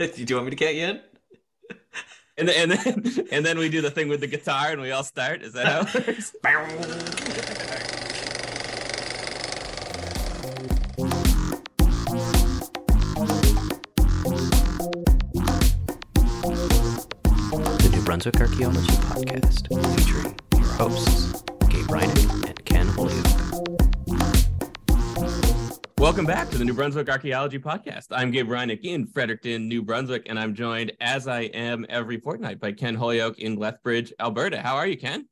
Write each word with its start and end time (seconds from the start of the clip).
Do 0.14 0.24
you 0.26 0.34
want 0.36 0.46
me 0.46 0.50
to 0.50 0.56
get 0.56 0.74
you 0.74 0.84
in? 0.86 1.00
And 2.38 2.48
then, 2.48 2.70
and 2.70 2.80
then 2.80 3.28
and 3.32 3.44
then 3.44 3.58
we 3.58 3.68
do 3.68 3.82
the 3.82 3.90
thing 3.90 4.08
with 4.08 4.20
the 4.20 4.26
guitar 4.26 4.68
and 4.70 4.80
we 4.80 4.92
all 4.92 5.04
start. 5.04 5.42
Is 5.42 5.52
that 5.52 5.66
how 5.66 5.80
it 5.80 6.06
works? 6.06 6.34
The 17.82 17.90
New 17.92 18.02
Brunswick 18.02 18.40
Archaeology 18.40 18.86
Podcast, 18.88 19.68
featuring 19.98 20.34
your 20.54 20.66
hosts, 20.72 21.42
Gabe 21.68 21.86
Hrynick 21.88 22.48
and 22.48 22.64
Ken 22.64 22.86
Holyoke. 22.88 23.89
Welcome 26.10 26.26
back 26.26 26.50
to 26.50 26.58
the 26.58 26.64
New 26.64 26.74
Brunswick 26.74 27.08
Archaeology 27.08 27.60
Podcast. 27.60 28.08
I'm 28.10 28.32
Gabe 28.32 28.48
Hrynick 28.48 28.80
in 28.82 29.06
Fredericton, 29.06 29.68
New 29.68 29.80
Brunswick, 29.80 30.24
and 30.26 30.40
I'm 30.40 30.56
joined, 30.56 30.90
as 31.00 31.28
I 31.28 31.42
am 31.42 31.86
every 31.88 32.18
fortnight, 32.18 32.58
by 32.58 32.72
Ken 32.72 32.96
Holyoke 32.96 33.38
in 33.38 33.54
Lethbridge, 33.54 34.12
Alberta. 34.18 34.60
How 34.60 34.74
are 34.74 34.88
you, 34.88 34.96
Ken? 34.96 35.28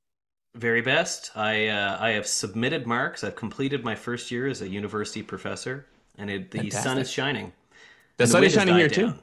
Very 0.55 0.81
best. 0.81 1.33
I 1.35 1.67
uh, 1.67 1.99
I 1.99 2.11
have 2.11 2.29
submitted 2.29 2.87
marks. 2.87 3.25
I've 3.25 3.35
completed 3.35 3.83
my 3.83 3.97
first 3.97 4.31
year 4.31 4.47
as 4.47 4.63
a 4.63 4.69
university 4.69 5.21
professor, 5.21 5.87
and 6.17 6.31
it, 6.31 6.53
the 6.53 6.71
sun 6.71 6.99
is 6.99 7.11
shining. 7.11 7.53
The 8.17 8.23
And 8.23 8.31
sun 8.31 8.45
is 8.45 8.53
shining 8.53 8.77
here 8.77 8.89
too. 8.89 9.15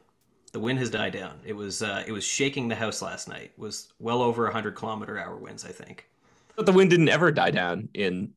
The 0.52 0.60
wind 0.60 0.80
has 0.80 0.90
died 0.90 1.14
down. 1.14 1.40
It 1.46 1.54
was 1.54 1.82
uh, 1.82 2.04
it 2.06 2.12
was 2.12 2.26
shaking 2.26 2.68
the 2.68 2.76
house 2.76 3.02
last 3.02 3.30
night. 3.30 3.54
It 3.58 3.60
was 3.60 3.94
well 4.02 4.22
over 4.22 4.44
100 4.44 4.76
kilometer 4.76 5.18
hour 5.18 5.38
winds, 5.38 5.64
I 5.64 5.72
think. 5.72 6.10
But 6.58 6.66
the 6.66 6.74
wind 6.74 6.90
didn't 6.90 7.08
ever 7.08 7.32
die 7.32 7.52
down 7.52 7.88
in 7.94 8.34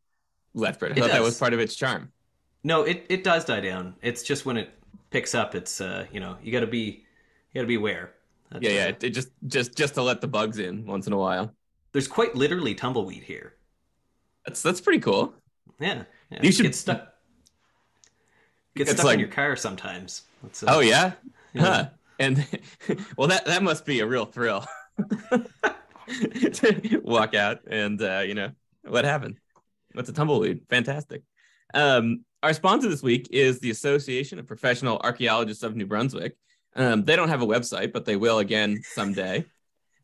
Lethbridge. 0.55 0.93
I 0.93 0.99
It 0.99 1.01
thought 1.01 1.11
that 1.11 1.23
was 1.23 1.37
part 1.37 1.53
of 1.53 1.59
its 1.59 1.75
charm. 1.75 2.13
No, 2.69 2.83
it, 2.83 3.07
it 3.09 3.25
does 3.25 3.47
die 3.47 3.61
down. 3.61 3.95
It's 4.03 4.23
just 4.23 4.45
when 4.45 4.59
it 4.59 4.69
picks 5.11 5.35
up, 5.35 5.55
it's 5.55 5.81
uh, 5.81 6.05
you 6.13 6.21
know, 6.21 6.37
you 6.43 6.53
got 6.53 6.61
to 6.61 6.67
be 6.67 7.05
you 7.53 7.55
got 7.55 7.63
to 7.63 7.67
be 7.67 7.77
aware. 7.77 8.13
That's, 8.51 8.63
Yeah, 8.63 8.71
yeah. 8.71 8.87
It, 8.89 9.05
it 9.05 9.11
just 9.11 9.31
just 9.47 9.75
just 9.75 9.95
to 9.95 10.03
let 10.03 10.21
the 10.21 10.29
bugs 10.29 10.59
in 10.59 10.85
once 10.87 11.07
in 11.07 11.15
a 11.15 11.17
while. 11.17 11.55
there's 11.93 12.07
quite 12.09 12.35
literally 12.37 12.75
tumbleweed 12.75 13.23
here. 13.23 13.55
That's 14.45 14.61
that's 14.61 14.83
pretty 14.83 15.01
cool. 15.01 15.33
Yeah. 15.81 16.03
yeah. 16.31 16.41
You 16.43 16.53
should- 16.53 16.65
get 16.65 16.75
stuck. 16.75 17.15
Get 18.77 18.89
stuck 18.89 19.05
like- 19.07 19.15
in 19.15 19.21
your 19.21 19.31
car 19.31 19.57
sometimes. 19.57 20.23
Uh, 20.45 20.49
Oh 20.69 20.81
yeah, 20.81 21.13
yeah. 21.55 21.63
huh? 21.63 21.89
And 22.19 22.47
well, 23.17 23.29
that 23.29 23.47
that 23.47 23.63
must 23.63 23.87
be 23.87 24.01
a 24.01 24.07
real 24.07 24.27
thrill. 24.27 24.67
to 26.53 27.01
walk 27.05 27.35
out 27.35 27.61
and 27.67 28.01
uh, 28.03 28.23
you 28.27 28.35
know 28.35 28.51
what 28.87 29.05
happened? 29.07 29.37
What's 29.95 30.11
a 30.11 30.13
tumbleweed? 30.13 30.61
Fantastic. 30.69 31.23
Um, 31.75 32.25
our 32.43 32.53
sponsor 32.53 32.89
this 32.89 33.03
week 33.03 33.29
is 33.31 33.59
the 33.59 33.71
Association 33.71 34.39
of 34.39 34.47
Professional 34.47 34.99
Archaeologists 34.99 35.63
of 35.63 35.77
New 35.77 35.87
Brunswick. 35.87 36.37
Um, 36.77 37.05
they 37.05 37.17
don't 37.17 37.29
have 37.29 37.43
a 37.43 37.47
website, 37.47 37.93
but 37.93 38.05
they 38.05 38.17
will 38.17 38.39
again 38.39 38.81
someday. 38.83 39.45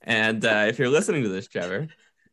And 0.03 0.45
uh, 0.45 0.67
if 0.69 0.79
you're 0.79 0.89
listening 0.89 1.23
to 1.23 1.29
this, 1.29 1.47
Trevor, 1.47 1.89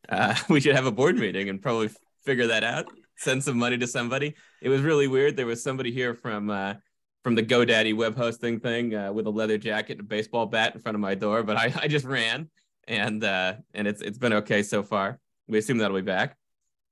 uh, 0.09 0.35
we 0.49 0.59
should 0.59 0.75
have 0.75 0.85
a 0.85 0.91
board 0.91 1.17
meeting 1.17 1.49
and 1.49 1.61
probably 1.61 1.89
figure 2.25 2.47
that 2.47 2.63
out. 2.63 2.85
Send 3.17 3.43
some 3.43 3.57
money 3.57 3.77
to 3.77 3.87
somebody. 3.87 4.35
It 4.61 4.69
was 4.69 4.81
really 4.81 5.07
weird. 5.07 5.37
There 5.37 5.45
was 5.45 5.61
somebody 5.61 5.91
here 5.91 6.15
from 6.15 6.49
uh, 6.49 6.75
from 7.23 7.35
the 7.35 7.43
GoDaddy 7.43 7.95
web 7.95 8.17
hosting 8.17 8.59
thing 8.59 8.95
uh, 8.95 9.13
with 9.13 9.27
a 9.27 9.29
leather 9.29 9.59
jacket 9.59 9.93
and 9.93 10.01
a 10.01 10.03
baseball 10.03 10.47
bat 10.47 10.73
in 10.73 10.81
front 10.81 10.95
of 10.95 11.01
my 11.01 11.13
door, 11.13 11.43
but 11.43 11.55
I, 11.55 11.71
I 11.79 11.87
just 11.87 12.05
ran 12.05 12.49
and 12.87 13.23
uh, 13.23 13.53
and 13.75 13.87
it's 13.87 14.01
it's 14.01 14.17
been 14.17 14.33
okay 14.33 14.63
so 14.63 14.81
far. 14.81 15.19
We 15.47 15.59
assume 15.59 15.77
that'll 15.77 15.95
be 15.95 16.01
back. 16.01 16.35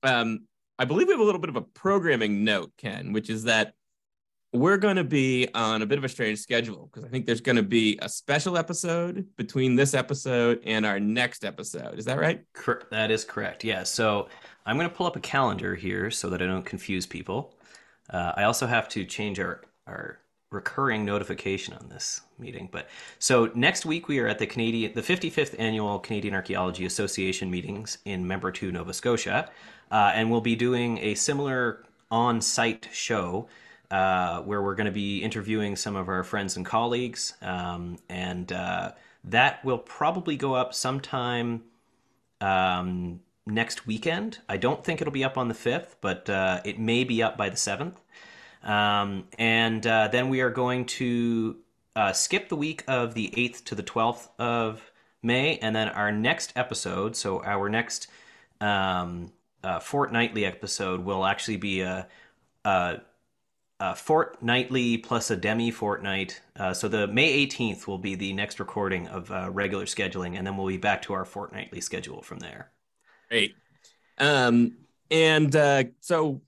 Um, 0.04 0.46
I 0.80 0.86
believe 0.86 1.08
we 1.08 1.12
have 1.12 1.20
a 1.20 1.24
little 1.24 1.42
bit 1.42 1.50
of 1.50 1.56
a 1.56 1.60
programming 1.60 2.42
note, 2.42 2.72
Ken, 2.78 3.12
which 3.12 3.28
is 3.28 3.44
that 3.44 3.74
we're 4.54 4.78
going 4.78 4.96
to 4.96 5.04
be 5.04 5.46
on 5.52 5.82
a 5.82 5.86
bit 5.86 5.98
of 5.98 6.04
a 6.04 6.08
strange 6.08 6.38
schedule 6.38 6.88
because 6.90 7.04
I 7.04 7.10
think 7.10 7.26
there's 7.26 7.42
going 7.42 7.56
to 7.56 7.62
be 7.62 7.98
a 8.00 8.08
special 8.08 8.56
episode 8.56 9.26
between 9.36 9.76
this 9.76 9.92
episode 9.92 10.62
and 10.64 10.86
our 10.86 10.98
next 10.98 11.44
episode. 11.44 11.98
Is 11.98 12.06
that 12.06 12.18
right? 12.18 12.42
That 12.90 13.10
is 13.10 13.26
correct. 13.26 13.62
Yeah. 13.62 13.82
So 13.82 14.30
I'm 14.64 14.78
going 14.78 14.88
to 14.88 14.96
pull 14.96 15.06
up 15.06 15.16
a 15.16 15.20
calendar 15.20 15.74
here 15.74 16.10
so 16.10 16.30
that 16.30 16.40
I 16.40 16.46
don't 16.46 16.64
confuse 16.64 17.04
people. 17.04 17.54
Uh, 18.08 18.32
I 18.36 18.44
also 18.44 18.66
have 18.66 18.88
to 18.88 19.04
change 19.04 19.38
our 19.38 19.60
our 19.86 20.20
recurring 20.50 21.04
notification 21.04 21.74
on 21.74 21.88
this 21.88 22.22
meeting. 22.38 22.68
But 22.72 22.88
so 23.18 23.50
next 23.54 23.86
week 23.86 24.08
we 24.08 24.18
are 24.18 24.26
at 24.26 24.38
the 24.38 24.46
Canadian 24.46 24.94
the 24.94 25.02
55th 25.02 25.54
annual 25.58 25.98
Canadian 25.98 26.34
Archaeology 26.34 26.86
Association 26.86 27.50
meetings 27.50 27.98
in 28.04 28.24
Membertou, 28.24 28.72
Nova 28.72 28.92
Scotia, 28.92 29.50
uh, 29.90 30.12
and 30.14 30.30
we'll 30.30 30.40
be 30.40 30.56
doing 30.56 30.98
a 30.98 31.14
similar 31.14 31.84
on-site 32.10 32.88
show. 32.92 33.48
Uh, 33.90 34.40
where 34.42 34.62
we're 34.62 34.76
going 34.76 34.86
to 34.86 34.92
be 34.92 35.18
interviewing 35.18 35.74
some 35.74 35.96
of 35.96 36.08
our 36.08 36.22
friends 36.22 36.56
and 36.56 36.64
colleagues, 36.64 37.34
um, 37.42 37.98
and 38.08 38.52
uh, 38.52 38.92
that 39.24 39.64
will 39.64 39.78
probably 39.78 40.36
go 40.36 40.54
up 40.54 40.72
sometime 40.72 41.64
um, 42.40 43.18
next 43.46 43.86
weekend. 43.86 44.38
I 44.48 44.56
don't 44.56 44.84
think 44.84 45.00
it'll 45.00 45.12
be 45.12 45.24
up 45.24 45.36
on 45.36 45.48
the 45.48 45.54
5th, 45.54 45.96
but 46.00 46.28
uh, 46.30 46.60
it 46.64 46.78
may 46.78 47.04
be 47.04 47.22
up 47.22 47.36
by 47.36 47.48
the 47.48 47.56
7th. 47.56 47.94
Um, 48.62 49.24
and 49.38 49.86
uh, 49.86 50.08
then 50.08 50.28
we 50.28 50.40
are 50.40 50.50
going 50.50 50.84
to 50.86 51.56
uh, 51.96 52.12
skip 52.12 52.48
the 52.48 52.56
week 52.56 52.84
of 52.86 53.14
the 53.14 53.32
8th 53.36 53.64
to 53.64 53.74
the 53.74 53.82
12th 53.82 54.28
of 54.38 54.90
May. 55.22 55.58
And 55.58 55.74
then 55.74 55.88
our 55.88 56.12
next 56.12 56.52
episode, 56.56 57.16
so 57.16 57.42
our 57.42 57.68
next 57.68 58.08
um, 58.60 59.32
uh, 59.62 59.80
fortnightly 59.80 60.44
episode, 60.44 61.04
will 61.04 61.24
actually 61.24 61.56
be 61.56 61.80
a, 61.80 62.06
a, 62.64 63.00
a 63.80 63.94
fortnightly 63.94 64.98
plus 64.98 65.30
a 65.30 65.36
demi 65.36 65.70
fortnight. 65.70 66.40
Uh, 66.56 66.72
so 66.74 66.88
the 66.88 67.06
May 67.06 67.46
18th 67.46 67.86
will 67.86 67.98
be 67.98 68.14
the 68.14 68.32
next 68.32 68.60
recording 68.60 69.08
of 69.08 69.30
uh, 69.30 69.50
regular 69.50 69.84
scheduling. 69.84 70.36
And 70.36 70.46
then 70.46 70.56
we'll 70.56 70.66
be 70.66 70.78
back 70.78 71.02
to 71.02 71.12
our 71.12 71.24
fortnightly 71.24 71.80
schedule 71.80 72.22
from 72.22 72.38
there. 72.38 72.70
Great. 73.28 73.54
Um, 74.18 74.76
and 75.10 75.54
uh, 75.56 75.84
so 76.00 76.42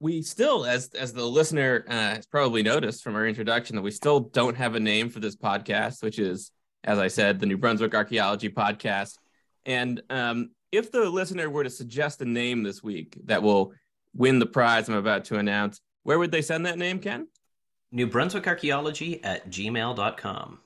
we 0.00 0.22
still, 0.22 0.64
as 0.64 0.88
as 0.94 1.12
the 1.12 1.24
listener 1.24 1.84
uh, 1.88 1.92
has 1.92 2.26
probably 2.26 2.62
noticed 2.62 3.02
from 3.02 3.16
our 3.16 3.26
introduction, 3.26 3.76
that 3.76 3.82
we 3.82 3.90
still 3.90 4.20
don't 4.20 4.56
have 4.56 4.74
a 4.74 4.80
name 4.80 5.08
for 5.08 5.20
this 5.20 5.36
podcast, 5.36 6.02
which 6.02 6.18
is, 6.18 6.52
as 6.84 6.98
I 6.98 7.08
said, 7.08 7.40
the 7.40 7.46
New 7.46 7.58
Brunswick 7.58 7.94
Archaeology 7.94 8.48
Podcast. 8.48 9.18
And 9.66 10.00
um, 10.08 10.50
if 10.72 10.90
the 10.90 11.08
listener 11.08 11.48
were 11.48 11.64
to 11.64 11.70
suggest 11.70 12.20
a 12.22 12.24
name 12.24 12.62
this 12.62 12.82
week 12.82 13.18
that 13.24 13.42
will 13.42 13.72
win 14.14 14.38
the 14.38 14.46
prize 14.46 14.88
I'm 14.88 14.94
about 14.94 15.24
to 15.26 15.38
announce, 15.38 15.80
where 16.02 16.18
would 16.18 16.30
they 16.30 16.42
send 16.42 16.66
that 16.66 16.78
name, 16.78 16.98
Ken? 16.98 17.28
New 17.90 18.06
Brunswick 18.06 18.46
Archaeology 18.46 19.22
at 19.24 19.48
gmail.com. 19.50 20.58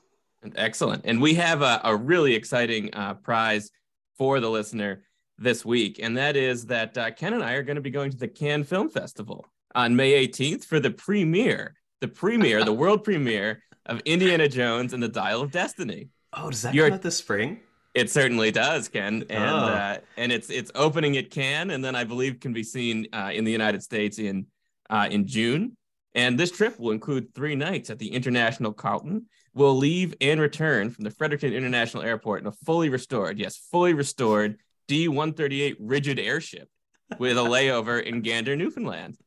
Excellent. 0.55 1.03
And 1.05 1.21
we 1.21 1.35
have 1.35 1.61
a, 1.61 1.79
a 1.83 1.95
really 1.95 2.35
exciting 2.35 2.93
uh, 2.93 3.13
prize 3.15 3.71
for 4.17 4.39
the 4.39 4.49
listener 4.49 5.03
this 5.37 5.65
week, 5.65 5.99
and 6.01 6.17
that 6.17 6.35
is 6.35 6.65
that 6.67 6.97
uh, 6.97 7.11
Ken 7.11 7.33
and 7.33 7.43
I 7.43 7.53
are 7.53 7.63
going 7.63 7.75
to 7.75 7.81
be 7.81 7.89
going 7.89 8.11
to 8.11 8.17
the 8.17 8.27
Cannes 8.27 8.65
Film 8.65 8.89
Festival 8.89 9.45
on 9.73 9.95
May 9.95 10.27
18th 10.27 10.65
for 10.65 10.79
the 10.79 10.91
premiere, 10.91 11.75
the 12.01 12.07
premiere, 12.07 12.63
the 12.63 12.73
world 12.73 13.03
premiere 13.05 13.63
of 13.85 14.01
Indiana 14.01 14.47
Jones 14.47 14.93
and 14.93 15.01
the 15.01 15.07
Dial 15.07 15.41
of 15.41 15.51
Destiny. 15.51 16.09
Oh, 16.33 16.49
does 16.49 16.61
that 16.63 16.73
You're- 16.73 16.89
come 16.89 16.95
out 16.95 17.01
this 17.01 17.17
spring? 17.17 17.61
It 17.93 18.09
certainly 18.09 18.49
does, 18.51 18.89
Ken, 18.89 19.23
and 19.29 19.43
Oh. 19.43 19.55
uh, 19.67 19.97
and 20.17 20.31
it's 20.31 20.49
it's 20.49 20.71
opening 20.73 21.15
at 21.17 21.29
Cannes, 21.29 21.69
and 21.69 21.83
then 21.83 21.95
I 21.95 22.03
believe 22.03 22.39
can 22.39 22.53
be 22.53 22.63
seen 22.63 23.07
uh, 23.13 23.31
in 23.33 23.43
the 23.43 23.51
United 23.51 23.83
States 23.83 24.17
in 24.17 24.47
uh, 24.89 25.07
in 25.11 25.27
June. 25.27 25.77
And 26.15 26.39
this 26.39 26.51
trip 26.51 26.79
will 26.79 26.91
include 26.91 27.33
three 27.33 27.55
nights 27.55 27.89
at 27.89 27.97
the 27.99 28.11
International 28.13 28.71
Carlton. 28.73 29.25
We'll 29.55 29.75
leave 29.75 30.13
and 30.21 30.39
return 30.39 30.89
from 30.91 31.03
the 31.03 31.11
Fredericton 31.11 31.53
International 31.53 32.03
Airport 32.03 32.41
in 32.41 32.47
a 32.47 32.51
fully 32.51 32.89
restored, 32.89 33.39
yes, 33.39 33.57
fully 33.71 33.93
restored 33.93 34.57
D-138 34.87 35.75
rigid 35.79 36.19
airship 36.19 36.69
with 37.17 37.37
a 37.37 37.41
layover 37.55 38.01
in 38.03 38.21
Gander, 38.21 38.55
Newfoundland. 38.55 39.17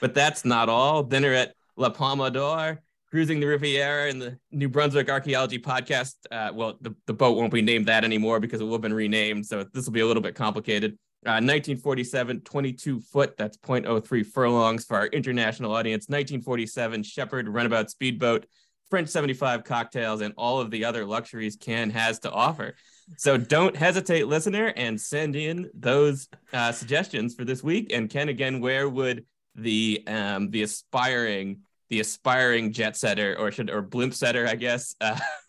But 0.00 0.14
that's 0.14 0.44
not 0.44 0.68
all. 0.68 1.02
Dinner 1.04 1.32
at 1.32 1.54
La 1.76 1.90
Palma 1.90 2.30
d'Or, 2.30 2.80
cruising 3.12 3.40
the 3.40 3.46
Riviera 3.46 4.08
in 4.08 4.18
the 4.18 4.38
New 4.52 4.70
Brunswick 4.70 5.10
Archaeology 5.10 5.58
Podcast. 5.58 6.14
Uh, 6.30 6.50
well, 6.54 6.78
the, 6.80 6.94
the 7.06 7.12
boat 7.12 7.36
won't 7.36 7.52
be 7.52 7.60
named 7.60 7.84
that 7.86 8.04
anymore 8.04 8.40
because 8.40 8.62
it 8.62 8.64
will 8.64 8.72
have 8.72 8.80
been 8.80 8.94
renamed. 8.94 9.44
So 9.44 9.64
this 9.64 9.84
will 9.84 9.92
be 9.92 10.00
a 10.00 10.06
little 10.06 10.22
bit 10.22 10.34
complicated. 10.34 10.92
Uh, 11.26 11.36
1947, 11.44 12.40
22 12.40 13.00
foot, 13.00 13.36
that's 13.36 13.58
0.03 13.58 14.24
furlongs 14.24 14.86
for 14.86 14.96
our 14.96 15.08
international 15.08 15.74
audience. 15.74 16.04
1947 16.04 17.02
Shepherd 17.02 17.50
Runabout 17.50 17.90
Speedboat, 17.90 18.46
French 18.88 19.10
75 19.10 19.62
cocktails, 19.62 20.22
and 20.22 20.32
all 20.38 20.58
of 20.58 20.70
the 20.70 20.86
other 20.86 21.04
luxuries 21.04 21.56
Cannes 21.56 21.90
has 21.90 22.18
to 22.20 22.30
offer. 22.30 22.76
So 23.18 23.36
don't 23.36 23.76
hesitate, 23.76 24.26
listener, 24.26 24.72
and 24.74 24.98
send 24.98 25.36
in 25.36 25.68
those 25.74 26.28
uh, 26.54 26.72
suggestions 26.72 27.34
for 27.34 27.44
this 27.44 27.62
week. 27.62 27.92
And 27.92 28.08
Ken, 28.08 28.30
again, 28.30 28.60
where 28.60 28.88
would 28.88 29.26
the 29.54 30.02
um, 30.06 30.48
the 30.48 30.62
aspiring 30.62 31.60
the 31.92 32.00
aspiring 32.00 32.72
jet 32.72 32.96
setter 32.96 33.36
or 33.38 33.52
should 33.52 33.68
or 33.68 33.82
blimp 33.82 34.14
setter, 34.14 34.48
I 34.48 34.56
guess. 34.56 34.96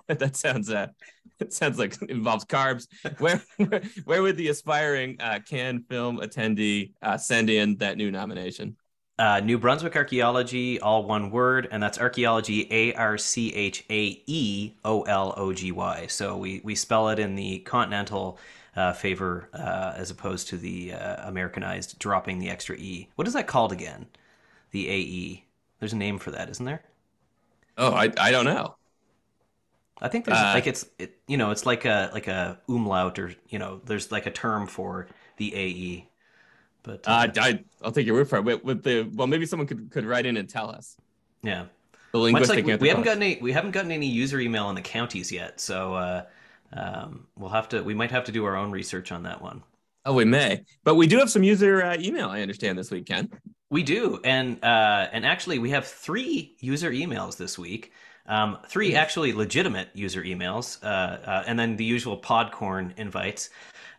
Uh, 0.09 0.15
that 0.15 0.35
sounds 0.35 0.69
uh, 0.69 0.87
it 1.39 1.53
sounds 1.53 1.79
like 1.79 1.95
it 2.01 2.09
involves 2.09 2.43
carbs. 2.43 2.87
Where 3.19 3.41
where, 3.57 3.81
where 4.03 4.21
would 4.21 4.35
the 4.35 4.49
aspiring 4.49 5.15
uh, 5.21 5.39
Cannes 5.49 5.85
film 5.89 6.19
attendee 6.19 6.91
uh, 7.01 7.17
send 7.17 7.49
in 7.49 7.77
that 7.77 7.95
new 7.95 8.11
nomination? 8.11 8.75
Uh, 9.17 9.39
New 9.39 9.57
Brunswick 9.57 9.95
Archaeology, 9.95 10.77
all 10.81 11.05
one 11.05 11.31
word, 11.31 11.69
and 11.71 11.81
that's 11.81 11.99
archaeology, 11.99 12.67
A 12.69 12.93
R 12.95 13.17
C 13.17 13.53
H 13.53 13.85
A 13.89 14.21
E 14.27 14.73
O 14.83 15.03
L 15.03 15.33
O 15.37 15.53
G 15.53 15.71
Y. 15.71 16.07
So 16.07 16.35
we, 16.35 16.59
we 16.65 16.75
spell 16.75 17.07
it 17.07 17.17
in 17.17 17.35
the 17.35 17.59
continental 17.59 18.37
uh, 18.75 18.91
favor 18.91 19.49
uh, 19.53 19.93
as 19.95 20.11
opposed 20.11 20.49
to 20.49 20.57
the 20.57 20.91
uh, 20.91 21.29
Americanized 21.29 21.97
dropping 21.97 22.39
the 22.39 22.49
extra 22.49 22.75
E. 22.75 23.07
What 23.15 23.25
is 23.25 23.33
that 23.35 23.47
called 23.47 23.71
again? 23.71 24.07
The 24.71 24.89
AE. 24.89 25.45
There's 25.83 25.91
a 25.91 25.97
name 25.97 26.17
for 26.17 26.31
that, 26.31 26.49
isn't 26.49 26.63
there? 26.63 26.81
Oh, 27.77 27.91
I, 27.91 28.09
I 28.17 28.31
don't 28.31 28.45
know. 28.45 28.77
I 30.01 30.07
think 30.07 30.23
there's 30.23 30.39
like 30.39 30.65
it's 30.65 30.85
it, 30.97 31.19
you 31.27 31.35
know 31.35 31.51
it's 31.51 31.65
like 31.65 31.83
a 31.83 32.09
like 32.13 32.27
a 32.27 32.57
umlaut 32.69 33.19
or 33.19 33.33
you 33.49 33.59
know 33.59 33.81
there's 33.83 34.09
like 34.09 34.25
a 34.25 34.31
term 34.31 34.65
for 34.65 35.07
the 35.35 35.53
AE. 35.53 36.09
But 36.83 37.05
uh, 37.05 37.27
I, 37.35 37.65
I'll 37.81 37.91
take 37.91 38.05
your 38.07 38.15
word 38.15 38.29
for 38.29 38.37
it. 38.37 38.45
With, 38.45 38.63
with, 38.63 38.83
the 38.83 39.11
well, 39.13 39.27
maybe 39.27 39.45
someone 39.45 39.67
could, 39.67 39.91
could 39.91 40.05
write 40.05 40.25
in 40.25 40.37
and 40.37 40.47
tell 40.47 40.69
us. 40.69 40.95
Yeah, 41.41 41.65
the 42.13 42.19
linguistic. 42.19 42.65
Like 42.65 42.65
we, 42.65 42.75
we 42.77 42.87
haven't 42.87 43.03
gotten 43.03 43.21
any. 43.21 43.41
We 43.41 43.51
haven't 43.51 43.71
gotten 43.71 43.91
any 43.91 44.07
user 44.07 44.39
email 44.39 44.69
in 44.69 44.75
the 44.75 44.81
counties 44.81 45.33
yet, 45.33 45.59
so 45.59 45.95
uh, 45.95 46.23
um, 46.71 47.27
we'll 47.37 47.49
have 47.49 47.67
to. 47.69 47.83
We 47.83 47.93
might 47.93 48.11
have 48.11 48.23
to 48.23 48.31
do 48.31 48.45
our 48.45 48.55
own 48.55 48.71
research 48.71 49.11
on 49.11 49.23
that 49.23 49.41
one. 49.41 49.63
Oh, 50.05 50.13
we 50.13 50.25
may, 50.25 50.65
but 50.83 50.95
we 50.95 51.07
do 51.07 51.17
have 51.17 51.29
some 51.29 51.43
user 51.43 51.81
uh, 51.83 51.97
email. 51.97 52.29
I 52.29 52.41
understand 52.41 52.77
this 52.77 52.91
week, 52.91 53.05
Ken. 53.05 53.29
We 53.69 53.83
do, 53.83 54.19
and 54.23 54.63
uh, 54.63 55.07
and 55.11 55.25
actually, 55.25 55.59
we 55.59 55.69
have 55.69 55.87
three 55.87 56.55
user 56.59 56.91
emails 56.91 57.37
this 57.37 57.57
week. 57.57 57.93
Um, 58.25 58.57
three 58.67 58.95
actually 58.95 59.33
legitimate 59.33 59.89
user 59.93 60.23
emails, 60.23 60.81
uh, 60.83 60.87
uh, 60.87 61.43
and 61.47 61.57
then 61.57 61.75
the 61.75 61.83
usual 61.83 62.17
Podcorn 62.17 62.97
invites. 62.97 63.49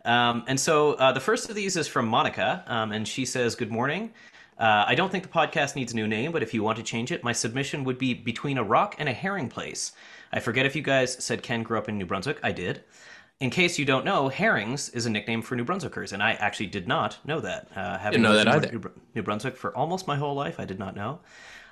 Um, 0.05 0.45
and 0.47 0.59
so 0.59 0.95
uh, 0.95 1.13
the 1.13 1.21
first 1.21 1.49
of 1.49 1.57
these 1.57 1.77
is 1.77 1.89
from 1.89 2.07
Monica, 2.07 2.65
um, 2.67 2.93
and 2.93 3.07
she 3.07 3.25
says, 3.25 3.55
Good 3.55 3.71
morning. 3.71 4.13
Uh, 4.59 4.85
I 4.87 4.95
don't 4.95 5.11
think 5.11 5.25
the 5.25 5.31
podcast 5.31 5.75
needs 5.75 5.93
a 5.93 5.97
new 5.97 6.07
name, 6.07 6.31
but 6.31 6.43
if 6.43 6.55
you 6.55 6.63
want 6.63 6.79
to 6.79 6.85
change 6.85 7.11
it, 7.11 7.25
my 7.25 7.33
submission 7.33 7.85
would 7.85 7.99
be 7.99 8.15
Between 8.15 8.57
a 8.57 8.63
Rock 8.63 8.95
and 8.99 9.09
a 9.09 9.13
Herring 9.13 9.49
Place. 9.49 9.93
I 10.33 10.41
forget 10.41 10.65
if 10.65 10.77
you 10.77 10.83
guys 10.83 11.23
said 11.25 11.43
Ken 11.43 11.63
grew 11.63 11.77
up 11.77 11.89
in 11.89 11.99
New 11.99 12.07
Brunswick. 12.07 12.39
I 12.43 12.53
did. 12.53 12.85
In 13.41 13.51
case 13.51 13.79
you 13.79 13.85
don't 13.85 14.05
know, 14.05 14.29
herrings 14.29 14.89
is 14.91 15.07
a 15.07 15.11
nickname 15.11 15.43
for 15.43 15.57
New 15.57 15.65
Brunswickers, 15.65 16.13
and 16.13 16.23
I 16.23 16.33
actually 16.33 16.69
did 16.69 16.87
not 16.87 17.19
know 17.27 17.41
that. 17.41 17.69
Uh, 17.75 17.99
having 17.99 18.23
Didn't 18.23 18.23
know 18.23 18.37
that 18.37 18.49
either. 18.49 18.73
New, 18.73 18.91
New 19.17 19.23
Brunswick 19.23 19.57
for 19.57 19.77
almost 19.77 20.07
my 20.07 20.17
whole 20.17 20.35
life, 20.35 20.61
I 20.61 20.65
did 20.65 20.79
not 20.79 20.95
know. 20.95 21.21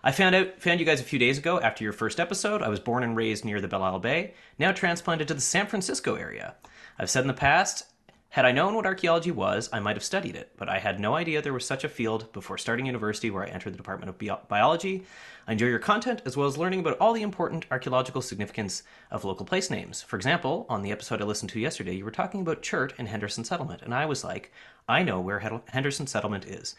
I 0.05 0.11
found 0.11 0.35
out 0.35 0.61
found 0.61 0.81
you 0.81 0.87
guys 0.87 1.01
a 1.01 1.05
few 1.05 1.19
days 1.19 1.39
ago 1.39 1.61
after 1.61 1.85
your 1.85 1.93
first 1.93 2.19
episode. 2.19 2.61
I 2.63 2.69
was 2.69 2.81
born 2.81 3.05
and 3.05 3.17
raised 3.17 3.45
near 3.45 3.61
the 3.61 3.69
Belleisle 3.69 4.03
Bay, 4.03 4.35
now 4.59 4.73
transplanted 4.73 5.29
to 5.29 5.35
the 5.35 5.41
San 5.41 5.67
Francisco 5.69 6.17
area. 6.17 6.57
I've 6.99 7.11
said 7.11 7.21
in 7.21 7.29
the 7.29 7.35
past 7.35 7.85
had 8.33 8.47
I 8.47 8.53
known 8.53 8.75
what 8.75 8.87
archaeology 8.87 9.31
was, 9.31 9.69
I 9.75 9.81
might 9.81 9.95
have 9.95 10.03
studied 10.03 10.37
it, 10.37 10.53
but 10.57 10.67
I 10.67 10.79
had 10.79 10.99
no 10.99 11.15
idea 11.17 11.43
there 11.43 11.53
was 11.53 11.67
such 11.67 11.85
a 11.85 11.89
field 11.89 12.33
before 12.33 12.57
starting 12.57 12.87
university 12.87 13.31
where 13.31 13.45
I 13.45 13.51
entered 13.51 13.75
the 13.75 13.77
Department 13.77 14.09
of 14.09 14.19
Bi- 14.19 14.39
Biology. 14.49 15.05
I 15.47 15.53
enjoy 15.53 15.67
your 15.67 15.79
content 15.79 16.23
as 16.25 16.35
well 16.35 16.47
as 16.47 16.57
learning 16.57 16.81
about 16.81 16.97
all 16.97 17.13
the 17.13 17.21
important 17.21 17.67
archaeological 17.71 18.23
significance 18.23 18.85
of 19.11 19.27
local 19.27 19.45
place 19.45 19.69
names. 19.69 20.01
For 20.01 20.17
example, 20.17 20.65
on 20.71 20.81
the 20.81 20.93
episode 20.93 21.21
I 21.21 21.27
listened 21.27 21.51
to 21.51 21.61
yesterday, 21.61 21.95
you 21.95 22.07
were 22.07 22.11
talking 22.11 22.41
about 22.41 22.63
Chert 22.63 22.95
and 22.97 23.07
Henderson 23.07 23.45
Settlement, 23.45 23.83
and 23.83 23.95
I 23.95 24.07
was 24.07 24.25
like, 24.25 24.51
I 24.89 25.03
know 25.03 25.21
where 25.21 25.63
Henderson 25.69 26.07
Settlement 26.07 26.47
is. 26.47 26.75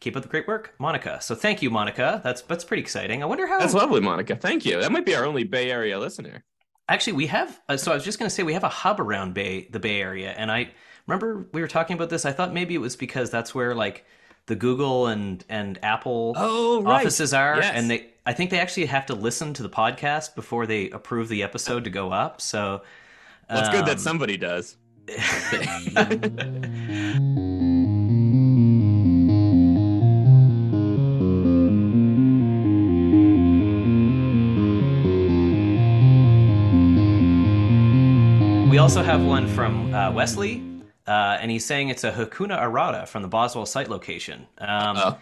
Keep 0.00 0.14
up 0.14 0.24
the 0.24 0.28
great 0.28 0.46
work, 0.46 0.74
Monica. 0.78 1.22
So 1.22 1.34
thank 1.34 1.62
you, 1.62 1.70
Monica. 1.70 2.20
That's 2.22 2.42
that's 2.42 2.64
pretty 2.64 2.82
exciting. 2.82 3.22
I 3.22 3.26
wonder 3.26 3.46
how. 3.46 3.58
That's 3.60 3.72
lovely, 3.72 4.02
Monica. 4.02 4.36
Thank 4.36 4.66
you. 4.66 4.78
That 4.78 4.92
might 4.92 5.06
be 5.06 5.14
our 5.14 5.24
only 5.24 5.44
Bay 5.44 5.70
Area 5.70 5.98
listener. 5.98 6.44
Actually, 6.86 7.14
we 7.14 7.28
have. 7.28 7.58
Uh, 7.66 7.78
so 7.78 7.92
I 7.92 7.94
was 7.94 8.04
just 8.04 8.18
going 8.18 8.28
to 8.28 8.34
say 8.34 8.42
we 8.42 8.52
have 8.52 8.64
a 8.64 8.68
hub 8.68 9.00
around 9.00 9.32
Bay, 9.32 9.68
the 9.70 9.80
Bay 9.80 10.02
Area, 10.02 10.32
and 10.32 10.52
I 10.52 10.72
remember 11.08 11.46
we 11.52 11.60
were 11.60 11.68
talking 11.68 11.94
about 11.94 12.10
this. 12.10 12.24
I 12.24 12.32
thought 12.32 12.52
maybe 12.52 12.74
it 12.74 12.78
was 12.78 12.94
because 12.94 13.30
that's 13.30 13.54
where 13.54 13.74
like 13.74 14.04
the 14.46 14.54
Google 14.54 15.08
and 15.08 15.44
and 15.48 15.78
Apple 15.82 16.34
oh, 16.36 16.82
right. 16.82 17.00
offices 17.00 17.34
are, 17.34 17.56
yes. 17.56 17.72
and 17.74 17.90
they 17.90 18.10
I 18.24 18.34
think 18.34 18.50
they 18.50 18.60
actually 18.60 18.86
have 18.86 19.06
to 19.06 19.14
listen 19.14 19.54
to 19.54 19.62
the 19.62 19.70
podcast 19.70 20.36
before 20.36 20.66
they 20.66 20.90
approve 20.90 21.28
the 21.28 21.42
episode 21.42 21.84
to 21.84 21.90
go 21.90 22.12
up. 22.12 22.40
So 22.40 22.82
well, 23.48 23.58
it's 23.58 23.68
um, 23.68 23.74
good 23.74 23.86
that 23.86 23.92
um, 23.92 23.98
somebody 23.98 24.36
does. 24.36 24.76
we 38.70 38.76
also 38.76 39.02
have 39.02 39.22
one 39.22 39.48
from 39.48 39.94
uh, 39.94 40.12
Wesley 40.12 40.77
uh, 41.08 41.38
and 41.40 41.50
he's 41.50 41.64
saying 41.64 41.88
it's 41.88 42.04
a 42.04 42.12
Hakuna 42.12 42.62
Errata 42.62 43.06
from 43.06 43.22
the 43.22 43.28
Boswell 43.28 43.64
site 43.66 43.88
location. 43.88 44.46
Um, 44.58 45.16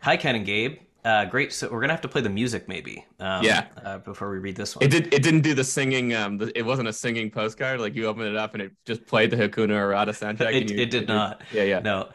hi, 0.00 0.16
Ken 0.16 0.34
and 0.34 0.46
Gabe. 0.46 0.78
Uh, 1.04 1.24
great. 1.26 1.52
So 1.52 1.68
we're 1.70 1.80
gonna 1.80 1.92
have 1.92 2.00
to 2.00 2.08
play 2.08 2.22
the 2.22 2.30
music 2.30 2.66
maybe. 2.66 3.04
Um, 3.20 3.44
yeah. 3.44 3.66
Uh, 3.84 3.98
before 3.98 4.30
we 4.30 4.38
read 4.38 4.56
this 4.56 4.74
one. 4.74 4.84
It 4.84 4.88
did. 4.88 5.14
It 5.14 5.22
didn't 5.22 5.42
do 5.42 5.54
the 5.54 5.62
singing. 5.62 6.14
Um, 6.14 6.38
the, 6.38 6.58
it 6.58 6.62
wasn't 6.62 6.88
a 6.88 6.92
singing 6.92 7.30
postcard. 7.30 7.80
Like 7.80 7.94
you 7.94 8.06
opened 8.06 8.26
it 8.26 8.36
up 8.36 8.54
and 8.54 8.62
it 8.62 8.72
just 8.84 9.06
played 9.06 9.30
the 9.30 9.36
Hakuna 9.36 9.70
Errata 9.70 10.10
soundtrack. 10.12 10.54
it, 10.54 10.70
you, 10.70 10.78
it 10.78 10.90
did 10.90 11.06
not. 11.06 11.42
Yeah, 11.52 11.62
yeah. 11.62 11.78
No. 11.78 12.08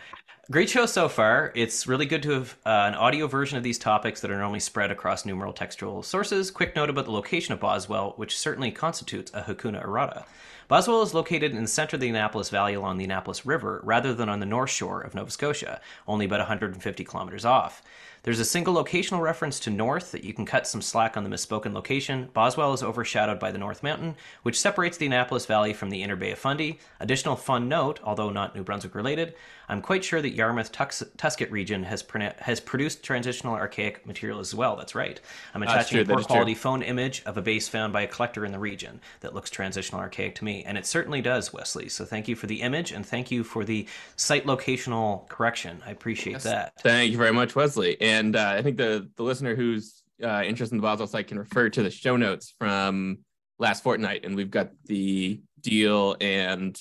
Great 0.49 0.69
show 0.69 0.85
so 0.85 1.07
far. 1.07 1.53
It's 1.55 1.87
really 1.87 2.05
good 2.05 2.23
to 2.23 2.31
have 2.31 2.57
uh, 2.65 2.69
an 2.87 2.95
audio 2.95 3.27
version 3.27 3.57
of 3.57 3.63
these 3.63 3.77
topics 3.79 4.19
that 4.19 4.31
are 4.31 4.37
normally 4.37 4.59
spread 4.59 4.91
across 4.91 5.25
numeral 5.25 5.53
textual 5.53 6.03
sources. 6.03 6.51
Quick 6.51 6.75
note 6.75 6.89
about 6.89 7.05
the 7.05 7.11
location 7.11 7.53
of 7.53 7.61
Boswell, 7.61 8.13
which 8.17 8.37
certainly 8.37 8.71
constitutes 8.71 9.31
a 9.33 9.41
Hakuna 9.41 9.81
Errata. 9.85 10.25
Boswell 10.71 11.01
is 11.01 11.13
located 11.13 11.51
in 11.51 11.63
the 11.63 11.67
center 11.67 11.97
of 11.97 11.99
the 11.99 12.07
Annapolis 12.07 12.49
Valley 12.49 12.75
along 12.75 12.97
the 12.97 13.03
Annapolis 13.03 13.45
River 13.45 13.81
rather 13.83 14.13
than 14.13 14.29
on 14.29 14.39
the 14.39 14.45
north 14.45 14.69
shore 14.69 15.01
of 15.01 15.13
Nova 15.13 15.29
Scotia, 15.29 15.81
only 16.07 16.23
about 16.23 16.39
150 16.39 17.03
kilometers 17.03 17.43
off. 17.43 17.83
There's 18.23 18.39
a 18.39 18.45
single 18.45 18.75
locational 18.75 19.19
reference 19.19 19.59
to 19.61 19.71
north 19.71 20.11
that 20.11 20.23
you 20.23 20.31
can 20.31 20.45
cut 20.45 20.67
some 20.67 20.81
slack 20.81 21.17
on 21.17 21.23
the 21.23 21.29
misspoken 21.29 21.73
location. 21.73 22.29
Boswell 22.33 22.71
is 22.73 22.83
overshadowed 22.83 23.39
by 23.39 23.51
the 23.51 23.57
North 23.57 23.81
Mountain, 23.81 24.15
which 24.43 24.59
separates 24.59 24.97
the 24.97 25.07
Annapolis 25.07 25.47
Valley 25.47 25.73
from 25.73 25.89
the 25.89 26.03
inner 26.03 26.15
Bay 26.15 26.31
of 26.31 26.37
Fundy. 26.37 26.77
Additional 26.99 27.35
fun 27.35 27.67
note, 27.67 27.99
although 28.03 28.29
not 28.29 28.55
New 28.55 28.63
Brunswick 28.63 28.93
related, 28.93 29.33
I'm 29.69 29.81
quite 29.81 30.03
sure 30.03 30.21
that 30.21 30.35
Yarmouth 30.35 30.71
Tux- 30.71 31.09
Tusket 31.15 31.49
region 31.49 31.83
has, 31.83 32.03
has 32.39 32.59
produced 32.59 33.03
transitional 33.03 33.55
archaic 33.55 34.05
material 34.05 34.39
as 34.39 34.53
well. 34.53 34.75
That's 34.75 34.93
right. 34.93 35.19
I'm 35.55 35.63
attaching 35.63 35.99
a 35.99 36.05
poor 36.05 36.21
quality 36.21 36.53
true. 36.53 36.61
phone 36.61 36.81
image 36.83 37.23
of 37.25 37.37
a 37.37 37.41
base 37.41 37.69
found 37.69 37.93
by 37.93 38.01
a 38.01 38.07
collector 38.07 38.45
in 38.45 38.51
the 38.51 38.59
region 38.59 38.99
that 39.21 39.33
looks 39.33 39.49
transitional 39.49 40.01
archaic 40.01 40.35
to 40.35 40.45
me, 40.45 40.63
and 40.65 40.77
it 40.77 40.85
certainly 40.85 41.21
does, 41.21 41.53
Wesley. 41.53 41.87
So 41.89 42.03
thank 42.03 42.27
you 42.27 42.35
for 42.35 42.47
the 42.47 42.61
image 42.61 42.91
and 42.91 43.05
thank 43.05 43.31
you 43.31 43.43
for 43.43 43.63
the 43.63 43.87
site 44.17 44.45
locational 44.45 45.27
correction. 45.29 45.81
I 45.85 45.91
appreciate 45.91 46.33
yes. 46.33 46.43
that. 46.43 46.73
Thank 46.81 47.13
you 47.13 47.17
very 47.17 47.33
much, 47.33 47.55
Wesley. 47.55 47.99
And 48.01 48.10
uh, 48.35 48.53
I 48.57 48.61
think 48.61 48.77
the 48.77 49.09
the 49.15 49.23
listener 49.23 49.55
who's 49.55 50.03
uh, 50.23 50.43
interested 50.45 50.75
in 50.75 50.77
the 50.77 50.83
Boswell 50.83 51.07
site 51.07 51.27
can 51.27 51.39
refer 51.39 51.69
to 51.69 51.83
the 51.83 51.91
show 51.91 52.17
notes 52.17 52.53
from 52.59 53.19
last 53.59 53.83
fortnight, 53.83 54.25
and 54.25 54.35
we've 54.35 54.51
got 54.51 54.71
the 54.85 55.41
deal 55.59 56.15
and 56.19 56.77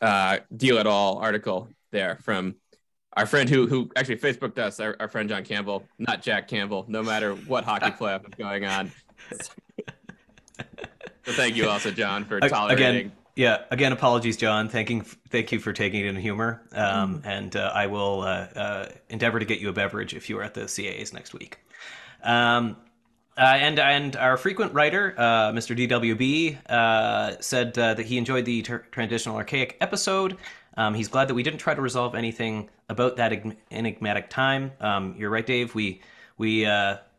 uh, 0.00 0.38
Deal 0.54 0.78
et 0.78 0.86
al. 0.86 1.18
article 1.18 1.68
there 1.92 2.18
from 2.22 2.56
our 3.16 3.26
friend 3.26 3.48
who 3.48 3.66
who 3.66 3.90
actually 3.96 4.18
Facebooked 4.18 4.58
us, 4.58 4.80
our, 4.80 4.96
our 5.00 5.08
friend 5.08 5.28
John 5.28 5.44
Campbell, 5.44 5.84
not 5.98 6.22
Jack 6.22 6.48
Campbell, 6.48 6.84
no 6.88 7.02
matter 7.02 7.34
what 7.34 7.64
hockey 7.64 7.90
playoff 7.98 8.26
is 8.26 8.34
going 8.36 8.64
on. 8.64 8.92
so 9.32 11.32
thank 11.32 11.56
you 11.56 11.68
also, 11.68 11.90
John, 11.90 12.24
for 12.24 12.40
tolerating. 12.40 12.86
Again, 12.86 13.12
yeah, 13.36 13.64
again, 13.70 13.92
apologies, 13.92 14.38
John. 14.38 14.70
Thanking, 14.70 15.02
thank 15.28 15.52
you 15.52 15.60
for 15.60 15.74
taking 15.74 16.00
it 16.00 16.06
in 16.06 16.16
humor, 16.16 16.62
um, 16.72 17.20
mm. 17.20 17.26
and 17.26 17.54
uh, 17.54 17.70
I 17.74 17.86
will 17.86 18.22
uh, 18.22 18.46
uh, 18.56 18.88
endeavor 19.10 19.38
to 19.38 19.44
get 19.44 19.60
you 19.60 19.68
a 19.68 19.74
beverage 19.74 20.14
if 20.14 20.30
you 20.30 20.38
are 20.38 20.42
at 20.42 20.54
the 20.54 20.62
CAAs 20.62 21.12
next 21.12 21.34
week. 21.34 21.58
Um, 22.22 22.78
uh, 23.36 23.42
and 23.42 23.78
and 23.78 24.16
our 24.16 24.38
frequent 24.38 24.72
writer, 24.72 25.14
uh, 25.18 25.52
Mr. 25.52 25.76
DWB, 25.76 26.70
uh, 26.70 27.36
said 27.40 27.74
that 27.74 27.98
he 27.98 28.16
enjoyed 28.16 28.46
the 28.46 28.62
ter- 28.62 28.86
traditional 28.90 29.36
archaic 29.36 29.76
episode. 29.82 30.38
Um, 30.78 30.94
he's 30.94 31.08
glad 31.08 31.28
that 31.28 31.34
we 31.34 31.42
didn't 31.42 31.58
try 31.58 31.74
to 31.74 31.82
resolve 31.82 32.14
anything 32.14 32.70
about 32.88 33.16
that 33.16 33.44
enigmatic 33.70 34.30
time. 34.30 34.72
Um, 34.80 35.14
you're 35.18 35.28
right, 35.28 35.44
Dave. 35.44 35.74
We 35.74 36.00
we 36.38 36.64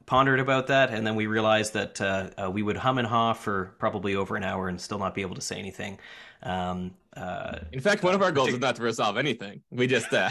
pondered 0.08 0.40
about 0.40 0.68
that, 0.68 0.90
and 0.90 1.06
then 1.06 1.16
we 1.16 1.28
realized 1.28 1.74
that 1.74 2.02
uh, 2.02 2.30
uh, 2.42 2.50
we 2.50 2.64
would 2.64 2.78
hum 2.78 2.98
and 2.98 3.08
haw 3.08 3.34
for 3.34 3.76
probably 3.78 4.16
over 4.16 4.36
an 4.36 4.44
hour 4.44 4.70
and 4.70 4.82
still 4.82 4.98
not 4.98 5.14
be 5.14 5.22
able 5.22 5.36
to 5.36 5.42
say 5.42 5.58
anything. 5.58 6.00
Um, 6.42 6.96
uh, 7.16 7.60
In 7.72 7.82
fact, 7.82 8.04
one 8.04 8.16
of 8.16 8.22
our 8.22 8.32
goals 8.32 8.50
is 8.50 8.60
not 8.60 8.76
to 8.78 8.82
resolve 8.82 9.18
anything. 9.18 9.62
We 9.70 9.86
just 9.86 10.12
uh, 10.14 10.30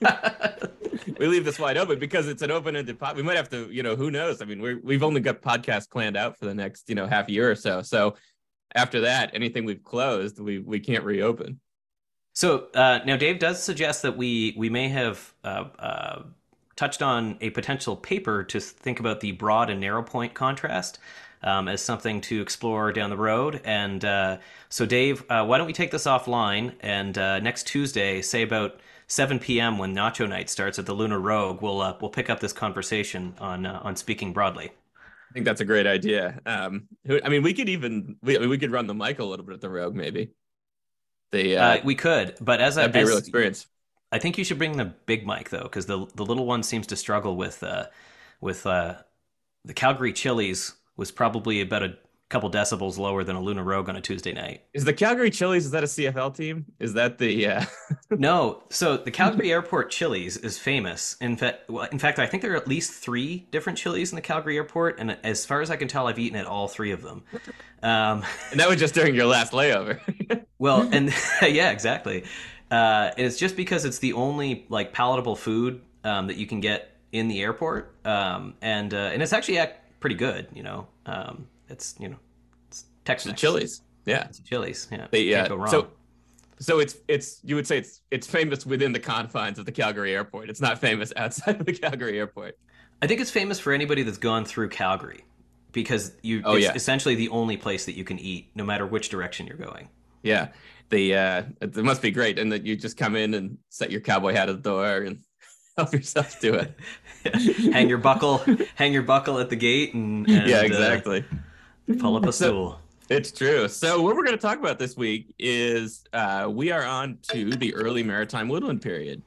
we 1.18 1.26
leave 1.28 1.44
this 1.44 1.58
wide 1.58 1.76
open 1.76 1.98
because 1.98 2.26
it's 2.26 2.42
an 2.42 2.50
open-ended 2.50 2.98
pod. 2.98 3.16
We 3.16 3.22
might 3.22 3.36
have 3.36 3.50
to, 3.50 3.68
you 3.70 3.82
know, 3.82 3.94
who 3.94 4.10
knows? 4.10 4.40
I 4.40 4.46
mean, 4.46 4.60
we 4.60 4.74
we've 4.76 5.02
only 5.02 5.20
got 5.20 5.42
podcasts 5.42 5.88
planned 5.88 6.16
out 6.16 6.38
for 6.38 6.46
the 6.46 6.54
next, 6.54 6.88
you 6.88 6.94
know, 6.94 7.06
half 7.06 7.28
year 7.28 7.50
or 7.50 7.54
so. 7.54 7.82
So 7.82 8.16
after 8.74 9.02
that, 9.02 9.30
anything 9.34 9.64
we've 9.64 9.84
closed, 9.84 10.40
we 10.40 10.58
we 10.58 10.80
can't 10.80 11.04
reopen. 11.04 11.60
So 12.32 12.68
uh, 12.74 13.00
now, 13.04 13.16
Dave 13.16 13.40
does 13.40 13.62
suggest 13.62 14.02
that 14.02 14.16
we 14.16 14.54
we 14.56 14.70
may 14.70 14.88
have 14.88 15.34
uh, 15.44 15.64
uh, 15.78 16.22
touched 16.78 17.02
on 17.02 17.36
a 17.40 17.50
potential 17.50 17.96
paper 17.96 18.44
to 18.44 18.60
think 18.60 19.00
about 19.00 19.18
the 19.18 19.32
broad 19.32 19.68
and 19.68 19.80
narrow 19.80 20.02
point 20.02 20.32
contrast 20.32 21.00
um, 21.42 21.66
as 21.66 21.82
something 21.82 22.20
to 22.20 22.40
explore 22.40 22.92
down 22.92 23.10
the 23.10 23.16
road. 23.16 23.60
And 23.64 24.04
uh, 24.04 24.38
so, 24.68 24.86
Dave, 24.86 25.24
uh, 25.28 25.44
why 25.44 25.58
don't 25.58 25.66
we 25.66 25.72
take 25.72 25.90
this 25.90 26.06
offline 26.06 26.74
and 26.80 27.18
uh, 27.18 27.40
next 27.40 27.66
Tuesday, 27.66 28.22
say 28.22 28.42
about 28.42 28.78
7 29.08 29.40
p.m. 29.40 29.76
when 29.78 29.92
Nacho 29.92 30.28
Night 30.28 30.48
starts 30.48 30.78
at 30.78 30.86
the 30.86 30.94
Lunar 30.94 31.18
Rogue, 31.18 31.62
we'll 31.62 31.80
uh, 31.80 31.96
we'll 32.00 32.10
pick 32.10 32.30
up 32.30 32.38
this 32.38 32.52
conversation 32.52 33.34
on 33.40 33.66
uh, 33.66 33.80
on 33.82 33.96
speaking 33.96 34.32
broadly. 34.32 34.70
I 34.96 35.32
think 35.32 35.46
that's 35.46 35.60
a 35.60 35.64
great 35.64 35.86
idea. 35.86 36.40
Um, 36.46 36.86
I 37.24 37.28
mean, 37.28 37.42
we 37.42 37.54
could 37.54 37.68
even 37.68 38.16
we, 38.22 38.36
I 38.36 38.40
mean, 38.40 38.50
we 38.50 38.58
could 38.58 38.70
run 38.70 38.86
the 38.86 38.94
mic 38.94 39.18
a 39.18 39.24
little 39.24 39.44
bit 39.44 39.54
at 39.54 39.60
the 39.60 39.68
Rogue, 39.68 39.96
maybe. 39.96 40.30
The 41.32 41.56
uh, 41.56 41.80
we 41.84 41.96
could, 41.96 42.36
but 42.40 42.60
as 42.60 42.76
that'd 42.76 42.90
I, 42.90 42.92
be 42.92 43.00
as, 43.00 43.08
a 43.08 43.10
real 43.10 43.18
experience. 43.18 43.66
I 44.10 44.18
think 44.18 44.38
you 44.38 44.44
should 44.44 44.58
bring 44.58 44.76
the 44.76 44.86
big 44.86 45.26
mic 45.26 45.50
though, 45.50 45.64
because 45.64 45.86
the 45.86 46.06
the 46.14 46.24
little 46.24 46.46
one 46.46 46.62
seems 46.62 46.86
to 46.88 46.96
struggle 46.96 47.36
with 47.36 47.62
uh, 47.62 47.86
with 48.40 48.66
uh, 48.66 48.94
the 49.64 49.74
Calgary 49.74 50.12
Chili's 50.12 50.74
was 50.96 51.10
probably 51.10 51.60
about 51.60 51.82
a 51.82 51.96
couple 52.28 52.50
decibels 52.50 52.98
lower 52.98 53.24
than 53.24 53.36
a 53.36 53.40
Lunar 53.40 53.62
Rogue 53.62 53.88
on 53.88 53.96
a 53.96 54.00
Tuesday 54.00 54.32
night. 54.32 54.62
Is 54.74 54.84
the 54.84 54.92
Calgary 54.92 55.30
Chili's 55.30 55.66
is 55.66 55.70
that 55.70 55.82
a 55.82 55.86
CFL 55.86 56.36
team? 56.36 56.66
Is 56.78 56.92
that 56.94 57.18
the 57.18 57.46
uh 57.46 57.64
No. 58.10 58.62
So 58.68 58.98
the 58.98 59.10
Calgary 59.10 59.50
Airport 59.50 59.90
Chili's 59.90 60.36
is 60.36 60.58
famous. 60.58 61.16
In 61.20 61.36
fact, 61.36 61.70
well, 61.70 61.88
in 61.90 61.98
fact, 61.98 62.18
I 62.18 62.26
think 62.26 62.42
there 62.42 62.52
are 62.52 62.56
at 62.56 62.68
least 62.68 62.92
three 62.92 63.46
different 63.50 63.78
Chili's 63.78 64.12
in 64.12 64.16
the 64.16 64.22
Calgary 64.22 64.56
Airport, 64.56 64.98
and 64.98 65.16
as 65.22 65.46
far 65.46 65.62
as 65.62 65.70
I 65.70 65.76
can 65.76 65.88
tell, 65.88 66.06
I've 66.06 66.18
eaten 66.18 66.38
at 66.38 66.46
all 66.46 66.68
three 66.68 66.90
of 66.92 67.02
them. 67.02 67.24
Um, 67.82 68.24
and 68.50 68.60
that 68.60 68.68
was 68.68 68.78
just 68.78 68.94
during 68.94 69.14
your 69.14 69.26
last 69.26 69.52
layover. 69.52 70.00
well, 70.58 70.86
and 70.92 71.14
yeah, 71.42 71.70
exactly. 71.70 72.24
Uh, 72.70 73.10
and 73.16 73.26
it's 73.26 73.38
just 73.38 73.56
because 73.56 73.84
it's 73.84 73.98
the 73.98 74.12
only 74.12 74.66
like 74.68 74.92
palatable 74.92 75.36
food 75.36 75.80
um, 76.04 76.26
that 76.26 76.36
you 76.36 76.46
can 76.46 76.60
get 76.60 76.96
in 77.12 77.28
the 77.28 77.40
airport, 77.40 77.94
um, 78.04 78.54
and 78.60 78.92
uh, 78.92 79.10
and 79.12 79.22
it's 79.22 79.32
actually 79.32 79.60
pretty 80.00 80.16
good. 80.16 80.48
You 80.52 80.62
know, 80.62 80.86
um, 81.06 81.46
it's 81.68 81.94
you 81.98 82.08
know, 82.08 82.18
it's 82.68 82.84
Texas 83.04 83.32
chilies. 83.34 83.82
Yeah, 84.04 84.24
it's 84.24 84.40
Chili's. 84.40 84.88
Yeah, 84.90 85.06
they, 85.10 85.22
yeah. 85.22 85.46
So, 85.66 85.88
so 86.58 86.78
it's 86.78 86.96
it's 87.08 87.40
you 87.42 87.54
would 87.54 87.66
say 87.66 87.78
it's 87.78 88.02
it's 88.10 88.26
famous 88.26 88.66
within 88.66 88.92
the 88.92 89.00
confines 89.00 89.58
of 89.58 89.66
the 89.66 89.72
Calgary 89.72 90.14
airport. 90.14 90.50
It's 90.50 90.60
not 90.60 90.78
famous 90.78 91.12
outside 91.16 91.60
of 91.60 91.66
the 91.66 91.72
Calgary 91.72 92.18
airport. 92.18 92.58
I 93.00 93.06
think 93.06 93.20
it's 93.20 93.30
famous 93.30 93.60
for 93.60 93.72
anybody 93.72 94.02
that's 94.02 94.18
gone 94.18 94.44
through 94.44 94.70
Calgary 94.70 95.24
because 95.72 96.12
you 96.22 96.42
oh, 96.44 96.56
it's 96.56 96.64
yeah. 96.64 96.72
essentially 96.74 97.14
the 97.14 97.28
only 97.28 97.56
place 97.56 97.86
that 97.86 97.96
you 97.96 98.04
can 98.04 98.18
eat 98.18 98.50
no 98.54 98.64
matter 98.64 98.86
which 98.86 99.08
direction 99.08 99.46
you're 99.46 99.56
going. 99.56 99.88
Yeah. 100.22 100.48
The 100.90 101.14
uh 101.14 101.42
it 101.60 101.76
must 101.76 102.02
be 102.02 102.10
great 102.10 102.38
and 102.38 102.50
that 102.52 102.64
you 102.64 102.76
just 102.76 102.96
come 102.96 103.16
in 103.16 103.34
and 103.34 103.58
set 103.68 103.90
your 103.90 104.00
cowboy 104.00 104.32
hat 104.32 104.48
at 104.48 104.62
the 104.62 104.70
door 104.70 105.02
and 105.02 105.18
help 105.76 105.92
yourself 105.92 106.40
do 106.40 106.54
it. 106.54 106.74
hang 107.72 107.88
your 107.88 107.98
buckle, 107.98 108.42
hang 108.74 108.92
your 108.92 109.02
buckle 109.02 109.38
at 109.38 109.50
the 109.50 109.56
gate 109.56 109.94
and, 109.94 110.28
and 110.28 110.48
Yeah, 110.48 110.62
exactly. 110.62 111.24
Uh, 111.30 111.94
Pull 111.98 112.16
up 112.16 112.26
a 112.26 112.32
stool. 112.32 112.80
It's 113.08 113.32
true. 113.32 113.68
So 113.68 114.02
what 114.02 114.14
we're 114.14 114.24
going 114.24 114.36
to 114.36 114.42
talk 114.42 114.58
about 114.58 114.78
this 114.78 114.94
week 114.94 115.34
is 115.38 116.04
uh, 116.12 116.48
we 116.50 116.70
are 116.70 116.84
on 116.84 117.18
to 117.30 117.50
the 117.52 117.74
early 117.74 118.02
maritime 118.02 118.48
woodland 118.48 118.82
period, 118.82 119.22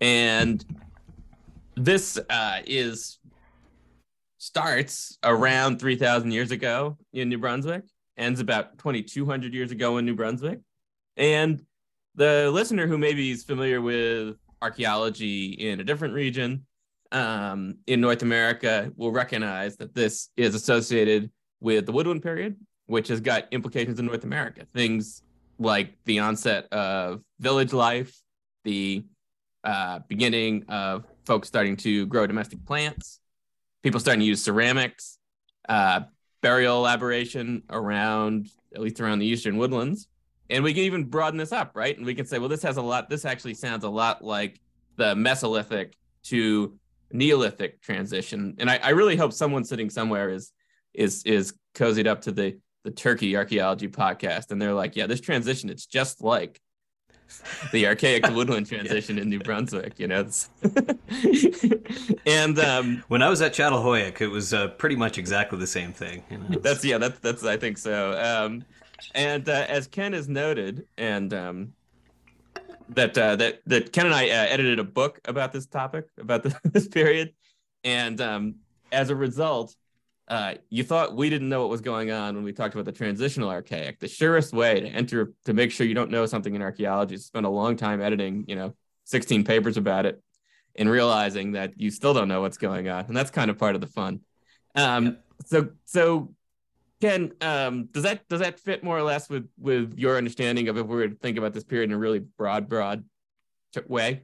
and 0.00 0.64
this 1.74 2.18
uh, 2.30 2.60
is 2.66 3.18
starts 4.38 5.18
around 5.22 5.80
3,000 5.80 6.30
years 6.30 6.50
ago 6.50 6.96
in 7.12 7.28
New 7.28 7.36
Brunswick, 7.36 7.82
ends 8.16 8.40
about 8.40 8.78
2,200 8.78 9.54
years 9.54 9.70
ago 9.70 9.98
in 9.98 10.04
New 10.04 10.14
Brunswick, 10.14 10.60
and 11.16 11.62
the 12.14 12.50
listener 12.50 12.86
who 12.86 12.98
maybe 12.98 13.30
is 13.30 13.44
familiar 13.44 13.80
with 13.80 14.36
archaeology 14.62 15.48
in 15.48 15.80
a 15.80 15.84
different 15.84 16.14
region 16.14 16.66
um, 17.12 17.76
in 17.86 18.00
North 18.00 18.22
America 18.22 18.90
will 18.96 19.12
recognize 19.12 19.76
that 19.76 19.94
this 19.94 20.30
is 20.36 20.54
associated 20.54 21.30
with 21.60 21.86
the 21.86 21.92
Woodland 21.92 22.22
period, 22.22 22.56
which 22.86 23.08
has 23.08 23.20
got 23.20 23.44
implications 23.52 23.98
in 23.98 24.06
North 24.06 24.24
America. 24.24 24.66
Things 24.74 25.22
like 25.58 25.94
the 26.04 26.18
onset 26.18 26.66
of 26.72 27.22
village 27.38 27.72
life, 27.72 28.14
the 28.64 29.04
uh, 29.64 30.00
beginning 30.08 30.64
of 30.68 31.04
folks 31.24 31.48
starting 31.48 31.76
to 31.76 32.06
grow 32.06 32.26
domestic 32.26 32.64
plants, 32.66 33.20
people 33.82 34.00
starting 34.00 34.20
to 34.20 34.26
use 34.26 34.42
ceramics, 34.42 35.18
uh, 35.68 36.00
burial 36.40 36.78
elaboration 36.78 37.62
around, 37.70 38.48
at 38.74 38.80
least 38.80 39.00
around 39.00 39.18
the 39.18 39.26
eastern 39.26 39.56
woodlands. 39.56 40.08
And 40.48 40.62
we 40.62 40.72
can 40.72 40.84
even 40.84 41.04
broaden 41.04 41.38
this 41.38 41.52
up, 41.52 41.72
right? 41.74 41.96
And 41.96 42.06
we 42.06 42.14
can 42.14 42.26
say, 42.26 42.38
well, 42.38 42.48
this 42.48 42.62
has 42.62 42.76
a 42.76 42.82
lot, 42.82 43.10
this 43.10 43.24
actually 43.24 43.54
sounds 43.54 43.84
a 43.84 43.88
lot 43.88 44.22
like 44.22 44.60
the 44.96 45.14
Mesolithic 45.14 45.94
to 46.24 46.78
Neolithic 47.12 47.80
transition. 47.80 48.56
And 48.58 48.70
I, 48.70 48.76
I 48.76 48.90
really 48.90 49.16
hope 49.16 49.32
someone 49.32 49.64
sitting 49.64 49.90
somewhere 49.90 50.30
is 50.30 50.52
is 50.94 51.22
is 51.24 51.54
cozied 51.74 52.06
up 52.06 52.22
to 52.22 52.32
the 52.32 52.58
the 52.84 52.90
Turkey 52.90 53.36
archaeology 53.36 53.88
podcast, 53.88 54.50
and 54.50 54.62
they're 54.62 54.72
like, 54.72 54.96
yeah, 54.96 55.06
this 55.06 55.20
transition, 55.20 55.70
it's 55.70 55.86
just 55.86 56.22
like 56.22 56.60
the 57.72 57.86
archaic 57.86 58.26
woodland 58.30 58.66
transition 58.66 59.16
yeah. 59.16 59.22
in 59.22 59.28
New 59.28 59.40
Brunswick, 59.40 59.98
you 59.98 60.06
know. 60.06 60.28
and 62.26 62.58
um, 62.58 63.04
when 63.08 63.22
I 63.22 63.28
was 63.28 63.42
at 63.42 63.52
Çatalhöyük, 63.52 64.20
it 64.20 64.28
was 64.28 64.54
uh, 64.54 64.68
pretty 64.68 64.96
much 64.96 65.18
exactly 65.18 65.58
the 65.58 65.66
same 65.66 65.92
thing. 65.92 66.22
You 66.30 66.38
know? 66.38 66.58
That's 66.60 66.84
yeah, 66.84 66.98
that's 66.98 67.18
that's 67.20 67.44
I 67.44 67.56
think 67.56 67.78
so. 67.78 68.12
Um, 68.18 68.64
and 69.14 69.48
uh, 69.48 69.66
as 69.68 69.86
Ken 69.86 70.12
has 70.12 70.28
noted, 70.28 70.86
and 70.96 71.32
um, 71.34 71.72
that 72.90 73.16
uh, 73.16 73.36
that 73.36 73.60
that 73.66 73.92
Ken 73.92 74.06
and 74.06 74.14
I 74.14 74.28
uh, 74.28 74.46
edited 74.48 74.78
a 74.78 74.84
book 74.84 75.20
about 75.24 75.52
this 75.52 75.66
topic 75.66 76.06
about 76.18 76.42
this, 76.42 76.54
this 76.64 76.88
period, 76.88 77.34
and 77.84 78.20
um, 78.20 78.54
as 78.92 79.10
a 79.10 79.16
result, 79.16 79.74
uh, 80.28 80.54
you 80.70 80.82
thought 80.82 81.14
we 81.14 81.30
didn't 81.30 81.48
know 81.48 81.60
what 81.60 81.70
was 81.70 81.80
going 81.80 82.10
on 82.10 82.34
when 82.34 82.44
we 82.44 82.52
talked 82.52 82.74
about 82.74 82.84
the 82.84 82.92
transitional 82.92 83.48
archaic. 83.48 84.00
The 84.00 84.08
surest 84.08 84.52
way 84.52 84.80
to 84.80 84.88
enter 84.88 85.32
to 85.44 85.54
make 85.54 85.70
sure 85.70 85.86
you 85.86 85.94
don't 85.94 86.10
know 86.10 86.26
something 86.26 86.54
in 86.54 86.62
archaeology 86.62 87.14
is 87.14 87.26
spend 87.26 87.46
a 87.46 87.50
long 87.50 87.76
time 87.76 88.00
editing, 88.00 88.44
you 88.48 88.56
know, 88.56 88.74
16 89.04 89.44
papers 89.44 89.76
about 89.76 90.04
it 90.04 90.20
and 90.74 90.90
realizing 90.90 91.52
that 91.52 91.80
you 91.80 91.90
still 91.90 92.12
don't 92.12 92.28
know 92.28 92.40
what's 92.40 92.58
going 92.58 92.88
on. 92.88 93.04
And 93.06 93.16
that's 93.16 93.30
kind 93.30 93.50
of 93.50 93.58
part 93.58 93.76
of 93.76 93.80
the 93.80 93.86
fun. 93.86 94.20
Um, 94.74 95.04
yeah. 95.04 95.12
so 95.46 95.68
so 95.84 96.34
Ken, 97.00 97.32
um, 97.40 97.84
does 97.92 98.04
that 98.04 98.26
does 98.28 98.40
that 98.40 98.58
fit 98.58 98.82
more 98.82 98.96
or 98.98 99.02
less 99.02 99.28
with 99.28 99.48
with 99.58 99.94
your 99.96 100.16
understanding 100.16 100.68
of 100.68 100.76
if 100.78 100.86
we 100.86 100.96
were 100.96 101.08
to 101.08 101.14
think 101.14 101.36
about 101.38 101.52
this 101.52 101.64
period 101.64 101.90
in 101.90 101.94
a 101.94 101.98
really 101.98 102.20
broad, 102.20 102.68
broad 102.68 103.04
way? 103.86 104.22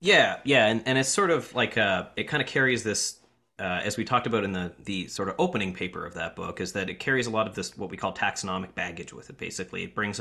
Yeah, 0.00 0.40
yeah, 0.44 0.66
and, 0.66 0.82
and 0.86 0.98
it's 0.98 1.08
sort 1.08 1.30
of 1.30 1.54
like 1.54 1.76
uh, 1.78 2.06
it 2.16 2.24
kind 2.24 2.42
of 2.42 2.48
carries 2.48 2.82
this 2.82 3.20
uh, 3.58 3.80
as 3.84 3.96
we 3.96 4.04
talked 4.04 4.26
about 4.26 4.44
in 4.44 4.52
the 4.52 4.72
the 4.84 5.06
sort 5.06 5.28
of 5.28 5.34
opening 5.38 5.72
paper 5.72 6.04
of 6.04 6.14
that 6.14 6.36
book, 6.36 6.60
is 6.60 6.72
that 6.72 6.90
it 6.90 6.98
carries 6.98 7.26
a 7.26 7.30
lot 7.30 7.46
of 7.46 7.54
this 7.54 7.76
what 7.76 7.90
we 7.90 7.96
call 7.96 8.12
taxonomic 8.12 8.74
baggage 8.74 9.12
with 9.12 9.30
it. 9.30 9.38
Basically, 9.38 9.82
it 9.82 9.94
brings 9.94 10.20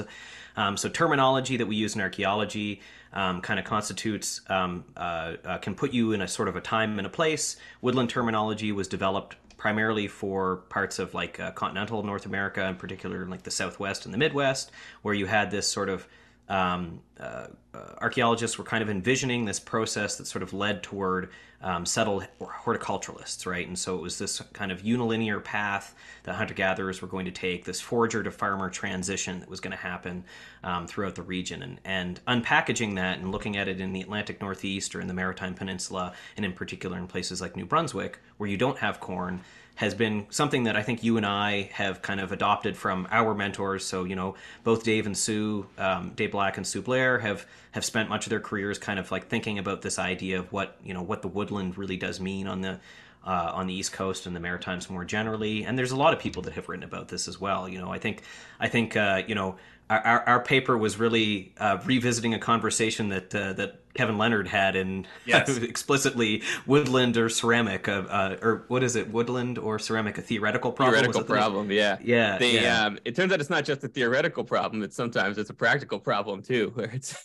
um, 0.56 0.78
so 0.78 0.88
terminology 0.88 1.58
that 1.58 1.66
we 1.66 1.76
use 1.76 1.96
in 1.96 2.02
archaeology 2.02 2.82
um, 3.14 3.42
kind 3.42 3.60
of 3.60 3.66
constitutes 3.66 4.42
um, 4.50 4.86
uh, 4.96 5.34
uh, 5.44 5.58
can 5.58 5.76
put 5.76 5.92
you 5.92 6.14
in 6.14 6.22
a 6.22 6.28
sort 6.28 6.48
of 6.48 6.56
a 6.56 6.62
time 6.62 6.98
and 6.98 7.06
a 7.06 7.10
place. 7.10 7.58
Woodland 7.82 8.10
terminology 8.10 8.72
was 8.72 8.88
developed 8.88 9.36
primarily 9.58 10.08
for 10.08 10.58
parts 10.70 11.00
of 11.00 11.14
like 11.14 11.40
uh, 11.40 11.52
continental 11.52 12.04
North 12.04 12.26
America, 12.26 12.66
in 12.68 12.76
particular, 12.76 13.26
like 13.26 13.44
the 13.44 13.52
Southwest 13.52 14.06
and 14.06 14.14
the 14.14 14.18
Midwest, 14.18 14.72
where 15.02 15.14
you 15.14 15.26
had 15.26 15.52
this 15.52 15.68
sort 15.68 15.90
of 15.90 16.08
um, 16.50 17.00
uh, 17.20 17.48
uh, 17.74 17.78
archaeologists 18.00 18.58
were 18.58 18.64
kind 18.64 18.84
of 18.84 18.90
envisioning 18.90 19.46
this 19.46 19.60
process 19.60 20.18
that 20.18 20.28
sort 20.28 20.44
of 20.44 20.54
led 20.54 20.84
toward 20.84 21.30
um, 21.62 21.86
settled 21.86 22.28
horticulturalists, 22.40 23.46
right? 23.46 23.68
And 23.68 23.78
so 23.78 23.96
it 23.96 24.02
was 24.02 24.20
this 24.20 24.40
kind 24.54 24.72
of 24.72 24.84
unilinear 24.84 25.44
path 25.44 25.96
that 26.24 26.36
hunter 26.36 26.54
gatherers 26.54 27.02
were 27.02 27.08
going 27.08 27.26
to 27.26 27.32
take, 27.32 27.66
this 27.66 27.82
forager 27.82 28.22
to 28.22 28.30
farmer 28.30 28.70
transition 28.70 29.40
that 29.40 29.50
was 29.50 29.60
going 29.60 29.72
to 29.72 29.78
happen 29.78 30.24
um, 30.64 30.86
throughout 30.86 31.16
the 31.16 31.24
region. 31.24 31.64
And, 31.64 31.80
and 31.84 32.20
unpackaging 32.28 32.96
that 32.96 33.18
and 33.18 33.32
looking 33.32 33.58
at 33.58 33.68
it 33.68 33.80
in 33.80 33.94
the 33.94 34.02
Atlantic 34.02 34.42
Northeast 34.42 34.94
or 34.94 35.02
in 35.02 35.08
the 35.08 35.14
Maritime 35.14 35.56
Peninsula, 35.56 36.14
and 36.38 36.46
in 36.46 36.54
particular 36.54 36.98
in 36.98 37.08
places 37.08 37.42
like 37.42 37.56
New 37.56 37.66
Brunswick, 37.66 38.20
where 38.38 38.50
you 38.50 38.58
don't 38.58 38.78
have 38.78 39.00
corn 39.00 39.42
has 39.76 39.94
been 39.94 40.26
something 40.30 40.64
that 40.64 40.76
I 40.76 40.84
think 40.84 41.04
you 41.04 41.18
and 41.18 41.26
I 41.26 41.70
have 41.74 42.02
kind 42.02 42.20
of 42.20 42.32
adopted 42.32 42.78
from 42.78 43.08
our 43.12 43.34
mentors. 43.34 43.86
So 43.86 44.04
you 44.04 44.16
know, 44.16 44.36
both 44.64 44.84
Dave 44.84 45.06
and 45.06 45.18
Sue, 45.18 45.68
um, 45.78 46.12
Dave 46.16 46.32
Black 46.32 46.58
and 46.58 46.66
Sue 46.66 46.82
Blair, 46.82 47.20
have 47.20 47.46
have 47.72 47.86
spent 47.86 48.10
much 48.10 48.26
of 48.26 48.30
their 48.30 48.40
careers 48.40 48.80
kind 48.80 49.00
of 49.00 49.12
like 49.12 49.28
thinking 49.28 49.60
about 49.60 49.82
this 49.82 50.00
idea 50.00 50.40
of 50.40 50.52
what 50.52 50.78
you 50.84 50.94
know 50.94 51.02
what 51.02 51.22
the 51.22 51.28
woodland 51.28 51.78
really 51.78 51.98
does 51.98 52.20
mean 52.20 52.48
on 52.48 52.62
the 52.62 52.80
uh, 53.26 53.52
on 53.54 53.68
the 53.68 53.74
East 53.74 53.92
Coast 53.92 54.28
and 54.28 54.36
the 54.36 54.40
Maritimes 54.40 54.90
more 54.90 55.04
generally. 55.04 55.64
And 55.64 55.78
there's 55.78 55.92
a 55.92 55.96
lot 55.96 56.14
of 56.14 56.20
people 56.20 56.44
that 56.44 56.54
have 56.54 56.70
written 56.70 56.84
about 56.84 57.08
this 57.08 57.28
as 57.28 57.42
well. 57.42 57.68
You 57.68 57.80
know, 57.80 57.92
I 57.92 57.98
think 57.98 58.22
I 58.60 58.68
think 58.68 58.96
uh, 58.96 59.24
you 59.28 59.36
know 59.36 59.58
our, 59.90 60.24
our 60.28 60.40
paper 60.40 60.78
was 60.78 60.98
really 60.98 61.54
uh, 61.58 61.78
revisiting 61.86 62.34
a 62.34 62.40
conversation 62.40 63.10
that 63.10 63.36
uh, 63.36 63.54
that 63.54 63.82
Kevin 63.94 64.18
Leonard 64.18 64.48
had 64.48 64.76
in 64.76 65.06
yes. 65.26 65.58
explicitly 65.58 66.42
woodland 66.66 67.18
or 67.18 67.30
ceramic, 67.30 67.88
uh, 67.88 68.04
uh, 68.10 68.38
or 68.42 68.66
what 68.68 68.84
is 68.84 68.96
it, 68.96 69.12
woodland 69.12 69.58
or 69.58 69.78
ceramic, 69.78 70.18
a 70.18 70.22
theoretical 70.22 70.72
problem? 70.72 71.00
Theoretical 71.00 71.24
problem, 71.24 71.72
yeah, 71.72 71.98
yeah. 72.02 72.38
The, 72.38 72.48
yeah. 72.48 72.86
Um, 72.86 73.00
it 73.06 73.16
turns 73.16 73.32
out 73.32 73.40
it's 73.40 73.50
not 73.50 73.64
just 73.64 73.84
a 73.84 73.88
theoretical 73.88 74.44
problem; 74.44 74.82
it's 74.84 74.96
sometimes 74.96 75.38
it's 75.38 75.50
a 75.50 75.54
practical 75.54 76.00
problem 76.00 76.42
too, 76.42 76.72
where 76.76 76.90
it's 76.92 77.24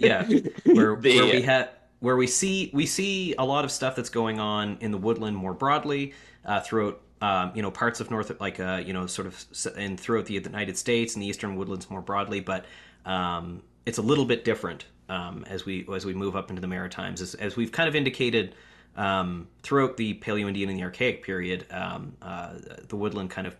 yeah, 0.00 0.24
where, 0.64 0.96
the, 0.96 1.16
where 1.16 1.26
we 1.26 1.42
had 1.42 1.70
where 2.00 2.16
we 2.16 2.26
see 2.26 2.70
we 2.74 2.84
see 2.84 3.34
a 3.38 3.44
lot 3.44 3.64
of 3.64 3.70
stuff 3.70 3.96
that's 3.96 4.10
going 4.10 4.38
on 4.38 4.76
in 4.80 4.90
the 4.90 4.98
woodland 4.98 5.36
more 5.36 5.54
broadly 5.54 6.12
uh, 6.44 6.60
throughout 6.60 7.00
um, 7.22 7.52
you 7.54 7.62
know, 7.62 7.70
parts 7.70 8.00
of 8.00 8.10
North, 8.10 8.38
like, 8.40 8.58
uh, 8.58 8.82
you 8.84 8.92
know, 8.92 9.06
sort 9.06 9.28
of, 9.28 9.46
and 9.76 9.98
throughout 9.98 10.26
the 10.26 10.34
United 10.34 10.76
States 10.76 11.14
and 11.14 11.22
the 11.22 11.26
Eastern 11.28 11.54
woodlands 11.54 11.88
more 11.88 12.02
broadly, 12.02 12.40
but 12.40 12.64
um, 13.06 13.62
it's 13.86 13.98
a 13.98 14.02
little 14.02 14.24
bit 14.24 14.44
different 14.44 14.86
um, 15.08 15.44
as 15.48 15.64
we 15.64 15.86
as 15.94 16.04
we 16.04 16.14
move 16.14 16.34
up 16.34 16.50
into 16.50 16.60
the 16.60 16.66
Maritimes, 16.66 17.20
as, 17.20 17.34
as 17.34 17.56
we've 17.56 17.70
kind 17.70 17.88
of 17.88 17.94
indicated 17.94 18.56
um, 18.96 19.46
throughout 19.62 19.96
the 19.96 20.14
Paleo-Indian 20.14 20.68
and 20.68 20.78
the 20.78 20.82
Archaic 20.82 21.22
period, 21.22 21.64
um, 21.70 22.16
uh, 22.20 22.54
the 22.88 22.96
woodland 22.96 23.30
kind 23.30 23.46
of 23.46 23.56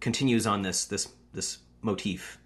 continues 0.00 0.46
on 0.46 0.62
this 0.62 0.86
this 0.86 1.08
this 1.34 1.58
motif. 1.82 2.38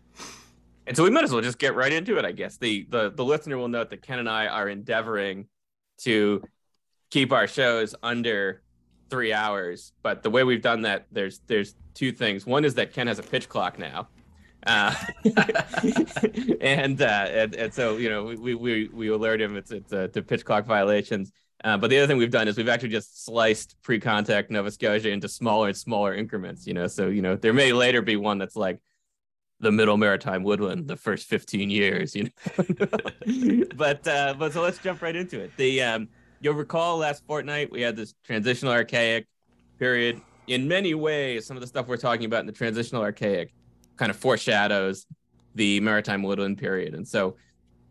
And 0.89 0.97
so 0.97 1.05
we 1.05 1.11
might 1.11 1.23
as 1.23 1.31
well 1.31 1.41
just 1.41 1.59
get 1.59 1.77
right 1.77 1.93
into 1.93 2.19
it, 2.19 2.25
I 2.25 2.33
guess. 2.33 2.57
The 2.57 2.85
the 2.91 3.11
the 3.11 3.25
listener 3.25 3.59
will 3.59 3.69
note 3.69 3.91
that 3.91 4.03
Ken 4.03 4.19
and 4.19 4.29
I 4.29 4.49
are 4.49 4.69
endeavoring 4.69 5.47
to 5.99 6.43
keep 7.11 7.31
our 7.31 7.47
shows 7.47 7.95
under 8.03 8.62
three 9.13 9.35
hours, 9.35 9.93
but 10.03 10.23
the 10.23 10.31
way 10.31 10.43
we've 10.43 10.63
done 10.63 10.83
that, 10.83 11.05
there's 11.13 11.41
there's 11.47 11.75
two 11.93 12.13
things. 12.13 12.47
One 12.47 12.65
is 12.65 12.75
that 12.77 12.95
Ken 12.95 13.07
has 13.09 13.19
a 13.19 13.23
pitch 13.23 13.47
clock 13.47 13.79
now. 13.79 14.09
Uh, 14.67 14.95
and, 16.63 17.03
uh, 17.03 17.27
and 17.31 17.55
and 17.55 17.75
so 17.75 17.99
you 17.99 18.09
know 18.09 18.25
we 18.25 18.55
we 18.55 18.89
we 18.89 19.09
alert 19.09 19.39
him 19.39 19.55
it's 19.59 19.71
it's 19.71 19.93
uh, 19.93 20.09
to 20.15 20.23
pitch 20.23 20.47
clock 20.47 20.65
violations. 20.65 21.31
Uh, 21.63 21.77
but 21.77 21.91
the 21.91 21.99
other 21.99 22.07
thing 22.07 22.17
we've 22.17 22.31
done 22.31 22.49
is 22.49 22.57
we've 22.57 22.71
actually 22.71 22.89
just 22.89 23.25
sliced 23.25 23.77
pre-contact 23.83 24.51
Nova 24.51 24.71
Scotia 24.71 25.11
into 25.11 25.29
smaller 25.29 25.69
and 25.69 25.77
smaller 25.77 26.15
increments. 26.15 26.67
You 26.67 26.73
know, 26.73 26.87
so 26.87 27.09
you 27.09 27.21
know 27.21 27.37
there 27.37 27.53
may 27.53 27.75
later 27.75 28.01
be 28.01 28.17
one 28.17 28.39
that's 28.39 28.57
like 28.57 28.81
the 29.61 29.71
middle 29.71 29.97
maritime 29.97 30.43
woodland 30.43 30.89
the 30.89 30.97
first 30.97 31.29
15 31.29 31.71
years 31.71 32.17
you 32.17 32.25
know 32.25 33.65
but 33.77 34.05
uh 34.09 34.35
but 34.37 34.53
so 34.53 34.61
let's 34.61 34.79
jump 34.79 35.01
right 35.01 35.15
into 35.15 35.39
it 35.39 35.57
the 35.57 35.81
um 35.81 36.09
you'll 36.43 36.55
recall 36.55 36.99
last 36.99 37.25
fortnight 37.27 37.71
we 37.71 37.81
had 37.81 37.97
this 37.97 38.15
transitional 38.25 38.73
archaic 38.73 39.27
period. 39.79 40.21
In 40.49 40.69
many 40.69 40.93
ways 40.93 41.47
some 41.47 41.57
of 41.57 41.61
the 41.61 41.67
stuff 41.67 41.87
we're 41.87 41.97
talking 41.97 42.27
about 42.27 42.41
in 42.41 42.47
the 42.47 42.53
transitional 42.53 43.03
archaic 43.03 43.55
kind 43.97 44.11
of 44.11 44.17
foreshadows 44.17 45.07
the 45.55 45.81
maritime 45.81 46.23
woodland 46.23 46.59
period. 46.59 46.95
And 46.95 47.07
so 47.07 47.37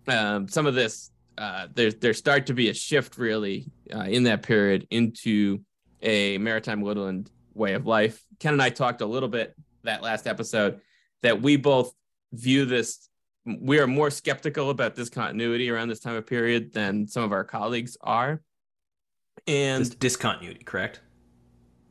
um 0.07 0.47
some 0.47 0.67
of 0.67 0.75
this 0.75 1.11
uh 1.37 1.67
there's 1.73 1.95
there 1.95 2.13
start 2.13 2.45
to 2.47 2.53
be 2.53 2.69
a 2.69 2.73
shift 2.73 3.17
really 3.17 3.71
uh, 3.95 4.01
in 4.01 4.23
that 4.23 4.43
period 4.43 4.85
into 4.91 5.59
a 6.01 6.37
maritime 6.37 6.81
woodland 6.81 7.31
way 7.53 7.73
of 7.73 7.87
life. 7.87 8.23
Ken 8.39 8.53
and 8.53 8.61
i 8.61 8.69
talked 8.69 9.01
a 9.01 9.05
little 9.05 9.29
bit 9.29 9.55
that 9.83 10.03
last 10.03 10.27
episode 10.27 10.81
that 11.21 11.41
we 11.41 11.55
both 11.55 11.93
view 12.33 12.65
this 12.65 13.09
we 13.45 13.79
are 13.79 13.87
more 13.87 14.09
skeptical 14.11 14.69
about 14.69 14.95
this 14.95 15.09
continuity 15.09 15.69
around 15.69 15.87
this 15.87 15.99
time 15.99 16.15
of 16.15 16.25
period 16.27 16.73
than 16.73 17.07
some 17.07 17.23
of 17.23 17.31
our 17.31 17.43
colleagues 17.43 17.97
are 18.01 18.41
and 19.47 19.81
This 19.81 19.89
discontinuity, 19.89 20.63
correct? 20.63 21.01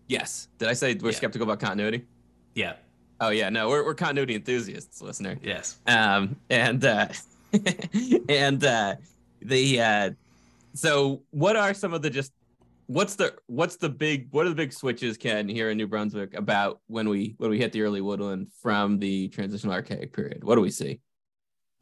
yes 0.09 0.49
did 0.59 0.69
i 0.69 0.73
say 0.73 0.95
we're 0.95 1.11
Yeah. 1.11 1.17
skeptical 1.17 1.45
about 1.49 1.61
continuity 1.61 2.05
Yeah. 2.57 2.75
oh 3.21 3.29
yeah 3.29 3.49
no 3.49 3.69
we're, 3.69 3.85
we're 3.85 3.95
continuity 3.95 4.35
enthusiasts 4.35 5.01
listener 5.01 5.37
Yes. 5.43 5.77
um 5.87 6.35
and 6.51 6.85
uh 6.85 7.07
and 8.29 8.65
uh 8.65 8.97
the 9.43 9.81
uh 9.81 10.11
so 10.75 11.23
what 11.31 11.57
are 11.57 11.75
some 11.75 11.93
of 11.95 12.03
the 12.03 12.11
just 12.11 12.33
what's 12.87 13.15
the 13.15 13.35
what's 13.47 13.77
the 13.77 13.89
big 13.89 14.27
what 14.33 14.47
are 14.47 14.49
the 14.49 14.55
big 14.55 14.73
switches 14.73 15.17
ken 15.17 15.49
here 15.49 15.71
in 15.71 15.77
new 15.77 15.87
brunswick 15.87 16.35
about 16.35 16.81
when 16.89 17.09
we 17.09 17.35
when 17.39 17.51
we 17.51 17.59
hit 17.59 17.71
the 17.73 17.81
early 17.83 18.01
woodland 18.01 18.49
from 18.61 18.99
the 18.99 19.29
transitional 19.29 19.73
archaic 19.73 20.13
period 20.13 20.43
what 20.43 20.57
do 20.57 20.61
we 20.61 20.71
see 20.73 21.01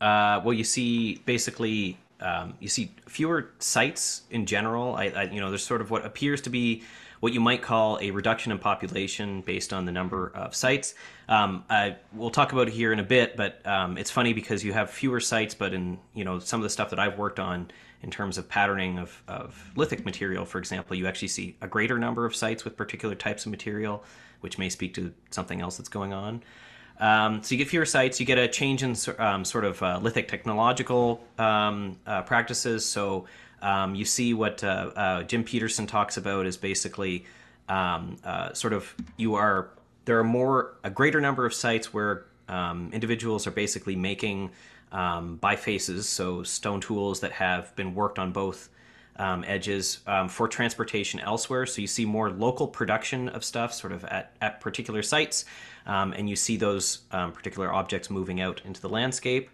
Uh, 0.00 0.40
well, 0.44 0.54
you 0.54 0.64
see 0.64 1.16
basically 1.26 1.98
um, 2.20 2.54
you 2.60 2.68
see 2.68 2.92
fewer 3.06 3.50
sites 3.58 4.22
in 4.30 4.46
general. 4.46 4.94
I, 4.94 5.04
I, 5.06 5.22
you 5.24 5.40
know, 5.40 5.50
there's 5.50 5.64
sort 5.64 5.80
of 5.80 5.90
what 5.90 6.04
appears 6.04 6.40
to 6.42 6.50
be 6.50 6.82
what 7.20 7.32
you 7.32 7.40
might 7.40 7.62
call 7.62 7.98
a 8.00 8.10
reduction 8.12 8.52
in 8.52 8.58
population 8.58 9.40
based 9.40 9.72
on 9.72 9.84
the 9.84 9.92
number 9.92 10.30
of 10.34 10.54
sites. 10.54 10.94
Um, 11.28 11.64
I, 11.68 11.96
we'll 12.12 12.30
talk 12.30 12.52
about 12.52 12.68
it 12.68 12.74
here 12.74 12.92
in 12.92 13.00
a 13.00 13.04
bit, 13.04 13.36
but 13.36 13.64
um, 13.66 13.98
it's 13.98 14.10
funny 14.10 14.32
because 14.32 14.64
you 14.64 14.72
have 14.72 14.90
fewer 14.90 15.20
sites, 15.20 15.54
but 15.54 15.74
in 15.74 15.98
you 16.14 16.24
know 16.24 16.38
some 16.38 16.60
of 16.60 16.64
the 16.64 16.70
stuff 16.70 16.90
that 16.90 16.98
I've 16.98 17.18
worked 17.18 17.40
on 17.40 17.70
in 18.02 18.10
terms 18.10 18.38
of 18.38 18.48
patterning 18.48 18.98
of, 18.98 19.22
of 19.26 19.72
lithic 19.74 20.04
material, 20.04 20.44
for 20.44 20.58
example, 20.58 20.96
you 20.96 21.08
actually 21.08 21.28
see 21.28 21.56
a 21.60 21.66
greater 21.66 21.98
number 21.98 22.24
of 22.24 22.36
sites 22.36 22.64
with 22.64 22.76
particular 22.76 23.16
types 23.16 23.44
of 23.44 23.50
material, 23.50 24.04
which 24.40 24.56
may 24.56 24.68
speak 24.68 24.94
to 24.94 25.12
something 25.30 25.60
else 25.60 25.76
that's 25.76 25.88
going 25.88 26.12
on. 26.12 26.42
Um, 27.00 27.42
so 27.42 27.54
you 27.54 27.58
get 27.58 27.68
fewer 27.68 27.86
sites, 27.86 28.18
you 28.18 28.26
get 28.26 28.38
a 28.38 28.48
change 28.48 28.82
in 28.82 28.96
um, 29.18 29.44
sort 29.44 29.64
of 29.64 29.82
uh, 29.82 29.98
lithic 30.02 30.28
technological 30.28 31.22
um, 31.38 31.96
uh, 32.06 32.22
practices. 32.22 32.84
So 32.84 33.26
um, 33.62 33.94
you 33.94 34.04
see 34.04 34.34
what 34.34 34.64
uh, 34.64 34.90
uh, 34.96 35.22
Jim 35.22 35.44
Peterson 35.44 35.86
talks 35.86 36.16
about 36.16 36.46
is 36.46 36.56
basically 36.56 37.24
um, 37.68 38.16
uh, 38.24 38.52
sort 38.52 38.72
of 38.72 38.94
you 39.16 39.34
are 39.34 39.70
there 40.06 40.18
are 40.18 40.24
more 40.24 40.76
a 40.82 40.90
greater 40.90 41.20
number 41.20 41.44
of 41.44 41.54
sites 41.54 41.92
where 41.92 42.24
um, 42.48 42.90
individuals 42.92 43.46
are 43.46 43.50
basically 43.50 43.94
making 43.94 44.50
bifaces, 44.90 46.04
so 46.04 46.42
stone 46.42 46.80
tools 46.80 47.20
that 47.20 47.32
have 47.32 47.76
been 47.76 47.94
worked 47.94 48.18
on 48.18 48.32
both 48.32 48.70
um, 49.18 49.44
edges 49.46 50.00
um, 50.06 50.28
for 50.28 50.48
transportation 50.48 51.20
elsewhere. 51.20 51.66
So 51.66 51.80
you 51.80 51.86
see 51.86 52.04
more 52.04 52.30
local 52.30 52.68
production 52.68 53.28
of 53.28 53.44
stuff 53.44 53.72
sort 53.74 53.92
of 53.92 54.04
at, 54.04 54.32
at 54.40 54.60
particular 54.60 55.02
sites, 55.02 55.44
um, 55.86 56.12
and 56.12 56.28
you 56.28 56.36
see 56.36 56.56
those 56.56 57.00
um, 57.10 57.32
particular 57.32 57.72
objects 57.72 58.10
moving 58.10 58.40
out 58.40 58.60
into 58.64 58.80
the 58.80 58.88
landscape. 58.88 59.50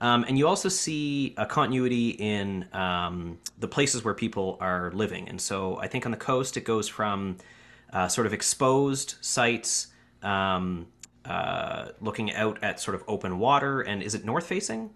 Um, 0.00 0.24
and 0.26 0.38
you 0.38 0.48
also 0.48 0.70
see 0.70 1.34
a 1.36 1.44
continuity 1.44 2.10
in 2.10 2.66
um, 2.72 3.38
the 3.58 3.68
places 3.68 4.02
where 4.02 4.14
people 4.14 4.56
are 4.60 4.90
living. 4.92 5.28
And 5.28 5.38
so 5.38 5.78
I 5.78 5.88
think 5.88 6.06
on 6.06 6.10
the 6.10 6.16
coast 6.18 6.56
it 6.56 6.64
goes 6.64 6.88
from 6.88 7.36
uh, 7.92 8.08
sort 8.08 8.26
of 8.26 8.32
exposed 8.32 9.16
sites 9.20 9.88
uh, 10.22 11.88
looking 12.00 12.32
out 12.32 12.62
at 12.62 12.80
sort 12.80 12.94
of 12.94 13.04
open 13.06 13.38
water. 13.38 13.82
And 13.82 14.02
is 14.02 14.14
it 14.14 14.24
north 14.24 14.46
facing? 14.46 14.90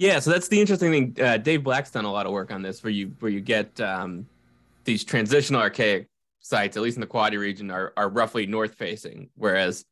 Yeah, 0.00 0.18
so 0.18 0.30
that's 0.30 0.48
the 0.48 0.58
interesting 0.58 0.90
thing. 0.90 1.16
Uh, 1.22 1.36
Dave 1.36 1.62
Black's 1.62 1.90
done 1.90 2.06
a 2.06 2.10
lot 2.10 2.24
of 2.24 2.32
work 2.32 2.50
on 2.50 2.62
this, 2.62 2.82
where 2.82 2.90
you 2.90 3.14
where 3.20 3.30
you 3.30 3.42
get 3.42 3.78
um, 3.82 4.26
these 4.84 5.04
transitional 5.04 5.60
archaic 5.60 6.08
sites, 6.40 6.78
at 6.78 6.82
least 6.82 6.96
in 6.96 7.02
the 7.02 7.06
Quoddy 7.06 7.38
region, 7.38 7.70
are 7.70 7.92
are 7.98 8.08
roughly 8.08 8.46
north 8.46 8.76
facing, 8.76 9.28
whereas 9.36 9.84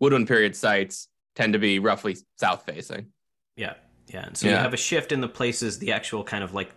woodland 0.00 0.26
period 0.26 0.56
sites 0.56 1.06
tend 1.36 1.52
to 1.52 1.58
be 1.58 1.78
roughly 1.78 2.16
south 2.40 2.64
facing. 2.64 3.08
Yeah, 3.54 3.74
yeah. 4.08 4.24
And 4.24 4.36
so 4.38 4.48
you 4.48 4.54
have 4.54 4.72
a 4.72 4.78
shift 4.78 5.12
in 5.12 5.20
the 5.20 5.28
places, 5.28 5.78
the 5.78 5.92
actual 5.92 6.24
kind 6.24 6.42
of 6.42 6.54
like 6.54 6.70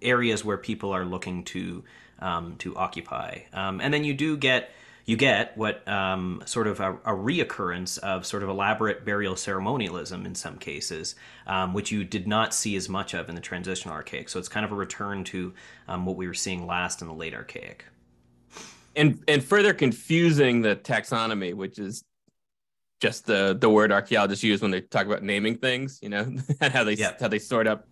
areas 0.00 0.46
where 0.46 0.56
people 0.56 0.92
are 0.92 1.04
looking 1.04 1.44
to 1.44 1.84
um, 2.20 2.56
to 2.56 2.74
occupy, 2.74 3.40
um, 3.52 3.82
and 3.82 3.92
then 3.92 4.02
you 4.02 4.14
do 4.14 4.38
get 4.38 4.70
you 5.06 5.16
get 5.16 5.56
what 5.56 5.86
um, 5.86 6.42
sort 6.46 6.66
of 6.66 6.80
a, 6.80 6.92
a 7.04 7.12
reoccurrence 7.12 7.98
of 7.98 8.24
sort 8.26 8.42
of 8.42 8.48
elaborate 8.48 9.04
burial 9.04 9.36
ceremonialism 9.36 10.24
in 10.26 10.34
some 10.34 10.58
cases, 10.58 11.14
um, 11.46 11.74
which 11.74 11.92
you 11.92 12.04
did 12.04 12.26
not 12.26 12.54
see 12.54 12.76
as 12.76 12.88
much 12.88 13.14
of 13.14 13.28
in 13.28 13.34
the 13.34 13.40
transitional 13.40 13.94
archaic. 13.94 14.28
So 14.30 14.38
it's 14.38 14.48
kind 14.48 14.64
of 14.64 14.72
a 14.72 14.76
return 14.76 15.24
to 15.24 15.52
um, 15.88 16.06
what 16.06 16.16
we 16.16 16.26
were 16.26 16.34
seeing 16.34 16.66
last 16.66 17.02
in 17.02 17.08
the 17.08 17.14
late 17.14 17.34
archaic. 17.34 17.84
and 18.96 19.22
and 19.28 19.42
further 19.44 19.74
confusing 19.74 20.62
the 20.62 20.76
taxonomy, 20.76 21.54
which 21.54 21.78
is 21.78 22.04
just 23.00 23.26
the 23.26 23.56
the 23.60 23.70
word 23.70 23.92
archaeologists 23.92 24.44
use 24.44 24.62
when 24.62 24.70
they 24.70 24.80
talk 24.82 25.06
about 25.06 25.22
naming 25.22 25.58
things, 25.58 26.00
you 26.02 26.08
know, 26.08 26.22
and 26.60 26.72
how 26.74 26.84
they 26.84 26.96
Yeah. 26.96 27.12
how 27.20 27.28
they 27.28 27.38
sort 27.38 27.66
up 27.66 27.86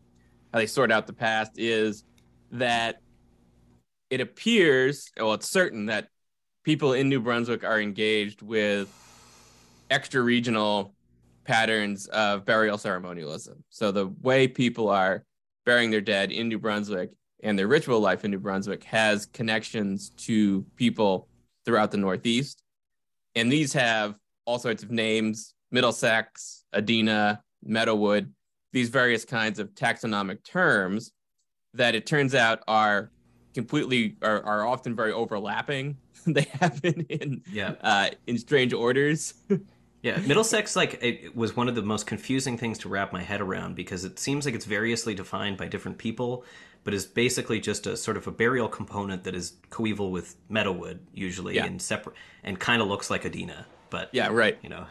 how 0.53 0.61
they 0.61 0.67
sort 0.67 0.93
out 0.93 1.07
the 1.07 1.15
past 1.15 1.53
is 1.57 2.05
that 2.53 2.97
it 4.11 4.21
appears, 4.21 5.11
well, 5.17 5.35
it's 5.35 5.49
certain 5.49 5.87
that 5.87 6.09
people 6.63 6.93
in 6.93 7.09
New 7.09 7.21
Brunswick 7.21 7.65
are 7.65 7.81
engaged 7.81 8.43
with 8.43 8.89
extra 9.91 10.23
regional 10.23 10.95
patterns 11.45 12.07
of 12.09 12.45
burial 12.45 12.79
ceremonialism. 12.79 13.63
So 13.69 13.91
the 13.91 14.09
way 14.23 14.47
people 14.49 14.89
are 14.89 15.25
burying 15.65 15.91
their 15.91 16.01
dead 16.01 16.33
in 16.33 16.49
New 16.49 16.59
Brunswick 16.59 17.11
and 17.43 17.59
their 17.59 17.67
ritual 17.67 18.01
life 18.01 18.25
in 18.25 18.31
New 18.31 18.39
Brunswick 18.39 18.85
has 18.85 19.27
connections 19.27 20.11
to 20.11 20.65
people 20.77 21.29
throughout 21.65 21.91
the 21.91 21.97
Northeast. 21.97 22.63
And 23.35 23.51
these 23.51 23.73
have 23.73 24.15
all 24.45 24.59
sorts 24.59 24.83
of 24.83 24.91
names 24.91 25.55
Middlesex, 25.71 26.65
Adena, 26.75 27.39
Meadowood, 27.67 28.31
these 28.73 28.89
various 28.89 29.25
kinds 29.25 29.59
of 29.59 29.71
taxonomic 29.75 30.45
terms 30.45 31.13
that 31.75 31.95
it 31.95 32.07
turns 32.07 32.35
out 32.35 32.61
are 32.69 33.11
completely 33.55 34.17
are, 34.23 34.43
are 34.45 34.67
often 34.67 34.95
very 34.95 35.13
overlapping. 35.13 35.97
they 36.27 36.43
happen 36.61 37.07
in 37.09 37.43
Yeah. 37.51 37.75
uh, 37.81 38.11
in 38.27 38.39
strange 38.39 38.73
orders. 38.73 39.35
Yeah, 40.05 40.19
Middlesex 40.19 40.75
like 40.75 40.99
it 41.01 41.37
was 41.37 41.55
one 41.57 41.69
of 41.69 41.77
the 41.77 41.83
most 41.83 42.09
confusing 42.09 42.59
things 42.59 42.77
to 42.79 42.89
wrap 42.89 43.13
my 43.13 43.23
head 43.23 43.41
around 43.41 43.77
because 43.77 44.05
it 44.05 44.19
seems 44.19 44.45
like 44.45 44.53
it's 44.57 44.65
variously 44.65 45.15
defined 45.15 45.59
by 45.59 45.69
different 45.69 45.97
people, 45.99 46.45
but 46.83 46.93
is 46.93 47.07
basically 47.07 47.61
just 47.61 47.87
a 47.87 47.97
sort 47.97 48.17
of 48.17 48.27
a 48.27 48.33
burial 48.33 48.67
component 48.69 49.23
that 49.23 49.37
is 49.37 49.53
coeval 49.71 50.11
with 50.11 50.35
Meadowood 50.51 50.99
usually 51.15 51.55
Yeah. 51.55 51.67
and 51.67 51.81
separate 51.81 52.17
and 52.43 52.59
kind 52.59 52.83
of 52.83 52.89
looks 52.89 53.11
like 53.11 53.23
Adena, 53.23 53.65
but 53.91 54.09
yeah, 54.11 54.27
right. 54.27 54.59
you 54.61 54.71
know. 54.71 54.87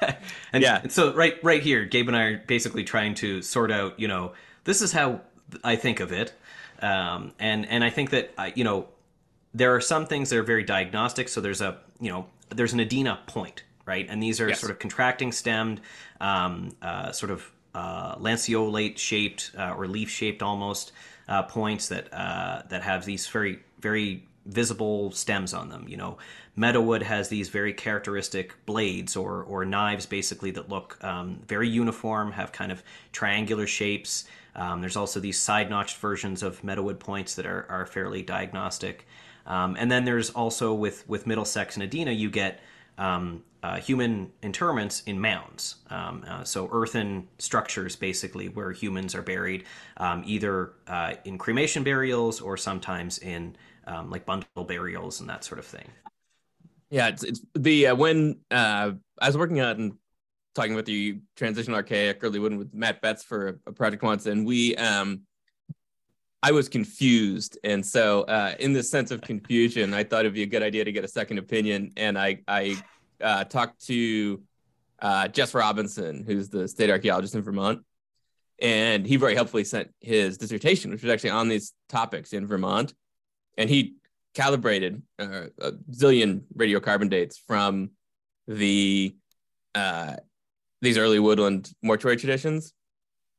and 0.52 0.64
Yeah. 0.64 0.80
and 0.82 0.90
so 0.90 1.14
right 1.14 1.36
right 1.44 1.62
here, 1.62 1.84
Gabe 1.84 2.08
and 2.08 2.16
I 2.16 2.22
are 2.24 2.38
basically 2.38 2.82
trying 2.82 3.14
to 3.22 3.42
sort 3.42 3.70
out, 3.70 4.00
you 4.00 4.08
know, 4.08 4.32
this 4.64 4.82
is 4.82 4.90
how 4.90 5.20
I 5.62 5.76
think 5.76 6.00
of 6.00 6.10
it, 6.10 6.32
um, 6.82 7.34
and 7.38 7.66
and 7.66 7.84
I 7.84 7.90
think 7.90 8.10
that 8.10 8.34
uh, 8.36 8.50
you 8.56 8.64
know 8.64 8.88
there 9.56 9.74
are 9.74 9.80
some 9.80 10.06
things 10.06 10.28
that 10.30 10.38
are 10.38 10.42
very 10.42 10.62
diagnostic. 10.62 11.28
So 11.28 11.40
there's 11.40 11.62
a 11.62 11.78
you 12.00 12.10
know 12.12 12.26
there's 12.50 12.72
an 12.74 12.80
Adena 12.80 13.26
point, 13.26 13.64
right? 13.86 14.06
And 14.08 14.22
these 14.22 14.40
are 14.40 14.48
Yes. 14.48 14.60
sort 14.60 14.70
of 14.70 14.78
contracting 14.78 15.32
stemmed, 15.32 15.80
um, 16.20 16.76
uh, 16.82 17.10
sort 17.12 17.32
of 17.32 17.50
uh, 17.74 18.16
lanceolate 18.16 18.98
shaped 18.98 19.52
uh, 19.58 19.74
or 19.76 19.86
leaf 19.86 20.10
shaped 20.10 20.42
almost 20.42 20.92
uh, 21.28 21.42
points 21.42 21.88
that 21.88 22.12
uh, 22.12 22.62
that 22.68 22.82
have 22.82 23.04
these 23.04 23.26
very 23.26 23.60
very 23.80 24.22
visible 24.44 25.10
stems 25.10 25.52
on 25.54 25.68
them. 25.70 25.88
You 25.88 25.96
know, 25.96 26.18
Meadowood 26.56 27.02
has 27.02 27.28
these 27.28 27.48
very 27.48 27.72
characteristic 27.72 28.54
blades 28.66 29.16
or 29.16 29.42
or 29.42 29.64
knives 29.64 30.06
basically 30.06 30.50
that 30.52 30.68
look 30.68 31.02
um, 31.02 31.40
very 31.48 31.68
uniform, 31.68 32.32
have 32.32 32.52
kind 32.52 32.70
of 32.70 32.82
triangular 33.12 33.66
shapes. 33.66 34.26
Um, 34.54 34.80
there's 34.80 34.96
also 34.96 35.20
these 35.20 35.38
side 35.38 35.68
notched 35.70 35.96
versions 35.98 36.42
of 36.42 36.62
Meadowood 36.62 36.98
points 36.98 37.34
that 37.34 37.46
are, 37.46 37.66
are 37.68 37.84
fairly 37.86 38.22
diagnostic. 38.22 39.06
Um, 39.46 39.76
and 39.78 39.90
then 39.90 40.04
there's 40.04 40.30
also 40.30 40.74
with 40.74 41.08
with 41.08 41.26
Middlesex 41.26 41.76
and 41.76 41.90
Adena, 41.90 42.16
you 42.16 42.30
get 42.30 42.60
um, 42.98 43.42
uh, 43.62 43.76
human 43.76 44.30
interments 44.42 45.02
in 45.06 45.20
mounds. 45.20 45.76
Um, 45.90 46.24
uh, 46.28 46.44
so 46.44 46.68
earthen 46.72 47.28
structures, 47.38 47.96
basically, 47.96 48.48
where 48.48 48.72
humans 48.72 49.14
are 49.14 49.22
buried, 49.22 49.64
um, 49.96 50.22
either 50.26 50.72
uh, 50.86 51.14
in 51.24 51.38
cremation 51.38 51.82
burials 51.82 52.40
or 52.40 52.56
sometimes 52.56 53.18
in 53.18 53.56
um, 53.86 54.10
like 54.10 54.24
bundle 54.24 54.64
burials 54.66 55.20
and 55.20 55.28
that 55.28 55.44
sort 55.44 55.58
of 55.58 55.64
thing. 55.64 55.88
Yeah, 56.90 57.08
it's, 57.08 57.24
it's 57.24 57.40
the 57.54 57.88
uh, 57.88 57.94
when 57.96 58.38
uh, 58.50 58.92
I 59.20 59.26
was 59.26 59.36
working 59.36 59.60
on 59.60 59.98
talking 60.54 60.72
about 60.72 60.86
the 60.86 61.20
transition 61.36 61.74
archaic 61.74 62.18
early 62.22 62.38
wooden 62.38 62.58
with 62.58 62.72
Matt 62.72 63.00
Betts 63.00 63.22
for 63.22 63.60
a 63.66 63.72
project 63.72 64.02
once, 64.02 64.26
and 64.26 64.46
we 64.46 64.76
um, 64.76 65.22
I 66.46 66.52
was 66.52 66.68
confused, 66.68 67.58
and 67.64 67.84
so 67.84 68.22
uh, 68.22 68.54
in 68.60 68.72
the 68.72 68.80
sense 68.80 69.10
of 69.10 69.20
confusion, 69.20 69.92
I 69.92 70.04
thought 70.04 70.20
it'd 70.20 70.32
be 70.32 70.44
a 70.44 70.46
good 70.46 70.62
idea 70.62 70.84
to 70.84 70.92
get 70.92 71.04
a 71.04 71.08
second 71.08 71.38
opinion, 71.38 71.90
and 71.96 72.16
I 72.16 72.38
I 72.46 72.76
uh, 73.20 73.42
talked 73.42 73.84
to 73.86 74.40
uh, 75.02 75.26
Jess 75.26 75.54
Robinson, 75.54 76.22
who's 76.24 76.48
the 76.48 76.68
state 76.68 76.88
archaeologist 76.88 77.34
in 77.34 77.42
Vermont, 77.42 77.80
and 78.62 79.04
he 79.04 79.16
very 79.16 79.34
helpfully 79.34 79.64
sent 79.64 79.90
his 80.00 80.38
dissertation, 80.38 80.92
which 80.92 81.02
was 81.02 81.10
actually 81.10 81.30
on 81.30 81.48
these 81.48 81.72
topics 81.88 82.32
in 82.32 82.46
Vermont, 82.46 82.94
and 83.58 83.68
he 83.68 83.96
calibrated 84.32 85.02
uh, 85.18 85.46
a 85.60 85.72
zillion 85.90 86.42
radiocarbon 86.56 87.10
dates 87.10 87.42
from 87.44 87.90
the 88.46 89.16
uh, 89.74 90.14
these 90.80 90.96
early 90.96 91.18
woodland 91.18 91.72
mortuary 91.82 92.16
traditions 92.16 92.72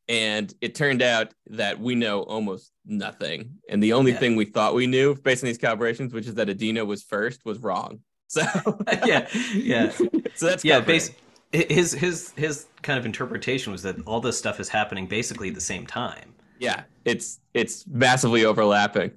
and 0.09 0.53
it 0.61 0.75
turned 0.75 1.01
out 1.01 1.33
that 1.47 1.79
we 1.79 1.95
know 1.95 2.21
almost 2.21 2.71
nothing. 2.85 3.57
And 3.69 3.81
the 3.83 3.93
only 3.93 4.11
yeah. 4.11 4.19
thing 4.19 4.35
we 4.35 4.45
thought 4.45 4.73
we 4.73 4.87
knew 4.87 5.15
based 5.15 5.43
on 5.43 5.47
these 5.47 5.57
calibrations, 5.57 6.13
which 6.13 6.27
is 6.27 6.35
that 6.35 6.47
Adena 6.47 6.85
was 6.85 7.03
first, 7.03 7.41
was 7.45 7.59
wrong. 7.59 7.99
So 8.29 8.43
yeah, 9.05 9.25
yeah. 9.53 9.89
so 10.35 10.47
that's 10.47 10.65
yeah. 10.65 10.81
Base, 10.81 11.11
his 11.53 11.93
his 11.93 12.33
his 12.35 12.65
kind 12.81 12.99
of 12.99 13.05
interpretation 13.05 13.71
was 13.71 13.83
that 13.83 13.95
all 14.05 14.19
this 14.19 14.37
stuff 14.37 14.59
is 14.59 14.67
happening 14.67 15.07
basically 15.07 15.47
at 15.47 15.55
the 15.55 15.61
same 15.61 15.87
time. 15.87 16.33
Yeah, 16.59 16.83
it's 17.05 17.39
it's 17.53 17.87
massively 17.87 18.43
overlapping. 18.43 19.11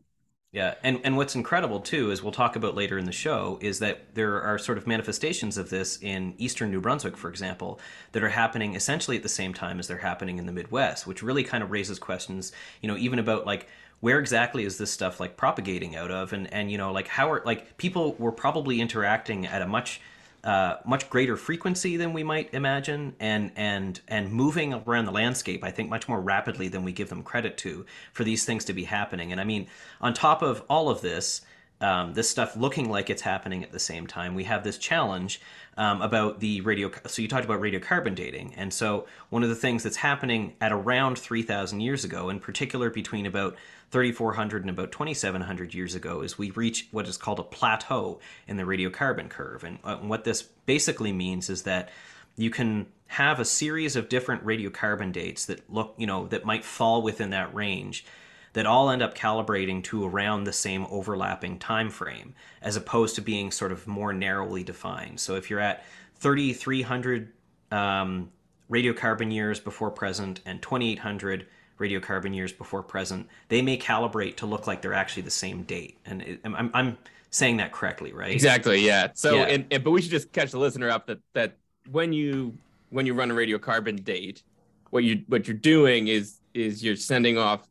Yeah, 0.53 0.75
and 0.83 1.01
and 1.05 1.17
what's 1.17 1.37
incredible 1.37 1.79
too, 1.79 2.11
as 2.11 2.25
we'll 2.25 2.33
talk 2.33 2.57
about 2.57 2.75
later 2.75 2.99
in 2.99 3.05
the 3.05 3.13
show, 3.13 3.57
is 3.61 3.79
that 3.79 4.15
there 4.15 4.43
are 4.43 4.59
sort 4.59 4.79
of 4.79 4.87
manifestations 4.87 5.57
of 5.57 5.71
this 5.71 5.97
in 6.03 6.35
eastern 6.39 6.73
New 6.73 6.81
Brunswick, 6.81 7.17
for 7.17 7.31
example, 7.31 7.79
that 8.11 8.25
are 8.25 8.31
happening 8.31 8.75
essentially 8.75 9.17
at 9.17 9.23
the 9.23 9.29
same 9.29 9.55
time 9.55 9.79
as 9.79 9.87
they're 9.87 9.99
happening 9.99 10.39
in 10.39 10.47
the 10.47 10.53
Midwest, 10.53 11.07
which 11.07 11.23
really 11.23 11.45
kind 11.45 11.63
of 11.63 11.71
raises 11.71 12.01
questions, 12.01 12.51
you 12.81 12.89
know, 12.89 12.97
even 12.97 13.21
about 13.21 13.47
like 13.47 13.69
where 14.01 14.19
exactly 14.19 14.65
is 14.65 14.77
this 14.77 14.91
stuff 14.91 15.21
like 15.21 15.37
propagating 15.37 15.95
out 15.95 16.11
of, 16.11 16.33
and 16.33 16.53
and 16.53 16.73
you 16.73 16.79
know 16.79 16.91
like 16.91 17.07
how 17.07 17.31
are 17.31 17.43
like 17.47 17.77
people 17.77 18.15
were 18.15 18.33
probably 18.33 18.81
interacting 18.81 19.47
at 19.47 19.63
a 19.63 19.69
much 19.69 20.01
uh, 20.43 20.77
much 20.87 21.11
greater 21.11 21.37
frequency 21.37 21.97
than 21.97 22.13
we 22.13 22.23
might 22.23 22.53
imagine, 22.55 23.15
and 23.21 23.53
and 23.57 24.01
and 24.09 24.33
moving 24.33 24.73
around 24.73 25.05
the 25.05 25.13
landscape. 25.13 25.63
I 25.63 25.71
think 25.71 25.91
much 25.91 26.09
more 26.09 26.21
rapidly 26.21 26.69
than 26.69 26.83
we 26.83 26.93
give 26.93 27.09
them 27.09 27.23
credit 27.23 27.59
to 27.59 27.85
for 28.13 28.25
these 28.25 28.45
things 28.45 28.65
to 28.67 28.73
be 28.73 28.85
happening. 28.85 29.33
And 29.33 29.41
I 29.41 29.45
mean, 29.45 29.67
on 30.01 30.15
top 30.15 30.43
of 30.43 30.63
all 30.69 30.89
of 30.89 31.03
this, 31.03 31.43
um, 31.81 32.15
this 32.15 32.29
stuff 32.29 32.57
looking 32.57 32.91
like 32.91 33.11
it's 33.11 33.23
happening 33.23 33.63
at 33.65 33.73
the 33.73 33.79
same 33.79 34.07
time, 34.07 34.35
we 34.35 34.45
have 34.45 34.65
this 34.65 34.79
challenge 34.79 35.41
um, 35.77 36.03
about 36.03 36.41
the 36.41 36.61
radio. 36.63 36.91
So 37.07 37.23
you 37.23 37.29
talked 37.29 37.45
about 37.45 37.61
radiocarbon 37.61 38.15
dating, 38.15 38.55
and 38.57 38.73
so 38.73 39.07
one 39.29 39.43
of 39.43 39.49
the 39.49 39.55
things 39.55 39.83
that's 39.83 39.97
happening 39.97 40.55
at 40.61 40.73
around 40.73 41.19
3,000 41.19 41.81
years 41.81 42.05
ago, 42.05 42.31
in 42.31 42.41
particular 42.41 42.91
between 42.91 43.27
about 43.27 43.57
3,400 43.91 44.63
and 44.63 44.71
about 44.71 44.93
2,700 44.93 45.75
years 45.75 45.95
ago 45.95 46.23
is 46.23 46.39
we 46.39 46.51
reach 46.51 46.89
what 46.93 47.09
is 47.09 47.17
called 47.17 47.41
a 47.41 47.45
plateau 47.45 48.21
in 48.47 48.57
the 48.57 48.63
radiocarbon 48.63 49.29
curve. 49.29 49.65
And 49.65 49.79
uh, 49.83 49.97
what 49.97 50.25
this 50.25 50.43
basically 50.43 51.13
means 51.13 51.51
is 51.51 51.63
that 51.63 51.91
you 52.37 52.51
can 52.51 52.87
have 53.09 53.41
a 53.41 53.45
series 53.45 53.97
of 53.97 54.09
different 54.09 54.45
radiocarbon 54.45 55.13
dates 55.13 55.47
that 55.47 55.69
look, 55.69 55.95
you 55.97 56.07
know, 56.07 56.27
that 56.29 56.45
might 56.45 56.65
fall 56.65 57.03
within 57.03 57.31
that 57.31 57.53
range 57.55 58.05
that 58.53 58.67
all 58.67 58.91
end 58.91 59.03
up 59.03 59.15
calibrating 59.15 59.83
to 59.85 60.05
around 60.05 60.45
the 60.45 60.53
same 60.53 60.87
overlapping 60.91 61.59
time 61.59 61.91
frame 61.91 62.35
as 62.63 62.77
opposed 62.77 63.15
to 63.15 63.21
being 63.21 63.51
sort 63.51 63.73
of 63.73 63.87
more 63.87 64.13
narrowly 64.13 64.65
defined. 64.65 65.21
So 65.21 65.37
if 65.37 65.51
you're 65.51 65.61
at 65.61 65.85
3,300 66.17 67.33
um, 67.71 68.31
radiocarbon 68.71 69.33
years 69.33 69.61
before 69.61 69.91
present 69.91 70.41
and 70.45 70.61
2,800 70.63 71.47
radiocarbon 71.81 72.35
years 72.35 72.53
before 72.53 72.83
present, 72.83 73.27
they 73.49 73.63
may 73.63 73.77
calibrate 73.77 74.37
to 74.37 74.47
look 74.47 74.67
like 74.67 74.83
they're 74.83 74.95
actually 74.95 75.23
the 75.23 75.31
same 75.31 75.63
date. 75.65 75.99
And 76.07 76.23
it, 76.23 76.41
I'm, 76.45 76.71
I'm 76.75 76.99
saying 77.31 77.57
that 77.57 77.73
correctly, 77.73 78.13
right? 78.13 78.33
Exactly. 78.33 78.85
Yeah. 78.85 79.09
So, 79.15 79.35
yeah. 79.35 79.43
And, 79.45 79.67
and, 79.71 79.83
but 79.83 79.91
we 79.91 80.03
should 80.03 80.11
just 80.11 80.31
catch 80.33 80.51
the 80.51 80.59
listener 80.59 80.91
up 80.91 81.07
that 81.07 81.19
that 81.33 81.57
when 81.91 82.13
you 82.13 82.57
when 82.91 83.07
you 83.07 83.15
run 83.15 83.31
a 83.31 83.35
radiocarbon 83.35 84.05
date, 84.05 84.43
what 84.91 85.05
you 85.05 85.25
what 85.29 85.49
you're 85.49 85.57
doing 85.57 86.09
is 86.09 86.41
is 86.55 86.85
you're 86.85 86.97
sending 86.97 87.39
off 87.39 87.69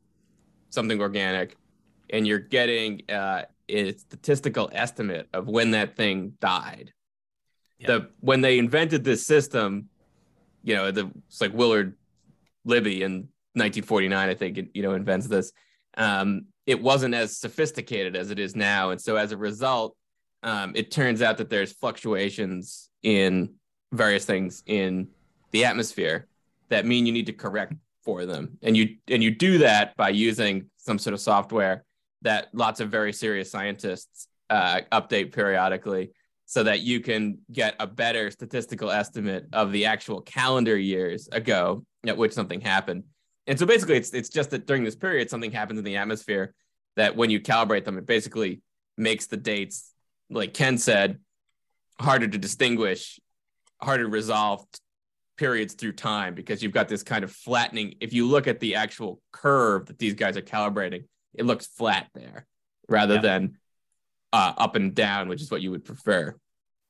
something 0.70 1.00
organic, 1.02 1.56
and 2.10 2.28
you're 2.28 2.40
getting 2.40 3.02
uh, 3.10 3.44
a 3.68 3.94
statistical 3.94 4.70
estimate 4.72 5.28
of 5.34 5.48
when 5.48 5.72
that 5.72 5.96
thing 5.96 6.34
died. 6.40 6.94
The 7.86 8.10
when 8.20 8.42
they 8.42 8.60
invented 8.60 9.06
this 9.06 9.26
system, 9.26 9.88
you 10.64 10.76
know, 10.76 10.92
the 10.92 11.10
it's 11.28 11.40
like 11.40 11.54
Willard 11.54 11.96
Libby 12.66 13.04
and 13.04 13.30
1949, 13.54 14.30
I 14.30 14.34
think, 14.34 14.58
it, 14.58 14.70
you 14.74 14.84
know, 14.84 14.94
invents 14.94 15.28
this. 15.28 15.52
Um, 15.98 16.46
it 16.66 16.82
wasn't 16.82 17.16
as 17.16 17.38
sophisticated 17.38 18.16
as 18.16 18.32
it 18.32 18.40
is 18.40 18.56
now, 18.56 18.92
and 18.92 19.02
so 19.02 19.16
as 19.16 19.32
a 19.32 19.38
result, 19.38 19.96
um, 20.44 20.74
it 20.76 20.92
turns 20.92 21.22
out 21.22 21.38
that 21.38 21.50
there's 21.50 21.74
fluctuations 21.74 22.90
in 23.04 23.54
various 23.92 24.26
things 24.26 24.64
in 24.66 25.08
the 25.52 25.66
atmosphere 25.66 26.28
that 26.70 26.86
mean 26.86 27.06
you 27.06 27.12
need 27.12 27.26
to 27.26 27.34
correct 27.34 27.74
for 28.04 28.26
them, 28.26 28.58
and 28.62 28.78
you 28.78 28.98
and 29.08 29.24
you 29.24 29.32
do 29.32 29.58
that 29.60 29.98
by 29.98 30.10
using 30.10 30.70
some 30.78 31.00
sort 31.00 31.14
of 31.14 31.20
software 31.20 31.84
that 32.22 32.50
lots 32.54 32.80
of 32.80 32.90
very 32.90 33.14
serious 33.14 33.50
scientists 33.50 34.28
uh, 34.50 34.82
update 34.92 35.34
periodically 35.34 36.12
so 36.46 36.64
that 36.64 36.82
you 36.82 37.00
can 37.00 37.38
get 37.52 37.76
a 37.80 37.86
better 37.86 38.32
statistical 38.32 38.90
estimate 38.90 39.46
of 39.54 39.72
the 39.72 39.86
actual 39.86 40.22
calendar 40.22 40.78
years 40.78 41.30
ago 41.32 41.84
at 42.08 42.18
which 42.18 42.34
something 42.34 42.60
happened 42.60 43.04
and 43.50 43.58
so 43.58 43.66
basically, 43.66 43.98
it's 43.98 44.12
it's 44.12 44.30
just 44.30 44.52
that 44.52 44.68
during 44.68 44.84
this 44.84 44.96
period, 44.96 45.30
something 45.32 45.52
happens 45.52 45.80
in 45.80 45.84
the 45.84 45.96
atmosphere 45.96 46.54
that 46.96 47.16
when 47.16 47.32
you 47.32 47.40
calibrate 47.40 47.84
them, 47.84 47.98
it 47.98 48.06
basically 48.06 48.62
makes 48.96 49.26
the 49.26 49.38
dates, 49.38 49.92
like 50.30 50.54
Ken 50.54 50.78
said, 50.78 51.18
harder 52.00 52.28
to 52.28 52.38
distinguish, 52.38 53.20
harder 53.82 54.04
to 54.04 54.10
resolve 54.10 54.64
periods 55.36 55.74
through 55.74 55.94
time 55.94 56.36
because 56.36 56.62
you've 56.62 56.74
got 56.74 56.88
this 56.88 57.02
kind 57.02 57.24
of 57.24 57.32
flattening. 57.32 57.96
If 58.02 58.14
you 58.14 58.28
look 58.28 58.46
at 58.46 58.60
the 58.60 58.76
actual 58.76 59.20
curve 59.32 59.88
that 59.88 59.98
these 59.98 60.14
guys 60.14 60.38
are 60.38 60.44
calibrating, 60.44 61.06
it 61.34 61.44
looks 61.44 61.66
flat 61.66 62.08
there 62.14 62.46
rather 62.88 63.16
yeah. 63.16 63.22
than 63.22 63.58
uh, 64.32 64.54
up 64.58 64.76
and 64.76 64.94
down, 64.94 65.28
which 65.28 65.42
is 65.42 65.50
what 65.50 65.64
you 65.64 65.72
would 65.72 65.86
prefer. 65.86 66.36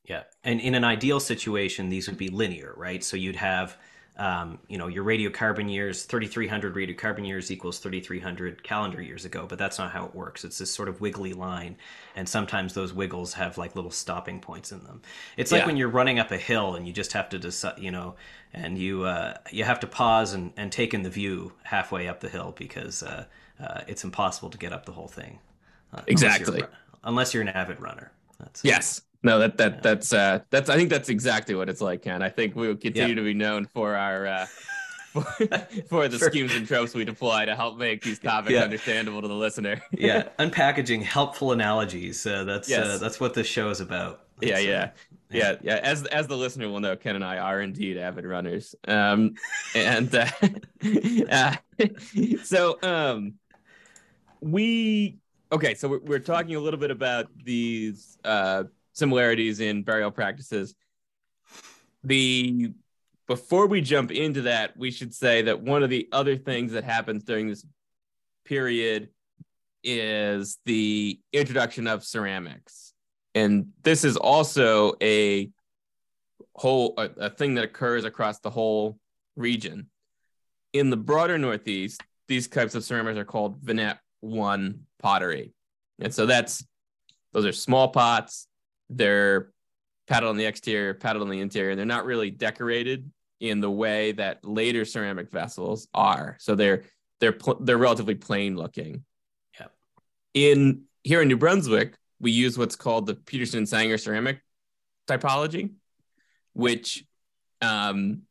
Yeah. 0.03 0.23
And 0.43 0.59
in 0.59 0.75
an 0.75 0.83
ideal 0.83 1.21
situation, 1.21 1.87
these 1.87 2.09
would 2.09 2.17
be 2.17 2.27
linear, 2.27 2.73
right? 2.75 3.01
So 3.01 3.15
you'd 3.15 3.37
have 3.37 3.77
um, 4.19 4.59
you 4.67 4.77
know, 4.77 4.87
your 4.87 5.05
radiocarbon 5.05 5.71
years, 5.71 6.03
3,300 6.03 6.75
radiocarbon 6.75 7.25
years 7.25 7.49
equals 7.51 7.79
3,300 7.79 8.61
calendar 8.63 9.01
years 9.01 9.23
ago, 9.23 9.45
but 9.47 9.57
that's 9.57 9.79
not 9.79 9.91
how 9.91 10.05
it 10.05 10.13
works. 10.13 10.43
It's 10.43 10.57
this 10.57 10.69
sort 10.69 10.89
of 10.89 10.99
wiggly 10.99 11.31
line, 11.31 11.77
and 12.17 12.27
sometimes 12.27 12.73
those 12.73 12.91
wiggles 12.91 13.33
have 13.33 13.57
like 13.57 13.77
little 13.77 13.91
stopping 13.91 14.41
points 14.41 14.73
in 14.73 14.83
them. 14.83 15.01
It's 15.37 15.53
like 15.53 15.61
yeah. 15.61 15.67
when 15.67 15.77
you're 15.77 15.87
running 15.87 16.19
up 16.19 16.31
a 16.31 16.37
hill 16.37 16.75
and 16.75 16.85
you 16.85 16.91
just 16.91 17.13
have 17.13 17.29
to 17.29 17.39
decide, 17.39 17.79
you 17.79 17.91
know, 17.91 18.15
and 18.53 18.77
you 18.77 19.05
uh, 19.05 19.37
you 19.51 19.63
have 19.63 19.79
to 19.79 19.87
pause 19.87 20.33
and, 20.33 20.51
and 20.57 20.69
take 20.69 20.93
in 20.93 21.03
the 21.03 21.09
view 21.09 21.53
halfway 21.63 22.09
up 22.09 22.19
the 22.19 22.29
hill 22.29 22.53
because 22.57 23.01
uh, 23.03 23.23
uh, 23.63 23.81
it's 23.87 24.03
impossible 24.03 24.49
to 24.49 24.57
get 24.57 24.73
up 24.73 24.85
the 24.85 24.91
whole 24.91 25.07
thing. 25.07 25.39
Uh, 25.93 26.01
exactly. 26.07 26.45
Unless 26.45 26.59
you're, 26.59 26.69
unless 27.05 27.33
you're, 27.33 27.43
an 27.43 27.49
avid 27.49 27.79
runner. 27.79 28.11
That's, 28.37 28.65
yes. 28.65 29.01
No, 29.21 29.39
that 29.39 29.57
that 29.57 29.73
yeah. 29.73 29.79
that's 29.81 30.13
uh 30.13 30.39
that's 30.49 30.69
I 30.69 30.75
think 30.77 30.89
that's 30.89 31.09
exactly 31.09 31.55
what 31.55 31.69
it's 31.69 31.81
like, 31.81 32.01
Ken. 32.01 32.21
I 32.21 32.29
think 32.29 32.55
we 32.55 32.67
will 32.67 32.77
continue 32.77 33.15
to 33.15 33.21
be 33.21 33.33
known 33.33 33.65
for 33.65 33.95
our 33.95 34.27
uh 34.27 34.45
for, 35.11 35.23
for 35.89 36.07
the 36.07 36.19
schemes 36.19 36.53
and 36.55 36.67
tropes 36.67 36.93
we 36.93 37.03
deploy 37.03 37.45
to 37.45 37.55
help 37.55 37.77
make 37.77 38.03
these 38.03 38.19
topics 38.19 38.53
yeah. 38.53 38.61
understandable 38.61 39.21
to 39.21 39.27
the 39.27 39.33
listener. 39.33 39.81
yeah, 39.91 40.29
unpackaging 40.39 41.03
helpful 41.03 41.51
analogies. 41.51 42.25
Uh, 42.25 42.43
that's 42.43 42.69
uh, 42.69 42.75
yes. 42.75 42.87
uh, 42.87 42.97
that's 42.97 43.19
what 43.19 43.33
this 43.33 43.47
show 43.47 43.69
is 43.69 43.81
about. 43.81 44.21
yeah, 44.41 44.59
yeah, 44.59 44.91
yeah, 45.29 45.55
yeah. 45.61 45.79
As 45.83 46.05
as 46.05 46.27
the 46.27 46.37
listener 46.37 46.69
will 46.69 46.79
know, 46.79 46.95
Ken 46.95 47.15
and 47.15 47.25
I 47.25 47.37
are 47.39 47.61
indeed 47.61 47.97
avid 47.97 48.25
runners. 48.25 48.75
Um, 48.87 49.33
and 49.75 50.13
uh, 50.13 50.27
uh, 51.29 51.55
so 52.43 52.77
um, 52.83 53.33
we 54.41 55.17
okay. 55.51 55.73
So 55.73 55.89
we're, 55.89 55.99
we're 55.99 56.19
talking 56.19 56.55
a 56.55 56.59
little 56.59 56.79
bit 56.79 56.91
about 56.91 57.27
these 57.43 58.17
uh 58.23 58.63
similarities 58.99 59.59
in 59.59 59.83
burial 59.83 60.11
practices. 60.11 60.75
The 62.03 62.71
before 63.27 63.67
we 63.67 63.81
jump 63.81 64.11
into 64.11 64.43
that, 64.43 64.75
we 64.75 64.89
should 64.89 65.13
say 65.13 65.43
that 65.43 65.61
one 65.61 65.83
of 65.83 65.89
the 65.89 66.09
other 66.11 66.35
things 66.35 66.71
that 66.71 66.83
happens 66.83 67.23
during 67.23 67.47
this 67.47 67.63
period 68.43 69.09
is 69.83 70.57
the 70.65 71.19
introduction 71.31 71.87
of 71.87 72.03
ceramics. 72.03 72.93
And 73.35 73.67
this 73.83 74.03
is 74.03 74.17
also 74.17 74.93
a 75.01 75.51
whole 76.55 76.95
a, 76.97 77.09
a, 77.17 77.29
thing 77.29 77.53
that 77.55 77.63
occurs 77.63 78.03
across 78.03 78.39
the 78.39 78.49
whole 78.49 78.97
region. 79.35 79.89
In 80.73 80.89
the 80.89 80.97
broader 80.97 81.37
Northeast, 81.37 82.01
these 82.27 82.47
types 82.47 82.75
of 82.75 82.83
ceramics 82.83 83.17
are 83.17 83.25
called 83.25 83.59
Vinette 83.61 83.99
One 84.19 84.81
pottery. 85.01 85.53
And 85.99 86.13
so 86.13 86.25
that's 86.25 86.65
those 87.31 87.45
are 87.45 87.53
small 87.53 87.89
pots. 87.89 88.47
They're 88.89 89.51
paddled 90.07 90.31
on 90.31 90.37
the 90.37 90.45
exterior, 90.45 90.93
paddled 90.93 91.23
on 91.23 91.29
the 91.29 91.39
interior. 91.39 91.75
They're 91.75 91.85
not 91.85 92.05
really 92.05 92.31
decorated 92.31 93.11
in 93.39 93.61
the 93.61 93.71
way 93.71 94.11
that 94.13 94.43
later 94.43 94.83
ceramic 94.85 95.31
vessels 95.31 95.87
are. 95.93 96.35
So 96.39 96.55
they're 96.55 96.83
they're 97.19 97.33
pl- 97.33 97.59
they're 97.61 97.77
relatively 97.77 98.15
plain 98.15 98.55
looking. 98.55 99.03
Yeah. 99.59 99.67
In 100.33 100.83
here 101.03 101.21
in 101.21 101.27
New 101.27 101.37
Brunswick, 101.37 101.95
we 102.19 102.31
use 102.31 102.57
what's 102.57 102.75
called 102.75 103.05
the 103.05 103.15
Peterson 103.15 103.59
and 103.59 103.69
Sanger 103.69 103.97
ceramic 103.97 104.41
typology, 105.07 105.71
which 106.53 107.05
um, 107.61 108.23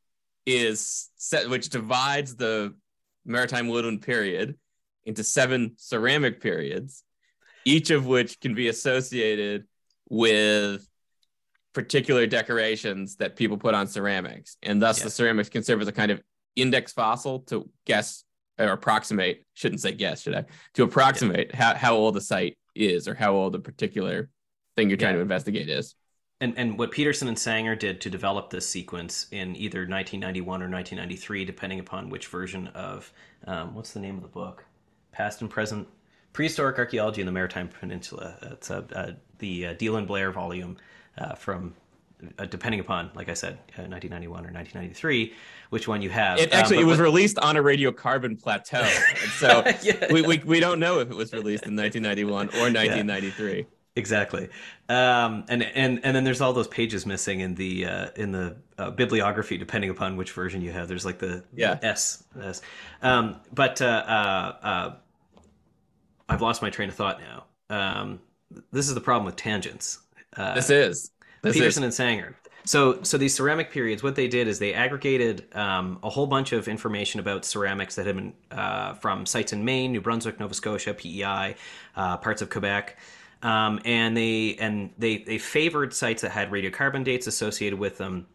is 0.47 1.11
set, 1.17 1.49
which 1.49 1.69
divides 1.71 2.37
the 2.37 2.75
maritime 3.25 3.69
woodland 3.69 4.03
period 4.03 4.59
into 5.05 5.25
seven 5.25 5.73
ceramic 5.77 6.41
periods, 6.41 7.03
each 7.65 7.91
of 7.91 8.07
which 8.07 8.41
can 8.41 8.55
be 8.55 8.69
associated 8.69 9.65
with 10.09 10.87
particular 11.73 12.27
decorations 12.27 13.17
that 13.17 13.37
people 13.37 13.57
put 13.57 13.75
on 13.75 13.87
ceramics. 13.87 14.57
And 14.63 14.83
thus 14.83 14.99
yeah. 14.99 15.05
the 15.05 15.11
ceramics 15.11 15.49
can 15.49 15.63
serve 15.63 15.81
as 15.81 15.89
a 15.89 15.93
kind 15.93 16.11
of 16.11 16.21
index 16.57 16.93
fossil 16.93 17.41
to 17.41 17.71
guess 17.85 18.25
or 18.59 18.71
approximate, 18.71 19.45
shouldn't 19.55 19.81
say 19.81 19.93
guess, 19.93 20.23
should 20.23 20.35
I? 20.35 20.45
To 20.75 20.83
approximate 20.83 21.51
yeah. 21.51 21.57
how, 21.57 21.75
how 21.75 21.95
old 21.95 22.17
a 22.17 22.21
site 22.21 22.59
is 22.75 23.07
or 23.07 23.15
how 23.15 23.35
old 23.35 23.55
a 23.55 23.61
particular 23.61 24.29
thing 24.77 24.89
you're 24.89 24.97
trying 24.97 25.13
yeah. 25.13 25.19
to 25.19 25.23
investigate 25.23 25.69
is. 25.69 25.95
And, 26.41 26.55
and 26.57 26.79
what 26.79 26.93
Peterson 26.93 27.27
and 27.27 27.39
Sanger 27.39 27.75
did 27.75 28.01
to 28.03 28.11
develop 28.11 28.51
this 28.51 28.69
sequence 28.69 29.27
in 29.33 29.57
either 29.57 29.81
1991 29.81 30.63
or 30.63 30.69
1993, 30.69 31.45
depending 31.45 31.81
upon 31.81 32.11
which 32.11 32.29
version 32.29 32.69
of 32.69 33.13
um, 33.47 33.75
what's 33.75 33.93
the 33.93 34.01
name 34.01 34.17
of 34.17 34.23
the 34.23 34.29
book, 34.29 34.65
Past 35.11 35.41
and 35.41 35.51
Present 35.51 35.89
Prehistoric 36.33 36.79
Archaeology 36.79 37.21
in 37.21 37.27
the 37.27 37.33
Maritime 37.33 37.69
Peninsula. 37.69 38.37
It's 38.43 38.71
a, 38.71 38.85
uh, 38.95 39.13
the 39.39 39.67
uh, 39.67 39.73
Deal 39.75 39.97
and 39.97 40.07
Blair 40.07 40.31
volume 40.31 40.77
uh, 41.17 41.35
from 41.35 41.75
uh, 42.39 42.47
depending 42.47 42.81
upon, 42.81 43.11
like 43.15 43.29
I 43.29 43.35
said, 43.35 43.55
uh, 43.79 43.87
1991 43.87 44.41
or 44.41 44.53
1993, 44.53 45.33
which 45.71 45.87
one 45.87 46.03
you 46.03 46.11
have. 46.11 46.39
It 46.39 46.53
actually 46.53 46.79
um, 46.79 46.85
it 46.85 46.87
was 46.87 46.99
released 46.99 47.39
on 47.39 47.57
a 47.57 47.63
radiocarbon 47.63 48.43
plateau, 48.43 48.81
and 49.23 49.31
so 49.39 49.63
yeah. 49.83 50.13
we, 50.13 50.23
we 50.23 50.39
we 50.39 50.61
don't 50.61 50.81
know 50.81 50.99
if 50.99 51.11
it 51.11 51.17
was 51.17 51.33
released 51.33 51.67
in 51.67 51.77
1991 51.77 52.49
or 52.61 52.73
1993. 52.73 53.59
Yeah, 53.59 53.63
exactly, 53.95 54.49
um, 54.89 55.45
and 55.49 55.63
and 55.63 56.01
and 56.03 56.17
then 56.17 56.25
there's 56.25 56.41
all 56.41 56.53
those 56.53 56.69
pages 56.69 57.07
missing 57.07 57.41
in 57.41 57.55
the 57.55 57.87
uh, 57.87 58.09
in 58.17 58.33
the 58.33 58.57
uh, 58.79 58.91
bibliography, 58.91 59.57
depending 59.57 59.91
upon 59.91 60.17
which 60.17 60.33
version 60.33 60.61
you 60.61 60.73
have. 60.73 60.89
There's 60.89 61.05
like 61.05 61.19
the 61.19 61.45
yeah 61.55 61.79
S 61.83 62.25
S, 62.43 62.63
um, 63.03 63.37
but 63.55 63.81
uh, 63.81 64.93
I've 66.29 66.43
lost 66.43 66.63
my 66.63 66.71
train 66.71 66.89
of 66.89 66.97
thought 66.97 67.21
now. 67.21 67.45
This 68.73 68.89
is 68.89 68.95
the 68.95 69.01
problem 69.01 69.27
with 69.27 69.37
tangents. 69.37 69.99
this 70.55 70.71
is 70.71 71.11
this 71.43 71.55
Peterson 71.55 71.83
is. 71.83 71.87
and 71.87 71.95
Sanger. 71.95 72.37
So, 72.65 73.03
so 73.03 73.17
these 73.17 73.35
ceramic 73.35 73.71
periods, 73.71 74.03
what 74.03 74.15
they 74.15 74.29
did 74.29 74.47
is 74.47 74.59
they 74.59 74.75
aggregated 74.75 75.47
um, 75.55 75.99
a 76.03 76.11
whole 76.11 76.27
bunch 76.27 76.53
of 76.53 76.69
information 76.69 77.19
about 77.19 77.47
ceramics 77.47 77.95
that 77.95 78.05
had 78.05 78.17
been 78.17 78.35
uh, 78.51 78.93
from 78.93 79.25
sites 79.25 79.55
in 79.55 79.65
Maine, 79.65 79.91
New 79.91 80.03
Brunswick, 80.03 80.39
Nova 80.39 80.53
Scotia, 80.53 80.93
PEI, 80.93 81.57
uh, 81.97 82.19
parts 82.19 82.43
of 82.43 82.51
Quebec, 82.51 82.99
um, 83.43 83.81
and 83.87 84.15
they 84.15 84.57
and 84.61 84.91
they 84.99 85.19
they 85.19 85.39
favored 85.39 85.95
sites 85.95 86.21
that 86.21 86.31
had 86.31 86.51
radiocarbon 86.51 87.05
dates 87.05 87.27
associated 87.27 87.79
with 87.79 87.97
them, 87.97 88.27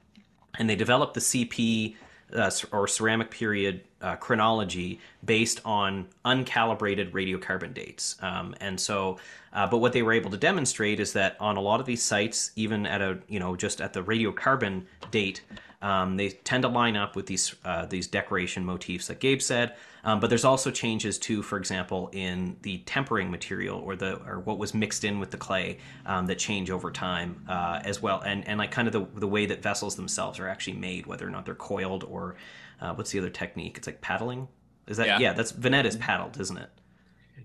and 0.58 0.67
they 0.67 0.76
developed 0.76 1.13
the 1.13 1.19
CP 1.19 1.95
uh, 2.34 2.52
or 2.72 2.88
ceramic 2.88 3.32
period 3.32 3.82
uh, 4.02 4.15
chronology 4.17 5.00
based 5.24 5.62
on 5.65 6.08
uncalibrated 6.26 7.12
radiocarbon 7.12 7.74
dates. 7.74 8.15
Um, 8.22 8.56
and 8.60 8.80
so, 8.80 9.17
uh, 9.54 9.67
but 9.67 9.78
what 9.78 9.93
they 9.93 10.02
were 10.02 10.13
able 10.13 10.32
to 10.32 10.38
demonstrate 10.38 11.00
is 11.00 11.13
that 11.13 11.38
on 11.39 11.58
a 11.58 11.62
lot 11.62 11.80
of 11.80 11.86
these 11.86 12.04
sites, 12.04 12.52
even 12.56 12.86
at 12.86 13.02
a 13.02 13.19
you 13.28 13.39
know 13.39 13.56
just 13.56 13.82
at 13.82 13.93
the 13.93 14.04
radiocarbon 14.04 14.84
date, 15.12 15.41
um, 15.82 16.17
they 16.17 16.30
tend 16.30 16.63
to 16.63 16.69
line 16.69 16.98
up 16.98 17.15
with 17.15 17.26
these 17.28 17.56
uh, 17.65 17.86
these 17.86 18.08
decoration 18.08 18.65
motifs 18.65 19.08
that 19.08 19.19
Gabe 19.19 19.41
said. 19.41 19.76
Um, 20.06 20.20
but 20.20 20.30
there's 20.30 20.44
also 20.44 20.70
changes 20.70 21.18
too, 21.18 21.42
for 21.42 21.58
example, 21.58 22.10
in 22.12 22.58
the 22.62 22.80
tempering 22.80 23.32
material 23.32 23.80
or 23.80 23.96
the 23.96 24.22
or 24.28 24.39
what 24.39 24.58
was 24.58 24.74
mixed 24.74 25.04
in 25.04 25.20
with 25.20 25.32
the 25.32 25.38
clay 25.38 25.80
um, 26.06 26.26
that 26.26 26.38
change 26.38 26.70
over 26.70 26.92
time 26.92 27.44
uh, 27.48 27.80
as 27.84 28.02
well, 28.02 28.22
and 28.22 28.46
and 28.48 28.60
like 28.60 28.72
kind 28.72 28.88
of 28.88 28.92
the 28.92 29.06
the 29.20 29.28
way 29.28 29.46
that 29.46 29.63
vessels 29.63 29.96
themselves 29.96 30.39
are 30.39 30.48
actually 30.48 30.78
made, 30.78 31.06
whether 31.06 31.26
or 31.26 31.30
not 31.30 31.46
they're 31.46 31.56
coiled 31.56 32.04
or 32.04 32.36
uh, 32.82 32.94
what's 32.94 33.12
the 33.12 33.20
other 33.20 33.30
technique? 33.30 33.78
It's 33.78 33.88
like 33.88 34.02
paddling. 34.02 34.48
Is 34.88 34.98
that 34.98 35.08
yeah? 35.08 35.20
yeah 35.20 35.34
that's 35.34 35.52
Vinette 35.52 35.86
is 35.86 35.96
paddled, 35.96 36.39
isn't 36.39 36.58
it? 36.58 36.70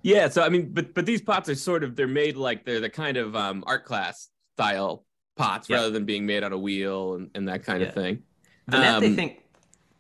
Yeah. 0.03 0.29
So 0.29 0.43
I 0.43 0.49
mean, 0.49 0.73
but 0.73 0.95
but 0.95 1.07
these 1.07 1.23
pots 1.23 1.49
are 1.49 1.55
sort 1.55 1.85
of 1.85 1.95
they're 1.95 2.09
made 2.09 2.37
like 2.37 2.65
they're 2.65 2.81
the 2.81 2.91
kind 2.91 3.17
of 3.17 3.37
um, 3.37 3.63
art 3.67 3.85
class 3.85 4.29
style 4.57 5.05
pots 5.37 5.71
rather 5.71 5.91
than 5.91 6.05
being 6.05 6.27
made 6.27 6.43
on 6.43 6.53
a 6.53 6.59
wheel 6.59 7.15
and, 7.15 7.31
and 7.37 7.47
that 7.47 7.63
kind 7.63 7.83
yeah. 7.83 7.89
of 7.89 7.95
thing. 7.95 8.25
Vinette, 8.67 8.95
um, 8.95 9.01
they 9.01 9.15
think 9.15 9.45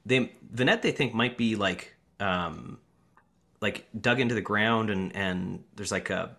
they 0.04 0.32
Vinette 0.50 0.82
they 0.82 0.90
think 0.90 1.14
might 1.14 1.38
be 1.38 1.54
like 1.54 1.94
um, 2.20 2.78
like 3.60 3.86
dug 4.00 4.20
into 4.20 4.34
the 4.34 4.40
ground 4.40 4.90
and 4.90 5.14
and 5.14 5.64
there's 5.76 5.92
like 5.92 6.10
a 6.10 6.36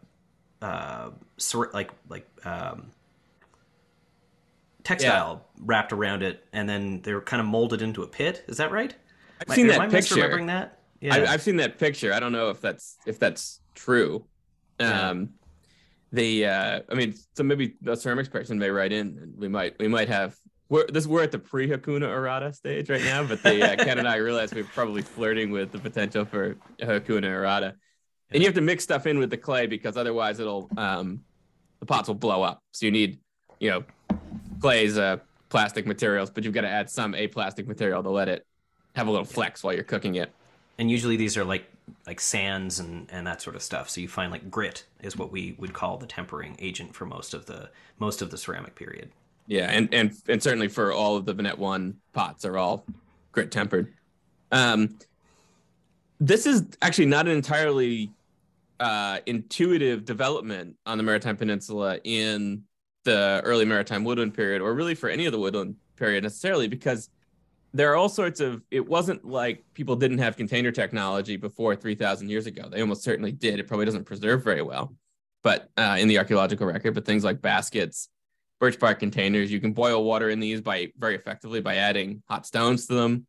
uh, 0.62 1.12
sort 1.38 1.74
like 1.74 1.92
like 2.10 2.28
um, 2.46 2.92
textile 4.84 5.46
yeah. 5.46 5.62
wrapped 5.66 5.94
around 5.94 6.24
it, 6.24 6.46
and 6.54 6.68
then 6.68 7.02
they're 7.02 7.22
kind 7.22 7.40
of 7.42 7.48
molded 7.48 7.82
into 7.82 8.04
a 8.04 8.08
pit. 8.08 8.44
Is 8.48 8.58
that 8.58 8.72
right? 8.72 8.96
I've 9.48 9.56
seen 9.56 9.68
that 9.68 9.90
picture. 9.90 10.16
Remembering 10.16 10.48
that? 10.48 10.80
Yeah. 11.02 11.16
I, 11.16 11.20
have 11.28 11.42
seen 11.42 11.56
that 11.58 11.80
picture. 11.80 12.14
I 12.14 12.20
don't 12.20 12.34
know 12.34 12.50
if 12.50 12.60
that's 12.60 12.98
if 13.06 13.20
that's 13.20 13.62
true. 13.74 14.26
Um, 14.80 15.30
the 16.12 16.46
uh, 16.46 16.80
I 16.90 16.94
mean, 16.94 17.14
so 17.34 17.44
maybe 17.44 17.76
the 17.82 17.96
ceramics 17.96 18.30
person 18.30 18.60
may 18.60 18.70
write 18.70 18.92
in. 18.92 19.34
We 19.38 19.48
might 19.48 19.78
we 19.80 19.88
might 19.88 20.10
have 20.10 20.36
we're 20.70 20.86
this 20.88 21.08
we're 21.08 21.24
at 21.24 21.32
the 21.32 21.40
pre 21.40 21.68
Hakuna 21.68 22.08
errata 22.08 22.54
stage 22.54 22.90
right 22.90 23.04
now, 23.04 23.24
but 23.24 23.42
the 23.44 23.74
uh, 23.74 23.76
Ken 23.84 23.98
and 23.98 24.08
I 24.08 24.18
realize 24.18 24.54
we're 24.54 24.64
probably 24.64 25.02
flirting 25.02 25.52
with 25.52 25.72
the 25.72 25.80
potential 25.80 26.26
for 26.26 26.56
Hakuna 26.80 27.26
errata, 27.26 27.66
yeah. 27.66 27.72
and 28.32 28.42
you 28.42 28.48
have 28.48 28.56
to 28.56 28.62
mix 28.62 28.84
stuff 28.84 29.08
in 29.08 29.18
with 29.18 29.32
the 29.32 29.38
clay 29.38 29.66
because 29.66 29.98
otherwise 29.98 30.40
it'll 30.40 30.70
um, 30.78 31.22
the 31.80 31.86
pots 31.86 32.08
will 32.08 32.16
blow 32.16 32.44
up. 32.44 32.62
So 32.72 32.86
you 32.86 32.92
need 32.92 33.20
you 33.60 33.72
know 33.72 33.84
clay's 34.62 34.98
uh, 34.98 35.18
plastic 35.50 35.88
materials, 35.88 36.30
but 36.30 36.44
you've 36.44 36.54
got 36.54 36.62
to 36.62 36.70
add 36.70 36.90
some 36.90 37.16
a 37.16 37.28
plastic 37.28 37.68
material 37.68 38.04
to 38.04 38.10
let 38.10 38.30
it 38.30 38.46
have 38.96 39.08
a 39.08 39.12
little 39.12 39.26
flex 39.26 39.64
while 39.64 39.74
you're 39.74 39.84
cooking 39.84 40.16
it. 40.16 40.32
And 40.78 40.90
usually 40.90 41.18
these 41.18 41.36
are 41.36 41.44
like 41.44 41.66
like 42.06 42.20
sands 42.20 42.80
and 42.80 43.08
and 43.12 43.26
that 43.26 43.42
sort 43.42 43.56
of 43.56 43.64
stuff. 43.64 43.90
So 43.90 44.02
you 44.02 44.08
find 44.08 44.32
like 44.32 44.52
grit 44.52 44.86
is 45.02 45.18
what 45.18 45.32
we 45.32 45.56
would 45.58 45.74
call 45.74 45.98
the 45.98 46.06
tempering 46.06 46.56
agent 46.60 46.94
for 46.94 47.06
most 47.06 47.34
of 47.34 47.48
the 47.48 47.70
most 47.98 48.22
of 48.22 48.30
the 48.30 48.38
ceramic 48.38 48.76
period. 48.76 49.10
Yeah, 49.50 49.66
and 49.72 49.92
and 49.92 50.14
and 50.30 50.42
certainly 50.42 50.68
for 50.68 50.94
all 50.94 51.18
of 51.18 51.26
the 51.26 51.34
Vinette 51.34 51.58
One 51.58 51.96
pots 52.14 52.46
are 52.46 52.56
all 52.56 52.86
grit 53.32 53.52
tempered. 53.52 53.92
Um, 54.52 55.00
this 56.20 56.46
is 56.46 56.66
actually 56.84 57.08
not 57.08 57.28
an 57.28 57.34
entirely 57.34 58.12
uh, 58.80 59.22
intuitive 59.26 60.06
development 60.06 60.76
on 60.86 61.00
the 61.00 61.04
Maritime 61.04 61.36
Peninsula 61.36 61.98
in 62.04 62.62
the 63.06 63.42
early 63.44 63.66
Maritime 63.66 64.04
Woodland 64.04 64.36
period, 64.36 64.62
or 64.62 64.76
really 64.76 64.94
for 64.94 65.10
any 65.10 65.26
of 65.26 65.32
the 65.32 65.40
Woodland 65.40 65.78
period 65.96 66.24
necessarily, 66.24 66.68
because 66.68 67.10
there 67.74 67.92
are 67.92 67.96
all 67.96 68.10
sorts 68.10 68.42
of. 68.42 68.62
It 68.70 68.88
wasn't 68.88 69.26
like 69.26 69.64
people 69.74 69.96
didn't 69.96 70.20
have 70.20 70.38
container 70.38 70.72
technology 70.72 71.38
before 71.38 71.76
three 71.76 71.96
thousand 71.96 72.30
years 72.30 72.46
ago. 72.46 72.70
They 72.70 72.82
almost 72.82 73.02
certainly 73.02 73.32
did. 73.32 73.60
It 73.60 73.68
probably 73.68 73.86
doesn't 73.88 74.04
preserve 74.04 74.44
very 74.44 74.62
well, 74.62 74.94
but 75.42 75.72
uh, 75.76 75.98
in 76.00 76.08
the 76.08 76.20
archaeological 76.20 76.68
record, 76.68 76.94
but 76.94 77.04
things 77.04 77.24
like 77.24 77.42
baskets 77.42 78.10
birch 78.60 78.80
bark 78.80 79.00
containers. 79.00 79.52
You 79.52 79.60
can 79.60 79.74
boil 79.74 80.04
water 80.04 80.30
in 80.30 80.40
these 80.40 80.62
by 80.62 80.92
very 80.98 81.16
effectively 81.16 81.62
by 81.62 81.76
adding 81.76 82.24
hot 82.28 82.46
stones 82.46 82.88
to 82.88 82.94
them. 82.94 83.28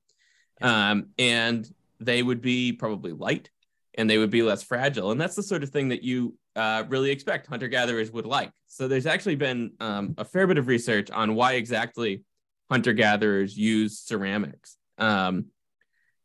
Um, 0.60 1.10
and 1.18 1.68
they 2.00 2.22
would 2.22 2.40
be 2.40 2.72
probably 2.72 3.12
light 3.12 3.50
and 3.94 4.08
they 4.08 4.18
would 4.18 4.30
be 4.30 4.42
less 4.42 4.62
fragile. 4.62 5.10
And 5.10 5.20
that's 5.20 5.36
the 5.36 5.42
sort 5.42 5.62
of 5.62 5.70
thing 5.70 5.88
that 5.88 6.02
you 6.02 6.36
uh, 6.56 6.84
really 6.88 7.10
expect 7.10 7.46
hunter 7.46 7.68
gatherers 7.68 8.10
would 8.10 8.26
like. 8.26 8.50
So 8.66 8.88
there's 8.88 9.06
actually 9.06 9.36
been 9.36 9.72
um, 9.80 10.14
a 10.18 10.24
fair 10.24 10.46
bit 10.46 10.58
of 10.58 10.66
research 10.66 11.10
on 11.10 11.34
why 11.34 11.54
exactly 11.54 12.24
hunter 12.70 12.92
gatherers 12.92 13.56
use 13.56 13.98
ceramics. 13.98 14.76
Um, 14.98 15.46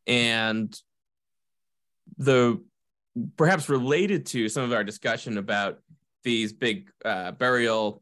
and 0.08 0.78
the 2.18 2.62
perhaps 3.38 3.70
related 3.70 4.26
to 4.28 4.50
some 4.50 4.64
of 4.64 4.74
our 4.74 4.84
discussion 4.84 5.38
about 5.38 5.80
these 6.24 6.54
big 6.54 6.90
uh, 7.04 7.32
burial 7.32 8.02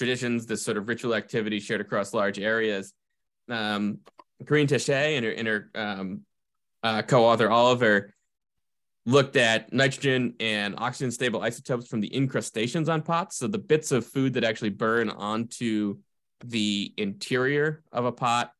traditions, 0.00 0.46
this 0.46 0.62
sort 0.62 0.78
of 0.78 0.88
ritual 0.88 1.14
activity 1.14 1.60
shared 1.60 1.82
across 1.82 2.14
large 2.14 2.38
areas. 2.38 2.94
Um, 3.50 3.98
Karine 4.46 4.66
Taché 4.66 5.18
and 5.18 5.26
her, 5.26 5.32
and 5.32 5.46
her 5.46 5.70
um, 5.74 6.20
uh, 6.82 7.02
co-author 7.02 7.50
Oliver 7.50 8.14
looked 9.04 9.36
at 9.36 9.74
nitrogen 9.74 10.36
and 10.40 10.74
oxygen 10.78 11.10
stable 11.10 11.42
isotopes 11.42 11.86
from 11.86 12.00
the 12.00 12.16
incrustations 12.16 12.88
on 12.88 13.02
pots, 13.02 13.36
so 13.36 13.46
the 13.46 13.58
bits 13.58 13.92
of 13.92 14.06
food 14.06 14.32
that 14.34 14.44
actually 14.44 14.70
burn 14.70 15.10
onto 15.10 15.98
the 16.44 16.94
interior 16.96 17.82
of 17.92 18.06
a 18.06 18.12
pot, 18.12 18.52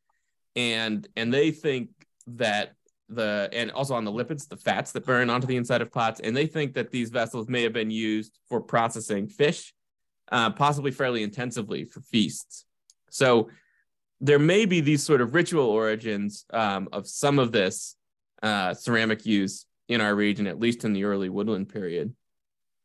and 0.55 1.07
and 1.15 1.33
they 1.33 1.49
think 1.49 1.89
that 2.27 2.75
the 3.09 3.49
and 3.51 3.71
also 3.71 3.95
on 3.95 4.05
the 4.05 4.11
lipids, 4.11 4.47
the 4.47 4.57
fats 4.57 4.91
that 4.91 5.07
burn 5.07 5.31
onto 5.31 5.47
the 5.47 5.57
inside 5.57 5.81
of 5.81 5.91
pots, 5.91 6.19
and 6.19 6.37
they 6.37 6.45
think 6.45 6.75
that 6.75 6.91
these 6.91 7.09
vessels 7.09 7.47
may 7.49 7.63
have 7.63 7.73
been 7.73 7.89
used 7.89 8.37
for 8.47 8.61
processing 8.61 9.27
fish, 9.27 9.73
uh, 10.31 10.49
possibly 10.51 10.91
fairly 10.91 11.23
intensively 11.23 11.85
for 11.85 12.01
feasts. 12.01 12.65
So 13.09 13.49
there 14.19 14.39
may 14.39 14.65
be 14.65 14.81
these 14.81 15.03
sort 15.03 15.21
of 15.21 15.33
ritual 15.33 15.65
origins 15.65 16.45
um, 16.51 16.87
of 16.91 17.07
some 17.07 17.39
of 17.39 17.51
this 17.51 17.95
uh, 18.41 18.73
ceramic 18.73 19.25
use 19.25 19.65
in 19.87 19.99
our 19.99 20.15
region, 20.15 20.47
at 20.47 20.59
least 20.59 20.85
in 20.85 20.93
the 20.93 21.03
early 21.03 21.29
woodland 21.29 21.69
period. 21.69 22.13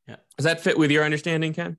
Yeah. 0.08 0.16
Does 0.36 0.44
that 0.44 0.60
fit 0.60 0.78
with 0.78 0.90
your 0.90 1.04
understanding, 1.04 1.52
Ken? 1.52 1.76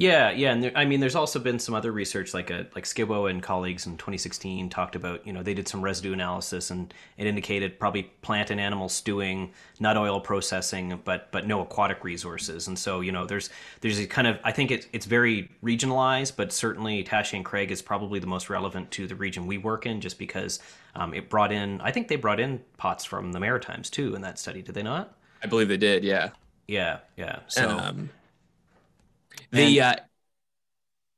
Yeah, 0.00 0.30
yeah, 0.30 0.52
and 0.52 0.62
there, 0.62 0.72
I 0.74 0.86
mean, 0.86 1.00
there's 1.00 1.14
also 1.14 1.38
been 1.38 1.58
some 1.58 1.74
other 1.74 1.92
research, 1.92 2.32
like 2.32 2.48
a 2.48 2.66
like 2.74 2.84
Skibo 2.84 3.28
and 3.28 3.42
colleagues 3.42 3.84
in 3.84 3.98
2016 3.98 4.70
talked 4.70 4.96
about, 4.96 5.26
you 5.26 5.32
know, 5.34 5.42
they 5.42 5.52
did 5.52 5.68
some 5.68 5.82
residue 5.82 6.14
analysis, 6.14 6.70
and 6.70 6.94
it 7.18 7.26
indicated 7.26 7.78
probably 7.78 8.04
plant 8.22 8.50
and 8.50 8.58
animal 8.58 8.88
stewing, 8.88 9.52
nut 9.78 9.98
oil 9.98 10.18
processing, 10.18 10.98
but 11.04 11.30
but 11.32 11.46
no 11.46 11.60
aquatic 11.60 12.02
resources, 12.02 12.66
and 12.66 12.78
so 12.78 13.02
you 13.02 13.12
know, 13.12 13.26
there's 13.26 13.50
there's 13.82 13.98
a 13.98 14.06
kind 14.06 14.26
of 14.26 14.38
I 14.42 14.52
think 14.52 14.70
it's 14.70 14.86
it's 14.94 15.04
very 15.04 15.50
regionalized, 15.62 16.34
but 16.34 16.50
certainly 16.50 17.04
Taché 17.04 17.34
and 17.34 17.44
Craig 17.44 17.70
is 17.70 17.82
probably 17.82 18.20
the 18.20 18.26
most 18.26 18.48
relevant 18.48 18.90
to 18.92 19.06
the 19.06 19.14
region 19.14 19.46
we 19.46 19.58
work 19.58 19.84
in, 19.84 20.00
just 20.00 20.18
because 20.18 20.60
um, 20.94 21.12
it 21.12 21.28
brought 21.28 21.52
in, 21.52 21.78
I 21.82 21.90
think 21.90 22.08
they 22.08 22.16
brought 22.16 22.40
in 22.40 22.62
pots 22.78 23.04
from 23.04 23.32
the 23.32 23.38
Maritimes 23.38 23.90
too 23.90 24.14
in 24.14 24.22
that 24.22 24.38
study, 24.38 24.62
did 24.62 24.74
they 24.74 24.82
not? 24.82 25.14
I 25.42 25.46
believe 25.46 25.68
they 25.68 25.76
did, 25.76 26.04
yeah. 26.04 26.30
Yeah, 26.68 27.00
yeah. 27.18 27.40
So. 27.48 27.68
Um, 27.68 28.08
the 29.50 29.80
uh, 29.80 29.94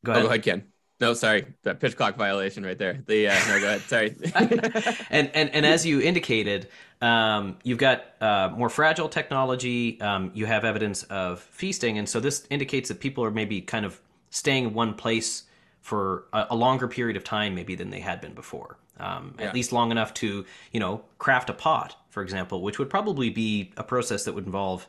go 0.05 0.13
ahead. 0.13 0.23
Oh, 0.23 0.27
go 0.27 0.29
ahead, 0.29 0.43
Ken. 0.43 0.73
No, 1.03 1.15
sorry, 1.15 1.47
that 1.65 1.81
pitch 1.81 1.97
clock 1.97 2.17
violation 2.17 2.65
right 2.65 2.79
there. 2.79 3.03
The 3.07 3.27
uh, 3.27 3.35
no, 3.49 3.59
go 3.59 3.67
ahead. 3.67 3.81
Sorry. 3.81 4.15
and 5.11 5.33
and 5.35 5.51
and 5.51 5.67
as 5.67 5.85
you 5.85 6.01
indicated, 6.01 6.69
um, 7.01 7.57
you've 7.65 7.79
got 7.79 8.05
uh, 8.21 8.51
more 8.57 8.69
fragile 8.69 9.09
technology. 9.09 10.01
Um, 10.01 10.31
you 10.33 10.47
have 10.47 10.65
evidence 10.65 11.03
of 11.05 11.41
feasting, 11.41 11.99
and 11.99 12.09
so 12.09 12.21
this 12.21 12.47
indicates 12.51 12.89
that 12.89 13.01
people 13.01 13.25
are 13.25 13.33
maybe 13.33 13.61
kind 13.61 13.85
of 13.85 14.01
staying 14.31 14.67
in 14.67 14.75
one 14.75 14.95
place 14.95 15.43
for 15.81 16.27
a, 16.33 16.47
a 16.51 16.57
longer 16.57 16.87
period 16.87 17.17
of 17.17 17.25
time, 17.25 17.57
maybe 17.57 17.75
than 17.75 17.91
they 17.91 17.99
had 17.99 18.21
been 18.21 18.35
before. 18.35 18.79
Um, 19.01 19.35
yeah. 19.41 19.47
At 19.47 19.55
least 19.55 19.73
long 19.73 19.91
enough 19.91 20.15
to 20.15 20.47
you 20.71 20.79
know 20.79 21.03
craft 21.19 21.51
a 21.51 21.53
pot, 21.53 21.97
for 22.11 22.23
example, 22.23 22.63
which 22.63 22.79
would 22.79 22.89
probably 22.89 23.29
be 23.29 23.73
a 23.77 23.83
process 23.83 24.23
that 24.25 24.35
would 24.35 24.47
involve 24.47 24.87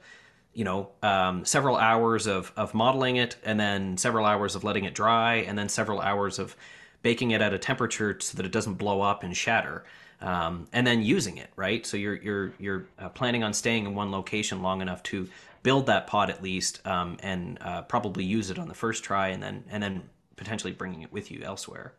you 0.53 0.63
know 0.63 0.89
um, 1.01 1.45
several 1.45 1.75
hours 1.75 2.27
of 2.27 2.51
of 2.55 2.73
modeling 2.73 3.17
it 3.17 3.35
and 3.43 3.59
then 3.59 3.97
several 3.97 4.25
hours 4.25 4.55
of 4.55 4.63
letting 4.63 4.85
it 4.85 4.93
dry 4.93 5.35
and 5.35 5.57
then 5.57 5.69
several 5.69 5.99
hours 6.01 6.39
of 6.39 6.55
baking 7.01 7.31
it 7.31 7.41
at 7.41 7.53
a 7.53 7.57
temperature 7.57 8.17
so 8.19 8.37
that 8.37 8.45
it 8.45 8.51
doesn't 8.51 8.75
blow 8.75 9.01
up 9.01 9.23
and 9.23 9.35
shatter 9.35 9.83
um, 10.21 10.67
and 10.71 10.87
then 10.87 11.01
using 11.01 11.37
it 11.37 11.49
right? 11.55 11.85
So 11.85 11.97
you're 11.97 12.15
you're 12.15 12.53
you're 12.59 12.85
uh, 12.99 13.09
planning 13.09 13.43
on 13.43 13.53
staying 13.53 13.85
in 13.85 13.95
one 13.95 14.11
location 14.11 14.61
long 14.61 14.81
enough 14.81 15.03
to 15.03 15.27
build 15.63 15.85
that 15.87 16.07
pot 16.07 16.29
at 16.29 16.43
least 16.43 16.85
um, 16.85 17.17
and 17.21 17.57
uh, 17.61 17.81
probably 17.83 18.23
use 18.23 18.49
it 18.49 18.59
on 18.59 18.67
the 18.67 18.73
first 18.73 19.03
try 19.03 19.29
and 19.29 19.41
then 19.41 19.63
and 19.69 19.81
then 19.81 20.03
potentially 20.35 20.73
bringing 20.73 21.01
it 21.01 21.11
with 21.11 21.31
you 21.31 21.41
elsewhere. 21.43 21.95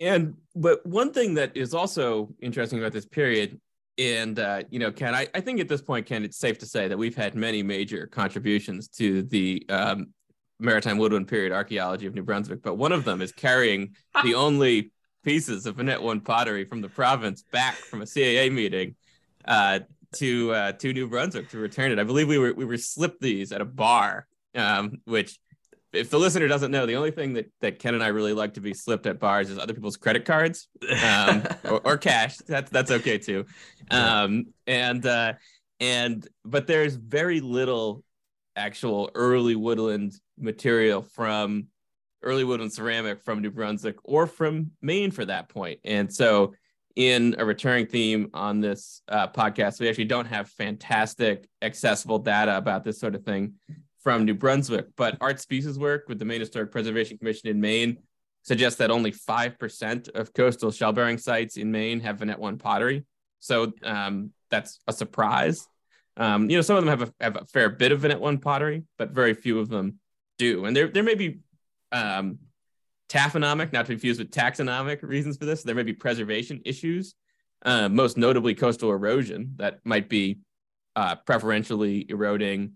And 0.00 0.36
but 0.54 0.84
one 0.86 1.12
thing 1.12 1.34
that 1.34 1.56
is 1.56 1.74
also 1.74 2.34
interesting 2.40 2.78
about 2.78 2.92
this 2.92 3.06
period 3.06 3.60
and 3.98 4.38
uh, 4.38 4.62
you 4.70 4.78
know, 4.78 4.92
Ken, 4.92 5.14
I, 5.14 5.26
I 5.34 5.40
think 5.40 5.60
at 5.60 5.68
this 5.68 5.82
point, 5.82 6.06
Ken, 6.06 6.24
it's 6.24 6.38
safe 6.38 6.58
to 6.58 6.66
say 6.66 6.88
that 6.88 6.96
we've 6.96 7.16
had 7.16 7.34
many 7.34 7.62
major 7.62 8.06
contributions 8.06 8.88
to 8.88 9.22
the 9.24 9.64
um, 9.68 10.08
maritime 10.60 10.98
woodland 10.98 11.28
period 11.28 11.52
archaeology 11.52 12.06
of 12.06 12.14
New 12.14 12.22
Brunswick, 12.22 12.62
but 12.62 12.74
one 12.74 12.92
of 12.92 13.04
them 13.04 13.20
is 13.20 13.32
carrying 13.32 13.96
the 14.24 14.34
only 14.34 14.92
pieces 15.24 15.66
of 15.66 15.76
Vinette 15.76 16.02
One 16.02 16.20
pottery 16.20 16.64
from 16.64 16.80
the 16.80 16.88
province 16.88 17.42
back 17.52 17.74
from 17.74 18.02
a 18.02 18.04
CAA 18.04 18.52
meeting 18.52 18.94
uh, 19.44 19.80
to 20.16 20.52
uh, 20.52 20.72
to 20.72 20.92
New 20.92 21.08
Brunswick 21.08 21.48
to 21.50 21.58
return 21.58 21.92
it. 21.92 21.98
I 21.98 22.04
believe 22.04 22.28
we 22.28 22.38
were 22.38 22.54
we 22.54 22.64
were 22.64 22.78
slipped 22.78 23.20
these 23.20 23.52
at 23.52 23.60
a 23.60 23.64
bar, 23.64 24.26
um, 24.54 25.00
which 25.04 25.38
if 25.92 26.10
the 26.10 26.18
listener 26.18 26.48
doesn't 26.48 26.70
know, 26.70 26.86
the 26.86 26.96
only 26.96 27.10
thing 27.10 27.34
that, 27.34 27.50
that 27.60 27.78
Ken 27.78 27.94
and 27.94 28.02
I 28.02 28.08
really 28.08 28.34
like 28.34 28.54
to 28.54 28.60
be 28.60 28.74
slipped 28.74 29.06
at 29.06 29.18
bars 29.18 29.50
is 29.50 29.58
other 29.58 29.74
people's 29.74 29.96
credit 29.96 30.24
cards 30.24 30.68
um, 31.04 31.42
or, 31.64 31.80
or, 31.84 31.96
cash. 31.96 32.36
That's 32.38 32.70
that's 32.70 32.90
okay 32.90 33.18
too. 33.18 33.46
Um, 33.90 34.48
and 34.66 35.04
uh, 35.06 35.34
and 35.80 36.26
but 36.44 36.66
there's 36.66 36.94
very 36.94 37.40
little 37.40 38.04
actual 38.56 39.10
early 39.14 39.54
woodland 39.54 40.14
material 40.38 41.02
from 41.02 41.68
early 42.22 42.44
woodland 42.44 42.72
ceramic 42.72 43.22
from 43.22 43.40
New 43.40 43.50
Brunswick 43.50 43.96
or 44.04 44.26
from 44.26 44.72
Maine 44.82 45.10
for 45.10 45.24
that 45.24 45.48
point. 45.48 45.80
And 45.84 46.12
so, 46.12 46.54
in 46.96 47.36
a 47.38 47.44
recurring 47.44 47.86
theme 47.86 48.28
on 48.34 48.60
this 48.60 49.02
uh, 49.08 49.28
podcast, 49.28 49.80
we 49.80 49.88
actually 49.88 50.06
don't 50.06 50.26
have 50.26 50.50
fantastic 50.50 51.48
accessible 51.62 52.18
data 52.18 52.56
about 52.56 52.84
this 52.84 52.98
sort 52.98 53.14
of 53.14 53.24
thing 53.24 53.54
from 54.02 54.24
New 54.24 54.34
Brunswick, 54.34 54.86
but 54.96 55.16
Art 55.20 55.36
Spiess 55.36 55.76
work 55.76 56.04
with 56.08 56.18
the 56.18 56.24
Maine 56.24 56.40
Historic 56.40 56.70
Preservation 56.70 57.18
Commission 57.18 57.48
in 57.48 57.60
Maine 57.60 57.98
suggests 58.42 58.78
that 58.78 58.90
only 58.90 59.12
5% 59.12 60.08
of 60.14 60.32
coastal 60.32 60.70
shell 60.70 60.92
bearing 60.92 61.18
sites 61.18 61.56
in 61.56 61.70
Maine 61.70 62.00
have 62.00 62.18
Vinette 62.18 62.38
One 62.38 62.58
pottery. 62.58 63.04
So 63.40 63.72
um, 63.82 64.32
that's 64.50 64.80
a 64.86 64.92
surprise. 64.92 65.66
Um, 66.16 66.48
you 66.48 66.56
know, 66.56 66.62
some 66.62 66.76
of 66.76 66.84
them 66.84 66.98
have 66.98 67.08
a, 67.08 67.24
have 67.24 67.36
a 67.36 67.44
fair 67.46 67.68
bit 67.70 67.92
of 67.92 68.00
Vinette 68.00 68.20
One 68.20 68.38
pottery, 68.38 68.84
but 68.96 69.10
very 69.10 69.34
few 69.34 69.58
of 69.58 69.68
them 69.68 69.98
do. 70.38 70.64
And 70.64 70.74
there, 70.74 70.88
there 70.88 71.02
may 71.02 71.14
be 71.14 71.40
um, 71.92 72.38
taphonomic, 73.08 73.72
not 73.72 73.86
to 73.86 73.90
be 73.90 73.94
confused 73.94 74.20
with 74.20 74.30
taxonomic 74.30 75.02
reasons 75.02 75.36
for 75.36 75.44
this. 75.44 75.62
There 75.62 75.74
may 75.74 75.82
be 75.82 75.92
preservation 75.92 76.62
issues, 76.64 77.14
uh, 77.64 77.88
most 77.88 78.16
notably 78.16 78.54
coastal 78.54 78.90
erosion 78.90 79.54
that 79.56 79.80
might 79.84 80.08
be 80.08 80.38
uh, 80.96 81.16
preferentially 81.16 82.06
eroding 82.08 82.72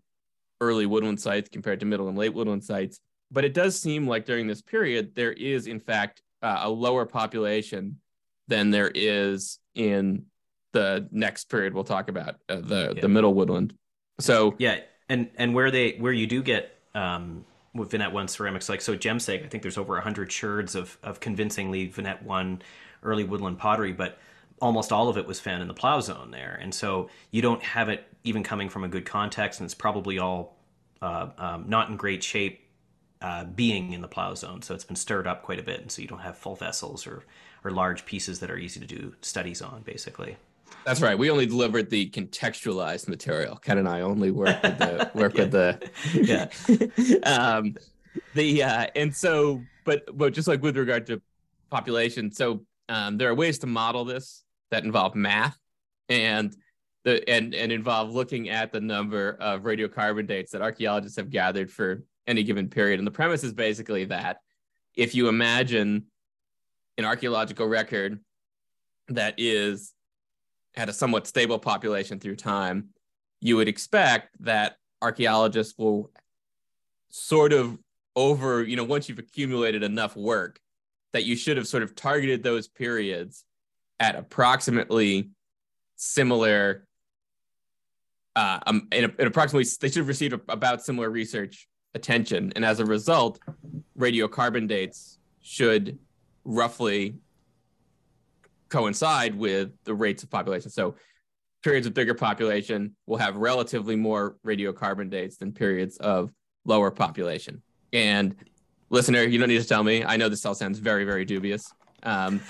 early 0.63 0.87
woodland 0.87 1.21
sites 1.21 1.49
compared 1.51 1.81
to 1.81 1.87
middle 1.87 2.09
and 2.09 2.17
late 2.17 2.33
woodland 2.33 2.65
sites. 2.65 3.01
But 3.31 3.45
it 3.45 3.55
does 3.55 3.81
seem 3.81 4.07
like 4.07 4.25
during 4.25 4.47
this 4.47 4.63
period, 4.63 5.15
there 5.15 5.33
is, 5.33 5.67
in 5.67 5.81
fact, 5.81 6.23
uh, 6.43 6.61
a 6.63 6.71
lower 6.71 7.05
population 7.05 7.99
than 8.49 8.71
there 8.71 8.91
is 8.95 9.59
in 9.75 10.27
the 10.73 11.09
next 11.11 11.51
period 11.51 11.75
we'll 11.75 11.85
talk 11.85 12.09
about, 12.09 12.37
uh, 12.49 12.61
the, 12.61 12.93
yeah. 12.95 13.01
the 13.01 13.09
middle 13.09 13.35
woodland. 13.35 13.75
So, 14.21 14.55
yeah. 14.59 14.81
And, 15.09 15.31
and 15.37 15.55
where 15.55 15.71
they, 15.71 15.93
where 15.99 16.13
you 16.13 16.27
do 16.27 16.43
get, 16.43 16.79
um, 16.95 17.45
with 17.75 17.91
Vinette 17.91 18.13
One 18.13 18.29
ceramics, 18.29 18.69
like 18.69 18.83
so 18.83 18.97
Jemseg, 18.97 19.45
I 19.45 19.49
think 19.49 19.63
there's 19.63 19.79
over 19.79 19.99
hundred 20.01 20.31
sherds 20.31 20.75
of, 20.75 20.99
of 21.03 21.21
convincingly 21.21 21.87
Vinette 21.87 22.23
One 22.23 22.61
early 23.03 23.25
woodland 23.25 23.59
pottery, 23.59 23.93
but 23.93 24.19
almost 24.63 24.93
all 24.93 25.09
of 25.09 25.19
it 25.19 25.27
was 25.27 25.41
found 25.41 25.61
in 25.61 25.69
the 25.69 25.75
plow 25.75 26.01
zone 26.01 26.31
there. 26.31 26.57
And 26.63 26.73
so 26.73 27.11
you 27.33 27.43
don't 27.43 27.63
have 27.63 27.89
it 27.89 28.07
even 28.23 28.45
coming 28.45 28.69
from 28.69 28.85
a 28.85 28.89
good 28.89 29.05
context, 29.05 29.61
and 29.61 29.67
it's 29.67 29.75
probably 29.75 30.21
all 30.21 30.57
uh, 31.03 31.31
um, 31.37 31.65
not 31.67 31.91
in 31.91 31.97
great 31.97 32.23
shape 32.23 32.61
uh, 33.21 33.45
being 33.45 33.93
in 33.93 34.01
the 34.01 34.09
plow 34.09 34.35
zone. 34.35 34.63
So 34.63 34.73
it's 34.75 34.85
been 34.85 34.97
stirred 34.97 35.27
up 35.27 35.43
quite 35.43 35.59
a 35.59 35.63
bit. 35.65 35.81
And 35.81 35.91
so 35.91 36.01
you 36.01 36.09
don't 36.09 36.21
have 36.21 36.39
full 36.39 36.55
vessels 36.55 37.07
or, 37.07 37.25
or 37.65 37.73
large 37.73 38.07
pieces 38.07 38.39
that 38.39 38.51
are 38.51 38.57
easy 38.57 38.79
to 38.79 38.87
do 38.87 39.15
studies 39.21 39.61
on, 39.61 39.83
basically. 39.83 40.37
That's 40.85 41.03
right. 41.03 41.19
We 41.19 41.31
only 41.31 41.47
delivered 41.47 41.91
the 41.91 42.09
contextualized 42.11 43.09
material. 43.09 43.57
Ken 43.57 43.79
and 43.79 43.89
I 43.89 44.01
only 44.01 44.31
work 44.31 44.63
with 44.63 44.79
the 44.79 45.11
work 45.15 45.35
with 45.35 45.51
the 45.51 45.91
yeah. 46.15 46.49
um, 47.25 47.77
the 48.35 48.63
uh, 48.63 48.87
and 48.97 49.15
so, 49.15 49.63
but 49.85 50.17
but 50.17 50.33
just 50.33 50.49
like 50.49 50.63
with 50.63 50.77
regard 50.77 51.07
to 51.09 51.21
population, 51.71 52.33
so 52.33 52.63
um, 52.89 53.19
there 53.19 53.29
are 53.29 53.35
ways 53.35 53.59
to 53.59 53.67
model 53.67 54.05
this 54.05 54.43
that 54.73 54.85
involve 54.85 55.15
math 55.15 55.57
and 56.09 56.57
the 57.05 57.29
and 57.29 57.55
and 57.55 57.71
involve 57.71 58.13
looking 58.13 58.49
at 58.49 58.73
the 58.73 58.81
number 58.81 59.37
of 59.39 59.63
radiocarbon 59.63 60.27
dates 60.27 60.51
that 60.53 60.63
archaeologists 60.63 61.17
have 61.17 61.31
gathered 61.31 61.71
for 61.71 62.03
any 62.27 62.43
given 62.43 62.69
period. 62.69 62.99
And 62.99 63.07
the 63.07 63.13
premise 63.13 63.45
is 63.45 63.53
basically 63.53 64.07
that 64.07 64.39
if 64.97 65.15
you 65.15 65.29
imagine 65.29 66.07
an 66.99 67.05
archaeological 67.05 67.67
record 67.67 68.19
that 69.09 69.35
is 69.37 69.93
had 70.75 70.89
a 70.89 70.93
somewhat 70.93 71.27
stable 71.27 71.59
population 71.59 72.19
through 72.19 72.37
time, 72.37 72.89
you 73.41 73.57
would 73.57 73.69
expect 73.69 74.31
that 74.41 74.77
archaeologists 75.03 75.77
will 75.77 76.11
sort 77.11 77.53
of 77.53 77.79
over, 78.17 78.63
you 78.63 78.77
know, 78.77 78.85
once 78.85 79.09
you've 79.09 79.19
accumulated 79.19 79.83
enough 79.83 80.17
work, 80.17 80.61
that 81.13 81.25
you 81.25 81.37
should 81.37 81.57
have 81.57 81.67
sort 81.67 81.83
of 81.83 81.95
targeted 81.95 82.43
those 82.43 82.69
periods 82.69 83.45
at 84.03 84.17
approximately 84.17 85.31
similar 85.95 86.85
uh, 88.35 88.59
um, 88.67 88.89
in, 88.91 89.05
in, 89.19 89.27
approximately 89.27 89.65
they 89.81 89.89
should 89.89 89.99
have 89.99 90.09
received 90.09 90.35
about 90.49 90.83
similar 90.83 91.09
research 91.09 91.69
attention 91.95 92.53
and 92.57 92.65
as 92.65 92.81
a 92.81 92.85
result 92.85 93.39
radiocarbon 93.97 94.67
dates 94.67 95.19
should 95.41 95.99
roughly 96.45 97.15
coincide 98.69 99.39
with 99.39 99.71
the 99.85 99.95
rates 99.95 100.25
of 100.25 100.31
population 100.31 100.69
so 100.69 100.97
periods 101.63 101.87
of 101.87 101.95
bigger 101.95 102.15
population 102.15 102.97
will 103.07 103.19
have 103.19 103.37
relatively 103.37 103.95
more 103.95 104.37
radiocarbon 104.45 105.09
dates 105.09 105.37
than 105.37 105.53
periods 105.53 105.97
of 105.99 106.33
lower 106.65 106.91
population 106.91 107.63
and 107.93 108.35
listener, 108.93 109.23
you 109.23 109.39
don't 109.39 109.49
need 109.49 109.61
to 109.61 109.67
tell 109.67 109.83
me. 109.83 110.05
I 110.05 110.17
know 110.17 110.29
this 110.29 110.47
all 110.47 110.55
sounds 110.55 110.79
very, 110.79 111.05
very 111.05 111.25
dubious. 111.25 111.65
Um, 112.05 112.41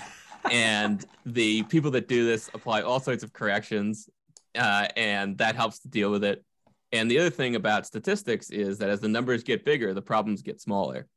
and 0.51 1.05
the 1.25 1.63
people 1.63 1.91
that 1.91 2.07
do 2.07 2.25
this 2.25 2.49
apply 2.53 2.81
all 2.81 2.99
sorts 2.99 3.23
of 3.23 3.33
corrections, 3.33 4.09
uh, 4.55 4.87
and 4.95 5.37
that 5.37 5.55
helps 5.55 5.79
to 5.79 5.87
deal 5.87 6.11
with 6.11 6.23
it. 6.23 6.43
And 6.91 7.09
the 7.09 7.19
other 7.19 7.29
thing 7.29 7.55
about 7.55 7.87
statistics 7.87 8.51
is 8.51 8.77
that 8.77 8.89
as 8.89 8.99
the 8.99 9.07
numbers 9.07 9.43
get 9.43 9.65
bigger, 9.65 9.93
the 9.93 10.01
problems 10.01 10.41
get 10.41 10.61
smaller. 10.61 11.07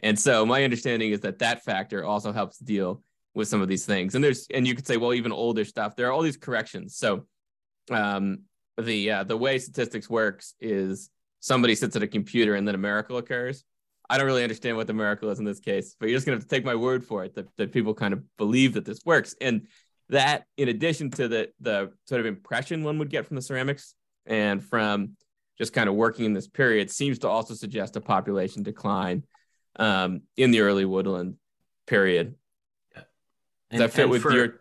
And 0.00 0.18
so 0.18 0.46
my 0.46 0.64
understanding 0.64 1.10
is 1.10 1.20
that 1.20 1.40
that 1.40 1.64
factor 1.64 2.04
also 2.04 2.32
helps 2.32 2.58
deal 2.58 3.02
with 3.34 3.48
some 3.48 3.60
of 3.60 3.68
these 3.68 3.84
things. 3.84 4.14
And 4.14 4.24
there's 4.24 4.46
and 4.52 4.66
you 4.66 4.74
could 4.74 4.86
say, 4.86 4.96
well, 4.96 5.12
even 5.12 5.32
older 5.32 5.64
stuff, 5.64 5.96
there 5.96 6.08
are 6.08 6.12
all 6.12 6.22
these 6.22 6.36
corrections. 6.36 6.96
So 6.96 7.26
um, 7.90 8.40
the 8.78 9.10
uh, 9.10 9.24
the 9.24 9.36
way 9.36 9.58
statistics 9.58 10.08
works 10.08 10.54
is 10.60 11.10
somebody 11.40 11.74
sits 11.74 11.96
at 11.96 12.02
a 12.02 12.08
computer 12.08 12.54
and 12.54 12.66
then 12.66 12.74
a 12.74 12.78
miracle 12.78 13.18
occurs. 13.18 13.64
I 14.10 14.16
don't 14.16 14.26
really 14.26 14.42
understand 14.42 14.76
what 14.76 14.86
the 14.86 14.94
miracle 14.94 15.30
is 15.30 15.38
in 15.38 15.44
this 15.44 15.60
case, 15.60 15.96
but 15.98 16.08
you're 16.08 16.16
just 16.16 16.26
gonna 16.26 16.36
have 16.36 16.44
to 16.44 16.48
take 16.48 16.64
my 16.64 16.74
word 16.74 17.04
for 17.04 17.24
it 17.24 17.34
that, 17.34 17.48
that 17.56 17.72
people 17.72 17.94
kind 17.94 18.14
of 18.14 18.22
believe 18.36 18.74
that 18.74 18.84
this 18.84 19.00
works. 19.04 19.34
And 19.40 19.66
that 20.10 20.44
in 20.56 20.68
addition 20.68 21.10
to 21.10 21.28
the 21.28 21.50
the 21.60 21.92
sort 22.06 22.20
of 22.20 22.26
impression 22.26 22.82
one 22.82 22.98
would 22.98 23.10
get 23.10 23.26
from 23.26 23.36
the 23.36 23.42
ceramics 23.42 23.94
and 24.26 24.64
from 24.64 25.16
just 25.58 25.72
kind 25.72 25.88
of 25.88 25.94
working 25.94 26.24
in 26.24 26.32
this 26.32 26.46
period 26.46 26.90
seems 26.90 27.18
to 27.18 27.28
also 27.28 27.52
suggest 27.52 27.96
a 27.96 28.00
population 28.00 28.62
decline 28.62 29.24
um, 29.76 30.22
in 30.36 30.50
the 30.50 30.60
early 30.60 30.84
woodland 30.84 31.34
period. 31.86 32.36
Does 32.94 33.04
and, 33.70 33.80
that 33.82 33.92
fit 33.92 34.08
with 34.08 34.22
for, 34.22 34.32
your 34.32 34.60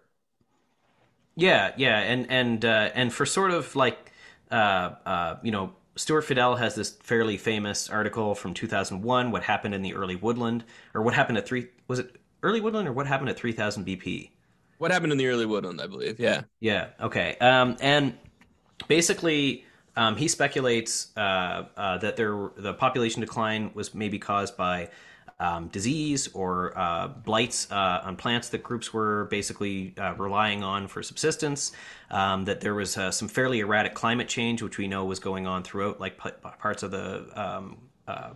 Yeah, 1.35 1.71
yeah, 1.77 1.99
and 1.99 2.29
and 2.29 2.65
uh, 2.65 2.89
and 2.93 3.13
for 3.13 3.25
sort 3.25 3.51
of 3.51 3.75
like 3.75 4.11
uh, 4.51 4.91
uh, 5.05 5.35
you 5.43 5.51
know 5.51 5.73
Stuart 5.97 6.25
Fiedel 6.25 6.57
has 6.57 6.75
this 6.75 6.91
fairly 7.01 7.37
famous 7.37 7.89
article 7.89 8.35
from 8.35 8.53
2001, 8.53 9.31
What 9.31 9.43
Happened 9.43 9.73
in 9.73 9.81
the 9.81 9.93
Early 9.93 10.15
Woodland, 10.15 10.63
or 10.93 11.01
what 11.01 11.13
happened 11.13 11.37
at 11.37 11.47
three, 11.47 11.67
was 11.87 11.99
it 11.99 12.15
early 12.43 12.61
woodland 12.61 12.87
or 12.87 12.93
what 12.93 13.07
happened 13.07 13.29
at 13.29 13.37
3000 13.37 13.85
BP? 13.85 14.29
What 14.77 14.91
happened 14.91 15.11
in 15.11 15.17
the 15.17 15.27
early 15.27 15.45
woodland, 15.45 15.81
I 15.81 15.87
believe. 15.87 16.19
Yeah. 16.19 16.43
Yeah. 16.59 16.89
Okay. 17.01 17.35
Um, 17.41 17.77
and 17.81 18.15
basically, 18.87 19.65
um, 19.95 20.15
he 20.15 20.27
speculates 20.27 21.07
uh, 21.17 21.65
uh, 21.75 21.97
that 21.97 22.15
there 22.15 22.51
the 22.55 22.73
population 22.75 23.21
decline 23.21 23.71
was 23.73 23.95
maybe 23.95 24.19
caused 24.19 24.55
by 24.55 24.89
um, 25.39 25.67
disease 25.67 26.27
or 26.33 26.77
uh, 26.77 27.07
blights 27.07 27.71
uh, 27.71 28.01
on 28.03 28.15
plants 28.15 28.49
that 28.49 28.63
groups 28.63 28.93
were 28.93 29.25
basically 29.25 29.93
uh, 29.97 30.13
relying 30.15 30.63
on 30.63 30.87
for 30.87 31.03
subsistence. 31.03 31.71
Um, 32.09 32.45
that 32.45 32.61
there 32.61 32.73
was 32.73 32.97
uh, 32.97 33.11
some 33.11 33.27
fairly 33.27 33.59
erratic 33.59 33.93
climate 33.93 34.27
change, 34.27 34.61
which 34.61 34.77
we 34.77 34.87
know 34.87 35.05
was 35.05 35.19
going 35.19 35.45
on 35.45 35.63
throughout 35.63 35.99
like 35.99 36.21
p- 36.21 36.29
parts 36.59 36.83
of 36.83 36.91
the 36.91 37.27
um, 37.35 37.77
uh, 38.07 38.29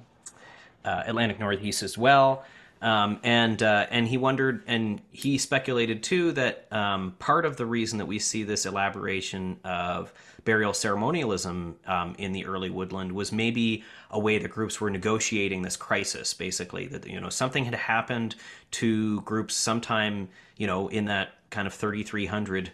uh, 0.86 1.04
Atlantic 1.06 1.39
Northeast 1.39 1.84
as 1.84 1.97
well. 1.97 2.43
Um, 2.82 3.20
and 3.24 3.62
uh, 3.62 3.86
and 3.91 4.08
he 4.08 4.18
wondered, 4.18 4.64
and 4.66 5.02
he 5.12 5.38
speculated 5.38 6.02
too 6.02 6.32
that 6.32 6.68
um, 6.72 7.16
part 7.20 7.45
of 7.45 7.56
the 7.56 7.66
reason 7.66 7.99
that 7.99 8.08
we 8.08 8.18
see 8.18 8.43
this 8.43 8.66
elaboration 8.66 9.60
of 9.64 10.12
burial 10.43 10.73
ceremonialism 10.73 11.77
um, 11.85 12.15
in 12.17 12.31
the 12.31 12.45
early 12.45 12.69
woodland 12.69 13.11
was 13.11 13.31
maybe 13.31 13.83
a 14.09 14.19
way 14.19 14.37
that 14.37 14.49
groups 14.49 14.81
were 14.81 14.89
negotiating 14.89 15.61
this 15.61 15.77
crisis. 15.77 16.33
Basically, 16.33 16.87
that 16.87 17.07
you 17.07 17.19
know 17.19 17.29
something 17.29 17.65
had 17.65 17.75
happened 17.75 18.35
to 18.71 19.21
groups 19.21 19.55
sometime 19.55 20.29
you 20.57 20.67
know 20.67 20.87
in 20.87 21.05
that 21.05 21.35
kind 21.49 21.67
of 21.67 21.73
3300 21.73 22.71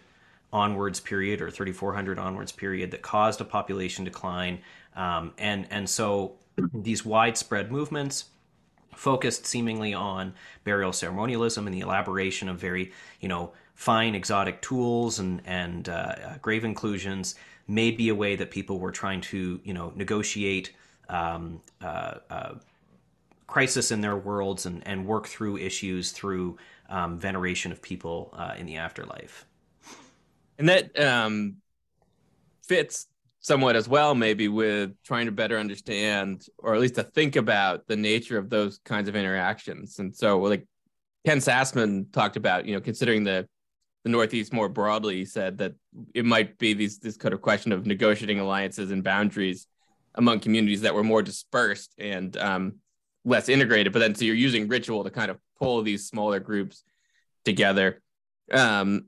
onwards 0.52 1.00
period 1.00 1.42
or 1.42 1.50
3400 1.50 2.18
onwards 2.18 2.52
period 2.52 2.90
that 2.90 3.02
caused 3.02 3.40
a 3.40 3.44
population 3.44 4.04
decline, 4.04 4.60
um, 4.96 5.32
and 5.38 5.66
and 5.70 5.88
so 5.88 6.32
these 6.72 7.04
widespread 7.04 7.70
movements 7.70 8.26
focused 8.98 9.46
seemingly 9.46 9.94
on 9.94 10.34
burial 10.64 10.92
ceremonialism 10.92 11.66
and 11.66 11.74
the 11.74 11.80
elaboration 11.80 12.48
of 12.48 12.58
very, 12.58 12.90
you 13.20 13.28
know, 13.28 13.52
fine 13.74 14.14
exotic 14.16 14.60
tools 14.60 15.20
and 15.20 15.40
and 15.44 15.88
uh, 15.88 15.92
uh, 15.92 16.38
grave 16.42 16.64
inclusions 16.64 17.36
may 17.68 17.90
be 17.90 18.08
a 18.08 18.14
way 18.14 18.34
that 18.34 18.50
people 18.50 18.78
were 18.78 18.90
trying 18.90 19.20
to, 19.20 19.60
you 19.62 19.74
know, 19.74 19.92
negotiate 19.94 20.72
um, 21.08 21.60
uh, 21.80 22.14
uh, 22.30 22.54
crisis 23.46 23.90
in 23.90 24.00
their 24.00 24.16
worlds 24.16 24.66
and 24.66 24.86
and 24.86 25.06
work 25.06 25.26
through 25.26 25.56
issues 25.58 26.12
through 26.12 26.58
um, 26.88 27.18
veneration 27.18 27.70
of 27.70 27.80
people 27.80 28.34
uh, 28.36 28.54
in 28.58 28.66
the 28.66 28.76
afterlife. 28.76 29.46
And 30.58 30.68
that 30.68 30.98
um, 30.98 31.56
fits 32.66 33.06
somewhat 33.40 33.76
as 33.76 33.88
well, 33.88 34.14
maybe 34.14 34.48
with 34.48 34.92
trying 35.04 35.26
to 35.26 35.32
better 35.32 35.58
understand 35.58 36.46
or 36.58 36.74
at 36.74 36.80
least 36.80 36.96
to 36.96 37.02
think 37.02 37.36
about 37.36 37.86
the 37.86 37.96
nature 37.96 38.38
of 38.38 38.50
those 38.50 38.78
kinds 38.84 39.08
of 39.08 39.16
interactions. 39.16 39.98
And 39.98 40.14
so, 40.14 40.38
like 40.40 40.66
Ken 41.26 41.38
Sassaman 41.38 42.12
talked 42.12 42.36
about, 42.36 42.66
you 42.66 42.74
know, 42.74 42.80
considering 42.80 43.24
the 43.24 43.48
the 44.04 44.10
Northeast 44.10 44.52
more 44.52 44.68
broadly, 44.68 45.24
said 45.24 45.58
that 45.58 45.74
it 46.14 46.24
might 46.24 46.58
be 46.58 46.74
these 46.74 46.98
this 46.98 47.16
kind 47.16 47.34
of 47.34 47.40
question 47.40 47.72
of 47.72 47.86
negotiating 47.86 48.40
alliances 48.40 48.90
and 48.90 49.02
boundaries 49.02 49.66
among 50.14 50.40
communities 50.40 50.82
that 50.82 50.94
were 50.94 51.04
more 51.04 51.22
dispersed 51.22 51.94
and 51.98 52.36
um, 52.36 52.74
less 53.24 53.48
integrated. 53.48 53.92
But 53.92 54.00
then, 54.00 54.14
so 54.14 54.24
you're 54.24 54.34
using 54.34 54.68
ritual 54.68 55.04
to 55.04 55.10
kind 55.10 55.30
of 55.30 55.38
pull 55.58 55.82
these 55.82 56.08
smaller 56.08 56.40
groups 56.40 56.84
together. 57.44 58.02
Um, 58.52 59.06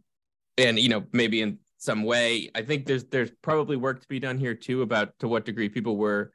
and 0.58 0.78
you 0.78 0.88
know, 0.88 1.04
maybe 1.12 1.40
in 1.40 1.58
some 1.80 2.04
way. 2.04 2.50
I 2.54 2.62
think 2.62 2.86
there's 2.86 3.04
there's 3.04 3.30
probably 3.42 3.76
work 3.76 4.00
to 4.02 4.08
be 4.08 4.20
done 4.20 4.38
here 4.38 4.54
too 4.54 4.82
about 4.82 5.18
to 5.20 5.28
what 5.28 5.44
degree 5.44 5.68
people 5.68 5.96
were, 5.96 6.32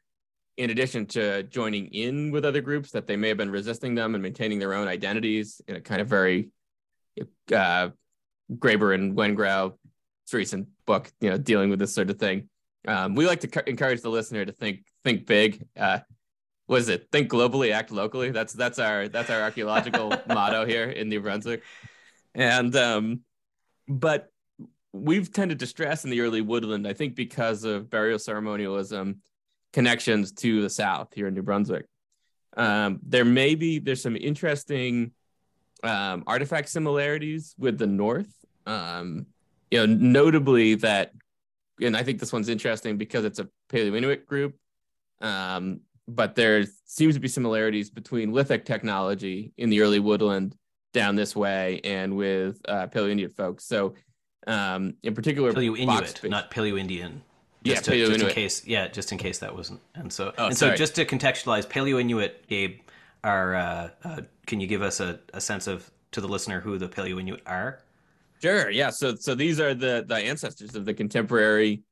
in 0.57 0.71
addition 0.71 1.05
to 1.07 1.43
joining 1.43 1.87
in 1.87 2.31
with 2.31 2.45
other 2.45 2.61
groups, 2.61 2.91
that 2.91 3.07
they 3.07 3.15
may 3.15 3.29
have 3.29 3.37
been 3.37 3.51
resisting 3.51 3.95
them 3.95 4.15
and 4.15 4.23
maintaining 4.23 4.59
their 4.59 4.73
own 4.73 4.87
identities 4.87 5.61
in 5.67 5.75
a 5.75 5.81
kind 5.81 6.01
of 6.01 6.07
very 6.07 6.49
uh, 7.53 7.89
Graeber 8.51 8.93
and 8.93 9.15
Wengrow 9.15 9.73
recent 10.33 10.67
book, 10.85 11.11
you 11.21 11.29
know, 11.29 11.37
dealing 11.37 11.69
with 11.69 11.79
this 11.79 11.93
sort 11.93 12.09
of 12.09 12.17
thing. 12.17 12.49
Um, 12.87 13.15
we 13.15 13.25
like 13.25 13.41
to 13.41 13.49
c- 13.53 13.61
encourage 13.67 14.01
the 14.01 14.09
listener 14.09 14.45
to 14.45 14.51
think 14.51 14.85
think 15.03 15.25
big. 15.25 15.65
Uh, 15.77 15.99
what 16.67 16.81
is 16.81 16.89
it? 16.89 17.07
Think 17.11 17.29
globally, 17.29 17.71
act 17.71 17.91
locally. 17.91 18.31
That's 18.31 18.53
that's 18.53 18.79
our 18.79 19.07
that's 19.07 19.29
our 19.29 19.41
archaeological 19.41 20.13
motto 20.27 20.65
here 20.65 20.89
in 20.89 21.09
New 21.09 21.21
Brunswick. 21.21 21.63
And 22.33 22.75
um, 22.75 23.21
but 23.87 24.31
we've 24.91 25.31
tended 25.31 25.59
to 25.59 25.67
stress 25.67 26.03
in 26.03 26.09
the 26.09 26.21
early 26.21 26.41
woodland, 26.41 26.87
I 26.87 26.93
think, 26.93 27.15
because 27.15 27.63
of 27.63 27.89
burial 27.89 28.19
ceremonialism 28.19 29.21
connections 29.73 30.31
to 30.31 30.61
the 30.61 30.69
South 30.69 31.13
here 31.13 31.27
in 31.27 31.33
New 31.33 31.43
Brunswick. 31.43 31.85
Um, 32.55 32.99
there 33.03 33.25
may 33.25 33.55
be 33.55 33.79
there's 33.79 34.01
some 34.01 34.15
interesting 34.15 35.11
um, 35.83 36.23
artifact 36.25 36.69
similarities 36.69 37.53
with 37.57 37.77
the 37.77 37.87
North. 37.87 38.33
Um, 38.65 39.27
you 39.71 39.79
know, 39.79 39.85
notably 39.85 40.75
that, 40.75 41.13
and 41.81 41.95
I 41.95 42.03
think 42.03 42.19
this 42.19 42.31
one's 42.31 42.49
interesting 42.49 42.97
because 42.97 43.25
it's 43.25 43.39
a 43.39 43.49
Paleo 43.69 43.95
Inuit 43.95 44.25
group. 44.25 44.55
Um, 45.21 45.81
but 46.07 46.35
there 46.35 46.65
seems 46.85 47.15
to 47.15 47.19
be 47.19 47.27
similarities 47.27 47.89
between 47.89 48.31
lithic 48.31 48.65
technology 48.65 49.53
in 49.57 49.69
the 49.69 49.81
early 49.81 49.99
woodland 49.99 50.55
down 50.93 51.15
this 51.15 51.35
way 51.35 51.81
and 51.83 52.15
with 52.15 52.61
uh, 52.67 52.87
Paleo 52.87 53.11
Inuit 53.11 53.35
folks. 53.35 53.65
So 53.65 53.95
um, 54.47 54.95
in 55.03 55.15
particular, 55.15 55.51
Paleo 55.53 55.77
Inuit, 55.77 56.23
not 56.23 56.51
Paleo 56.51 56.79
Indian. 56.79 57.23
Yeah, 57.63 57.75
to, 57.75 57.91
Paleo 57.91 58.13
Inuit. 58.13 58.21
in 58.21 58.29
case, 58.29 58.65
yeah, 58.65 58.87
just 58.87 59.11
in 59.11 59.17
case 59.17 59.39
that 59.39 59.55
wasn't. 59.55 59.81
And 59.95 60.13
so, 60.13 60.33
oh, 60.37 60.47
and 60.47 60.57
sorry. 60.57 60.73
so, 60.73 60.77
just 60.77 60.95
to 60.95 61.05
contextualize, 61.05 61.67
Paleo 61.67 61.99
Inuit, 61.99 62.47
Gabe, 62.47 62.79
are. 63.23 63.55
Uh, 63.55 63.89
uh, 64.03 64.21
can 64.45 64.59
you 64.59 64.67
give 64.67 64.83
us 64.83 64.99
a, 64.99 65.19
a 65.33 65.41
sense 65.41 65.65
of 65.65 65.89
to 66.11 66.21
the 66.21 66.27
listener 66.27 66.59
who 66.59 66.77
the 66.77 66.87
Paleo 66.87 67.19
Inuit 67.19 67.41
are? 67.45 67.79
Sure. 68.41 68.69
Yeah. 68.69 68.89
So, 68.89 69.15
so 69.15 69.35
these 69.35 69.59
are 69.59 69.73
the 69.73 70.05
the 70.07 70.15
ancestors 70.15 70.75
of 70.75 70.85
the 70.85 70.93
contemporary 70.93 71.83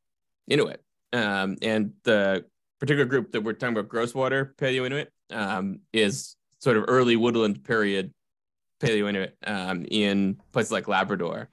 Inuit, 0.48 0.82
um, 1.14 1.58
and 1.62 1.94
the 2.04 2.46
particular 2.80 3.06
group 3.06 3.32
that 3.32 3.42
we're 3.42 3.54
talking 3.54 3.78
about, 3.78 3.90
Groswater 3.90 4.54
Paleo 4.56 4.86
Inuit, 4.86 5.12
um, 5.32 5.80
is 5.94 6.36
sort 6.60 6.78
of 6.78 6.86
early 6.88 7.16
woodland 7.16 7.64
period 7.64 8.14
Paleo 8.80 9.08
Inuit 9.10 9.38
um, 9.48 9.86
in 9.90 10.38
places 10.52 10.72
like 10.72 10.88
Labrador. 10.88 11.50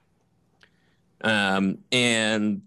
Um, 1.23 1.77
and 1.91 2.61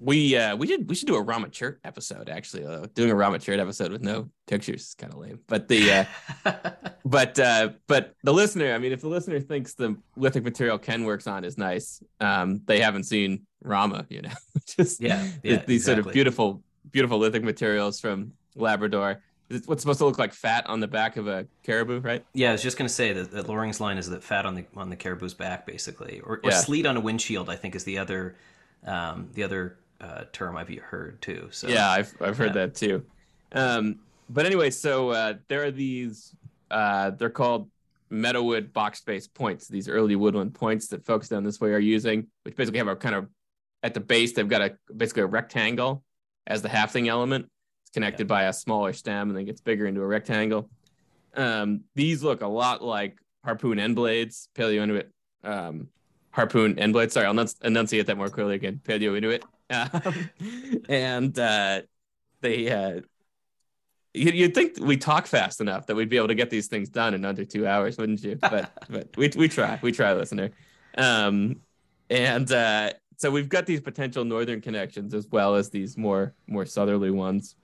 we 0.00 0.34
uh 0.34 0.56
we 0.56 0.66
should 0.66 0.88
we 0.88 0.94
should 0.94 1.06
do 1.06 1.14
a 1.16 1.22
Ramah 1.22 1.48
Chert 1.48 1.76
episode 1.84 2.30
actually. 2.30 2.64
Uh, 2.64 2.86
doing 2.94 3.10
a 3.10 3.14
Ramah 3.14 3.38
Chert 3.38 3.58
episode 3.58 3.92
with 3.92 4.00
no 4.00 4.30
pictures 4.46 4.80
is 4.88 4.94
kind 4.94 5.12
of 5.12 5.18
lame. 5.18 5.40
But 5.46 5.68
the 5.68 6.06
uh 6.44 6.60
but 7.04 7.38
uh 7.38 7.70
but 7.86 8.14
the 8.24 8.32
listener, 8.32 8.72
I 8.74 8.78
mean, 8.78 8.92
if 8.92 9.02
the 9.02 9.08
listener 9.08 9.38
thinks 9.40 9.74
the 9.74 9.96
lithic 10.16 10.42
material 10.42 10.78
Ken 10.78 11.04
works 11.04 11.26
on 11.26 11.44
is 11.44 11.58
nice, 11.58 12.02
um, 12.18 12.62
they 12.64 12.80
haven't 12.80 13.04
seen 13.04 13.46
Ramah, 13.62 14.06
you 14.08 14.22
know, 14.22 14.30
just 14.66 15.02
yeah, 15.02 15.22
yeah 15.42 15.62
these 15.66 15.80
exactly. 15.80 15.80
sort 15.80 15.98
of 15.98 16.12
beautiful 16.12 16.62
beautiful 16.90 17.18
lithic 17.18 17.44
materials 17.44 18.00
from 18.00 18.32
Labrador. 18.56 19.22
It's 19.50 19.66
what's 19.66 19.82
supposed 19.82 19.98
to 19.98 20.06
look 20.06 20.18
like 20.18 20.32
fat 20.32 20.66
on 20.66 20.80
the 20.80 20.88
back 20.88 21.16
of 21.16 21.26
a 21.26 21.46
caribou, 21.64 21.98
right? 22.00 22.24
Yeah, 22.32 22.50
I 22.50 22.52
was 22.52 22.62
just 22.62 22.78
gonna 22.78 22.88
say 22.88 23.12
that, 23.12 23.32
that 23.32 23.48
Loring's 23.48 23.80
line 23.80 23.98
is 23.98 24.08
that 24.08 24.22
fat 24.24 24.46
on 24.46 24.54
the 24.54 24.64
on 24.76 24.88
the 24.88 24.96
caribou's 24.96 25.34
back, 25.34 25.66
basically, 25.66 26.20
or, 26.20 26.36
or 26.36 26.50
Yeah. 26.50 26.56
sleet 26.56 26.86
on 26.86 26.96
a 26.96 27.00
windshield. 27.00 27.50
I 27.50 27.56
think 27.56 27.74
is 27.74 27.84
the 27.84 27.98
other 27.98 28.36
um, 28.86 29.28
the 29.34 29.42
other 29.42 29.76
uh, 30.00 30.24
term 30.32 30.56
I've 30.56 30.68
heard 30.78 31.20
too. 31.20 31.48
So 31.50 31.68
Yeah, 31.68 31.90
I've 31.90 32.14
I've 32.20 32.36
heard 32.38 32.48
Yeah. 32.48 32.66
that 32.66 32.74
too. 32.74 33.04
Um, 33.52 34.00
but 34.28 34.46
anyway, 34.46 34.70
so 34.70 35.10
uh, 35.10 35.34
there 35.48 35.64
are 35.64 35.70
these. 35.70 36.34
Uh, 36.70 37.10
they're 37.10 37.30
called 37.30 37.68
Meadowood 38.12 38.72
box 38.72 39.00
base 39.02 39.26
points. 39.26 39.66
These 39.68 39.88
early 39.88 40.14
woodland 40.16 40.54
points 40.54 40.86
that 40.88 41.04
folks 41.04 41.28
down 41.28 41.42
this 41.42 41.60
way 41.60 41.70
are 41.72 41.78
using, 41.80 42.26
which 42.44 42.54
basically 42.56 42.78
have 42.78 42.88
a 42.88 42.96
kind 42.96 43.14
of 43.14 43.28
at 43.82 43.94
the 43.94 44.00
base 44.00 44.32
they've 44.32 44.48
got 44.48 44.62
a 44.62 44.76
basically 44.96 45.22
a 45.22 45.26
rectangle 45.26 46.04
as 46.46 46.62
the 46.62 46.68
hafting 46.68 47.08
element. 47.08 47.46
It's 47.82 47.90
connected 47.90 48.26
by 48.28 48.44
a 48.44 48.52
smaller 48.52 48.92
stem 48.92 49.28
and 49.30 49.36
then 49.36 49.44
gets 49.46 49.60
bigger 49.60 49.86
into 49.86 50.00
a 50.00 50.06
rectangle. 50.06 50.70
Um, 51.34 51.82
these 51.94 52.22
look 52.22 52.42
a 52.42 52.46
lot 52.46 52.82
like 52.82 53.18
harpoon 53.44 53.78
end 53.78 53.96
blades, 53.96 54.48
Paleo 54.54 54.82
Inuit 54.82 55.10
um, 55.42 55.88
harpoon 56.30 56.78
end 56.78 56.92
blades. 56.92 57.14
Sorry, 57.14 57.26
I'll 57.26 57.34
enunci- 57.34 57.62
enunciate 57.64 58.06
that 58.06 58.16
more 58.16 58.28
clearly 58.28 58.54
again. 58.56 58.80
Paleo 58.84 59.16
Inuit. 59.16 59.44
Um, 59.70 60.30
and 60.88 61.38
uh, 61.38 61.82
they, 62.40 62.70
uh, 62.70 63.00
you, 64.12 64.32
you'd 64.32 64.54
think 64.54 64.78
we 64.80 64.96
talk 64.96 65.26
fast 65.26 65.60
enough 65.60 65.86
that 65.86 65.94
we'd 65.94 66.08
be 66.08 66.16
able 66.16 66.28
to 66.28 66.34
get 66.34 66.50
these 66.50 66.66
things 66.66 66.88
done 66.88 67.14
in 67.14 67.24
under 67.24 67.44
two 67.44 67.66
hours, 67.66 67.96
wouldn't 67.96 68.22
you? 68.22 68.36
But 68.36 68.72
but 68.90 69.16
we 69.16 69.30
we 69.36 69.48
try, 69.48 69.78
we 69.82 69.92
try, 69.92 70.12
listener. 70.14 70.50
Um, 70.98 71.60
and 72.08 72.50
uh, 72.50 72.92
so 73.16 73.30
we've 73.30 73.48
got 73.48 73.66
these 73.66 73.80
potential 73.80 74.24
northern 74.24 74.60
connections 74.60 75.14
as 75.14 75.28
well 75.28 75.54
as 75.54 75.70
these 75.70 75.96
more 75.96 76.34
more 76.46 76.66
southerly 76.66 77.10
ones. 77.10 77.54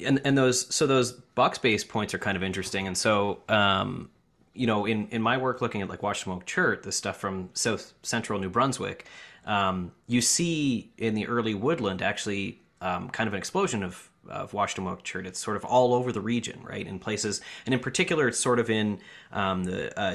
and 0.00 0.20
and 0.24 0.36
those 0.36 0.72
so 0.74 0.86
those 0.86 1.12
box 1.34 1.58
base 1.58 1.82
points 1.82 2.14
are 2.14 2.18
kind 2.18 2.36
of 2.36 2.42
interesting 2.42 2.86
and 2.86 2.96
so 2.96 3.40
um 3.48 4.10
you 4.54 4.66
know 4.66 4.84
in 4.86 5.08
in 5.08 5.22
my 5.22 5.36
work 5.36 5.60
looking 5.62 5.82
at 5.82 5.88
like 5.88 6.00
Washademoak 6.02 6.44
Chert 6.44 6.82
the 6.82 6.92
stuff 6.92 7.16
from 7.16 7.50
south 7.54 7.94
central 8.02 8.38
New 8.38 8.50
Brunswick 8.50 9.06
um 9.48 9.90
you 10.06 10.20
see 10.20 10.92
in 10.98 11.14
the 11.14 11.26
early 11.26 11.54
woodland 11.54 12.02
actually 12.02 12.60
um, 12.80 13.10
kind 13.10 13.26
of 13.26 13.34
an 13.34 13.38
explosion 13.38 13.82
of 13.82 14.08
of 14.28 14.52
Washademoak 14.52 15.02
Chert 15.02 15.26
it's 15.26 15.40
sort 15.40 15.56
of 15.56 15.64
all 15.64 15.94
over 15.94 16.12
the 16.12 16.20
region 16.20 16.60
right 16.62 16.86
in 16.86 16.98
places 16.98 17.40
and 17.64 17.74
in 17.74 17.80
particular 17.80 18.28
it's 18.28 18.38
sort 18.38 18.58
of 18.58 18.68
in 18.68 19.00
um, 19.32 19.64
the 19.64 19.98
uh, 19.98 20.14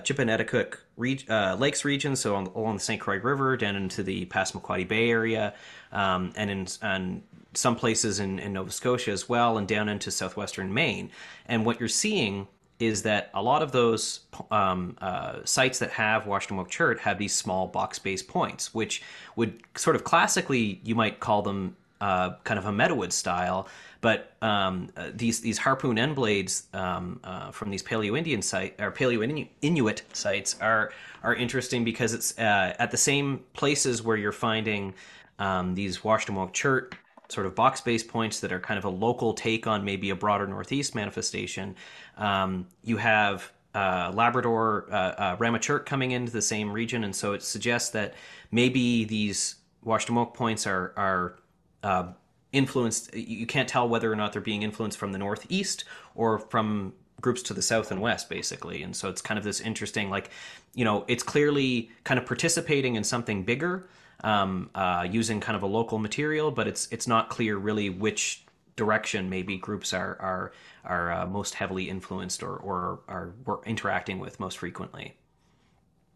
reg- 0.95 1.29
uh, 1.29 1.55
Lakes 1.59 1.83
region 1.83 2.15
so 2.15 2.35
on, 2.35 2.45
along 2.55 2.75
the 2.75 2.79
St. 2.79 3.01
Croix 3.01 3.17
River 3.17 3.57
down 3.57 3.75
into 3.75 4.03
the 4.03 4.27
Passamaquoddy 4.27 4.87
Bay 4.87 5.09
area 5.09 5.55
um, 5.91 6.31
and 6.35 6.51
in 6.51 6.67
and 6.83 7.23
some 7.55 7.75
places 7.75 8.19
in, 8.19 8.39
in 8.39 8.53
Nova 8.53 8.71
Scotia 8.71 9.11
as 9.11 9.29
well, 9.29 9.57
and 9.57 9.67
down 9.67 9.89
into 9.89 10.11
southwestern 10.11 10.73
Maine. 10.73 11.09
And 11.45 11.65
what 11.65 11.79
you're 11.79 11.89
seeing 11.89 12.47
is 12.85 13.03
that 13.03 13.29
a 13.33 13.41
lot 13.41 13.61
of 13.61 13.71
those 13.71 14.21
um, 14.51 14.97
uh, 15.01 15.39
sites 15.43 15.79
that 15.79 15.91
have 15.91 16.23
Washademoak 16.23 16.69
Chert 16.69 16.99
have 16.99 17.17
these 17.17 17.33
small 17.33 17.67
box 17.67 17.99
based 17.99 18.27
points, 18.27 18.73
which 18.73 19.01
would 19.35 19.61
sort 19.75 19.95
of 19.95 20.03
classically, 20.03 20.79
you 20.83 20.95
might 20.95 21.19
call 21.19 21.41
them 21.41 21.75
uh, 22.01 22.35
kind 22.43 22.57
of 22.59 22.65
a 22.65 22.71
Meadowood 22.71 23.11
style. 23.11 23.67
But 24.01 24.33
um, 24.41 24.89
uh, 24.97 25.11
these 25.13 25.39
these 25.39 25.57
harpoon 25.57 25.97
end 25.97 26.15
blades 26.15 26.67
um, 26.73 27.21
uh, 27.23 27.51
from 27.51 27.69
these 27.69 27.81
Paleo 27.81 28.17
Indian 28.17 28.41
site 28.41 28.75
or 28.77 28.91
Paleo 28.91 29.47
Inuit 29.61 30.01
sites 30.11 30.57
are 30.59 30.91
are 31.23 31.33
interesting 31.33 31.85
because 31.85 32.13
it's 32.13 32.37
uh, 32.37 32.75
at 32.77 32.91
the 32.91 32.97
same 32.97 33.39
places 33.53 34.03
where 34.03 34.17
you're 34.17 34.33
finding 34.33 34.93
um, 35.39 35.75
these 35.75 35.99
Washademoak 35.99 36.51
Chert 36.51 36.95
sort 37.29 37.45
of 37.45 37.55
box 37.55 37.81
based 37.81 38.07
points 38.07 38.39
that 38.41 38.51
are 38.51 38.59
kind 38.59 38.77
of 38.77 38.85
a 38.85 38.89
local 38.89 39.33
take 39.33 39.67
on 39.67 39.83
maybe 39.83 40.09
a 40.09 40.15
broader 40.15 40.47
Northeast 40.47 40.95
manifestation. 40.95 41.75
Um, 42.17 42.67
you 42.83 42.97
have 42.97 43.51
uh, 43.73 44.11
Labrador 44.13 44.87
uh, 44.91 44.95
uh, 44.95 45.35
Ramah 45.39 45.59
chert 45.59 45.85
coming 45.85 46.11
into 46.11 46.31
the 46.31 46.41
same 46.41 46.71
region, 46.71 47.03
and 47.03 47.15
so 47.15 47.33
it 47.33 47.41
suggests 47.41 47.89
that 47.91 48.13
maybe 48.51 49.03
these 49.05 49.55
Washademoak 49.85 50.33
points 50.33 50.67
are 50.67 50.93
are 50.95 51.39
uh, 51.81 52.11
influenced. 52.51 53.13
You 53.15 53.47
can't 53.47 53.67
tell 53.67 53.89
whether 53.89 54.11
or 54.11 54.15
not 54.15 54.33
they're 54.33 54.41
being 54.41 54.63
influenced 54.63 54.97
from 54.97 55.11
the 55.11 55.17
Northeast 55.17 55.85
or 56.15 56.39
from 56.39 56.93
groups 57.21 57.41
to 57.41 57.53
the 57.53 57.61
south 57.61 57.89
and 57.89 58.01
west 58.01 58.29
basically 58.29 58.83
and 58.83 58.93
so 58.93 59.09
it's 59.09 59.21
kind 59.21 59.37
of 59.37 59.45
this 59.45 59.61
interesting 59.61 60.09
like 60.09 60.29
you 60.75 60.83
know 60.83 61.05
it's 61.07 61.23
clearly 61.23 61.89
kind 62.03 62.19
of 62.19 62.25
participating 62.25 62.95
in 62.95 63.03
something 63.03 63.43
bigger 63.43 63.87
um, 64.23 64.69
uh, 64.75 65.07
using 65.09 65.39
kind 65.39 65.55
of 65.55 65.63
a 65.63 65.67
local 65.67 65.97
material, 65.99 66.51
but 66.51 66.67
it's 66.67 66.87
it's 66.91 67.07
not 67.07 67.29
clear 67.29 67.57
really 67.57 67.89
which 67.89 68.45
direction 68.75 69.29
maybe 69.29 69.57
groups 69.57 69.93
are 69.93 70.17
are 70.21 70.51
are 70.85 71.11
uh, 71.11 71.25
most 71.27 71.55
heavily 71.55 71.89
influenced 71.89 72.43
or 72.43 72.57
or 72.57 73.01
are, 73.07 73.33
interacting 73.65 74.19
with 74.19 74.39
most 74.39 74.57
frequently. 74.59 75.17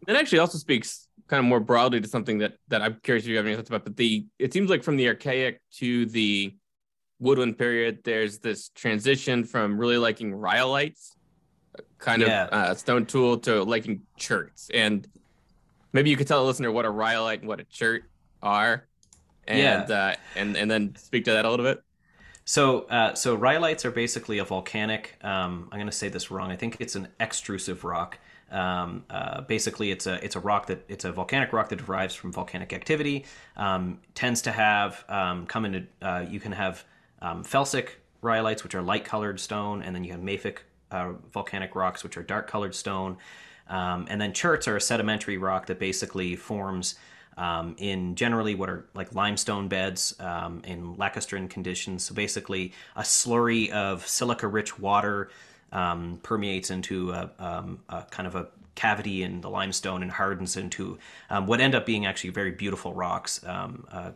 It 0.06 0.16
actually 0.16 0.38
also 0.38 0.58
speaks 0.58 1.08
kind 1.28 1.38
of 1.40 1.44
more 1.44 1.60
broadly 1.60 2.00
to 2.00 2.08
something 2.08 2.38
that 2.38 2.54
that 2.68 2.82
I'm 2.82 2.98
curious 3.02 3.24
if 3.24 3.30
you 3.30 3.36
have 3.36 3.46
any 3.46 3.56
thoughts 3.56 3.68
about. 3.68 3.84
But 3.84 3.96
the 3.96 4.26
it 4.38 4.52
seems 4.52 4.70
like 4.70 4.82
from 4.82 4.96
the 4.96 5.08
archaic 5.08 5.60
to 5.76 6.06
the 6.06 6.56
woodland 7.18 7.58
period, 7.58 8.00
there's 8.04 8.38
this 8.38 8.70
transition 8.70 9.44
from 9.44 9.78
really 9.78 9.98
liking 9.98 10.32
rhyolites, 10.32 11.16
kind 11.98 12.22
Yeah. 12.22 12.44
of 12.44 12.48
uh, 12.52 12.74
stone 12.74 13.06
tool, 13.06 13.38
to 13.40 13.62
liking 13.64 14.02
cherts. 14.18 14.70
And 14.72 15.06
maybe 15.98 16.10
you 16.10 16.16
could 16.16 16.28
tell 16.28 16.42
the 16.42 16.46
listener 16.46 16.70
what 16.70 16.84
a 16.84 16.90
rhyolite 16.90 17.40
and 17.40 17.48
what 17.48 17.58
a 17.58 17.64
chert 17.64 18.04
are, 18.40 18.86
and 19.48 19.90
uh, 19.90 20.14
and 20.36 20.56
and 20.56 20.70
then 20.70 20.94
speak 20.94 21.24
to 21.24 21.32
that 21.32 21.44
a 21.44 21.50
little 21.50 21.66
bit. 21.66 21.82
So, 22.44 22.82
uh, 22.82 23.14
so 23.14 23.36
rhyolites 23.36 23.84
are 23.84 23.90
basically 23.90 24.38
a 24.38 24.44
volcanic. 24.44 25.18
Um, 25.22 25.68
I'm 25.72 25.78
going 25.78 25.90
to 25.90 25.92
say 25.92 26.08
this 26.08 26.30
wrong. 26.30 26.52
I 26.52 26.56
think 26.56 26.76
it's 26.78 26.94
an 26.94 27.08
extrusive 27.18 27.82
rock. 27.82 28.18
Um, 28.52 29.04
uh, 29.10 29.40
basically, 29.40 29.90
it's 29.90 30.06
a 30.06 30.24
it's 30.24 30.36
a 30.36 30.40
rock 30.40 30.68
that 30.68 30.84
it's 30.88 31.04
a 31.04 31.10
volcanic 31.10 31.52
rock 31.52 31.68
that 31.70 31.84
derives 31.84 32.14
from 32.14 32.30
volcanic 32.32 32.72
activity. 32.72 33.24
Um, 33.56 33.98
tends 34.14 34.40
to 34.42 34.52
have 34.52 35.04
um, 35.08 35.46
come 35.46 35.64
into 35.64 35.84
uh, 36.00 36.24
you 36.30 36.38
can 36.38 36.52
have 36.52 36.84
um, 37.20 37.42
felsic 37.42 37.88
rhyolites, 38.22 38.62
which 38.62 38.76
are 38.76 38.82
light 38.82 39.04
colored 39.04 39.40
stone, 39.40 39.82
and 39.82 39.96
then 39.96 40.04
you 40.04 40.12
have 40.12 40.20
mafic 40.20 40.58
uh, 40.92 41.14
volcanic 41.32 41.74
rocks, 41.74 42.04
which 42.04 42.16
are 42.16 42.22
dark 42.22 42.46
colored 42.46 42.74
stone. 42.76 43.16
Um, 43.68 44.06
and 44.08 44.20
then 44.20 44.32
cherts 44.32 44.66
are 44.66 44.76
a 44.76 44.80
sedimentary 44.80 45.38
rock 45.38 45.66
that 45.66 45.78
basically 45.78 46.36
forms 46.36 46.94
um, 47.36 47.76
in 47.78 48.14
generally 48.16 48.54
what 48.54 48.68
are 48.68 48.84
like 48.94 49.14
limestone 49.14 49.68
beds 49.68 50.14
um, 50.20 50.60
in 50.64 50.96
lacustrine 50.96 51.48
conditions. 51.48 52.02
So 52.02 52.14
basically, 52.14 52.72
a 52.96 53.02
slurry 53.02 53.70
of 53.70 54.06
silica-rich 54.06 54.78
water 54.78 55.30
um, 55.70 56.18
permeates 56.22 56.70
into 56.70 57.12
a, 57.12 57.30
um, 57.38 57.78
a 57.88 58.02
kind 58.10 58.26
of 58.26 58.34
a 58.34 58.48
cavity 58.74 59.22
in 59.22 59.40
the 59.40 59.50
limestone 59.50 60.02
and 60.02 60.10
hardens 60.10 60.56
into 60.56 60.98
um, 61.30 61.46
what 61.46 61.60
end 61.60 61.74
up 61.74 61.84
being 61.84 62.06
actually 62.06 62.30
very 62.30 62.52
beautiful 62.52 62.94
rocks 62.94 63.42
uh, 63.44 63.68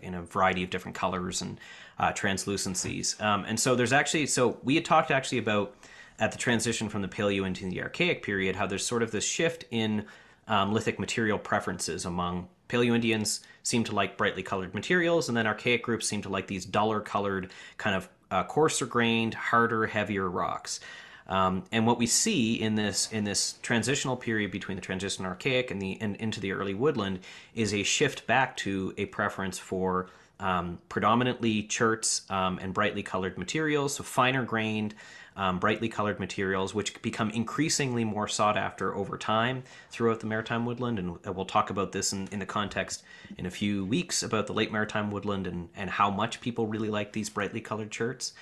in 0.02 0.14
a 0.14 0.22
variety 0.22 0.62
of 0.62 0.70
different 0.70 0.96
colors 0.96 1.42
and 1.42 1.58
uh, 1.98 2.12
translucencies. 2.12 3.16
And 3.20 3.58
so 3.58 3.74
there's 3.74 3.92
actually 3.92 4.26
so 4.26 4.58
we 4.62 4.74
had 4.74 4.84
talked 4.84 5.10
actually 5.10 5.38
about 5.38 5.74
at 6.22 6.30
the 6.30 6.38
transition 6.38 6.88
from 6.88 7.02
the 7.02 7.08
Paleo 7.08 7.44
into 7.44 7.68
the 7.68 7.82
Archaic 7.82 8.22
period 8.22 8.54
how 8.54 8.64
there's 8.64 8.86
sort 8.86 9.02
of 9.02 9.10
this 9.10 9.24
shift 9.24 9.64
in 9.72 10.04
um, 10.46 10.72
lithic 10.72 11.00
material 11.00 11.36
preferences 11.36 12.04
among 12.04 12.48
Paleo 12.68 12.94
Indians 12.94 13.40
seem 13.64 13.82
to 13.82 13.92
like 13.92 14.16
brightly 14.16 14.44
colored 14.44 14.72
materials, 14.72 15.28
and 15.28 15.36
then 15.36 15.48
archaic 15.48 15.82
groups 15.82 16.06
seem 16.06 16.22
to 16.22 16.28
like 16.28 16.46
these 16.46 16.64
duller 16.64 17.00
colored, 17.00 17.50
kind 17.76 17.96
of 17.96 18.08
uh, 18.30 18.44
coarser 18.44 18.86
grained, 18.86 19.34
harder, 19.34 19.86
heavier 19.86 20.30
rocks. 20.30 20.78
Um, 21.26 21.64
and 21.72 21.88
what 21.88 21.98
we 21.98 22.06
see 22.06 22.54
in 22.54 22.76
this 22.76 23.10
in 23.10 23.24
this 23.24 23.54
transitional 23.62 24.16
period 24.16 24.52
between 24.52 24.76
the 24.76 24.80
transition 24.80 25.26
archaic 25.26 25.72
and 25.72 25.82
the 25.82 25.98
and 26.00 26.14
into 26.16 26.38
the 26.38 26.52
early 26.52 26.74
woodland 26.74 27.18
is 27.54 27.74
a 27.74 27.82
shift 27.82 28.28
back 28.28 28.56
to 28.58 28.94
a 28.96 29.06
preference 29.06 29.58
for 29.58 30.08
um, 30.38 30.78
predominantly 30.88 31.62
cherts 31.64 32.22
um, 32.30 32.58
and 32.60 32.74
brightly 32.74 33.02
colored 33.02 33.38
materials, 33.38 33.94
so 33.96 34.02
finer 34.02 34.44
grained, 34.44 34.94
um, 35.36 35.58
brightly 35.58 35.88
colored 35.88 36.20
materials, 36.20 36.74
which 36.74 37.00
become 37.02 37.30
increasingly 37.30 38.04
more 38.04 38.28
sought 38.28 38.56
after 38.56 38.94
over 38.94 39.16
time 39.18 39.62
throughout 39.90 40.20
the 40.20 40.26
maritime 40.26 40.66
woodland. 40.66 40.98
And 40.98 41.18
we'll 41.24 41.44
talk 41.46 41.70
about 41.70 41.92
this 41.92 42.12
in, 42.12 42.28
in 42.28 42.38
the 42.38 42.46
context 42.46 43.02
in 43.38 43.46
a 43.46 43.50
few 43.50 43.84
weeks 43.84 44.22
about 44.22 44.46
the 44.46 44.52
late 44.52 44.72
maritime 44.72 45.10
woodland 45.10 45.46
and, 45.46 45.68
and 45.74 45.90
how 45.90 46.10
much 46.10 46.40
people 46.40 46.66
really 46.66 46.90
like 46.90 47.12
these 47.12 47.30
brightly 47.30 47.60
colored 47.60 47.90
cherts. 47.90 48.32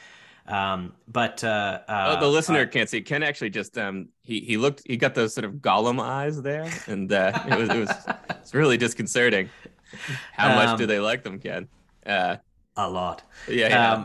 Um, 0.46 0.94
but 1.06 1.44
uh, 1.44 1.80
uh, 1.86 2.16
oh, 2.16 2.20
the 2.20 2.26
listener 2.28 2.66
can't 2.66 2.88
see. 2.88 3.02
Ken 3.02 3.22
actually 3.22 3.50
just 3.50 3.76
um 3.78 4.08
he 4.22 4.40
he 4.40 4.56
looked 4.56 4.82
he 4.86 4.96
got 4.96 5.14
those 5.14 5.34
sort 5.34 5.44
of 5.44 5.54
Gollum 5.54 6.00
eyes 6.00 6.40
there, 6.42 6.82
and 6.86 7.12
uh, 7.12 7.32
it 7.46 7.54
was 7.54 7.70
it 7.70 7.78
was 7.78 8.08
it's 8.40 8.54
really 8.54 8.76
disconcerting. 8.76 9.50
How 10.32 10.50
much 10.50 10.74
do 10.76 10.86
Um, 10.86 10.86
they 10.86 11.00
like 11.00 11.22
them, 11.24 11.38
Ken? 11.40 11.68
Uh, 12.04 12.36
a 12.76 12.88
lot. 12.88 13.22
Yeah. 13.46 13.68
yeah. 13.68 14.04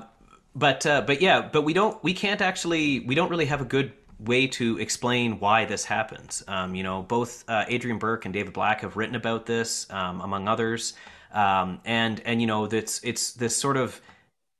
But 0.55 0.85
uh, 0.85 1.01
but 1.01 1.21
yeah, 1.21 1.41
but 1.41 1.63
we 1.63 1.73
don't 1.73 2.01
we 2.03 2.13
can't 2.13 2.41
actually 2.41 3.01
we 3.01 3.13
don't 3.13 3.29
really 3.29 3.45
have 3.45 3.61
a 3.61 3.65
good 3.65 3.91
way 4.19 4.47
to 4.47 4.77
explain 4.79 5.39
why 5.39 5.65
this 5.65 5.83
happens. 5.83 6.43
Um, 6.47 6.75
you 6.75 6.83
know, 6.83 7.03
both 7.03 7.43
uh, 7.49 7.65
Adrian 7.67 7.99
Burke 7.99 8.25
and 8.25 8.33
David 8.33 8.53
Black 8.53 8.81
have 8.81 8.95
written 8.95 9.15
about 9.15 9.45
this, 9.45 9.85
um, 9.89 10.21
among 10.21 10.47
others, 10.47 10.93
um, 11.33 11.79
and 11.85 12.21
and 12.25 12.39
you 12.39 12.47
know 12.47 12.67
that's 12.67 13.03
it's 13.03 13.33
this 13.33 13.55
sort 13.55 13.77
of 13.77 13.99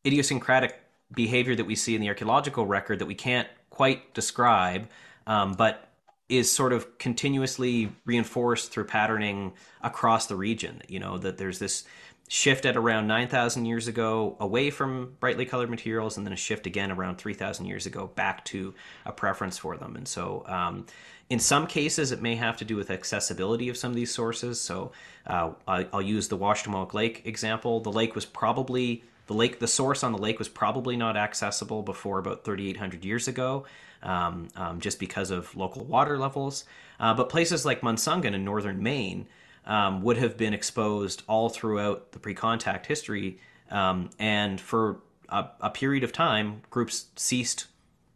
idiosyncratic 0.05 0.79
behavior 1.13 1.55
that 1.55 1.65
we 1.65 1.75
see 1.75 1.95
in 1.95 2.01
the 2.01 2.09
archaeological 2.09 2.65
record 2.65 2.99
that 2.99 3.05
we 3.05 3.15
can't 3.15 3.47
quite 3.69 4.13
describe, 4.13 4.87
um, 5.27 5.53
but 5.53 5.89
is 6.27 6.51
sort 6.51 6.73
of 6.73 6.97
continuously 6.97 7.91
reinforced 8.05 8.71
through 8.71 8.85
patterning 8.85 9.53
across 9.81 10.25
the 10.25 10.35
region. 10.35 10.81
You 10.89 10.99
know 10.99 11.17
that 11.19 11.37
there's 11.37 11.59
this 11.59 11.85
shift 12.27 12.65
at 12.65 12.75
around 12.75 13.07
9,000 13.07 13.65
years 13.65 13.87
ago 13.87 14.35
away 14.39 14.69
from 14.71 15.15
brightly 15.19 15.45
colored 15.45 15.69
materials, 15.69 16.17
and 16.17 16.25
then 16.25 16.33
a 16.33 16.37
shift 16.37 16.65
again 16.65 16.91
around 16.91 17.17
3,000 17.17 17.65
years 17.65 17.85
ago 17.85 18.07
back 18.15 18.43
to 18.45 18.73
a 19.05 19.11
preference 19.11 19.57
for 19.57 19.77
them. 19.77 19.95
And 19.95 20.07
so, 20.07 20.43
um, 20.47 20.85
in 21.29 21.39
some 21.39 21.65
cases, 21.67 22.11
it 22.11 22.21
may 22.21 22.35
have 22.35 22.57
to 22.57 22.65
do 22.65 22.75
with 22.75 22.91
accessibility 22.91 23.69
of 23.69 23.77
some 23.77 23.91
of 23.91 23.95
these 23.95 24.13
sources. 24.13 24.59
So, 24.59 24.91
uh, 25.27 25.51
I'll 25.67 26.01
use 26.01 26.27
the 26.27 26.37
Washademoak 26.37 26.93
Lake 26.93 27.21
example. 27.25 27.79
The 27.79 27.91
lake 27.91 28.15
was 28.15 28.25
probably 28.25 29.03
the 29.27 29.33
lake, 29.33 29.59
the 29.59 29.67
source 29.67 30.03
on 30.03 30.11
the 30.11 30.19
lake 30.19 30.37
was 30.37 30.49
probably 30.49 30.95
not 30.95 31.17
accessible 31.17 31.81
before 31.81 32.19
about 32.19 32.43
3,800 32.43 33.03
years 33.03 33.27
ago, 33.27 33.65
um, 34.03 34.49
um, 34.55 34.79
just 34.79 34.99
because 34.99 35.31
of 35.31 35.55
local 35.55 35.83
water 35.83 36.17
levels. 36.17 36.65
Uh, 36.99 37.13
but 37.13 37.29
places 37.29 37.65
like 37.65 37.81
Munsungun 37.81 38.33
in 38.33 38.45
northern 38.45 38.81
Maine 38.81 39.27
um, 39.65 40.01
would 40.01 40.17
have 40.17 40.37
been 40.37 40.53
exposed 40.53 41.23
all 41.27 41.49
throughout 41.49 42.11
the 42.11 42.19
pre-contact 42.19 42.85
history, 42.85 43.39
um, 43.71 44.09
and 44.19 44.61
for 44.61 44.99
a, 45.29 45.47
a, 45.61 45.69
period 45.69 46.03
of 46.03 46.11
time, 46.11 46.61
groups 46.69 47.05
ceased 47.15 47.65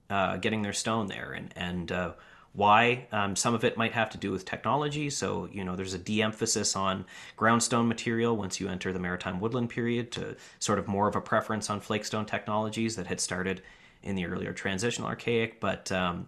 uh, 0.09 0.37
getting 0.37 0.61
their 0.61 0.73
stone 0.73 1.07
there, 1.07 1.31
and 1.31 1.51
and 1.55 1.91
uh, 1.91 2.11
why? 2.53 3.07
Um, 3.11 3.35
some 3.35 3.53
of 3.53 3.63
it 3.63 3.77
might 3.77 3.93
have 3.93 4.09
to 4.11 4.17
do 4.17 4.31
with 4.31 4.45
technology. 4.45 5.09
So 5.09 5.49
you 5.51 5.63
know, 5.63 5.75
there's 5.75 5.93
a 5.93 5.99
de-emphasis 5.99 6.75
on 6.75 7.05
groundstone 7.37 7.87
material 7.87 8.37
once 8.37 8.59
you 8.59 8.69
enter 8.69 8.93
the 8.93 8.99
maritime 8.99 9.39
woodland 9.39 9.69
period, 9.69 10.11
to 10.13 10.35
sort 10.59 10.79
of 10.79 10.87
more 10.87 11.07
of 11.07 11.15
a 11.15 11.21
preference 11.21 11.69
on 11.69 11.81
flakestone 11.81 12.25
technologies 12.25 12.95
that 12.95 13.07
had 13.07 13.19
started 13.19 13.61
in 14.03 14.15
the 14.15 14.25
earlier 14.25 14.53
transitional 14.53 15.07
archaic. 15.07 15.59
But 15.59 15.91
um, 15.91 16.27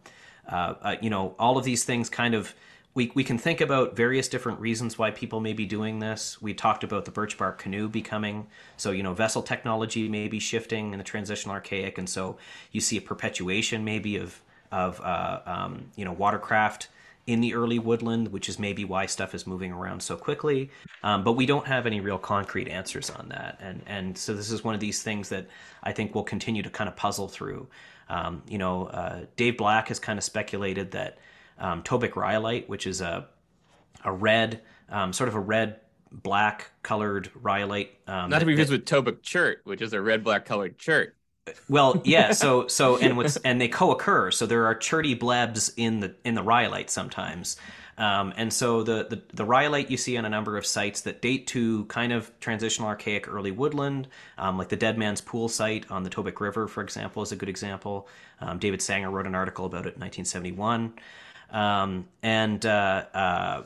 uh, 0.50 0.74
uh, 0.82 0.96
you 1.02 1.10
know, 1.10 1.36
all 1.40 1.58
of 1.58 1.64
these 1.64 1.84
things 1.84 2.10
kind 2.10 2.34
of 2.34 2.54
we, 2.94 3.12
we 3.16 3.24
can 3.24 3.38
think 3.38 3.62
about 3.62 3.96
various 3.96 4.28
different 4.28 4.60
reasons 4.60 4.98
why 4.98 5.12
people 5.12 5.40
may 5.40 5.54
be 5.54 5.66
doing 5.66 6.00
this. 6.00 6.42
We 6.42 6.54
talked 6.54 6.84
about 6.84 7.06
the 7.06 7.12
birch 7.12 7.38
bark 7.38 7.58
canoe 7.58 7.88
becoming 7.88 8.48
so 8.78 8.92
you 8.92 9.04
know 9.04 9.14
vessel 9.14 9.42
technology 9.42 10.10
may 10.10 10.28
be 10.28 10.40
shifting 10.40 10.92
in 10.92 10.98
the 10.98 11.04
transitional 11.04 11.54
archaic, 11.54 11.98
and 11.98 12.10
so 12.10 12.38
you 12.72 12.82
see 12.82 12.98
a 12.98 13.02
perpetuation 13.02 13.86
maybe 13.86 14.18
of 14.18 14.42
of 14.72 15.00
uh, 15.02 15.40
um, 15.46 15.86
you 15.96 16.04
know 16.04 16.12
watercraft 16.12 16.90
in 17.28 17.40
the 17.40 17.54
early 17.54 17.80
woodland, 17.80 18.30
which 18.30 18.50
is 18.50 18.58
maybe 18.58 18.84
why 18.84 19.06
stuff 19.06 19.36
is 19.36 19.46
moving 19.46 19.72
around 19.72 20.02
so 20.02 20.18
quickly. 20.18 20.72
Um, 21.04 21.24
but 21.24 21.34
we 21.34 21.46
don't 21.46 21.68
have 21.68 21.86
any 21.86 22.02
real 22.02 22.18
concrete 22.18 22.68
answers 22.68 23.10
on 23.10 23.30
that, 23.30 23.58
and 23.62 23.82
and 23.88 24.18
so 24.18 24.34
this 24.34 24.52
is 24.52 24.66
one 24.66 24.74
of 24.74 24.82
these 24.82 25.02
things 25.02 25.30
that 25.30 25.48
I 25.84 25.94
think 25.94 26.14
we'll 26.14 26.26
continue 26.26 26.64
to 26.64 26.70
kind 26.70 26.90
of 26.90 26.96
puzzle 26.98 27.30
through. 27.30 27.68
Um, 28.10 28.44
you 28.50 28.58
know, 28.58 28.88
uh, 28.88 29.22
Dave 29.38 29.58
Black 29.58 29.88
has 29.88 29.98
kind 29.98 30.20
of 30.20 30.26
speculated 30.26 30.92
that 30.92 31.20
um, 31.62 31.84
Tobique 31.84 32.18
rhyolite, 32.18 32.68
which 32.68 32.86
is 32.86 33.00
a 33.00 33.28
a 34.04 34.12
red, 34.12 34.62
um, 34.90 35.14
sort 35.14 35.30
of 35.30 35.36
a 35.36 35.40
red 35.40 35.80
black 36.12 36.72
colored 36.84 37.30
rhyolite. 37.36 37.92
Um, 38.08 38.30
Not 38.30 38.40
to 38.40 38.46
be 38.46 38.56
confused 38.56 38.72
with 38.72 38.86
Tobique 38.86 39.22
chert, 39.22 39.62
which 39.64 39.82
is 39.82 39.94
a 39.94 40.02
red 40.02 40.24
black 40.24 40.46
colored 40.46 40.78
chert. 40.78 41.16
Well, 41.70 42.02
yeah. 42.06 42.32
So 42.34 42.68
so 42.68 42.98
and 42.98 43.18
what's 43.18 43.38
and 43.38 43.60
they 43.60 43.68
co-occur. 43.68 44.32
So 44.32 44.46
there 44.46 44.66
are 44.66 44.76
cherty 44.76 45.16
blebs 45.16 45.72
in 45.78 46.00
the 46.00 46.16
in 46.24 46.36
the 46.36 46.44
rhyolite 46.44 46.90
sometimes. 46.90 47.58
Um, 47.98 48.34
and 48.36 48.52
so 48.52 48.82
the, 48.82 49.06
the, 49.08 49.22
the 49.34 49.46
rhyolite 49.46 49.92
you 49.92 49.98
see 49.98 50.18
on 50.18 50.26
a 50.26 50.30
number 50.30 50.58
of 50.58 50.66
sites 50.66 51.02
that 51.02 51.22
date 51.22 51.46
to 51.48 51.86
kind 51.86 52.12
of 52.12 52.32
transitional 52.40 52.88
archaic 52.88 53.28
early 53.28 53.52
woodland, 53.52 54.08
um, 54.40 54.58
like 54.58 54.70
the 54.70 54.76
Dead 54.76 54.98
Man's 54.98 55.22
Pool 55.22 55.48
site 55.48 55.86
on 55.92 56.02
the 56.02 56.10
Tobique 56.10 56.40
River, 56.40 56.68
for 56.68 56.82
example, 56.82 57.22
is 57.22 57.32
a 57.32 57.36
good 57.36 57.50
example. 57.50 58.08
Um, 58.40 58.58
David 58.58 58.82
Sanger 58.82 59.12
wrote 59.12 59.28
an 59.28 59.36
article 59.36 59.66
about 59.66 59.86
it 59.86 59.94
in 59.96 60.02
1971. 60.02 60.94
Um, 61.52 62.08
and 62.24 62.66
uh, 62.66 63.06
uh, 63.14 63.64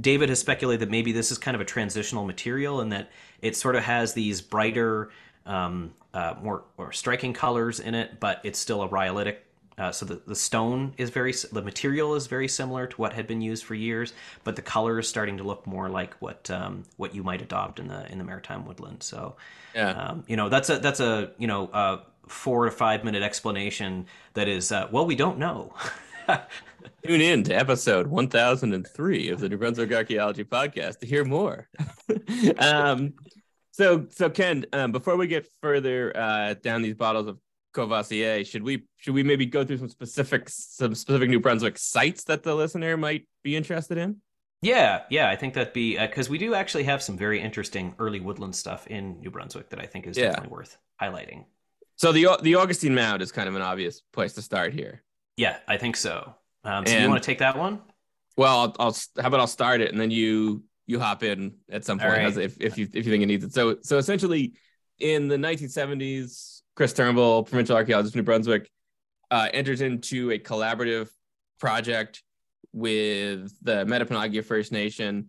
David 0.00 0.28
has 0.28 0.38
speculated 0.38 0.80
that 0.80 0.90
maybe 0.90 1.12
this 1.12 1.30
is 1.30 1.38
kind 1.38 1.54
of 1.54 1.60
a 1.60 1.64
transitional 1.64 2.24
material 2.24 2.80
and 2.80 2.92
that 2.92 3.10
it 3.42 3.56
sort 3.56 3.76
of 3.76 3.82
has 3.82 4.14
these 4.14 4.40
brighter, 4.40 5.10
um, 5.46 5.92
uh, 6.14 6.34
more, 6.42 6.64
more 6.76 6.92
striking 6.92 7.32
colors 7.32 7.80
in 7.80 7.94
it, 7.94 8.20
but 8.20 8.40
it's 8.44 8.58
still 8.58 8.82
a 8.82 8.88
rhyolitic. 8.88 9.38
Uh, 9.78 9.92
so 9.92 10.04
the, 10.04 10.20
the 10.26 10.34
stone 10.34 10.92
is 10.98 11.10
very 11.10 11.32
the 11.52 11.62
material 11.62 12.16
is 12.16 12.26
very 12.26 12.48
similar 12.48 12.86
to 12.88 12.96
what 12.96 13.12
had 13.12 13.28
been 13.28 13.40
used 13.40 13.64
for 13.64 13.76
years, 13.76 14.12
but 14.42 14.56
the 14.56 14.62
color 14.62 14.98
is 14.98 15.08
starting 15.08 15.36
to 15.36 15.44
look 15.44 15.66
more 15.68 15.88
like 15.88 16.14
what 16.14 16.50
um, 16.50 16.82
what 16.96 17.14
you 17.14 17.22
might 17.22 17.40
adopt 17.40 17.78
in 17.78 17.86
the 17.86 18.10
in 18.10 18.18
the 18.18 18.24
maritime 18.24 18.66
woodland. 18.66 19.04
So, 19.04 19.36
yeah, 19.76 19.90
um, 19.90 20.24
you 20.26 20.34
know 20.36 20.48
that's 20.48 20.68
a 20.68 20.80
that's 20.80 20.98
a 20.98 21.30
you 21.38 21.46
know 21.46 21.70
a 21.72 22.00
four 22.26 22.64
to 22.64 22.72
five 22.72 23.04
minute 23.04 23.22
explanation 23.22 24.06
that 24.34 24.48
is 24.48 24.72
uh, 24.72 24.88
well 24.90 25.06
we 25.06 25.14
don't 25.14 25.38
know. 25.38 25.72
Tune 27.04 27.20
in 27.20 27.44
to 27.44 27.54
episode 27.54 28.08
1003 28.08 29.28
of 29.28 29.40
the 29.40 29.48
New 29.48 29.56
Brunswick 29.56 29.92
Archaeology 29.92 30.42
Podcast 30.42 30.98
to 30.98 31.06
hear 31.06 31.24
more. 31.24 31.68
um, 32.58 33.14
so, 33.70 34.06
so 34.10 34.28
Ken, 34.28 34.66
um, 34.72 34.90
before 34.90 35.16
we 35.16 35.28
get 35.28 35.46
further 35.62 36.12
uh, 36.16 36.54
down 36.54 36.82
these 36.82 36.96
bottles 36.96 37.28
of 37.28 37.38
Courvoisier, 37.72 38.44
should 38.44 38.64
we 38.64 38.84
should 38.96 39.14
we 39.14 39.22
maybe 39.22 39.46
go 39.46 39.64
through 39.64 39.78
some 39.78 39.88
specific 39.88 40.48
some 40.48 40.94
specific 40.94 41.30
New 41.30 41.38
Brunswick 41.38 41.78
sites 41.78 42.24
that 42.24 42.42
the 42.42 42.54
listener 42.54 42.96
might 42.96 43.28
be 43.44 43.54
interested 43.54 43.96
in? 43.96 44.16
Yeah, 44.60 45.02
yeah, 45.08 45.30
I 45.30 45.36
think 45.36 45.54
that'd 45.54 45.72
be 45.72 45.96
because 45.96 46.28
uh, 46.28 46.32
we 46.32 46.38
do 46.38 46.54
actually 46.54 46.84
have 46.84 47.00
some 47.00 47.16
very 47.16 47.40
interesting 47.40 47.94
early 48.00 48.18
woodland 48.18 48.56
stuff 48.56 48.88
in 48.88 49.20
New 49.20 49.30
Brunswick 49.30 49.70
that 49.70 49.78
I 49.78 49.86
think 49.86 50.08
is 50.08 50.18
yeah. 50.18 50.30
definitely 50.30 50.56
worth 50.56 50.76
highlighting. 51.00 51.44
So 51.94 52.10
the 52.10 52.38
the 52.42 52.56
Augustine 52.56 52.96
Mound 52.96 53.22
is 53.22 53.30
kind 53.30 53.48
of 53.48 53.54
an 53.54 53.62
obvious 53.62 54.02
place 54.12 54.32
to 54.32 54.42
start 54.42 54.72
here. 54.72 55.04
Yeah, 55.36 55.58
I 55.68 55.76
think 55.76 55.94
so. 55.94 56.34
Um, 56.64 56.86
so 56.86 56.92
and, 56.92 57.02
you 57.04 57.08
want 57.08 57.22
to 57.22 57.26
take 57.26 57.38
that 57.38 57.56
one? 57.56 57.80
Well, 58.36 58.58
I'll, 58.58 58.76
I'll, 58.78 58.96
how 59.20 59.28
about 59.28 59.40
I'll 59.40 59.46
start 59.46 59.80
it 59.80 59.90
and 59.90 60.00
then 60.00 60.10
you 60.10 60.62
you 60.88 60.98
hop 60.98 61.22
in 61.22 61.54
at 61.70 61.84
some 61.84 61.98
point 61.98 62.12
right. 62.12 62.36
if, 62.38 62.60
if 62.60 62.78
you 62.78 62.88
if 62.92 63.04
you 63.04 63.12
think 63.12 63.22
it 63.22 63.26
needs 63.26 63.44
it. 63.44 63.52
So 63.52 63.76
so 63.82 63.98
essentially, 63.98 64.54
in 64.98 65.28
the 65.28 65.36
1970s, 65.36 66.62
Chris 66.74 66.92
Turnbull, 66.92 67.44
provincial 67.44 67.76
archaeologist 67.76 68.16
New 68.16 68.22
Brunswick, 68.22 68.70
uh, 69.30 69.48
enters 69.52 69.80
into 69.80 70.30
a 70.32 70.38
collaborative 70.38 71.08
project 71.60 72.22
with 72.72 73.52
the 73.62 73.84
Metepenagiag 73.84 74.44
First 74.44 74.72
Nation 74.72 75.28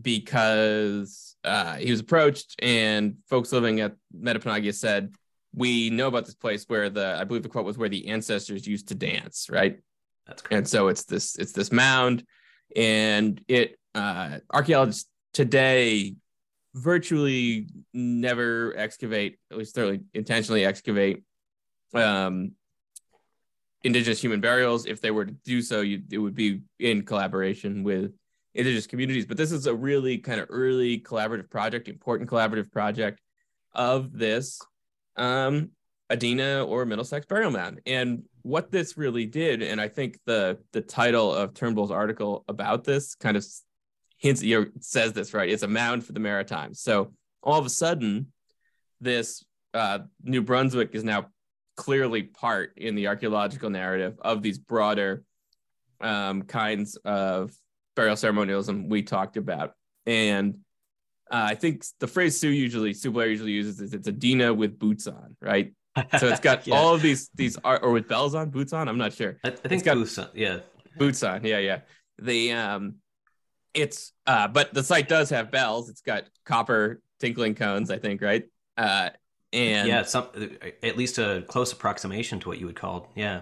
because 0.00 1.36
uh, 1.44 1.76
he 1.76 1.90
was 1.90 2.00
approached 2.00 2.56
and 2.60 3.16
folks 3.28 3.52
living 3.52 3.80
at 3.80 3.94
Metepenagiag 4.16 4.74
said, 4.74 5.14
"We 5.54 5.90
know 5.90 6.08
about 6.08 6.26
this 6.26 6.34
place 6.34 6.64
where 6.66 6.90
the 6.90 7.16
I 7.20 7.24
believe 7.24 7.44
the 7.44 7.48
quote 7.48 7.64
was 7.64 7.78
where 7.78 7.88
the 7.88 8.08
ancestors 8.08 8.66
used 8.66 8.88
to 8.88 8.94
dance, 8.94 9.48
right?" 9.48 9.80
That's 10.26 10.42
correct. 10.42 10.52
And 10.52 10.68
so 10.68 10.88
it's 10.88 11.04
this 11.04 11.36
it's 11.36 11.52
this 11.52 11.72
mound, 11.72 12.24
and 12.76 13.42
it 13.48 13.78
uh, 13.94 14.38
archaeologists 14.52 15.08
today 15.32 16.14
virtually 16.74 17.66
never 17.92 18.74
excavate, 18.76 19.38
at 19.50 19.58
least 19.58 19.74
thoroughly 19.74 20.00
intentionally 20.14 20.64
excavate 20.64 21.24
um, 21.94 22.52
indigenous 23.82 24.20
human 24.20 24.40
burials. 24.40 24.86
If 24.86 25.00
they 25.00 25.10
were 25.10 25.24
to 25.24 25.32
do 25.44 25.62
so, 25.62 25.80
you, 25.80 26.02
it 26.10 26.18
would 26.18 26.34
be 26.34 26.60
in 26.78 27.04
collaboration 27.04 27.82
with 27.82 28.12
indigenous 28.54 28.86
communities. 28.86 29.26
But 29.26 29.36
this 29.36 29.52
is 29.52 29.66
a 29.66 29.74
really 29.74 30.18
kind 30.18 30.40
of 30.40 30.46
early 30.50 31.00
collaborative 31.00 31.50
project, 31.50 31.88
important 31.88 32.30
collaborative 32.30 32.70
project 32.70 33.20
of 33.72 34.12
this 34.12 34.60
um, 35.16 35.70
Adena 36.10 36.66
or 36.66 36.84
Middlesex 36.84 37.26
burial 37.26 37.50
mound. 37.50 37.80
And 37.86 38.24
what 38.42 38.70
this 38.70 38.96
really 38.96 39.26
did, 39.26 39.62
and 39.62 39.80
I 39.80 39.88
think 39.88 40.18
the 40.26 40.58
the 40.72 40.80
title 40.80 41.34
of 41.34 41.54
Turnbull's 41.54 41.90
article 41.90 42.44
about 42.48 42.84
this 42.84 43.14
kind 43.14 43.36
of 43.36 43.44
hints, 44.18 44.42
you 44.42 44.72
says 44.80 45.12
this 45.12 45.34
right. 45.34 45.48
It's 45.48 45.62
a 45.62 45.68
mound 45.68 46.04
for 46.04 46.12
the 46.12 46.20
Maritimes. 46.20 46.80
So 46.80 47.12
all 47.42 47.58
of 47.58 47.66
a 47.66 47.70
sudden, 47.70 48.32
this 49.00 49.44
uh, 49.74 50.00
New 50.22 50.42
Brunswick 50.42 50.90
is 50.94 51.04
now 51.04 51.26
clearly 51.76 52.22
part 52.22 52.74
in 52.76 52.94
the 52.94 53.08
archaeological 53.08 53.70
narrative 53.70 54.18
of 54.20 54.42
these 54.42 54.58
broader 54.58 55.22
um, 56.00 56.42
kinds 56.42 56.96
of 56.96 57.52
burial 57.96 58.16
ceremonialism 58.16 58.88
we 58.88 59.02
talked 59.02 59.36
about. 59.36 59.72
And 60.06 60.58
uh, 61.30 61.46
I 61.50 61.54
think 61.54 61.84
the 61.98 62.06
phrase 62.06 62.38
Sue 62.38 62.48
usually, 62.48 62.92
Sue 62.92 63.10
Blair 63.10 63.28
usually 63.28 63.52
uses 63.52 63.80
is 63.80 63.94
it's 63.94 64.08
Adena 64.08 64.54
with 64.54 64.78
boots 64.78 65.06
on, 65.06 65.36
right? 65.40 65.72
So 66.18 66.28
it's 66.28 66.40
got 66.40 66.66
yeah. 66.66 66.74
all 66.74 66.94
of 66.94 67.02
these 67.02 67.30
these 67.34 67.56
art 67.64 67.82
or 67.82 67.90
with 67.90 68.08
bells 68.08 68.34
on, 68.34 68.50
boots 68.50 68.72
on. 68.72 68.88
I'm 68.88 68.98
not 68.98 69.12
sure. 69.12 69.36
I, 69.44 69.48
I 69.48 69.50
think 69.50 69.72
it's 69.72 69.82
got 69.82 69.94
boots 69.94 70.18
on. 70.18 70.28
Yeah, 70.34 70.58
boots 70.96 71.22
on. 71.22 71.44
Yeah, 71.44 71.58
yeah. 71.58 71.80
The 72.18 72.52
um, 72.52 72.96
it's 73.74 74.12
uh, 74.26 74.48
but 74.48 74.74
the 74.74 74.82
site 74.82 75.08
does 75.08 75.30
have 75.30 75.50
bells. 75.50 75.88
It's 75.88 76.02
got 76.02 76.24
copper 76.44 77.00
tinkling 77.20 77.54
cones. 77.54 77.90
I 77.90 77.98
think 77.98 78.22
right. 78.22 78.44
Uh, 78.76 79.10
and 79.52 79.88
yeah, 79.88 80.02
some 80.02 80.28
at 80.82 80.96
least 80.96 81.18
a 81.18 81.44
close 81.48 81.72
approximation 81.72 82.40
to 82.40 82.48
what 82.48 82.58
you 82.58 82.66
would 82.66 82.76
call 82.76 83.10
yeah. 83.14 83.40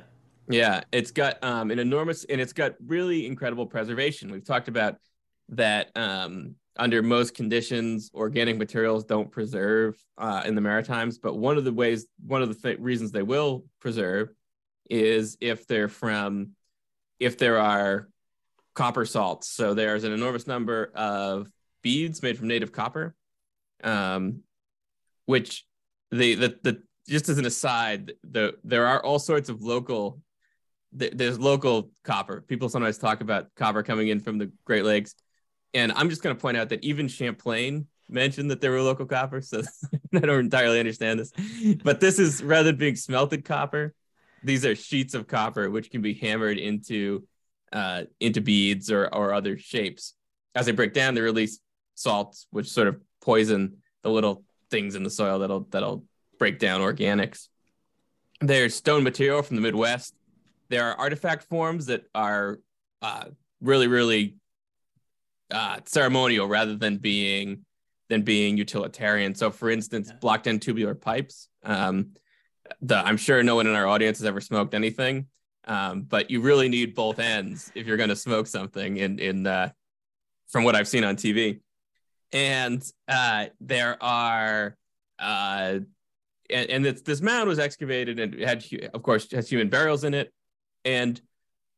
Yeah, 0.51 0.83
it's 0.93 1.11
got 1.11 1.43
um, 1.45 1.71
an 1.71 1.79
enormous 1.79 2.25
and 2.25 2.41
it's 2.41 2.55
got 2.55 2.75
really 2.87 3.27
incredible 3.27 3.67
preservation. 3.67 4.31
We've 4.33 4.45
talked 4.45 4.69
about 4.69 4.97
that 5.51 5.91
um, 5.95 6.55
under 6.79 7.03
most 7.03 7.35
conditions, 7.35 8.11
organic 8.15 8.57
materials 8.57 9.05
don't 9.05 9.31
preserve 9.31 9.97
uh, 10.17 10.43
in 10.47 10.55
the 10.55 10.61
Maritimes. 10.61 11.19
But 11.19 11.37
one 11.37 11.59
of 11.59 11.65
the 11.65 11.73
ways, 11.73 12.07
one 12.25 12.43
of 12.43 12.49
the 12.49 12.55
th- 12.55 12.79
reasons 12.79 13.11
they 13.11 13.23
will 13.23 13.65
preserve 13.81 14.31
is 14.89 15.37
if 15.41 15.67
they're 15.67 15.89
from, 15.89 16.51
if 17.19 17.37
there 17.37 17.59
are 17.59 18.09
copper 18.75 19.05
salts. 19.05 19.49
So 19.51 19.75
there's 19.75 20.05
an 20.05 20.13
enormous 20.13 20.47
number 20.47 20.93
of 20.95 21.51
beads 21.83 22.23
made 22.23 22.39
from 22.39 22.49
native 22.49 22.73
copper, 22.73 23.15
um, 23.83 24.43
which 25.27 25.65
the, 26.11 26.35
the 26.37 26.59
the 26.63 26.83
just 27.09 27.29
as 27.29 27.39
an 27.39 27.47
aside, 27.47 28.13
the 28.23 28.55
there 28.65 28.87
are 28.87 29.05
all 29.05 29.19
sorts 29.19 29.49
of 29.49 29.63
local 29.63 30.21
there's 30.93 31.39
local 31.39 31.91
copper. 32.03 32.41
People 32.41 32.69
sometimes 32.69 32.99
talk 32.99 33.21
about 33.21 33.55
copper 33.57 33.83
coming 33.83 34.09
in 34.09 34.21
from 34.21 34.39
the 34.39 34.51
Great 34.65 34.85
Lakes. 34.85 35.15
And 35.75 35.93
I'm 35.93 36.11
just 36.11 36.23
going 36.23 36.35
to 36.35 36.41
point 36.41 36.57
out 36.57 36.71
that 36.71 36.83
even 36.83 37.09
Champlain 37.09 37.87
mentioned 38.09 38.51
that 38.51 38.61
there 38.61 38.71
were 38.71 38.81
local 38.81 39.07
copper. 39.07 39.41
So 39.41 39.63
I 40.15 40.21
don't 40.21 40.41
entirely 40.41 40.81
understand 40.81 41.21
this. 41.21 41.33
But 41.83 42.01
this 42.01 42.19
is 42.19 42.43
rather 42.43 42.71
than 42.71 42.77
being 42.77 42.97
smelted 42.97 43.45
copper, 43.45 43.95
these 44.43 44.65
are 44.65 44.75
sheets 44.75 45.15
of 45.15 45.27
copper 45.27 45.69
which 45.69 45.91
can 45.91 46.01
be 46.01 46.15
hammered 46.15 46.59
into 46.59 47.27
uh, 47.73 48.05
into 48.19 48.41
beads 48.41 48.91
or, 48.91 49.09
or 49.13 49.35
other 49.35 49.59
shapes. 49.59 50.15
As 50.55 50.67
they 50.67 50.73
break 50.73 50.95
down, 50.95 51.15
they 51.15 51.21
release 51.21 51.61
salts, 51.95 52.47
which 52.51 52.69
sort 52.71 52.89
of 52.89 52.99
poison 53.21 53.79
the 54.03 54.11
little 54.11 54.45
things 54.71 54.95
in 54.95 55.03
the 55.03 55.11
soil 55.11 55.41
that'll 55.41 55.67
that'll 55.71 56.05
break 56.39 56.59
down 56.59 56.81
organics. 56.81 57.49
There's 58.41 58.75
stone 58.75 59.03
material 59.03 59.43
from 59.43 59.57
the 59.57 59.63
Midwest 59.63 60.15
there 60.69 60.85
are 60.85 60.99
artifact 60.99 61.45
forms 61.45 61.87
that 61.87 62.05
are 62.15 62.59
uh, 63.03 63.25
really, 63.61 63.87
really 63.87 64.37
uh, 65.51 65.81
ceremonial 65.85 66.47
rather 66.47 66.77
than 66.77 66.99
being 66.99 67.65
than 68.09 68.23
being 68.23 68.57
utilitarian. 68.57 69.35
So, 69.35 69.51
for 69.51 69.71
instance, 69.71 70.11
blocked 70.21 70.47
end 70.47 70.63
tubular 70.63 70.95
pipes. 70.95 71.49
Um, 71.63 72.15
the 72.81 72.97
I'm 72.97 73.17
sure 73.17 73.43
no 73.43 73.57
one 73.57 73.67
in 73.67 73.75
our 73.75 73.87
audience 73.87 74.19
has 74.19 74.27
ever 74.27 74.41
smoked 74.41 74.75
anything, 74.75 75.27
um, 75.67 76.03
but 76.03 76.31
you 76.31 76.41
really 76.41 76.69
need 76.69 76.95
both 76.95 77.19
ends 77.19 77.71
if 77.75 77.87
you're 77.87 77.97
going 77.97 78.09
to 78.11 78.17
smoke 78.17 78.47
something. 78.47 78.97
In 78.97 79.19
in 79.19 79.47
uh, 79.47 79.71
from 80.49 80.65
what 80.65 80.75
I've 80.75 80.89
seen 80.89 81.05
on 81.05 81.17
TV, 81.17 81.61
and 82.33 82.83
uh, 83.07 83.47
there 83.61 84.03
are. 84.03 84.77
Uh, 85.19 85.81
and, 86.51 86.71
and 86.71 86.85
this, 86.85 87.03
this 87.03 87.21
mound 87.21 87.47
was 87.47 87.59
excavated 87.59 88.19
and 88.19 88.41
had, 88.41 88.65
of 88.95 89.03
course, 89.03 89.31
has 89.33 89.51
human 89.51 89.69
burials 89.69 90.05
in 90.05 90.15
it 90.15 90.33
and 90.85 91.21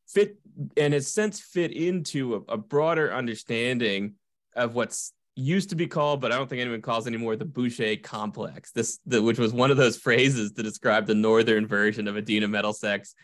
fit 0.07 0.37
and 0.77 0.93
has 0.93 1.07
since 1.07 1.39
fit 1.39 1.71
into 1.71 2.45
a, 2.47 2.53
a 2.53 2.57
broader 2.57 3.13
understanding 3.13 4.15
of 4.55 4.75
what's 4.75 5.13
used 5.35 5.69
to 5.69 5.75
be 5.75 5.87
called, 5.87 6.21
but 6.21 6.31
I 6.31 6.37
don't 6.37 6.49
think 6.49 6.61
anyone 6.61 6.81
calls 6.81 7.07
anymore 7.07 7.35
the 7.35 7.45
Boucher 7.45 7.95
complex. 7.97 8.71
This, 8.71 8.99
the, 9.05 9.21
which 9.21 9.39
was 9.39 9.53
one 9.53 9.71
of 9.71 9.77
those 9.77 9.97
phrases 10.05 10.51
to 10.53 10.63
describe 10.63 11.05
the 11.05 11.15
northern 11.15 11.67
version 11.67 12.07
of 12.07 12.15
Adena 12.15 12.49
Middlesex, 12.49 13.15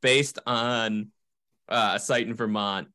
based 0.00 0.38
on 0.46 1.08
uh, 1.68 1.92
a 1.94 2.00
site 2.00 2.26
in 2.26 2.34
Vermont. 2.34 2.88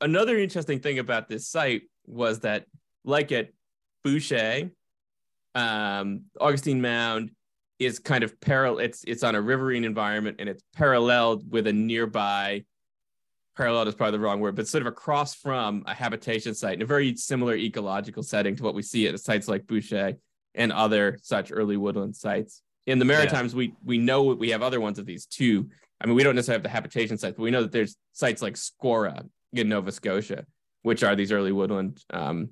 Another 0.00 0.38
interesting 0.38 0.80
thing 0.80 0.98
about 0.98 1.28
this 1.28 1.48
site 1.48 1.82
was 2.06 2.40
that, 2.40 2.66
like 3.04 3.32
at 3.32 3.50
Boucher, 4.04 4.70
um, 5.54 6.22
Augustine 6.38 6.80
Mound 6.80 7.30
is 7.78 7.98
kind 7.98 8.22
of 8.22 8.38
parallel. 8.40 8.78
It's 8.78 9.02
it's 9.04 9.22
on 9.22 9.34
a 9.34 9.40
riverine 9.40 9.84
environment 9.84 10.36
and 10.38 10.48
it's 10.48 10.62
paralleled 10.74 11.50
with 11.50 11.66
a 11.66 11.72
nearby. 11.72 12.64
Paralleled 13.56 13.88
is 13.88 13.94
probably 13.94 14.12
the 14.12 14.24
wrong 14.24 14.40
word, 14.40 14.54
but 14.54 14.68
sort 14.68 14.82
of 14.82 14.86
across 14.86 15.34
from 15.34 15.82
a 15.86 15.94
habitation 15.94 16.54
site 16.54 16.74
in 16.74 16.82
a 16.82 16.86
very 16.86 17.16
similar 17.16 17.54
ecological 17.54 18.22
setting 18.22 18.56
to 18.56 18.62
what 18.62 18.74
we 18.74 18.82
see 18.82 19.06
at 19.06 19.18
sites 19.20 19.48
like 19.48 19.66
Boucher 19.66 20.14
and 20.54 20.72
other 20.72 21.18
such 21.22 21.52
early 21.52 21.76
woodland 21.76 22.16
sites. 22.16 22.62
In 22.86 22.98
the 22.98 23.04
Maritimes, 23.04 23.52
yeah. 23.52 23.58
we 23.58 23.74
we 23.84 23.98
know 23.98 24.22
we 24.24 24.50
have 24.50 24.62
other 24.62 24.80
ones 24.80 24.98
of 24.98 25.06
these 25.06 25.26
too. 25.26 25.68
I 26.00 26.06
mean, 26.06 26.14
we 26.14 26.22
don't 26.22 26.34
necessarily 26.34 26.58
have 26.58 26.62
the 26.62 26.70
habitation 26.70 27.18
sites, 27.18 27.36
but 27.36 27.42
we 27.42 27.50
know 27.50 27.62
that 27.62 27.72
there's 27.72 27.96
sites 28.12 28.40
like 28.40 28.54
Scora 28.54 29.28
in 29.52 29.68
Nova 29.68 29.92
Scotia, 29.92 30.46
which 30.82 31.02
are 31.02 31.14
these 31.14 31.32
early 31.32 31.52
woodland 31.52 32.02
um, 32.10 32.50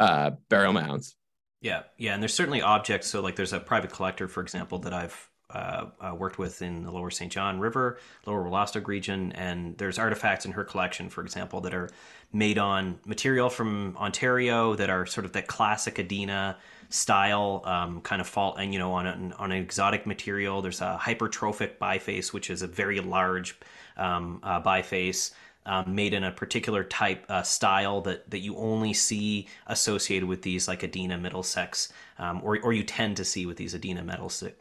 uh, 0.00 0.30
burial 0.48 0.72
mounds. 0.72 1.14
Yeah, 1.60 1.82
yeah, 1.98 2.14
and 2.14 2.22
there's 2.22 2.34
certainly 2.34 2.62
objects. 2.62 3.08
So, 3.08 3.20
like, 3.20 3.36
there's 3.36 3.52
a 3.52 3.60
private 3.60 3.92
collector, 3.92 4.28
for 4.28 4.40
example, 4.40 4.78
that 4.80 4.92
I've 4.92 5.30
uh, 5.50 5.86
uh, 6.00 6.14
worked 6.14 6.38
with 6.38 6.60
in 6.62 6.82
the 6.82 6.90
Lower 6.90 7.10
St. 7.10 7.30
John 7.30 7.60
River, 7.60 7.98
Lower 8.26 8.44
Wolastoq 8.44 8.86
region, 8.86 9.32
and 9.32 9.76
there's 9.78 9.98
artifacts 9.98 10.44
in 10.44 10.52
her 10.52 10.64
collection, 10.64 11.08
for 11.08 11.22
example, 11.22 11.60
that 11.62 11.74
are 11.74 11.88
made 12.32 12.58
on 12.58 12.98
material 13.06 13.48
from 13.48 13.96
Ontario 13.96 14.74
that 14.74 14.90
are 14.90 15.06
sort 15.06 15.24
of 15.24 15.32
that 15.32 15.46
classic 15.46 15.96
Adena 15.96 16.56
style 16.88 17.62
um, 17.64 18.00
kind 18.00 18.20
of 18.20 18.26
fault, 18.26 18.56
and 18.58 18.72
you 18.72 18.78
know, 18.78 18.92
on 18.92 19.06
an, 19.06 19.32
on 19.34 19.52
an 19.52 19.58
exotic 19.58 20.06
material. 20.06 20.62
There's 20.62 20.80
a 20.80 20.98
hypertrophic 21.00 21.78
biface, 21.78 22.32
which 22.32 22.50
is 22.50 22.62
a 22.62 22.66
very 22.66 23.00
large 23.00 23.56
um, 23.96 24.40
uh, 24.42 24.60
biface 24.60 25.32
um, 25.66 25.94
made 25.94 26.14
in 26.14 26.24
a 26.24 26.30
particular 26.30 26.82
type 26.84 27.26
uh, 27.28 27.42
style 27.42 28.00
that 28.02 28.30
that 28.30 28.38
you 28.38 28.56
only 28.56 28.92
see 28.92 29.48
associated 29.66 30.26
with 30.26 30.42
these 30.42 30.68
like 30.68 30.80
Adena 30.80 31.20
Middlesex, 31.20 31.92
um, 32.18 32.40
or 32.42 32.58
or 32.62 32.72
you 32.72 32.84
tend 32.84 33.16
to 33.18 33.24
see 33.24 33.44
with 33.44 33.56
these 33.56 33.74
Adena 33.74 34.02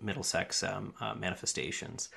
Middlesex 0.01 0.63
um, 0.63 0.93
uh, 0.99 1.13
manifestations. 1.13 2.09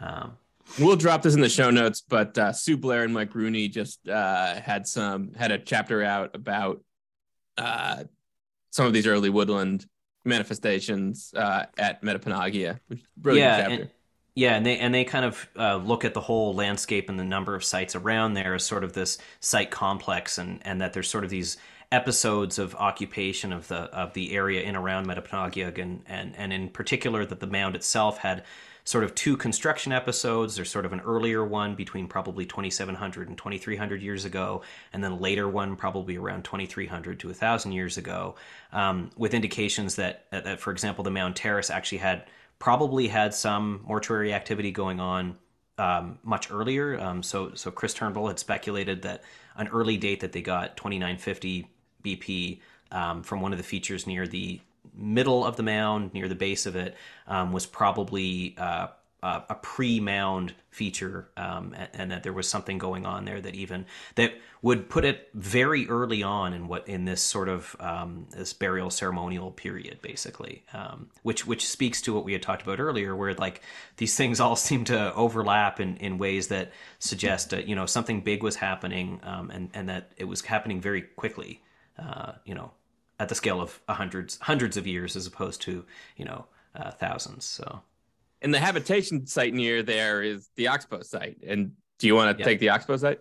Um, 0.00 0.36
we'll 0.78 0.96
drop 0.96 1.22
this 1.22 1.34
in 1.34 1.40
the 1.40 1.48
show 1.48 1.70
notes, 1.70 2.02
but 2.08 2.38
uh, 2.38 2.52
Sue 2.52 2.76
Blair 2.76 3.02
and 3.02 3.12
Mike 3.12 3.34
Rooney 3.34 3.68
just 3.68 4.08
uh, 4.08 4.54
had 4.60 4.86
some 4.86 5.32
had 5.34 5.52
a 5.52 5.58
chapter 5.58 6.02
out 6.02 6.34
about 6.34 6.82
uh, 7.58 8.04
some 8.70 8.86
of 8.86 8.92
these 8.92 9.06
early 9.06 9.30
woodland 9.30 9.86
manifestations 10.24 11.32
uh, 11.36 11.64
at 11.78 12.02
Metepenagiag, 12.02 12.78
which 12.88 13.00
brilliant 13.16 13.50
yeah, 13.50 13.60
chapter. 13.60 13.82
And- 13.82 13.90
yeah, 14.36 14.54
and 14.54 14.66
they 14.66 14.78
and 14.78 14.94
they 14.94 15.04
kind 15.04 15.24
of 15.24 15.48
uh, 15.58 15.76
look 15.76 16.04
at 16.04 16.12
the 16.12 16.20
whole 16.20 16.54
landscape 16.54 17.08
and 17.08 17.18
the 17.18 17.24
number 17.24 17.54
of 17.54 17.64
sites 17.64 17.96
around 17.96 18.34
there 18.34 18.54
as 18.54 18.64
sort 18.64 18.84
of 18.84 18.92
this 18.92 19.16
site 19.40 19.70
complex, 19.70 20.36
and 20.36 20.60
and 20.62 20.78
that 20.82 20.92
there's 20.92 21.08
sort 21.08 21.24
of 21.24 21.30
these 21.30 21.56
episodes 21.90 22.58
of 22.58 22.74
occupation 22.74 23.50
of 23.50 23.66
the 23.68 23.76
of 23.76 24.12
the 24.12 24.36
area 24.36 24.60
in 24.60 24.76
around 24.76 25.06
Metepenagiag, 25.06 25.78
and 25.78 26.02
and 26.06 26.36
and 26.36 26.52
in 26.52 26.68
particular 26.68 27.24
that 27.24 27.40
the 27.40 27.46
mound 27.46 27.74
itself 27.74 28.18
had 28.18 28.44
sort 28.84 29.04
of 29.04 29.14
two 29.14 29.38
construction 29.38 29.90
episodes. 29.90 30.54
There's 30.54 30.70
sort 30.70 30.84
of 30.84 30.92
an 30.92 31.00
earlier 31.00 31.42
one 31.42 31.74
between 31.74 32.06
probably 32.06 32.44
2700 32.44 33.28
and 33.28 33.38
2300 33.38 34.02
years 34.02 34.26
ago, 34.26 34.60
and 34.92 35.02
then 35.02 35.18
later 35.18 35.48
one 35.48 35.76
probably 35.76 36.18
around 36.18 36.44
2300 36.44 37.18
to 37.20 37.28
1000 37.28 37.72
years 37.72 37.96
ago, 37.96 38.34
um, 38.72 39.10
with 39.16 39.32
indications 39.32 39.96
that, 39.96 40.26
that, 40.30 40.60
for 40.60 40.72
example, 40.72 41.02
the 41.02 41.10
Mound 41.10 41.34
Terrace 41.34 41.70
actually 41.70 41.98
had 41.98 42.26
probably 42.58 43.08
had 43.08 43.34
some 43.34 43.82
mortuary 43.86 44.32
activity 44.32 44.70
going 44.70 45.00
on 45.00 45.36
um, 45.78 46.18
much 46.22 46.50
earlier. 46.50 46.98
Um, 46.98 47.22
so, 47.22 47.52
so 47.54 47.70
Chris 47.70 47.94
Turnbull 47.94 48.28
had 48.28 48.38
speculated 48.38 49.02
that 49.02 49.22
an 49.56 49.68
early 49.68 49.96
date 49.96 50.20
that 50.20 50.32
they 50.32 50.42
got 50.42 50.76
2950 50.76 51.68
BP 52.04 52.60
um, 52.92 53.22
from 53.22 53.40
one 53.40 53.52
of 53.52 53.58
the 53.58 53.64
features 53.64 54.06
near 54.06 54.26
the 54.26 54.60
middle 54.94 55.44
of 55.44 55.56
the 55.56 55.62
mound, 55.62 56.14
near 56.14 56.28
the 56.28 56.34
base 56.34 56.66
of 56.66 56.76
it, 56.76 56.94
um, 57.26 57.52
was 57.52 57.66
probably 57.66 58.54
uh, 58.58 58.88
uh, 59.22 59.40
a 59.48 59.54
pre-mound 59.54 60.54
feature, 60.68 61.30
um, 61.36 61.74
and, 61.76 61.88
and, 61.94 62.10
that 62.10 62.22
there 62.22 62.34
was 62.34 62.46
something 62.46 62.76
going 62.76 63.06
on 63.06 63.24
there 63.24 63.40
that 63.40 63.54
even 63.54 63.86
that 64.14 64.34
would 64.60 64.90
put 64.90 65.06
it 65.06 65.30
very 65.32 65.88
early 65.88 66.22
on 66.22 66.52
in 66.52 66.68
what 66.68 66.86
in 66.86 67.06
this 67.06 67.22
sort 67.22 67.48
of 67.48 67.74
um, 67.80 68.26
this 68.30 68.52
burial 68.52 68.90
ceremonial 68.90 69.50
period, 69.50 69.98
basically, 70.02 70.64
um, 70.74 71.08
which 71.22 71.46
which 71.46 71.66
speaks 71.66 72.02
to 72.02 72.12
what 72.12 72.24
we 72.24 72.34
had 72.34 72.42
talked 72.42 72.62
about 72.62 72.78
earlier, 72.78 73.16
where 73.16 73.32
like 73.34 73.62
these 73.96 74.14
things 74.14 74.38
all 74.38 74.54
seem 74.68 74.84
to 74.84 75.14
overlap 75.14 75.80
in, 75.80 75.96
in 75.96 76.18
ways 76.18 76.48
that 76.48 76.70
suggest 76.98 77.54
uh, 77.54 77.58
you 77.58 77.74
know 77.74 77.86
something 77.86 78.20
big 78.20 78.42
was 78.42 78.56
happening, 78.56 79.18
um, 79.22 79.50
and 79.50 79.70
and 79.72 79.88
that 79.88 80.12
it 80.18 80.24
was 80.24 80.42
happening 80.42 80.80
very 80.80 81.00
quickly, 81.00 81.62
uh, 81.98 82.32
you 82.44 82.54
know, 82.54 82.70
at 83.18 83.30
the 83.30 83.34
scale 83.34 83.62
of 83.62 83.80
hundreds 83.88 84.38
hundreds 84.42 84.76
of 84.76 84.86
years 84.86 85.16
as 85.16 85.26
opposed 85.26 85.62
to 85.62 85.86
you 86.16 86.26
know 86.26 86.44
uh, 86.74 86.90
thousands. 86.90 87.46
So. 87.46 87.80
And 88.42 88.52
the 88.52 88.60
habitation 88.60 89.26
site 89.26 89.54
near 89.54 89.82
there 89.82 90.22
is 90.22 90.48
the 90.56 90.68
Oxbow 90.68 91.02
site. 91.02 91.38
And 91.46 91.72
do 91.98 92.06
you 92.06 92.14
want 92.14 92.36
to 92.36 92.44
take 92.44 92.60
the 92.60 92.70
Oxbow 92.70 92.96
site? 92.98 93.20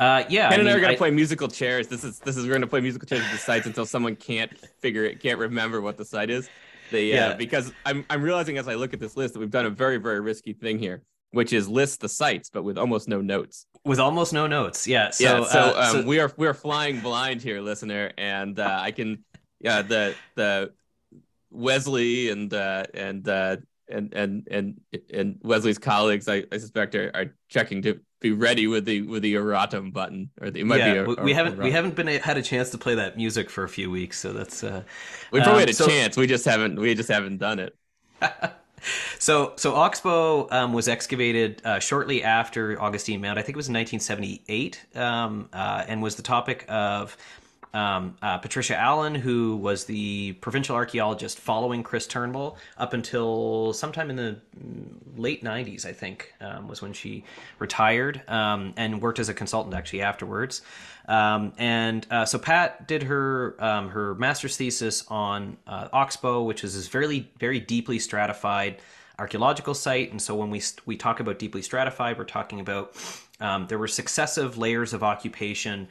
Uh, 0.00 0.24
yeah. 0.28 0.50
Ken 0.50 0.58
I 0.58 0.60
and 0.60 0.68
I 0.68 0.72
are 0.72 0.80
gonna 0.80 0.92
I, 0.94 0.96
play 0.96 1.10
musical 1.10 1.48
chairs. 1.48 1.86
This 1.86 2.02
is 2.02 2.18
this 2.18 2.36
is 2.36 2.46
we're 2.46 2.54
gonna 2.54 2.66
play 2.66 2.80
musical 2.80 3.06
chairs 3.06 3.22
at 3.24 3.30
the 3.30 3.38
sites 3.38 3.66
until 3.66 3.86
someone 3.86 4.16
can't 4.16 4.50
figure 4.80 5.04
it, 5.04 5.20
can't 5.20 5.38
remember 5.38 5.80
what 5.80 5.96
the 5.96 6.04
site 6.04 6.30
is. 6.30 6.48
They, 6.90 7.12
uh, 7.12 7.30
yeah. 7.30 7.34
because 7.34 7.72
I'm 7.86 8.04
I'm 8.10 8.20
realizing 8.20 8.58
as 8.58 8.66
I 8.66 8.74
look 8.74 8.92
at 8.94 9.00
this 9.00 9.16
list 9.16 9.34
that 9.34 9.40
we've 9.40 9.50
done 9.50 9.66
a 9.66 9.70
very 9.70 9.98
very 9.98 10.20
risky 10.20 10.54
thing 10.54 10.78
here, 10.78 11.02
which 11.30 11.52
is 11.52 11.68
list 11.68 12.00
the 12.00 12.08
sites 12.08 12.50
but 12.50 12.64
with 12.64 12.78
almost 12.78 13.06
no 13.08 13.20
notes. 13.20 13.66
With 13.84 14.00
almost 14.00 14.32
no 14.32 14.46
notes, 14.46 14.88
yeah. 14.88 15.10
So, 15.10 15.24
yeah, 15.24 15.44
so, 15.44 15.60
uh, 15.60 15.74
um, 15.76 15.92
so... 15.92 16.06
we 16.06 16.18
are 16.18 16.32
we 16.36 16.48
are 16.48 16.54
flying 16.54 17.00
blind 17.00 17.40
here, 17.40 17.60
listener, 17.60 18.10
and 18.18 18.58
uh, 18.58 18.78
I 18.80 18.90
can 18.90 19.24
yeah 19.60 19.82
the 19.82 20.14
the 20.34 20.72
Wesley 21.50 22.30
and 22.30 22.52
uh, 22.52 22.84
and 22.92 23.28
uh, 23.28 23.56
and 23.92 24.12
and 24.14 24.48
and 24.50 24.80
and 25.12 25.38
Wesley's 25.42 25.78
colleagues, 25.78 26.28
I, 26.28 26.44
I 26.50 26.58
suspect, 26.58 26.94
are, 26.94 27.10
are 27.14 27.34
checking 27.48 27.82
to 27.82 28.00
be 28.20 28.32
ready 28.32 28.66
with 28.66 28.84
the 28.84 29.02
with 29.02 29.22
the 29.22 29.34
erratum 29.34 29.92
button, 29.92 30.30
or 30.40 30.50
the, 30.50 30.60
it 30.60 30.64
might 30.64 30.78
yeah, 30.78 30.92
be. 30.92 30.98
A, 30.98 31.04
we, 31.04 31.14
we 31.16 31.32
haven't 31.34 31.58
we 31.58 31.70
haven't 31.70 31.94
been 31.94 32.06
had 32.06 32.38
a 32.38 32.42
chance 32.42 32.70
to 32.70 32.78
play 32.78 32.94
that 32.94 33.16
music 33.16 33.50
for 33.50 33.64
a 33.64 33.68
few 33.68 33.90
weeks, 33.90 34.18
so 34.18 34.32
that's. 34.32 34.64
Uh, 34.64 34.82
we 35.30 35.40
probably 35.40 35.54
um, 35.54 35.60
had 35.60 35.70
a 35.70 35.74
so, 35.74 35.86
chance. 35.86 36.16
We 36.16 36.26
just 36.26 36.44
haven't. 36.44 36.80
We 36.80 36.94
just 36.94 37.10
haven't 37.10 37.38
done 37.38 37.58
it. 37.58 37.76
so 39.18 39.52
so 39.56 39.74
Oxbow 39.74 40.48
um, 40.50 40.72
was 40.72 40.88
excavated 40.88 41.60
uh, 41.64 41.80
shortly 41.80 42.22
after 42.22 42.80
Augustine 42.80 43.20
Mound. 43.20 43.38
I 43.38 43.42
think 43.42 43.56
it 43.56 43.58
was 43.58 43.68
in 43.68 43.74
1978, 43.74 44.96
um, 44.96 45.48
uh, 45.52 45.84
and 45.86 46.02
was 46.02 46.16
the 46.16 46.22
topic 46.22 46.64
of 46.68 47.16
um, 47.74 48.16
uh, 48.20 48.38
Patricia 48.38 48.76
Allen, 48.76 49.14
who 49.14 49.56
was 49.56 49.86
the 49.86 50.32
provincial 50.34 50.76
archaeologist 50.76 51.38
following 51.38 51.82
Chris 51.82 52.06
Turnbull 52.06 52.58
up 52.76 52.92
until 52.92 53.72
sometime 53.72 54.10
in 54.10 54.16
the 54.16 54.36
late 55.16 55.42
90s, 55.42 55.86
I 55.86 55.92
think, 55.92 56.34
um, 56.40 56.68
was 56.68 56.82
when 56.82 56.92
she 56.92 57.24
retired 57.58 58.22
um, 58.28 58.74
and 58.76 59.00
worked 59.00 59.18
as 59.18 59.28
a 59.30 59.34
consultant 59.34 59.74
actually 59.74 60.02
afterwards. 60.02 60.60
Um, 61.08 61.52
and 61.56 62.06
uh, 62.10 62.26
so 62.26 62.38
Pat 62.38 62.86
did 62.86 63.04
her 63.04 63.56
um, 63.58 63.88
her 63.88 64.14
master's 64.16 64.56
thesis 64.56 65.04
on 65.08 65.56
uh, 65.66 65.88
Oxbow, 65.92 66.42
which 66.42 66.64
is 66.64 66.74
this 66.74 66.88
very 66.88 67.30
very 67.38 67.58
deeply 67.58 67.98
stratified 67.98 68.80
archaeological 69.18 69.74
site. 69.74 70.10
And 70.10 70.20
so 70.20 70.34
when 70.34 70.50
we 70.50 70.62
we 70.86 70.96
talk 70.96 71.20
about 71.20 71.38
deeply 71.38 71.62
stratified, 71.62 72.18
we're 72.18 72.24
talking 72.24 72.60
about 72.60 72.94
um, 73.40 73.66
there 73.66 73.78
were 73.78 73.88
successive 73.88 74.58
layers 74.58 74.92
of 74.92 75.02
occupation, 75.02 75.88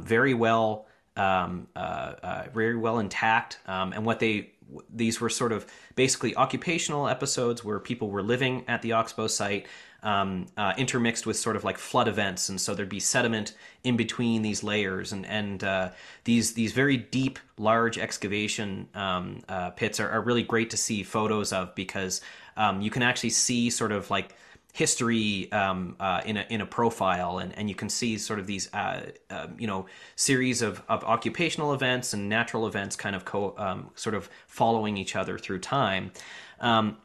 very 0.00 0.32
well 0.32 0.86
um, 1.18 1.66
uh, 1.76 1.78
uh, 2.22 2.44
very 2.54 2.76
well 2.76 2.98
intact. 2.98 3.58
Um, 3.66 3.92
and 3.92 4.04
what 4.04 4.20
they 4.20 4.52
these 4.90 5.20
were 5.20 5.30
sort 5.30 5.52
of 5.52 5.66
basically 5.94 6.36
occupational 6.36 7.08
episodes 7.08 7.64
where 7.64 7.78
people 7.78 8.10
were 8.10 8.22
living 8.22 8.64
at 8.68 8.82
the 8.82 8.92
Oxbow 8.92 9.26
site, 9.26 9.66
um, 10.02 10.46
uh, 10.56 10.74
intermixed 10.76 11.26
with 11.26 11.36
sort 11.36 11.56
of 11.56 11.64
like 11.64 11.78
flood 11.78 12.06
events, 12.06 12.48
and 12.48 12.60
so 12.60 12.74
there'd 12.74 12.88
be 12.88 13.00
sediment 13.00 13.54
in 13.82 13.96
between 13.96 14.42
these 14.42 14.62
layers, 14.62 15.12
and 15.12 15.26
and 15.26 15.64
uh, 15.64 15.90
these 16.24 16.54
these 16.54 16.72
very 16.72 16.96
deep, 16.96 17.38
large 17.56 17.98
excavation 17.98 18.88
um, 18.94 19.40
uh, 19.48 19.70
pits 19.70 19.98
are, 19.98 20.08
are, 20.10 20.20
really 20.20 20.42
great 20.42 20.70
to 20.70 20.76
see 20.76 21.02
photos 21.02 21.52
of 21.52 21.74
because 21.74 22.20
um, 22.56 22.80
you 22.80 22.90
can 22.90 23.02
actually 23.02 23.30
see 23.30 23.70
sort 23.70 23.90
of 23.90 24.08
like 24.10 24.34
history 24.72 25.50
um, 25.52 25.96
uh, 25.98 26.20
in 26.24 26.36
a 26.36 26.46
in 26.50 26.60
a 26.60 26.66
profile, 26.66 27.38
and, 27.38 27.56
and 27.58 27.68
you 27.68 27.74
can 27.74 27.88
see 27.88 28.18
sort 28.18 28.38
of 28.38 28.46
these 28.46 28.72
uh, 28.74 29.02
uh, 29.30 29.46
you 29.58 29.66
know 29.66 29.86
series 30.16 30.62
of, 30.62 30.82
of 30.88 31.02
occupational 31.04 31.72
events 31.72 32.12
and 32.14 32.28
natural 32.28 32.66
events 32.66 32.94
kind 32.96 33.16
of 33.16 33.24
co 33.24 33.54
um, 33.58 33.90
sort 33.94 34.14
of 34.14 34.28
following 34.46 34.96
each 34.96 35.16
other 35.16 35.38
through 35.38 35.58
time. 35.58 36.12
Um, 36.60 36.98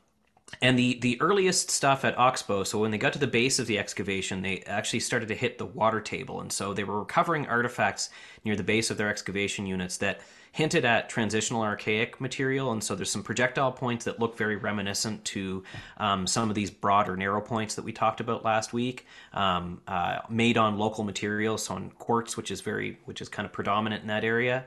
and 0.62 0.78
the 0.78 1.00
the 1.00 1.20
earliest 1.20 1.72
stuff 1.72 2.06
at 2.06 2.18
Oxbow, 2.18 2.64
so 2.64 2.80
when 2.80 2.92
they 2.92 2.98
got 2.98 3.14
to 3.14 3.20
the 3.20 3.28
base 3.28 3.58
of 3.60 3.66
the 3.66 3.80
excavation, 3.80 4.42
they 4.42 4.60
actually 4.68 5.00
started 5.00 5.28
to 5.30 5.36
hit 5.36 5.58
the 5.58 5.66
water 5.66 6.00
table, 6.00 6.42
and 6.42 6.52
so 6.52 6.74
they 6.74 6.84
were 6.84 7.00
recovering 7.00 7.48
artifacts 7.48 8.10
near 8.46 8.56
the 8.56 8.64
base 8.64 8.92
of 8.92 8.98
their 8.98 9.10
excavation 9.10 9.66
units 9.66 9.98
that 9.98 10.22
hinted 10.54 10.86
at 10.86 11.10
transitional 11.10 11.64
archaic 11.64 12.22
material, 12.22 12.72
and 12.72 12.84
so 12.84 12.94
there's 12.94 13.10
some 13.10 13.24
projectile 13.24 13.72
points 13.72 14.06
that 14.06 14.20
look 14.20 14.38
very 14.38 14.56
reminiscent 14.56 15.26
to 15.26 15.64
um, 15.98 16.28
some 16.28 16.48
of 16.48 16.56
these 16.56 16.70
broader 16.70 17.18
narrow 17.18 17.42
points 17.42 17.74
that 17.74 17.84
we 17.84 17.92
talked 17.92 18.22
about 18.22 18.46
last 18.46 18.72
week, 18.72 19.08
um, 19.34 19.82
uh, 19.88 20.20
made 20.30 20.56
on 20.56 20.78
local 20.78 21.04
materials, 21.04 21.66
so 21.66 21.74
on 21.74 21.90
quartz, 21.98 22.38
which 22.38 22.52
is 22.52 22.62
very, 22.62 23.00
which 23.06 23.20
is 23.20 23.30
kind 23.30 23.48
of 23.48 23.52
predominant 23.52 24.04
in 24.04 24.08
that 24.08 24.24
area. 24.24 24.64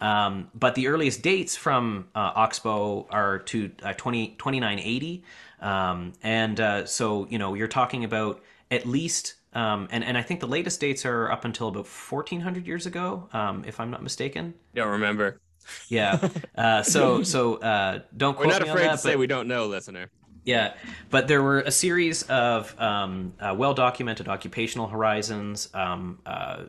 Um, 0.00 0.50
but 0.54 0.74
the 0.74 0.88
earliest 0.88 1.22
dates 1.22 1.56
from 1.56 2.08
uh, 2.14 2.32
Oxbow 2.34 3.06
are 3.10 3.38
to 3.38 3.70
uh, 3.82 3.94
20, 3.94 4.34
2980. 4.38 5.24
Um, 5.62 6.12
and 6.22 6.60
uh, 6.60 6.84
so, 6.84 7.26
you 7.30 7.38
know, 7.38 7.54
you're 7.54 7.68
talking 7.68 8.04
about 8.04 8.42
at 8.70 8.84
least 8.84 9.36
um, 9.54 9.88
and 9.90 10.02
and 10.04 10.16
I 10.16 10.22
think 10.22 10.40
the 10.40 10.46
latest 10.46 10.80
dates 10.80 11.04
are 11.04 11.30
up 11.30 11.44
until 11.44 11.68
about 11.68 11.86
1400 11.86 12.66
years 12.66 12.86
ago, 12.86 13.28
um, 13.32 13.64
if 13.66 13.80
I'm 13.80 13.90
not 13.90 14.02
mistaken. 14.02 14.54
Don't 14.74 14.88
remember. 14.88 15.40
Yeah. 15.88 16.28
Uh, 16.54 16.82
so 16.82 17.22
so 17.22 17.56
uh, 17.56 18.00
don't. 18.16 18.38
We're 18.38 18.46
not 18.46 18.62
afraid 18.62 18.84
that, 18.84 18.92
to 18.92 18.98
say 18.98 19.16
we 19.16 19.26
don't 19.26 19.48
know, 19.48 19.66
listener. 19.66 20.10
Yeah, 20.44 20.74
but 21.08 21.26
there 21.28 21.42
were 21.42 21.60
a 21.60 21.70
series 21.70 22.24
of 22.24 22.78
um, 22.78 23.32
uh, 23.40 23.54
well 23.56 23.74
documented 23.74 24.28
occupational 24.28 24.86
horizons. 24.86 25.68
Um, 25.72 26.18
uh, 26.26 26.64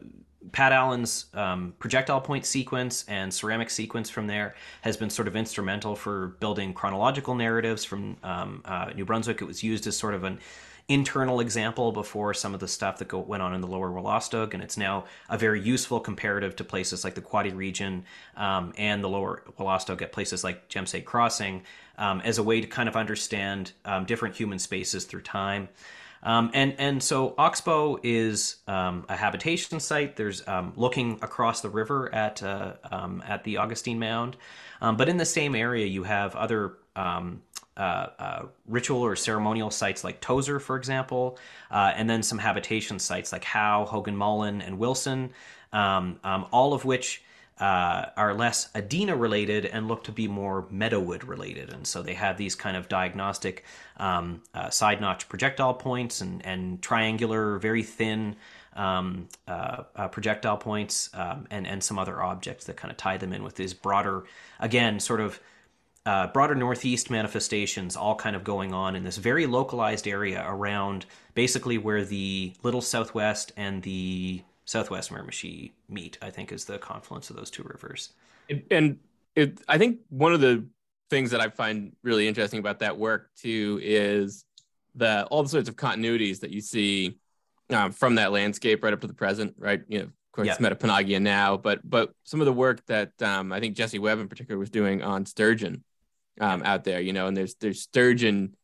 Pat 0.51 0.71
Allen's 0.71 1.25
um, 1.33 1.73
projectile 1.79 2.21
point 2.21 2.45
sequence 2.45 3.05
and 3.07 3.33
ceramic 3.33 3.69
sequence 3.69 4.09
from 4.09 4.27
there 4.27 4.55
has 4.81 4.95
been 4.95 5.09
sort 5.09 5.27
of 5.27 5.35
instrumental 5.35 5.95
for 5.95 6.29
building 6.39 6.73
chronological 6.73 7.35
narratives 7.35 7.83
from 7.83 8.17
um, 8.23 8.61
uh, 8.65 8.91
New 8.95 9.05
Brunswick. 9.05 9.41
It 9.41 9.45
was 9.45 9.63
used 9.63 9.87
as 9.87 9.97
sort 9.97 10.13
of 10.13 10.23
an 10.23 10.39
internal 10.93 11.39
example 11.39 11.91
before 11.91 12.33
some 12.33 12.53
of 12.53 12.59
the 12.59 12.67
stuff 12.67 12.97
that 12.99 13.07
go, 13.07 13.19
went 13.19 13.43
on 13.43 13.53
in 13.53 13.61
the 13.61 13.67
lower 13.67 13.89
Wolastoq, 13.89 14.53
and 14.53 14.61
it's 14.61 14.77
now 14.77 15.05
a 15.29 15.37
very 15.37 15.61
useful 15.61 15.99
comparative 15.99 16.55
to 16.57 16.63
places 16.63 17.03
like 17.03 17.15
the 17.15 17.21
Quoddy 17.21 17.55
region 17.55 18.05
um, 18.37 18.73
and 18.77 19.03
the 19.03 19.09
lower 19.09 19.43
Wolastoq 19.59 20.01
at 20.01 20.11
places 20.11 20.43
like 20.43 20.69
Jemseg 20.69 21.05
Crossing 21.05 21.63
um, 21.97 22.21
as 22.21 22.37
a 22.37 22.43
way 22.43 22.61
to 22.61 22.67
kind 22.67 22.87
of 22.89 22.95
understand 22.95 23.71
um, 23.85 24.05
different 24.05 24.35
human 24.35 24.59
spaces 24.59 25.05
through 25.05 25.21
time. 25.21 25.69
Um, 26.23 26.51
and 26.53 26.73
and 26.77 27.03
so 27.03 27.35
Oxbow 27.37 27.99
is 28.01 28.57
um, 28.67 29.05
a 29.09 29.15
habitation 29.15 29.79
site. 29.79 30.15
There's 30.15 30.47
um, 30.47 30.71
looking 30.77 31.19
across 31.21 31.59
the 31.61 31.69
river 31.69 32.13
at 32.15 32.41
uh, 32.41 32.73
um, 32.91 33.21
at 33.27 33.43
the 33.43 33.57
Augustine 33.57 33.99
Mound, 33.99 34.37
um, 34.81 34.95
but 34.95 35.09
in 35.09 35.17
the 35.17 35.25
same 35.25 35.53
area 35.53 35.85
you 35.85 36.03
have 36.03 36.33
other 36.35 36.77
uh, 37.77 38.07
uh, 38.19 38.45
ritual 38.67 39.01
or 39.01 39.15
ceremonial 39.15 39.71
sites 39.71 40.03
like 40.03 40.21
Tozer, 40.21 40.59
for 40.59 40.75
example, 40.75 41.37
uh, 41.71 41.91
and 41.95 42.09
then 42.09 42.21
some 42.21 42.37
habitation 42.37 42.99
sites 42.99 43.31
like 43.31 43.43
Howe, 43.43 43.85
Hogan 43.85 44.15
Mullen, 44.15 44.61
and 44.61 44.77
Wilson, 44.77 45.31
um, 45.71 46.19
um, 46.23 46.45
all 46.51 46.73
of 46.73 46.85
which 46.85 47.23
uh, 47.59 48.05
are 48.17 48.33
less 48.33 48.69
Adena 48.73 49.19
related 49.19 49.65
and 49.65 49.87
look 49.87 50.03
to 50.03 50.11
be 50.11 50.27
more 50.27 50.63
Meadowood 50.71 51.27
related. 51.27 51.71
And 51.71 51.85
so 51.85 52.01
they 52.01 52.13
have 52.13 52.37
these 52.37 52.55
kind 52.55 52.75
of 52.75 52.89
diagnostic 52.89 53.63
um, 53.97 54.41
uh, 54.53 54.69
side 54.69 55.01
notch 55.01 55.29
projectile 55.29 55.73
points 55.73 56.21
and, 56.21 56.45
and 56.45 56.81
triangular, 56.81 57.57
very 57.59 57.83
thin. 57.83 58.35
Um, 58.75 59.27
uh, 59.47 60.07
projectile 60.07 60.57
points 60.57 61.11
um, 61.13 61.45
and 61.51 61.67
and 61.67 61.83
some 61.83 61.99
other 61.99 62.23
objects 62.23 62.65
that 62.65 62.75
kind 62.75 62.89
of 62.89 62.97
tie 62.97 63.17
them 63.17 63.31
in 63.31 63.43
with 63.43 63.53
these 63.53 63.71
broader, 63.71 64.23
again, 64.59 64.99
sort 64.99 65.21
of 65.21 65.39
uh, 66.05 66.27
broader 66.27 66.55
Northeast 66.55 67.09
manifestations 67.09 67.95
all 67.95 68.15
kind 68.15 68.35
of 68.35 68.43
going 68.43 68.73
on 68.73 68.95
in 68.95 69.03
this 69.03 69.17
very 69.17 69.45
localized 69.45 70.07
area 70.07 70.43
around 70.45 71.05
basically 71.33 71.77
where 71.77 72.03
the 72.03 72.53
Little 72.61 72.81
Southwest 72.81 73.53
and 73.55 73.81
the 73.83 74.41
Southwest 74.65 75.11
Miramichi 75.11 75.71
meet, 75.89 76.17
I 76.21 76.29
think 76.29 76.51
is 76.51 76.65
the 76.65 76.77
confluence 76.77 77.29
of 77.29 77.35
those 77.35 77.49
two 77.49 77.63
rivers. 77.63 78.13
And 78.69 78.99
it, 79.35 79.61
I 79.67 79.77
think 79.77 79.99
one 80.09 80.33
of 80.33 80.41
the 80.41 80.65
things 81.09 81.31
that 81.31 81.39
I 81.39 81.49
find 81.49 81.95
really 82.03 82.27
interesting 82.27 82.59
about 82.59 82.79
that 82.79 82.97
work 82.97 83.29
too 83.35 83.79
is 83.81 84.45
the 84.95 85.25
all 85.25 85.43
the 85.43 85.49
sorts 85.49 85.69
of 85.69 85.75
continuities 85.75 86.41
that 86.41 86.51
you 86.51 86.59
see 86.61 87.17
um, 87.69 87.91
from 87.91 88.15
that 88.15 88.31
landscape 88.31 88.83
right 88.83 88.93
up 88.93 89.01
to 89.01 89.07
the 89.07 89.13
present, 89.13 89.55
right? 89.57 89.81
You 89.87 89.99
know, 89.99 90.05
of 90.05 90.11
course, 90.33 90.47
yeah. 90.47 90.53
it's 90.53 90.61
Metepenagiag 90.61 91.21
now, 91.21 91.55
but 91.55 91.87
but 91.89 92.11
some 92.23 92.41
of 92.41 92.45
the 92.45 92.53
work 92.53 92.85
that 92.87 93.19
um, 93.21 93.53
I 93.53 93.59
think 93.59 93.75
Jesse 93.75 93.99
Webb 93.99 94.19
in 94.19 94.27
particular 94.27 94.59
was 94.59 94.69
doing 94.69 95.01
on 95.01 95.25
sturgeon 95.25 95.83
um, 96.39 96.63
out 96.63 96.83
there, 96.83 97.01
you 97.01 97.13
know, 97.13 97.27
and 97.27 97.37
there's 97.37 97.55
there's 97.55 97.81
sturgeon 97.81 98.55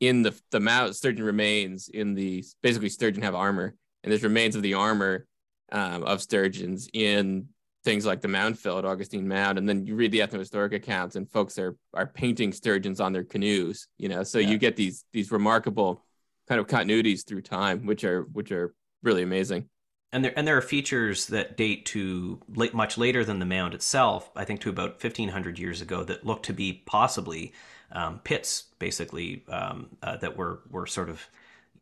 in 0.00 0.22
the 0.22 0.34
the 0.50 0.60
mount 0.60 0.96
sturgeon 0.96 1.24
remains 1.24 1.88
in 1.88 2.14
the 2.14 2.44
basically 2.62 2.88
sturgeon 2.88 3.22
have 3.22 3.34
armor 3.34 3.74
and 4.02 4.12
there's 4.12 4.22
remains 4.22 4.54
of 4.54 4.62
the 4.62 4.74
armor 4.74 5.26
um, 5.72 6.04
of 6.04 6.20
sturgeons 6.20 6.88
in 6.92 7.48
things 7.84 8.06
like 8.06 8.20
the 8.20 8.28
mound 8.28 8.58
fill 8.58 8.78
at 8.78 8.84
Augustine 8.84 9.28
Mound, 9.28 9.58
and 9.58 9.68
then 9.68 9.86
you 9.86 9.94
read 9.94 10.10
the 10.10 10.20
ethnohistoric 10.20 10.74
accounts, 10.74 11.16
and 11.16 11.28
folks 11.30 11.58
are 11.58 11.76
are 11.92 12.06
painting 12.06 12.52
sturgeons 12.52 13.00
on 13.00 13.12
their 13.12 13.24
canoes, 13.24 13.88
you 13.98 14.08
know. 14.08 14.22
So 14.22 14.38
yeah. 14.38 14.50
you 14.50 14.58
get 14.58 14.76
these 14.76 15.04
these 15.12 15.30
remarkable 15.32 16.02
kind 16.48 16.60
of 16.60 16.66
continuities 16.66 17.26
through 17.26 17.42
time, 17.42 17.86
which 17.86 18.04
are 18.04 18.22
which 18.32 18.52
are 18.52 18.74
really 19.02 19.22
amazing 19.22 19.68
and 20.14 20.24
there 20.24 20.32
and 20.36 20.46
there 20.46 20.56
are 20.56 20.62
features 20.62 21.26
that 21.26 21.56
date 21.56 21.84
to 21.86 22.40
late, 22.54 22.72
much 22.72 22.96
later 22.96 23.24
than 23.24 23.40
the 23.40 23.44
mound 23.44 23.74
itself. 23.74 24.30
I 24.36 24.44
think 24.44 24.60
to 24.60 24.70
about 24.70 25.02
1500 25.02 25.58
years 25.58 25.80
ago 25.80 26.04
that 26.04 26.24
look 26.24 26.44
to 26.44 26.52
be 26.52 26.84
possibly 26.86 27.52
um, 27.90 28.20
pits, 28.20 28.68
basically 28.78 29.42
um, 29.48 29.88
uh, 30.04 30.16
that 30.18 30.36
were 30.36 30.60
were 30.70 30.86
sort 30.86 31.10
of 31.10 31.28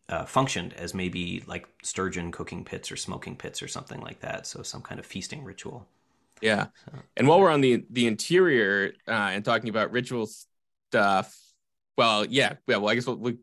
uh, 0.08 0.24
functioned 0.24 0.72
as 0.72 0.94
maybe 0.94 1.44
like 1.46 1.68
sturgeon 1.82 2.32
cooking 2.32 2.64
pits 2.64 2.90
or 2.90 2.96
smoking 2.96 3.36
pits 3.36 3.62
or 3.62 3.68
something 3.68 4.00
like 4.00 4.20
that. 4.20 4.46
So 4.46 4.62
some 4.62 4.80
kind 4.80 4.98
of 4.98 5.04
feasting 5.04 5.44
ritual. 5.44 5.86
Yeah, 6.40 6.68
so, 6.86 6.98
and 7.18 7.28
while 7.28 7.38
we're 7.38 7.50
on 7.50 7.60
the 7.60 7.84
the 7.90 8.06
interior 8.06 8.94
uh, 9.06 9.30
and 9.32 9.44
talking 9.44 9.68
about 9.68 9.92
ritual 9.92 10.30
stuff, 10.88 11.38
well, 11.98 12.24
yeah, 12.24 12.54
yeah. 12.66 12.78
Well, 12.78 12.88
I 12.88 12.94
guess 12.94 13.06
we'll, 13.06 13.16
we 13.16 13.36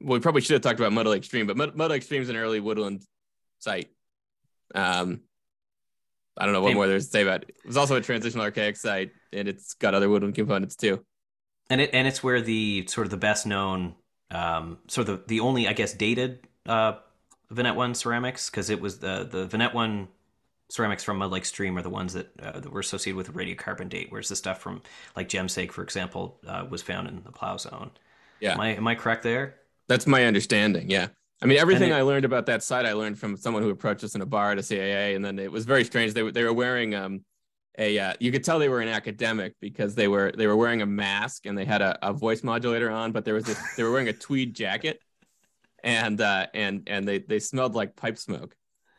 we 0.00 0.18
probably 0.18 0.40
should 0.40 0.54
have 0.54 0.62
talked 0.62 0.80
about 0.80 0.92
Mud 0.92 1.06
Lake 1.06 1.22
Stream, 1.22 1.46
but 1.46 1.56
Mud 1.56 1.90
Lake 1.90 2.02
Stream 2.02 2.20
is 2.20 2.28
an 2.30 2.36
early 2.36 2.58
woodland 2.58 3.04
site 3.60 3.90
um, 4.74 5.20
I 6.36 6.44
don't 6.44 6.54
know 6.54 6.62
what 6.62 6.74
more 6.74 6.86
there's 6.86 7.06
to 7.06 7.10
say 7.10 7.22
about 7.22 7.42
it. 7.42 7.50
It 7.50 7.66
was 7.66 7.76
also 7.76 7.96
a 7.96 8.00
transitional 8.00 8.44
archaic 8.44 8.76
site, 8.76 9.10
and 9.32 9.48
it's 9.48 9.74
got 9.74 9.94
other 9.94 10.08
woodland 10.08 10.34
components 10.34 10.76
too. 10.76 11.04
And 11.70 11.80
it 11.80 11.90
and 11.92 12.06
it's 12.06 12.22
where 12.22 12.40
the 12.40 12.86
sort 12.86 13.06
of 13.06 13.10
the 13.10 13.16
best 13.16 13.46
known, 13.46 13.94
um, 14.30 14.78
sort 14.86 15.08
of 15.08 15.18
the, 15.18 15.24
the 15.26 15.40
only 15.40 15.68
I 15.68 15.72
guess 15.72 15.92
dated 15.92 16.46
uh, 16.66 16.94
Vinette 17.50 17.76
One 17.76 17.94
ceramics 17.94 18.50
because 18.50 18.70
it 18.70 18.80
was 18.80 18.98
the 18.98 19.28
the 19.30 19.46
Vinette 19.46 19.74
One 19.74 20.08
ceramics 20.70 21.02
from 21.02 21.18
Mud 21.18 21.30
Lake 21.30 21.44
Stream 21.44 21.76
are 21.78 21.82
the 21.82 21.90
ones 21.90 22.12
that, 22.12 22.28
uh, 22.40 22.60
that 22.60 22.70
were 22.70 22.80
associated 22.80 23.16
with 23.16 23.26
the 23.26 23.32
radiocarbon 23.32 23.88
date, 23.88 24.08
whereas 24.10 24.28
the 24.28 24.36
stuff 24.36 24.60
from 24.60 24.82
like 25.16 25.28
Jemseg, 25.28 25.72
for 25.72 25.82
example, 25.82 26.38
uh, 26.46 26.66
was 26.68 26.82
found 26.82 27.08
in 27.08 27.22
the 27.24 27.32
plow 27.32 27.56
zone. 27.56 27.90
Yeah, 28.40 28.52
am 28.52 28.60
I 28.60 28.68
am 28.76 28.86
I 28.86 28.94
correct 28.94 29.22
there? 29.22 29.56
That's 29.88 30.06
my 30.06 30.24
understanding. 30.24 30.90
Yeah. 30.90 31.08
I 31.40 31.46
mean, 31.46 31.58
everything 31.58 31.90
it, 31.90 31.94
I 31.94 32.02
learned 32.02 32.24
about 32.24 32.46
that 32.46 32.62
site, 32.62 32.84
I 32.84 32.94
learned 32.94 33.18
from 33.18 33.36
someone 33.36 33.62
who 33.62 33.70
approached 33.70 34.02
us 34.02 34.14
in 34.14 34.22
a 34.22 34.26
bar 34.26 34.52
at 34.52 34.58
a 34.58 34.62
CAA, 34.62 35.14
and 35.14 35.24
then 35.24 35.38
it 35.38 35.50
was 35.50 35.64
very 35.64 35.84
strange. 35.84 36.12
They 36.12 36.22
were 36.22 36.32
they 36.32 36.44
were 36.44 36.52
wearing 36.52 36.94
um 36.94 37.24
a 37.78 37.98
uh, 37.98 38.14
you 38.18 38.32
could 38.32 38.42
tell 38.42 38.58
they 38.58 38.68
were 38.68 38.80
an 38.80 38.88
academic 38.88 39.54
because 39.60 39.94
they 39.94 40.08
were 40.08 40.32
they 40.36 40.48
were 40.48 40.56
wearing 40.56 40.82
a 40.82 40.86
mask 40.86 41.46
and 41.46 41.56
they 41.56 41.64
had 41.64 41.80
a, 41.80 41.96
a 42.06 42.12
voice 42.12 42.42
modulator 42.42 42.90
on, 42.90 43.12
but 43.12 43.24
there 43.24 43.34
was 43.34 43.44
this 43.44 43.58
they 43.76 43.84
were 43.84 43.92
wearing 43.92 44.08
a 44.08 44.12
tweed 44.12 44.54
jacket, 44.54 45.00
and 45.84 46.20
uh, 46.20 46.46
and 46.54 46.82
and 46.88 47.06
they 47.06 47.20
they 47.20 47.38
smelled 47.38 47.74
like 47.74 47.94
pipe 47.94 48.18
smoke. 48.18 48.56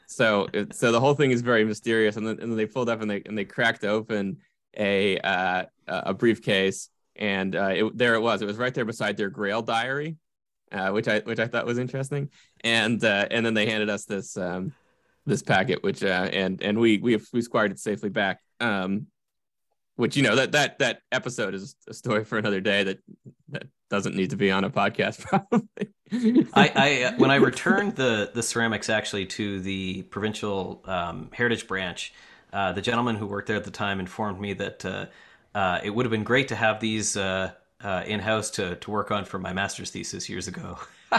So 0.08 0.48
it, 0.54 0.74
so 0.74 0.94
the 0.94 1.00
whole 1.00 1.14
thing 1.14 1.32
is 1.32 1.42
very 1.42 1.66
mysterious, 1.66 2.16
and 2.16 2.26
then 2.26 2.40
and 2.40 2.52
then 2.52 2.58
they 2.58 2.66
pulled 2.66 2.90
up 2.90 3.02
and 3.02 3.12
they 3.12 3.22
and 3.26 3.38
they 3.38 3.46
cracked 3.46 3.84
open 3.84 4.38
a 4.78 5.18
uh, 5.20 5.66
a 5.88 6.14
briefcase, 6.14 6.90
and 7.18 7.54
uh, 7.54 7.74
it, 7.76 7.98
there 7.98 8.16
it 8.16 8.22
was. 8.22 8.42
It 8.42 8.46
was 8.46 8.58
right 8.58 8.74
there 8.74 8.86
beside 8.86 9.18
their 9.18 9.30
Grail 9.30 9.62
diary 9.62 10.16
uh, 10.72 10.92
which 10.92 11.08
I 11.08 11.20
which 11.20 11.40
I 11.40 11.48
thought 11.48 11.66
was 11.66 11.78
interesting. 11.78 12.30
And 12.64 13.04
uh, 13.04 13.28
and 13.32 13.46
then 13.46 13.54
they 13.54 13.66
handed 13.66 13.90
us 13.90 14.06
this 14.06 14.38
um, 14.38 14.74
this 15.26 15.42
packet, 15.42 15.84
which 15.84 16.04
uh, 16.04 16.30
and 16.32 16.62
and 16.62 16.80
we 16.80 16.98
we 16.98 17.20
we 17.34 17.42
squired 17.42 17.72
it 17.72 17.80
safely 17.80 18.10
back. 18.10 18.42
Um, 18.60 19.08
which 19.96 20.16
you 20.16 20.24
know 20.24 20.36
that 20.38 20.54
that 20.54 20.80
that 20.80 21.02
episode 21.12 21.54
is 21.54 21.76
a 21.88 21.94
story 21.94 22.24
for 22.24 22.38
another 22.38 22.62
day 22.62 22.84
that 22.86 23.00
that 23.50 23.64
doesn't 23.90 24.16
need 24.16 24.30
to 24.30 24.38
be 24.38 24.50
on 24.50 24.64
a 24.64 24.70
podcast 24.70 25.20
probably. 25.26 26.48
I, 26.54 26.72
I 26.76 27.04
uh, 27.04 27.12
when 27.18 27.32
I 27.32 27.36
returned 27.36 27.96
the 27.96 28.32
the 28.34 28.42
ceramics 28.42 28.90
actually 28.90 29.26
to 29.28 29.60
the 29.60 30.04
provincial 30.04 30.82
um, 30.86 31.30
heritage 31.34 31.68
branch, 31.68 32.14
uh, 32.54 32.72
the 32.72 32.82
gentleman 32.82 33.16
who 33.16 33.28
worked 33.28 33.48
there 33.48 33.58
at 33.58 33.66
the 33.66 33.72
time 33.72 34.00
informed 34.00 34.40
me 34.40 34.54
that 34.54 34.86
uh, 34.86 35.06
uh, 35.54 35.80
it 35.84 35.90
would 35.90 36.06
have 36.06 36.12
been 36.12 36.24
great 36.24 36.48
to 36.48 36.56
have 36.56 36.80
these 36.80 37.18
uh, 37.84 38.04
in 38.06 38.20
house 38.20 38.50
to 38.52 38.76
to 38.78 38.92
work 38.92 39.12
on 39.12 39.26
for 39.26 39.40
my 39.40 39.54
master's 39.54 39.92
thesis 39.92 40.30
years 40.30 40.48
ago. 40.48 40.78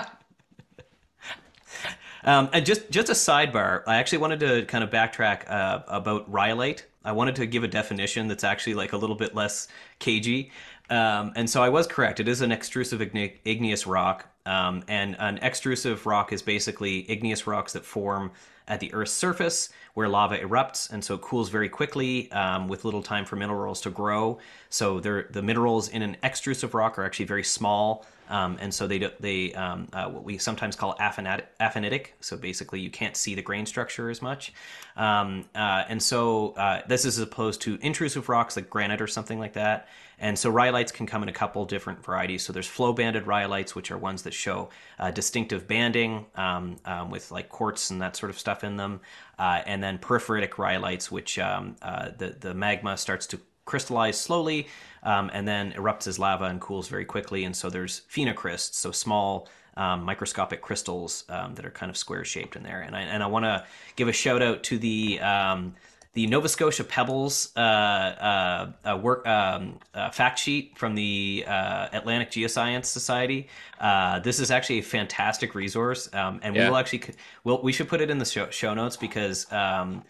um, 2.24 2.48
and 2.52 2.64
just 2.66 2.90
just 2.90 3.08
a 3.08 3.14
sidebar, 3.14 3.82
I 3.86 3.96
actually 3.96 4.18
wanted 4.18 4.40
to 4.40 4.64
kind 4.66 4.84
of 4.84 4.90
backtrack 4.90 5.50
uh, 5.50 5.80
about 5.88 6.30
rhyolite. 6.30 6.86
I 7.04 7.12
wanted 7.12 7.36
to 7.36 7.46
give 7.46 7.64
a 7.64 7.68
definition 7.68 8.28
that's 8.28 8.44
actually 8.44 8.74
like 8.74 8.92
a 8.92 8.96
little 8.96 9.16
bit 9.16 9.34
less 9.34 9.68
cagey. 9.98 10.50
Um, 10.90 11.32
and 11.36 11.48
so 11.48 11.62
I 11.62 11.68
was 11.68 11.86
correct. 11.86 12.20
It 12.20 12.28
is 12.28 12.42
an 12.42 12.50
extrusive 12.50 13.00
igneous 13.44 13.86
rock. 13.86 14.26
Um, 14.46 14.82
and 14.88 15.16
an 15.18 15.38
extrusive 15.38 16.06
rock 16.06 16.32
is 16.32 16.42
basically 16.42 17.08
igneous 17.11 17.46
rocks 17.46 17.72
that 17.74 17.84
form 17.84 18.32
at 18.70 18.80
the 18.80 18.94
Earth's 18.94 19.12
surface 19.12 19.68
where 19.94 20.08
lava 20.08 20.38
erupts, 20.38 20.90
and 20.90 21.04
so 21.04 21.16
it 21.16 21.20
cools 21.20 21.50
very 21.50 21.68
quickly 21.68 22.30
um, 22.32 22.68
with 22.68 22.84
little 22.84 23.02
time 23.02 23.24
for 23.26 23.36
minerals 23.36 23.80
to 23.82 23.90
grow. 23.90 24.38
So 24.70 25.00
the 25.00 25.42
minerals 25.42 25.88
in 25.88 26.00
an 26.00 26.16
extrusive 26.22 26.72
rock 26.72 26.98
are 26.98 27.04
actually 27.04 27.26
very 27.26 27.44
small, 27.44 28.06
um, 28.31 28.57
and 28.61 28.72
so 28.72 28.87
they 28.87 29.11
they 29.20 29.53
um, 29.55 29.89
uh, 29.93 30.09
what 30.09 30.24
we 30.24 30.39
sometimes 30.39 30.76
call 30.76 30.95
aphanitic. 30.99 32.07
So 32.20 32.37
basically, 32.37 32.81
you 32.81 32.91
can't 32.91 33.16
see 33.16 33.35
the 33.35 33.43
grain 33.43 33.66
structure 33.66 34.09
as 34.09 34.22
much. 34.22 34.53
Um, 34.97 35.45
uh, 35.55 35.85
and 35.89 36.03
so 36.03 36.53
uh, 36.53 36.83
this 36.87 37.05
is 37.05 37.18
opposed 37.18 37.61
to 37.62 37.78
intrusive 37.83 38.28
rocks 38.28 38.57
like 38.57 38.70
granite 38.70 39.03
or 39.03 39.07
something 39.09 39.39
like 39.39 39.55
that. 39.55 39.89
And 40.20 40.39
so 40.39 40.53
rhyolites 40.53 40.93
can 40.93 41.07
come 41.07 41.22
in 41.22 41.31
a 41.31 41.33
couple 41.33 41.64
different 41.64 42.05
varieties. 42.05 42.45
So 42.45 42.53
there's 42.53 42.66
flow 42.66 42.93
banded 42.93 43.24
rhyolites, 43.24 43.74
which 43.74 43.91
are 43.91 43.97
ones 43.97 44.22
that 44.22 44.35
show 44.35 44.68
uh, 44.99 45.11
distinctive 45.11 45.66
banding 45.66 46.26
um, 46.35 46.76
um, 46.85 47.11
with 47.11 47.31
like 47.31 47.49
quartz 47.49 47.91
and 47.91 48.03
that 48.03 48.16
sort 48.16 48.28
of 48.28 48.39
stuff 48.39 48.62
in 48.62 48.76
them. 48.76 49.01
Uh, 49.39 49.62
and 49.64 49.83
then 49.83 49.97
porphyritic 49.97 50.51
rhyolites, 50.51 51.11
which 51.11 51.39
um, 51.39 51.74
uh, 51.81 52.11
the, 52.18 52.37
the 52.39 52.53
magma 52.53 52.99
starts 52.99 53.26
to 53.28 53.41
crystallize 53.70 54.18
slowly 54.20 54.66
um, 55.04 55.30
and 55.32 55.46
then 55.46 55.72
erupts 55.72 56.06
as 56.06 56.18
lava 56.18 56.46
and 56.46 56.60
cools 56.60 56.88
very 56.88 57.04
quickly. 57.04 57.44
And 57.44 57.54
so 57.54 57.70
there's 57.70 58.02
phenocrysts, 58.14 58.74
so 58.74 58.90
small 58.90 59.48
um, 59.76 60.02
microscopic 60.02 60.60
crystals 60.60 61.24
um, 61.28 61.54
that 61.54 61.64
are 61.64 61.70
kind 61.70 61.88
of 61.88 61.96
square 61.96 62.24
shaped 62.24 62.56
in 62.56 62.62
there. 62.62 62.82
And 62.82 62.96
I, 62.96 63.02
and 63.02 63.22
I 63.22 63.26
want 63.26 63.44
to 63.44 63.64
give 63.96 64.08
a 64.08 64.12
shout 64.12 64.42
out 64.42 64.62
to 64.64 64.78
the 64.78 65.20
um, 65.20 65.74
the 66.12 66.26
Nova 66.26 66.48
Scotia 66.48 66.82
Pebbles 66.82 67.52
uh, 67.56 67.60
uh, 67.60 68.72
uh, 68.84 68.96
work 68.96 69.24
um, 69.28 69.78
uh, 69.94 70.10
fact 70.10 70.40
sheet 70.40 70.76
from 70.76 70.96
the 70.96 71.44
uh, 71.46 71.86
Atlantic 71.92 72.32
Geoscience 72.32 72.86
Society. 72.86 73.46
Uh, 73.80 74.18
this 74.18 74.40
is 74.40 74.50
actually 74.50 74.80
a 74.80 74.82
fantastic 74.82 75.54
resource, 75.54 76.12
um, 76.12 76.40
and 76.42 76.56
yeah. 76.56 76.64
we 76.64 76.68
will 76.68 76.76
actually 76.76 77.02
we'll, 77.44 77.62
we 77.62 77.72
should 77.72 77.88
put 77.88 78.00
it 78.00 78.10
in 78.10 78.18
the 78.18 78.24
show, 78.24 78.50
show 78.50 78.74
notes 78.74 78.96
because. 78.96 79.50
Um, 79.52 80.02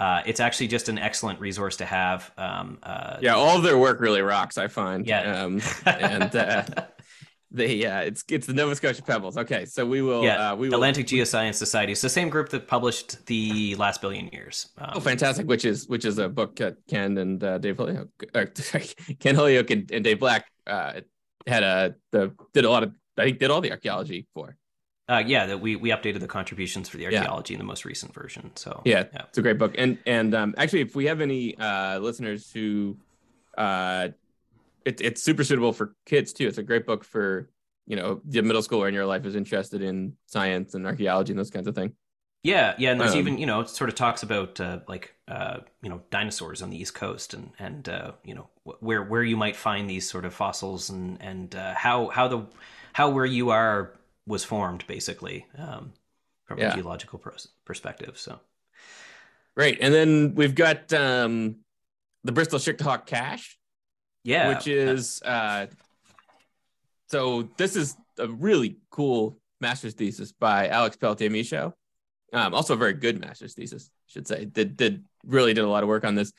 it's 0.00 0.40
actually 0.40 0.68
just 0.68 0.88
an 0.88 0.98
excellent 0.98 1.40
resource 1.40 1.76
to 1.76 1.84
have. 1.84 2.32
Um, 2.36 2.78
yeah, 3.20 3.34
all 3.34 3.56
of 3.56 3.62
their 3.62 3.78
work 3.78 4.00
really 4.00 4.22
rocks. 4.22 4.58
I 4.58 4.68
find. 4.68 5.06
Yeah, 5.06 5.44
um, 5.44 5.60
and 5.86 6.34
the 7.54 7.86
uh, 7.86 8.00
it's 8.00 8.24
it's 8.28 8.46
the 8.46 8.52
Nova 8.52 8.74
Scotia 8.74 9.02
Pebbles. 9.02 9.38
Okay, 9.38 9.64
so 9.64 9.86
we 9.86 10.02
will. 10.02 10.24
Yeah, 10.24 10.50
uh, 10.50 10.56
we 10.56 10.68
will... 10.68 10.74
Atlantic 10.74 11.06
Geoscience 11.06 11.54
Society. 11.54 11.92
It's 11.92 12.02
the 12.02 12.08
same 12.08 12.28
group 12.28 12.48
that 12.50 12.66
published 12.66 13.24
the 13.26 13.76
Last 13.76 14.00
Billion 14.00 14.28
Years. 14.28 14.70
Um, 14.76 14.90
oh, 14.94 15.00
fantastic! 15.00 15.46
Which 15.46 15.64
is 15.64 15.88
which 15.88 16.04
is 16.04 16.18
a 16.18 16.28
book 16.28 16.56
that 16.56 16.76
Ken 16.88 17.16
and 17.16 17.42
uh, 17.42 17.58
Dave 17.58 17.76
Holyoke, 17.76 18.08
uh, 18.34 18.46
Ken 19.20 19.36
Holyoke 19.36 19.70
and, 19.70 19.90
and, 19.92 20.02
Dave 20.02 20.18
Black 20.18 20.46
uh, 20.66 21.00
had 21.46 21.62
a 21.62 21.94
the 22.10 22.34
did 22.52 22.64
a 22.64 22.70
lot 22.70 22.82
of 22.82 22.92
I 23.16 23.24
think 23.24 23.38
did 23.38 23.50
all 23.50 23.60
the 23.60 23.70
archaeology 23.70 24.26
for. 24.34 24.56
Uh, 25.06 25.22
yeah, 25.26 25.46
that 25.46 25.60
we 25.60 25.76
we 25.76 25.90
updated 25.90 26.20
the 26.20 26.26
contributions 26.26 26.88
for 26.88 26.96
the 26.96 27.04
archaeology 27.04 27.52
yeah. 27.52 27.56
in 27.56 27.58
the 27.58 27.66
most 27.66 27.84
recent 27.84 28.14
version. 28.14 28.50
So 28.54 28.80
yeah, 28.86 29.04
yeah, 29.12 29.22
it's 29.28 29.36
a 29.36 29.42
great 29.42 29.58
book. 29.58 29.74
And 29.76 29.98
and 30.06 30.34
um, 30.34 30.54
actually, 30.56 30.80
if 30.80 30.96
we 30.96 31.06
have 31.06 31.20
any 31.20 31.58
uh, 31.58 31.98
listeners 31.98 32.50
who 32.50 32.96
uh, 33.58 34.08
it, 34.84 35.00
it's 35.00 35.22
super 35.22 35.44
suitable 35.44 35.72
for 35.72 35.94
kids 36.06 36.32
too. 36.32 36.46
It's 36.46 36.58
a 36.58 36.62
great 36.62 36.86
book 36.86 37.04
for 37.04 37.50
you 37.86 37.96
know 37.96 38.20
the 38.24 38.42
middle 38.42 38.62
schooler 38.62 38.88
in 38.88 38.94
your 38.94 39.06
life 39.06 39.26
is 39.26 39.36
interested 39.36 39.82
in 39.82 40.14
science 40.26 40.74
and 40.74 40.86
archaeology 40.86 41.32
and 41.32 41.38
those 41.38 41.50
kinds 41.50 41.66
of 41.66 41.74
things. 41.74 41.92
Yeah, 42.42 42.74
yeah, 42.78 42.92
and 42.92 43.00
there's 43.00 43.12
um, 43.12 43.18
even 43.18 43.38
you 43.38 43.46
know 43.46 43.60
it 43.60 43.70
sort 43.70 43.88
of 43.88 43.96
talks 43.96 44.22
about 44.22 44.60
uh, 44.60 44.80
like 44.86 45.14
uh, 45.28 45.58
you 45.82 45.88
know 45.88 46.02
dinosaurs 46.10 46.62
on 46.62 46.70
the 46.70 46.78
east 46.78 46.94
coast 46.94 47.34
and 47.34 47.50
and 47.58 47.88
uh, 47.88 48.12
you 48.24 48.34
know 48.34 48.48
where 48.80 49.02
where 49.02 49.22
you 49.22 49.36
might 49.36 49.56
find 49.56 49.88
these 49.88 50.08
sort 50.08 50.24
of 50.24 50.34
fossils 50.34 50.90
and 50.90 51.20
and 51.20 51.54
uh, 51.54 51.74
how 51.74 52.08
how 52.08 52.28
the 52.28 52.46
how 52.92 53.08
where 53.08 53.26
you 53.26 53.50
are 53.50 53.94
was 54.26 54.44
formed 54.44 54.86
basically 54.86 55.46
um, 55.58 55.92
from 56.44 56.58
yeah. 56.58 56.72
a 56.72 56.74
geological 56.74 57.18
pros- 57.18 57.48
perspective. 57.64 58.18
So 58.18 58.40
great, 59.56 59.78
and 59.80 59.92
then 59.92 60.34
we've 60.34 60.54
got 60.54 60.92
um, 60.92 61.56
the 62.24 62.32
Bristol 62.32 62.58
Shiktehawk 62.58 63.06
cache 63.06 63.58
yeah, 64.24 64.48
which 64.48 64.66
is 64.66 65.22
uh, 65.22 65.66
so 67.08 67.48
this 67.58 67.76
is 67.76 67.94
a 68.18 68.26
really 68.26 68.78
cool 68.90 69.38
master's 69.60 69.94
thesis 69.94 70.32
by 70.32 70.68
Alex 70.68 70.96
Pelletier 70.96 71.30
Michaud. 71.30 71.74
Um, 72.32 72.54
also 72.54 72.74
a 72.74 72.76
very 72.76 72.94
good 72.94 73.20
master's 73.20 73.54
thesis, 73.54 73.90
I 73.92 74.10
should 74.10 74.26
say. 74.26 74.46
Did 74.46 74.76
did 74.76 75.04
really 75.24 75.52
did 75.52 75.64
a 75.64 75.68
lot 75.68 75.82
of 75.82 75.88
work 75.88 76.04
on 76.04 76.14
this. 76.14 76.32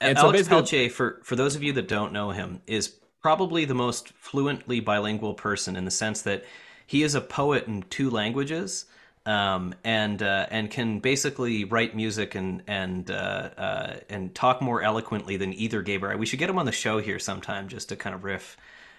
And 0.00 0.16
Alex 0.16 0.44
so 0.44 0.48
Pelletier, 0.48 0.88
for 0.88 1.20
for 1.24 1.34
those 1.34 1.56
of 1.56 1.62
you 1.62 1.72
that 1.74 1.88
don't 1.88 2.12
know 2.12 2.30
him, 2.30 2.62
is 2.66 3.00
probably 3.20 3.64
the 3.64 3.74
most 3.74 4.10
fluently 4.10 4.80
bilingual 4.80 5.34
person 5.34 5.76
in 5.76 5.84
the 5.84 5.90
sense 5.90 6.22
that 6.22 6.44
he 6.92 7.02
is 7.02 7.14
a 7.14 7.22
poet 7.22 7.66
in 7.68 7.80
two 7.84 8.10
languages 8.10 8.84
um, 9.24 9.74
and 9.82 10.22
uh, 10.22 10.44
and 10.50 10.70
can 10.70 11.00
basically 11.00 11.64
write 11.64 11.96
music 11.96 12.34
and 12.34 12.62
and 12.66 13.10
uh, 13.10 13.48
uh, 13.56 13.96
and 14.10 14.34
talk 14.34 14.60
more 14.60 14.82
eloquently 14.82 15.38
than 15.38 15.54
either 15.54 15.82
Gaber. 15.82 16.18
We 16.18 16.26
should 16.26 16.38
get 16.38 16.50
him 16.50 16.58
on 16.58 16.66
the 16.66 16.72
show 16.72 16.98
here 16.98 17.18
sometime 17.18 17.68
just 17.68 17.88
to 17.88 17.96
kind 17.96 18.14
of 18.14 18.24
riff. 18.24 18.58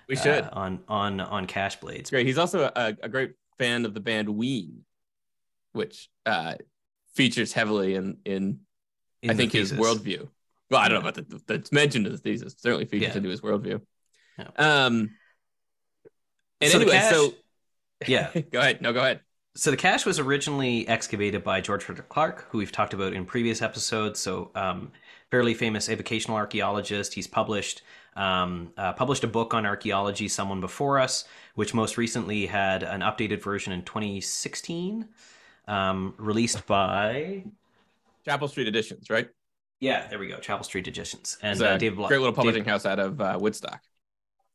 We 0.10 0.16
should 0.16 0.46
uh, 0.46 0.50
on 0.54 0.80
on 0.88 1.22
on 1.22 1.46
Cache 1.46 1.76
Blades. 1.82 2.10
Great. 2.10 2.26
He's 2.26 2.39
also 2.39 2.64
a, 2.76 2.98
a 3.04 3.08
great 3.08 3.34
fan 3.60 3.86
of 3.86 3.94
the 3.94 4.00
band 4.00 4.28
Ween, 4.28 4.86
which 5.74 6.10
uh, 6.26 6.56
features 7.14 7.54
heavily 7.54 7.94
in 7.94 8.18
in, 8.26 8.62
in 9.22 9.30
I 9.30 9.34
think 9.36 9.52
thesis. 9.52 9.70
his 9.70 9.80
worldview. 9.80 10.28
Well, 10.72 10.82
I 10.82 10.89
don't 10.89 11.04
know 11.04 11.10
about 11.10 11.30
the, 11.30 11.41
that's 11.46 11.72
mentioned 11.72 12.08
in 12.08 12.12
the 12.12 12.18
thesis. 12.18 12.56
Certainly 12.58 12.86
features 12.86 13.10
yeah. 13.10 13.18
into 13.18 13.30
his 13.30 13.41
worldview. 13.41 13.82
Yeah. 14.39 14.48
Um. 14.58 15.12
And 16.60 16.72
so 16.72 16.80
anyway, 16.80 17.08
so 17.12 17.34
yeah, 18.08 18.32
go 18.51 18.60
ahead. 18.60 18.82
No, 18.82 18.93
go 18.93 18.99
ahead. 18.99 19.22
So 19.56 19.70
the 19.70 19.78
cache 19.78 20.06
was 20.06 20.18
originally 20.18 20.88
excavated 20.88 21.43
by 21.43 21.62
George 21.62 21.84
Frederick 21.84 22.10
Clarke, 22.10 22.47
who 22.49 22.58
we've 22.58 22.72
talked 22.72 22.93
about 22.93 23.14
in 23.14 23.24
previous 23.26 23.62
episodes. 23.62 24.20
So 24.20 24.49
um, 24.56 24.91
fairly 25.30 25.54
famous 25.54 25.89
avocational 25.89 26.34
archaeologist. 26.34 27.14
He's 27.14 27.28
published 27.28 27.84
um, 28.16 28.72
uh, 28.78 28.93
published 28.93 29.24
a 29.24 29.28
book 29.28 29.54
on 29.54 29.66
archaeology, 29.66 30.28
Someone 30.28 30.62
Before 30.62 30.99
Us, 30.99 31.26
which 31.56 31.74
most 31.74 31.97
recently 31.97 32.45
had 32.45 32.84
an 32.84 33.01
updated 33.01 33.41
version 33.41 33.74
in 33.74 33.82
2016, 33.84 35.08
um, 35.68 36.14
released 36.18 36.66
by 36.68 37.43
Chapel 38.26 38.47
Street 38.47 38.68
Editions, 38.68 39.10
right? 39.10 39.30
Yeah, 39.80 40.08
there 40.08 40.20
we 40.20 40.28
go. 40.28 40.38
Chapel 40.39 40.64
Street 40.64 40.88
Editions 40.88 41.38
and 41.41 41.62
uh, 41.62 41.78
David 41.78 41.97
Bla- 41.97 42.08
great 42.08 42.20
little 42.20 42.32
David- 42.32 42.36
publishing 42.36 42.66
house 42.66 42.86
out 42.86 42.99
of 42.99 43.20
uh, 43.20 43.38
Woodstock. 43.39 43.82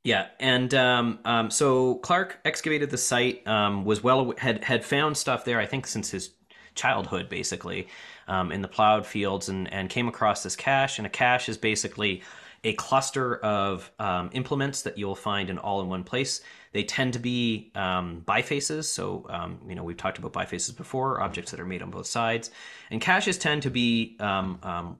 Yeah, 0.08 0.28
and 0.40 0.72
um, 0.72 1.18
um, 1.26 1.50
so 1.50 1.96
Clarke 1.96 2.38
excavated 2.46 2.88
the 2.88 2.96
site, 2.96 3.46
um, 3.46 3.84
was 3.84 4.02
well 4.02 4.32
had 4.38 4.64
had 4.64 4.82
found 4.82 5.18
stuff 5.18 5.44
there. 5.44 5.60
I 5.60 5.66
think 5.66 5.86
since 5.86 6.10
his 6.10 6.30
childhood, 6.74 7.28
basically, 7.28 7.88
um, 8.26 8.50
in 8.50 8.62
the 8.62 8.68
plowed 8.68 9.04
fields, 9.04 9.50
and 9.50 9.70
and 9.70 9.90
came 9.90 10.08
across 10.08 10.42
this 10.42 10.56
cache. 10.56 10.96
And 10.96 11.06
a 11.06 11.10
cache 11.10 11.50
is 11.50 11.58
basically 11.58 12.22
a 12.64 12.72
cluster 12.72 13.36
of 13.36 13.92
um, 13.98 14.30
implements 14.32 14.80
that 14.80 14.96
you'll 14.96 15.14
find 15.14 15.50
in 15.50 15.58
all 15.58 15.82
in 15.82 15.88
one 15.88 16.04
place. 16.04 16.40
They 16.72 16.84
tend 16.84 17.12
to 17.12 17.18
be 17.18 17.70
um, 17.74 18.22
bifaces, 18.26 18.84
so 18.84 19.26
you 19.68 19.74
know 19.74 19.84
we've 19.84 19.98
talked 19.98 20.16
about 20.16 20.32
bifaces 20.32 20.74
before, 20.74 21.20
objects 21.20 21.50
that 21.50 21.60
are 21.60 21.66
made 21.66 21.82
on 21.82 21.90
both 21.90 22.06
sides, 22.06 22.50
and 22.90 22.98
caches 22.98 23.36
tend 23.36 23.60
to 23.62 23.70
be 23.70 24.16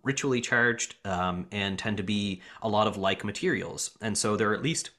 ritually 0.03 0.43
charged 0.43 0.97
and 1.07 1.79
tend 1.79 1.97
to 1.97 2.03
be 2.03 2.43
a 2.61 2.69
lot 2.69 2.87
of 2.87 2.99
like 2.99 3.25
materials, 3.25 3.97
and 4.03 4.19
so 4.19 4.37
there 4.37 4.51
are 4.51 4.55
at 4.55 4.63
least 4.63 4.91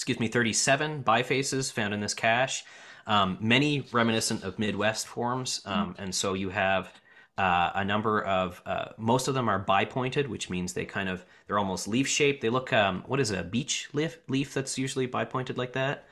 excuse 0.00 0.18
me, 0.18 0.28
37 0.28 1.04
bifaces 1.04 1.70
found 1.70 1.92
in 1.92 2.00
this 2.00 2.14
cache, 2.14 2.64
um, 3.06 3.36
many 3.38 3.86
reminiscent 3.92 4.42
of 4.44 4.58
Midwest 4.58 5.06
forms. 5.06 5.60
Um, 5.66 5.94
and 5.98 6.14
so 6.14 6.32
you 6.32 6.48
have 6.48 6.90
uh, 7.36 7.72
a 7.74 7.84
number 7.84 8.22
of, 8.24 8.62
uh, 8.64 8.86
most 8.96 9.28
of 9.28 9.34
them 9.34 9.46
are 9.46 9.62
bipointed, 9.62 10.26
which 10.26 10.48
means 10.48 10.72
they 10.72 10.86
kind 10.86 11.10
of, 11.10 11.22
they're 11.46 11.58
almost 11.58 11.86
leaf 11.86 12.08
shaped. 12.08 12.40
They 12.40 12.48
look, 12.48 12.72
um, 12.72 13.04
what 13.08 13.20
is 13.20 13.30
it, 13.30 13.38
a 13.38 13.42
beech 13.42 13.90
leaf, 13.92 14.18
leaf 14.26 14.54
that's 14.54 14.78
usually 14.78 15.06
bipointed 15.06 15.58
like 15.58 15.74
that? 15.74 16.06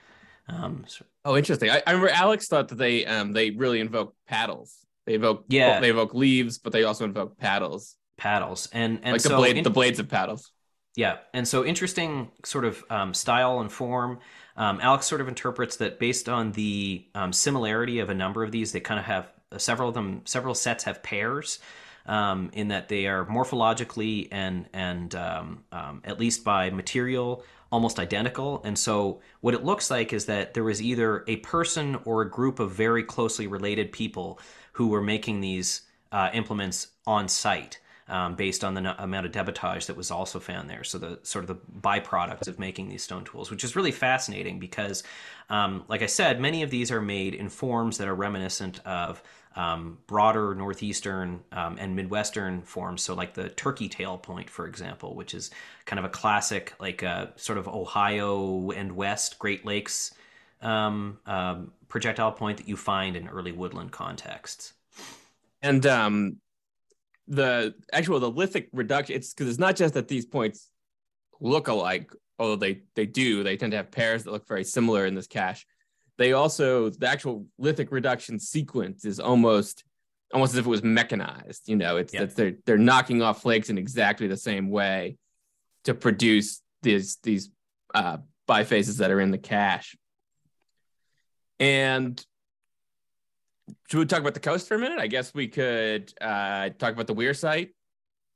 Um, 0.49 0.85
so- 0.87 1.07
Oh, 1.25 1.35
interesting. 1.37 1.71
I, 1.71 1.83
I 1.87 1.93
remember 1.93 2.11
Alex 2.13 2.47
thought 2.49 2.69
that 2.69 2.77
they 2.77 3.05
um 3.07 3.33
they 3.33 3.51
really 3.51 3.81
invoke 3.81 4.15
paddles. 4.27 4.79
They 5.07 5.15
evoke 5.15 5.45
Yeah. 5.49 5.81
they 5.81 5.91
evoke 5.91 6.13
leaves, 6.15 6.59
but 6.59 6.73
they 6.75 6.85
also 6.85 7.05
invoke 7.07 7.39
paddles, 7.39 7.97
paddles. 8.19 8.69
And, 8.73 9.01
and 9.03 9.13
like 9.13 9.21
so 9.23 9.31
the 9.31 9.37
blade 9.37 9.57
in- 9.59 9.65
the 9.65 9.71
blades 9.71 9.99
of 9.99 10.09
paddles. 10.09 10.51
Yeah, 10.99 11.19
and 11.33 11.47
so 11.47 11.65
interesting 11.65 12.33
sort 12.45 12.65
of 12.65 12.85
um, 12.91 13.15
style 13.15 13.61
and 13.61 13.71
form. 13.71 14.19
Um, 14.57 14.81
Alex 14.83 15.07
sort 15.07 15.21
of 15.21 15.29
interprets 15.29 15.77
that 15.77 16.01
based 16.01 16.29
on 16.29 16.51
the 16.51 17.07
um, 17.15 17.33
similarity 17.33 18.01
of 18.01 18.11
a 18.11 18.15
number 18.15 18.43
of 18.43 18.51
these, 18.51 18.73
they 18.73 18.81
kind 18.81 18.99
of 18.99 19.07
have 19.07 19.33
uh, 19.53 19.59
several 19.59 19.91
of 19.91 19.95
them. 19.95 20.23
Several 20.25 20.57
sets 20.57 20.83
have 20.83 21.01
pairs, 21.05 21.61
um, 22.07 22.51
in 22.53 22.67
that 22.69 22.89
they 22.89 23.07
are 23.07 23.25
morphologically 23.27 24.27
and 24.33 24.69
and 24.73 25.15
um, 25.15 25.63
um, 25.71 26.03
at 26.05 26.19
least 26.19 26.43
by 26.43 26.69
material 26.71 27.45
almost 27.71 28.01
identical. 28.01 28.61
And 28.65 28.77
so 28.77 29.21
what 29.41 29.55
it 29.55 29.65
looks 29.65 29.93
like 29.93 30.13
is 30.13 30.27
that 30.27 30.53
there 30.55 30.65
was 30.65 30.83
either 30.83 31.23
a 31.29 31.37
person 31.37 32.01
or 32.07 32.23
a 32.23 32.29
group 32.29 32.59
of 32.59 32.73
very 32.73 33.05
closely 33.05 33.47
related 33.47 33.93
people 33.93 34.41
who 34.73 34.89
were 34.89 35.03
making 35.03 35.43
these 35.43 35.83
uh, 36.11 36.31
implements 36.33 36.89
on 37.07 37.29
site 37.29 37.79
um, 38.09 38.35
based 38.35 38.65
on 38.65 38.75
the 38.75 39.03
amount 39.03 39.27
of 39.27 39.33
debitage 39.33 39.87
that 39.87 39.97
was 39.97 40.11
also 40.11 40.41
found 40.41 40.69
there. 40.69 40.85
So 40.85 40.99
the 40.99 41.19
sort 41.23 41.45
of 41.45 41.49
the 41.49 41.57
byproducts 41.81 42.49
of 42.49 42.59
making 42.59 42.89
these 42.89 43.03
stone 43.03 43.25
tools, 43.25 43.51
which 43.51 43.65
is 43.65 43.77
really 43.77 43.93
fascinating 43.93 44.59
because, 44.59 45.03
um, 45.51 45.85
like 45.89 46.03
I 46.03 46.07
said, 46.07 46.41
many 46.41 46.63
of 46.63 46.71
these 46.71 46.91
are 46.91 47.03
made 47.03 47.35
in 47.35 47.49
forms 47.49 47.99
that 47.99 48.09
are 48.09 48.15
reminiscent 48.15 48.81
of 48.87 49.23
um, 49.57 49.99
broader 50.07 50.55
northeastern 50.55 51.41
um, 51.53 51.77
and 51.79 51.95
midwestern 51.97 52.63
forms. 52.63 53.03
So 53.03 53.15
like 53.15 53.35
the 53.35 53.49
turkey 53.51 53.89
tail 53.89 54.17
point, 54.17 54.49
for 54.49 54.67
example, 54.67 55.15
which 55.15 55.35
is 55.35 55.51
kind 55.85 55.99
of 55.99 56.05
a 56.05 56.09
classic, 56.09 56.75
like 56.81 57.03
uh, 57.03 57.27
sort 57.37 57.59
of 57.59 57.69
Ohio 57.69 58.71
and 58.71 58.93
West 58.93 59.39
Great 59.39 59.67
Lakes 59.67 60.15
um, 60.63 61.19
um, 61.27 61.73
projectile 61.89 62.33
point 62.33 62.59
that 62.59 62.69
you 62.69 62.77
find 62.77 63.17
in 63.17 63.29
early 63.29 63.53
woodland 63.53 63.93
contexts. 63.93 64.75
And 65.61 65.85
um 65.87 66.39
the 67.29 67.75
actual 67.93 68.19
the 68.21 68.31
lithic 68.31 68.69
reduction 68.73 69.15
it's 69.17 69.33
because 69.35 69.49
it's 69.49 69.59
not 69.59 69.77
just 69.77 69.95
that 69.95 70.09
these 70.09 70.27
points 70.27 70.71
look 71.41 71.69
alike, 71.69 72.11
although 72.39 72.57
they 72.57 72.83
they 72.95 73.07
do, 73.07 73.43
they 73.43 73.57
tend 73.57 73.73
to 73.73 73.77
have 73.77 73.91
pairs 73.91 74.25
that 74.25 74.33
look 74.33 74.49
very 74.49 74.65
similar 74.65 75.07
in 75.07 75.15
this 75.15 75.27
cache. 75.27 75.67
They 76.17 76.33
also 76.33 76.91
the 76.91 77.07
actual 77.07 77.47
lithic 77.59 77.93
reduction 77.93 78.39
sequence 78.39 79.05
is 79.05 79.21
almost 79.21 79.85
almost 80.33 80.53
as 80.55 80.59
if 80.59 80.67
it 80.67 80.71
was 80.71 80.83
mechanized. 80.83 81.69
You 81.69 81.77
know, 81.77 81.97
it's 81.97 82.13
Yeah. 82.15 82.21
that 82.21 82.35
they're 82.37 82.55
they're 82.65 82.79
knocking 82.79 83.23
off 83.23 83.43
flakes 83.43 83.69
in 83.71 83.79
exactly 83.79 84.27
the 84.27 84.37
same 84.37 84.71
way 84.71 85.17
to 85.85 85.95
produce 85.95 86.63
these 86.83 87.17
these 87.23 87.51
uh 87.95 88.19
bifaces 88.49 88.99
that 88.99 89.11
are 89.11 89.21
in 89.21 89.31
the 89.31 89.39
cache. 89.39 89.97
And 91.61 92.25
should 93.89 93.99
we 93.99 94.07
talk 94.07 94.21
about 94.21 94.35
the 94.35 94.41
coast 94.41 94.69
for 94.69 94.75
a 94.75 94.79
minute? 94.79 94.99
I 94.99 95.07
guess 95.07 95.35
we 95.35 95.49
could 95.49 96.13
uh, 96.21 96.71
talk 96.71 96.93
about 96.93 97.07
the 97.07 97.15
Weir 97.15 97.35
site, 97.35 97.71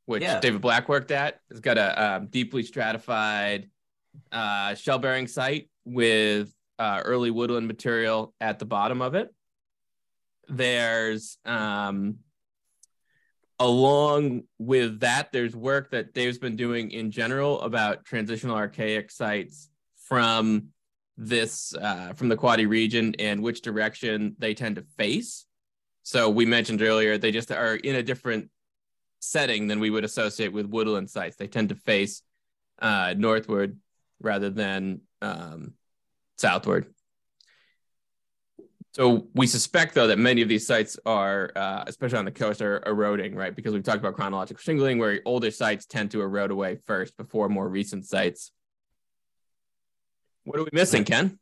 which 0.06 0.22
Yeah. 0.22 0.40
David 0.40 0.60
Black 0.60 0.88
worked 0.88 1.10
at. 1.10 1.40
It's 1.50 1.60
got 1.60 1.78
a 1.78 2.16
um, 2.16 2.26
deeply 2.26 2.62
stratified 2.62 3.68
uh, 4.30 4.74
shell 4.74 4.98
bearing 4.98 5.26
site 5.26 5.68
with 5.84 6.52
uh, 6.78 7.02
early 7.04 7.30
woodland 7.30 7.66
material 7.66 8.34
at 8.40 8.58
the 8.58 8.64
bottom 8.64 9.02
of 9.02 9.14
it. 9.14 9.32
There's 10.48 11.38
um, 11.44 12.18
along 13.58 14.42
with 14.58 15.00
that, 15.00 15.30
there's 15.32 15.54
work 15.54 15.92
that 15.92 16.12
Dave's 16.14 16.38
been 16.38 16.56
doing 16.56 16.90
in 16.90 17.10
general 17.10 17.60
about 17.60 18.04
transitional 18.04 18.56
archaic 18.56 19.10
sites 19.10 19.70
from 20.08 20.71
this 21.16 21.74
uh, 21.74 22.12
from 22.14 22.28
the 22.28 22.36
Quoddy 22.36 22.68
region 22.68 23.14
and 23.18 23.42
which 23.42 23.62
direction 23.62 24.34
they 24.38 24.54
tend 24.54 24.76
to 24.76 24.82
face. 24.96 25.46
So 26.02 26.30
we 26.30 26.46
mentioned 26.46 26.82
earlier 26.82 27.18
they 27.18 27.30
just 27.30 27.52
are 27.52 27.76
in 27.76 27.96
a 27.96 28.02
different 28.02 28.50
setting 29.20 29.68
than 29.68 29.78
we 29.78 29.90
would 29.90 30.04
associate 30.04 30.52
with 30.52 30.66
woodland 30.66 31.10
sites. 31.10 31.36
They 31.36 31.46
tend 31.46 31.68
to 31.68 31.74
face 31.76 32.22
uh, 32.80 33.14
northward 33.16 33.78
rather 34.20 34.50
than 34.50 35.02
um, 35.20 35.74
southward. 36.36 36.86
So 38.94 39.28
we 39.34 39.46
suspect, 39.46 39.94
though, 39.94 40.08
that 40.08 40.18
many 40.18 40.42
of 40.42 40.48
these 40.48 40.66
sites 40.66 40.98
are, 41.06 41.50
uh, 41.56 41.84
especially 41.86 42.18
on 42.18 42.26
the 42.26 42.30
coast, 42.30 42.60
are 42.60 42.82
eroding, 42.84 43.34
right? 43.34 43.54
Because 43.54 43.72
we've 43.72 43.82
talked 43.82 44.00
about 44.00 44.14
chronological 44.14 44.60
shingling, 44.60 44.98
where 44.98 45.20
older 45.24 45.50
sites 45.50 45.86
tend 45.86 46.10
to 46.10 46.20
erode 46.20 46.50
away 46.50 46.76
first 46.86 47.16
before 47.16 47.48
more 47.48 47.68
recent 47.68 48.04
sites. 48.04 48.52
What 50.44 50.58
are 50.58 50.64
we 50.64 50.70
missing, 50.72 51.04
Ken? 51.04 51.38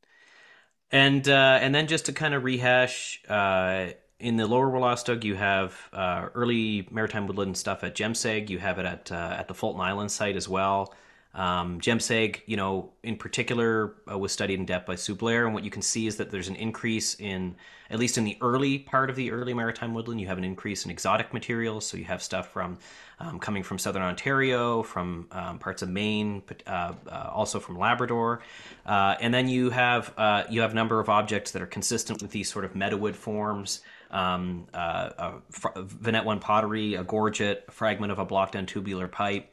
And 0.92 1.28
uh, 1.28 1.58
and 1.60 1.74
then 1.74 1.86
just 1.86 2.06
to 2.06 2.12
kind 2.12 2.34
of 2.34 2.44
rehash, 2.44 3.22
uh, 3.28 3.90
in 4.18 4.36
the 4.36 4.46
lower 4.46 4.70
Wolastoq, 4.70 5.24
you 5.24 5.34
have 5.34 5.74
uh, 5.92 6.28
early 6.34 6.86
maritime 6.90 7.26
woodland 7.26 7.56
stuff 7.56 7.82
at 7.82 7.94
Jemseg. 7.94 8.50
You 8.50 8.58
have 8.58 8.78
it 8.78 8.86
at 8.86 9.10
uh, 9.10 9.36
at 9.38 9.48
the 9.48 9.54
Fulton 9.54 9.80
Island 9.80 10.12
site 10.12 10.36
as 10.36 10.48
well. 10.48 10.94
Um, 11.32 11.80
Jemseg, 11.80 12.40
you 12.46 12.56
know, 12.56 12.90
in 13.04 13.16
particular, 13.16 13.94
uh, 14.10 14.18
was 14.18 14.32
studied 14.32 14.58
in 14.58 14.66
depth 14.66 14.86
by 14.86 14.96
Sue 14.96 15.14
Blair, 15.14 15.44
and 15.44 15.54
what 15.54 15.62
you 15.62 15.70
can 15.70 15.82
see 15.82 16.06
is 16.06 16.16
that 16.16 16.30
there's 16.30 16.48
an 16.48 16.56
increase 16.56 17.14
in, 17.20 17.54
at 17.88 18.00
least 18.00 18.18
in 18.18 18.24
the 18.24 18.36
early 18.40 18.80
part 18.80 19.10
of 19.10 19.16
the 19.16 19.30
early 19.30 19.54
maritime 19.54 19.94
woodland, 19.94 20.20
you 20.20 20.26
have 20.26 20.38
an 20.38 20.44
increase 20.44 20.84
in 20.84 20.90
exotic 20.90 21.32
materials. 21.32 21.86
So 21.86 21.96
you 21.96 22.04
have 22.04 22.20
stuff 22.20 22.52
from 22.52 22.78
um, 23.20 23.38
coming 23.38 23.62
from 23.62 23.78
southern 23.78 24.02
Ontario, 24.02 24.82
from 24.82 25.28
um, 25.30 25.58
parts 25.58 25.82
of 25.82 25.88
Maine, 25.88 26.42
uh, 26.66 26.94
uh, 27.08 27.30
also 27.32 27.60
from 27.60 27.78
Labrador, 27.78 28.40
uh, 28.86 29.14
and 29.20 29.32
then 29.32 29.48
you 29.48 29.70
have 29.70 30.12
uh, 30.16 30.44
you 30.50 30.62
have 30.62 30.72
a 30.72 30.74
number 30.74 30.98
of 30.98 31.08
objects 31.08 31.52
that 31.52 31.62
are 31.62 31.66
consistent 31.66 32.22
with 32.22 32.32
these 32.32 32.50
sort 32.50 32.64
of 32.64 32.74
meadowood 32.74 33.14
forms. 33.14 33.82
Um, 34.10 34.66
uh, 34.74 35.10
a 35.18 35.32
fr- 35.50 35.68
Vinette 35.76 36.24
one 36.24 36.40
pottery, 36.40 36.94
a 36.94 37.04
gorget, 37.04 37.66
a 37.68 37.70
fragment 37.70 38.10
of 38.10 38.18
a 38.18 38.24
blocked 38.24 38.56
end 38.56 38.66
tubular 38.66 39.06
pipe, 39.06 39.49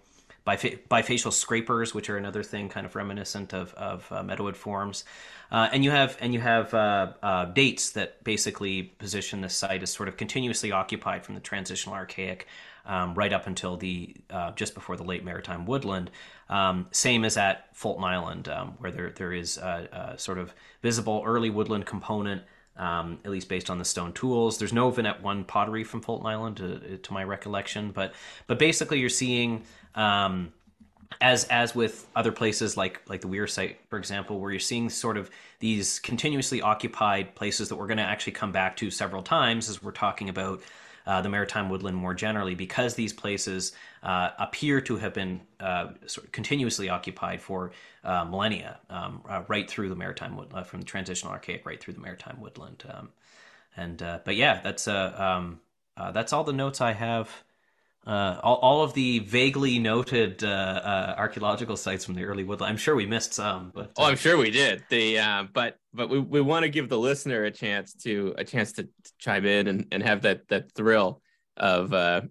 bifa- 0.48 0.80
bifacial 0.90 1.34
scrapers, 1.34 1.94
which 1.94 2.10
are 2.10 2.18
another 2.18 2.44
thing 2.44 2.69
kind 2.69 2.86
of 2.86 2.95
reminiscent 2.95 3.53
of, 3.53 3.74
of 3.74 4.07
uh, 4.11 4.24
meadowood 4.24 4.56
forms, 4.56 5.03
uh, 5.52 5.68
and 5.72 5.84
you 5.84 5.91
have 5.91 6.18
and 6.22 6.34
you 6.34 6.40
have 6.40 6.74
uh, 6.74 7.14
uh, 7.22 7.45
dates 7.45 7.91
that 7.91 8.24
basically 8.24 8.84
position 8.84 9.41
this 9.41 9.56
site 9.56 9.84
as 9.84 9.91
sort 9.91 10.10
of 10.10 10.18
continuously 10.18 10.72
occupied 10.72 11.26
from 11.26 11.36
the 11.36 11.41
transitional 11.41 11.95
archaic 11.95 12.48
um, 12.86 13.14
right 13.14 13.34
up 13.34 13.48
until 13.48 13.78
the 13.78 14.15
uh, 14.30 14.52
just 14.52 14.74
before 14.74 14.95
the 14.95 15.03
late 15.03 15.24
maritime 15.24 15.65
woodland. 15.65 16.10
Um, 16.49 16.88
same 16.91 17.26
as 17.26 17.38
at 17.38 17.76
Fulton 17.76 18.03
Island, 18.03 18.48
um, 18.48 18.76
where 18.80 18.91
there 18.91 19.11
there 19.11 19.34
is 19.34 19.57
a, 19.57 20.14
a 20.14 20.18
sort 20.18 20.38
of 20.38 20.53
visible 20.82 21.22
early 21.26 21.49
woodland 21.49 21.86
component. 21.86 22.44
Um, 22.77 23.17
at 23.25 23.31
least 23.31 23.49
based 23.49 23.71
on 23.71 23.79
the 23.79 23.85
stone 23.85 24.13
tools. 24.13 24.59
There's 24.59 24.71
no 24.71 24.91
Vinette 24.91 25.23
one 25.23 25.43
pottery 25.43 25.83
from 25.83 26.01
Fulton 26.01 26.27
Island, 26.27 26.57
to, 26.57 26.97
to 26.97 27.13
my 27.13 27.23
recollection, 27.23 27.89
but 27.89 28.13
but 28.45 28.59
basically 28.59 28.99
you're 28.99 29.09
seeing 29.09 29.63
um, 29.95 30.53
as 31.21 31.45
as 31.45 31.73
with 31.73 32.07
other 32.15 32.31
places 32.31 32.77
like 32.77 33.01
like 33.09 33.21
the 33.21 33.27
Weir 33.27 33.47
site, 33.47 33.79
for 33.89 33.97
example, 33.97 34.39
where 34.39 34.51
you're 34.51 34.59
seeing 34.59 34.89
sort 34.89 35.17
of 35.17 35.29
these 35.59 35.99
continuously 35.99 36.61
occupied 36.61 37.33
places 37.35 37.69
that 37.69 37.75
we're 37.75 37.87
going 37.87 37.97
to 37.97 38.03
actually 38.03 38.33
come 38.33 38.51
back 38.51 38.75
to 38.77 38.91
several 38.91 39.23
times 39.23 39.69
as 39.69 39.81
we're 39.81 39.91
talking 39.91 40.29
about 40.29 40.61
uh, 41.07 41.21
the 41.21 41.29
maritime 41.29 41.69
woodland 41.69 41.97
more 41.97 42.13
generally, 42.13 42.53
because 42.53 42.95
these 42.95 43.13
places 43.13 43.71
uh, 44.03 44.29
appear 44.38 44.81
to 44.81 44.97
have 44.97 45.13
been 45.13 45.41
uh, 45.59 45.88
sort 46.05 46.25
of 46.27 46.31
continuously 46.31 46.89
occupied 46.89 47.41
for 47.41 47.71
uh, 48.03 48.25
millennia, 48.25 48.79
um, 48.89 49.23
uh, 49.27 49.41
right 49.47 49.69
through 49.69 49.89
the 49.89 49.95
maritime 49.95 50.35
wood, 50.35 50.49
uh, 50.53 50.63
from 50.63 50.81
the 50.81 50.85
transitional 50.85 51.31
archaic 51.31 51.65
right 51.65 51.81
through 51.81 51.93
the 51.93 52.01
maritime 52.01 52.39
woodland. 52.41 52.84
Um, 52.93 53.09
and 53.75 53.97
but 53.97 54.35
yeah, 54.35 54.59
that's 54.63 54.88
um, 54.88 55.59
that's 55.95 56.34
all 56.34 56.43
the 56.43 56.53
notes 56.53 56.81
I 56.81 56.93
have 56.93 57.29
Uh, 58.07 58.39
all, 58.41 58.55
all 58.55 58.84
of 58.84 58.93
the 58.93 59.19
vaguely 59.19 59.79
noted 59.79 60.41
uh, 60.41 60.47
uh, 60.47 61.15
archaeological 61.17 61.75
sites 61.75 62.05
from 62.05 62.15
the 62.15 62.23
early 62.23 62.45
woodland. 62.45 62.71
I'm 62.71 62.77
sure 62.77 62.95
we 62.95 63.05
missed 63.05 63.34
some, 63.34 63.69
but 63.75 63.91
oh, 63.97 64.05
I'm 64.05 64.15
sure 64.15 64.38
we 64.38 64.49
did. 64.49 64.81
The 64.89 65.19
uh, 65.19 65.43
but 65.51 65.77
but 65.93 66.09
we, 66.09 66.17
we 66.17 66.39
want 66.39 66.63
to 66.63 66.69
give 66.69 66.88
the 66.88 66.97
listener 66.97 67.43
a 67.43 67.51
chance 67.51 67.93
to 68.03 68.34
a 68.38 68.45
chance 68.45 68.71
to, 68.73 68.84
to 68.84 69.11
chime 69.19 69.45
in 69.45 69.67
and, 69.67 69.88
and 69.91 70.01
have 70.01 70.21
that 70.21 70.47
that 70.47 70.71
thrill 70.71 71.21
of. 71.57 71.91
Uh, 71.91 72.21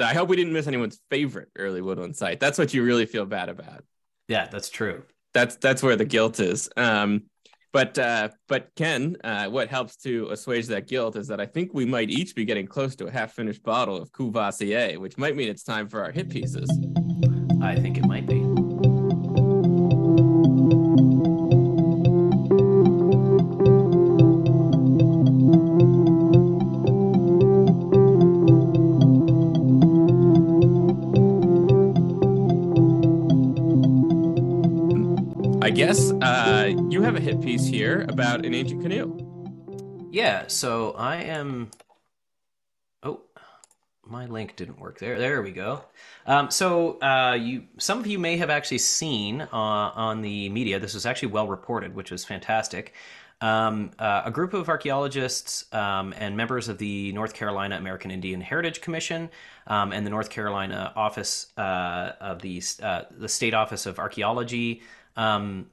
I 0.00 0.12
hope 0.12 0.28
we 0.28 0.34
didn't 0.34 0.52
miss 0.52 0.66
anyone's 0.66 1.00
favorite 1.08 1.50
early 1.56 1.80
woodland 1.80 2.16
site. 2.16 2.40
That's 2.40 2.58
what 2.58 2.74
you 2.74 2.82
really 2.82 3.06
feel 3.06 3.26
bad 3.26 3.48
about. 3.48 3.84
Yeah, 4.26 4.48
that's 4.48 4.70
true. 4.70 5.04
That's 5.32 5.54
that's 5.54 5.84
where 5.84 5.94
the 5.94 6.04
guilt 6.04 6.40
is. 6.40 6.68
Um, 6.76 7.26
but 7.76 7.98
uh, 7.98 8.30
but 8.48 8.74
Ken, 8.74 9.18
uh, 9.22 9.48
what 9.48 9.68
helps 9.68 9.96
to 9.96 10.30
assuage 10.30 10.66
that 10.68 10.88
guilt 10.88 11.14
is 11.14 11.28
that 11.28 11.42
I 11.42 11.44
think 11.44 11.74
we 11.74 11.84
might 11.84 12.08
each 12.08 12.34
be 12.34 12.46
getting 12.46 12.66
close 12.66 12.96
to 12.96 13.06
a 13.06 13.10
half 13.10 13.34
finished 13.34 13.62
bottle 13.62 14.00
of 14.00 14.10
Courvoisier, 14.12 14.98
which 14.98 15.18
might 15.18 15.36
mean 15.36 15.50
it's 15.50 15.62
time 15.62 15.86
for 15.86 16.02
our 16.02 16.10
hit 16.10 16.30
pieces. 16.30 16.70
I 17.60 17.74
think 17.74 17.98
it 17.98 18.06
might 18.06 18.26
be. 18.26 18.46
I 35.60 35.70
guess 35.70 36.12
uh, 36.22 36.65
have 37.06 37.14
a 37.14 37.20
hit 37.20 37.40
piece 37.40 37.64
here 37.64 38.04
about 38.08 38.44
an 38.44 38.52
ancient 38.52 38.82
canoe. 38.82 40.08
Yeah, 40.10 40.48
so 40.48 40.90
I 40.98 41.18
am. 41.18 41.70
Oh, 43.04 43.20
my 44.04 44.26
link 44.26 44.56
didn't 44.56 44.80
work 44.80 44.98
there. 44.98 45.16
There 45.16 45.40
we 45.40 45.52
go. 45.52 45.84
Um, 46.26 46.50
so 46.50 47.00
uh, 47.00 47.38
you, 47.40 47.62
some 47.78 48.00
of 48.00 48.08
you 48.08 48.18
may 48.18 48.38
have 48.38 48.50
actually 48.50 48.78
seen 48.78 49.42
uh, 49.42 49.46
on 49.52 50.20
the 50.20 50.48
media. 50.48 50.80
This 50.80 50.94
was 50.94 51.06
actually 51.06 51.28
well 51.28 51.46
reported, 51.46 51.94
which 51.94 52.10
was 52.10 52.24
fantastic. 52.24 52.92
Um, 53.40 53.92
uh, 54.00 54.22
a 54.24 54.32
group 54.32 54.52
of 54.52 54.68
archaeologists 54.68 55.72
um, 55.72 56.12
and 56.18 56.36
members 56.36 56.68
of 56.68 56.78
the 56.78 57.12
North 57.12 57.34
Carolina 57.34 57.76
American 57.76 58.10
Indian 58.10 58.40
Heritage 58.40 58.80
Commission 58.80 59.30
um, 59.68 59.92
and 59.92 60.04
the 60.04 60.10
North 60.10 60.30
Carolina 60.30 60.92
Office 60.96 61.52
uh, 61.56 62.14
of 62.20 62.42
the 62.42 62.60
uh, 62.82 63.02
the 63.12 63.28
State 63.28 63.54
Office 63.54 63.86
of 63.86 64.00
Archaeology 64.00 64.82
um, 65.16 65.66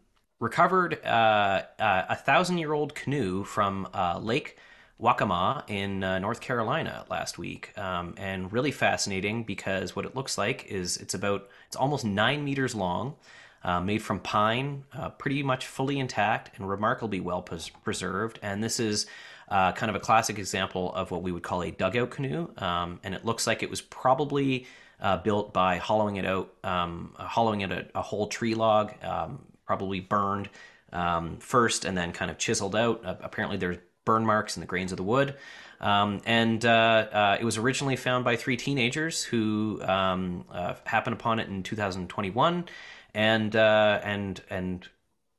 recovered 0.44 1.04
uh, 1.06 1.64
uh, 1.80 2.06
a 2.10 2.16
thousand 2.16 2.58
year 2.58 2.74
old 2.74 2.94
canoe 2.94 3.46
from 3.46 3.88
uh, 3.94 4.20
Lake 4.20 4.58
Waccamaw 5.02 5.64
in 5.70 6.04
uh, 6.04 6.20
North 6.20 6.42
Carolina 6.42 7.06
last 7.10 7.38
week, 7.38 7.76
um, 7.78 8.14
and 8.18 8.52
really 8.52 8.72
fascinating 8.72 9.44
because 9.44 9.96
what 9.96 10.06
it 10.06 10.16
looks 10.16 10.38
like 10.38 10.66
is 10.66 10.98
it's 10.98 11.14
about 11.14 11.50
it's 11.68 11.78
almost 11.78 12.04
nine 12.04 12.44
meters 12.44 12.76
long, 12.76 13.16
uh, 13.64 13.80
made 13.80 14.02
from 14.02 14.20
pine, 14.20 14.84
uh, 14.94 15.10
pretty 15.10 15.44
much 15.44 15.66
fully 15.66 15.98
intact 15.98 16.52
and 16.58 16.70
remarkably 16.70 17.22
well 17.22 17.42
pres- 17.42 17.70
preserved. 17.70 18.38
And 18.42 18.62
this 18.62 18.80
is 18.80 19.06
kind 19.50 19.90
of 19.90 19.96
a 19.96 20.00
classic 20.00 20.40
example 20.40 20.94
of 20.94 21.12
what 21.12 21.22
we 21.22 21.32
would 21.32 21.44
call 21.44 21.64
a 21.64 21.72
dugout 21.72 22.12
canoe, 22.12 22.50
um, 22.58 23.00
and 23.04 23.16
it 23.16 23.24
looks 23.24 23.48
like 23.48 23.64
it 23.64 23.70
was 23.70 23.82
probably 23.82 24.68
uh, 25.00 25.18
built 25.18 25.54
by 25.54 25.78
hollowing 25.78 26.16
it 26.16 26.26
out, 26.26 26.54
um, 26.64 27.14
hollowing 27.18 27.62
it 27.62 27.72
a, 27.72 27.86
a, 27.94 28.02
whole 28.02 28.28
tree 28.28 28.56
log, 28.56 28.94
um, 29.04 29.44
probably 29.66 30.00
burned 30.00 30.50
um, 30.92 31.38
first 31.38 31.86
and 31.86 31.98
then 31.98 32.12
kind 32.12 32.30
of 32.30 32.38
chiseled 32.38 32.76
out. 32.76 33.06
Uh, 33.06 33.16
apparently, 33.22 33.58
there's 33.58 33.78
burn 34.06 34.26
marks 34.26 34.58
in 34.58 34.62
the 34.62 34.68
grains 34.68 34.92
of 34.92 34.98
the 34.98 35.04
wood. 35.04 35.36
Um, 35.80 36.22
and 36.26 36.64
uh, 36.66 36.70
uh, 37.12 37.38
it 37.40 37.44
was 37.44 37.58
originally 37.58 37.98
found 37.98 38.24
by 38.24 38.38
three 38.38 38.56
teenagers 38.56 39.24
who 39.24 39.82
um, 39.84 40.46
uh, 40.52 40.76
happened 40.86 41.16
upon 41.16 41.40
it 41.40 41.50
in 41.50 41.62
2021, 41.62 42.66
and 43.14 43.56
uh, 43.56 44.00
and 44.02 44.42
and 44.50 44.88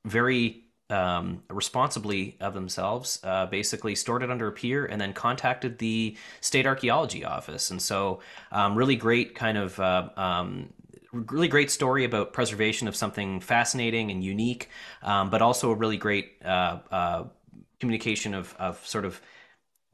very 0.04 0.64
um, 0.90 1.42
responsibly 1.48 2.36
of 2.40 2.52
themselves, 2.52 3.20
uh, 3.24 3.46
basically 3.46 3.94
stored 3.94 4.22
it 4.22 4.30
under 4.30 4.46
a 4.48 4.52
pier 4.52 4.84
and 4.84 5.00
then 5.00 5.14
contacted 5.14 5.78
the 5.78 6.14
state 6.42 6.66
archaeology 6.66 7.24
office. 7.24 7.70
And 7.70 7.80
so, 7.80 8.20
um, 8.52 8.76
really 8.76 8.96
great 8.96 9.34
kind 9.34 9.56
of. 9.56 9.80
Uh, 9.80 10.10
um, 10.16 10.72
really 11.14 11.48
great 11.48 11.70
story 11.70 12.04
about 12.04 12.32
preservation 12.32 12.88
of 12.88 12.96
something 12.96 13.40
fascinating 13.40 14.10
and 14.10 14.22
unique, 14.22 14.68
um, 15.02 15.30
but 15.30 15.42
also 15.42 15.70
a 15.70 15.74
really 15.74 15.96
great 15.96 16.32
uh, 16.44 16.78
uh, 16.90 17.24
communication 17.80 18.34
of, 18.34 18.54
of 18.58 18.84
sort 18.86 19.04
of 19.04 19.20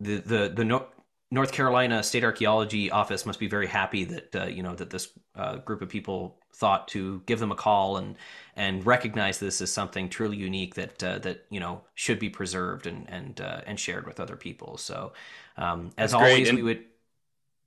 the 0.00 0.16
the 0.16 0.52
the 0.54 0.64
no- 0.64 0.86
North 1.30 1.52
Carolina 1.52 2.02
State 2.02 2.24
Archaeology 2.24 2.90
Office 2.90 3.24
must 3.24 3.38
be 3.38 3.46
very 3.46 3.66
happy 3.66 4.04
that 4.04 4.36
uh, 4.36 4.44
you 4.46 4.62
know 4.62 4.74
that 4.74 4.90
this 4.90 5.08
uh, 5.36 5.56
group 5.58 5.82
of 5.82 5.88
people 5.88 6.38
thought 6.54 6.88
to 6.88 7.22
give 7.26 7.38
them 7.38 7.52
a 7.52 7.54
call 7.56 7.96
and 7.98 8.16
and 8.56 8.84
recognize 8.84 9.38
this 9.38 9.60
as 9.60 9.72
something 9.72 10.08
truly 10.08 10.36
unique 10.36 10.74
that 10.74 11.02
uh, 11.04 11.18
that 11.20 11.46
you 11.50 11.60
know 11.60 11.82
should 11.94 12.18
be 12.18 12.28
preserved 12.28 12.86
and 12.86 13.08
and 13.08 13.40
uh, 13.40 13.60
and 13.66 13.78
shared 13.78 14.06
with 14.06 14.18
other 14.18 14.36
people. 14.36 14.76
So 14.76 15.12
um, 15.56 15.90
as 15.96 16.14
always, 16.14 16.48
and, 16.48 16.56
we 16.56 16.62
would. 16.62 16.84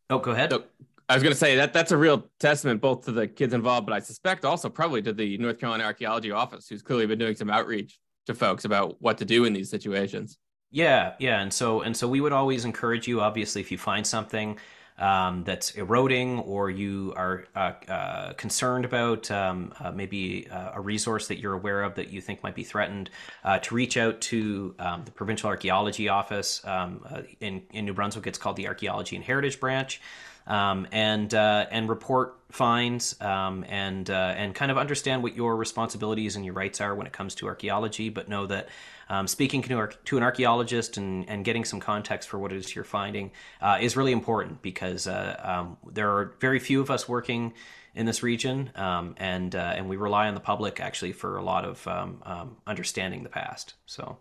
Oh, 0.10 0.20
go 0.20 0.32
ahead. 0.32 0.52
So, 0.52 0.64
I 1.10 1.16
was 1.16 1.24
going 1.24 1.34
to 1.34 1.40
say 1.40 1.58
that 1.58 1.74
that's 1.74 1.92
a 1.92 1.98
real 1.98 2.30
testament 2.40 2.82
both 2.82 3.06
to 3.06 3.12
the 3.12 3.28
kids 3.28 3.54
involved, 3.54 3.86
but 3.86 3.94
I 3.94 4.00
suspect 4.00 4.46
also 4.46 4.70
probably 4.70 5.02
to 5.02 5.14
the 5.14 5.38
North 5.38 5.60
Carolina 5.60 5.84
Archaeology 5.84 6.32
Office, 6.32 6.68
who's 6.68 6.82
clearly 6.82 7.06
been 7.06 7.20
doing 7.20 7.36
some 7.36 7.50
outreach 7.50 8.00
to 8.26 8.34
folks 8.34 8.66
about 8.66 9.02
what 9.02 9.18
to 9.18 9.26
do 9.26 9.46
in 9.46 9.54
these 9.54 9.70
situations. 9.70 10.38
Yeah, 10.72 11.14
yeah, 11.20 11.42
and 11.42 11.54
so 11.54 11.82
and 11.82 11.96
so 11.96 12.08
we 12.08 12.20
would 12.20 12.34
always 12.34 12.66
encourage 12.66 13.08
you. 13.08 13.22
Obviously, 13.22 13.62
if 13.62 13.72
you 13.72 13.78
find 13.78 14.08
something 14.08 14.58
um, 14.98 15.44
that's 15.44 15.72
eroding 15.72 16.40
or 16.40 16.70
you 16.70 17.14
are 17.16 17.46
uh, 17.56 17.74
uh, 17.88 18.34
concerned 18.34 18.86
about 18.86 19.30
um, 19.32 19.74
uh, 19.80 19.92
maybe 19.92 20.48
uh, 20.50 20.72
a 20.74 20.82
resource 20.82 21.28
that 21.28 21.40
you're 21.40 21.54
aware 21.54 21.84
of 21.84 21.96
that 21.96 22.10
you 22.10 22.22
think 22.22 22.44
might 22.44 22.56
be 22.56 22.64
threatened, 22.64 23.10
uh, 23.44 23.60
to 23.60 23.76
reach 23.76 23.98
out 23.98 24.22
to 24.22 24.76
um, 24.80 25.04
the 25.06 25.12
Provincial 25.12 25.50
Archaeology 25.50 26.10
Office 26.10 26.62
um, 26.66 27.06
uh, 27.10 27.22
in, 27.40 27.64
in 27.72 27.86
New 27.86 27.94
Brunswick. 27.94 28.28
It's 28.28 28.38
called 28.38 28.56
the 28.56 28.68
Archaeology 28.68 29.16
and 29.16 29.26
Heritage 29.26 29.60
Branch. 29.60 30.00
Um, 30.46 30.88
and 30.92 31.34
and 31.34 31.88
report 31.88 32.40
finds 32.52 33.20
um, 33.22 33.66
and 33.68 34.10
and 34.10 34.54
kind 34.54 34.72
of 34.72 34.78
understand 34.78 35.24
what 35.24 35.36
your 35.36 35.56
responsibilities 35.56 36.36
and 36.36 36.46
your 36.46 36.54
rights 36.54 36.82
are 36.82 36.94
when 36.96 37.08
it 37.08 37.14
comes 37.14 37.36
to 37.36 37.48
archaeology, 37.48 38.10
but 38.10 38.28
know 38.28 38.46
that 38.48 38.70
um, 39.10 39.28
speaking 39.28 39.62
to, 39.62 39.90
to, 40.06 40.18
an 40.18 40.24
archaeologist 40.24 40.98
and, 40.98 41.28
and, 41.30 41.44
getting 41.44 41.66
some 41.66 41.80
context 41.80 42.30
for 42.30 42.40
what 42.40 42.52
it 42.52 42.58
is 42.58 42.74
you're 42.74 42.84
finding 42.84 43.32
uh, 43.62 43.78
is 43.80 43.98
really 43.98 44.12
important 44.12 44.62
because 44.62 45.08
uh, 45.08 45.40
um, 45.44 45.78
there 45.92 46.10
are 46.10 46.36
very 46.40 46.60
few 46.60 46.82
of 46.82 46.90
us 46.90 47.08
working 47.08 47.54
in 47.96 48.06
this 48.06 48.24
region, 48.24 48.72
um, 48.76 49.14
and 49.18 49.56
uh, 49.56 49.74
and 49.76 49.88
we 49.88 49.98
rely 49.98 50.28
on 50.28 50.34
the 50.34 50.40
public 50.40 50.80
actually 50.80 51.12
for 51.12 51.38
a 51.38 51.44
lot 51.44 51.64
of 51.64 51.88
um, 51.88 52.58
understanding 52.66 53.22
the 53.22 53.30
past. 53.30 53.76
So, 53.86 54.18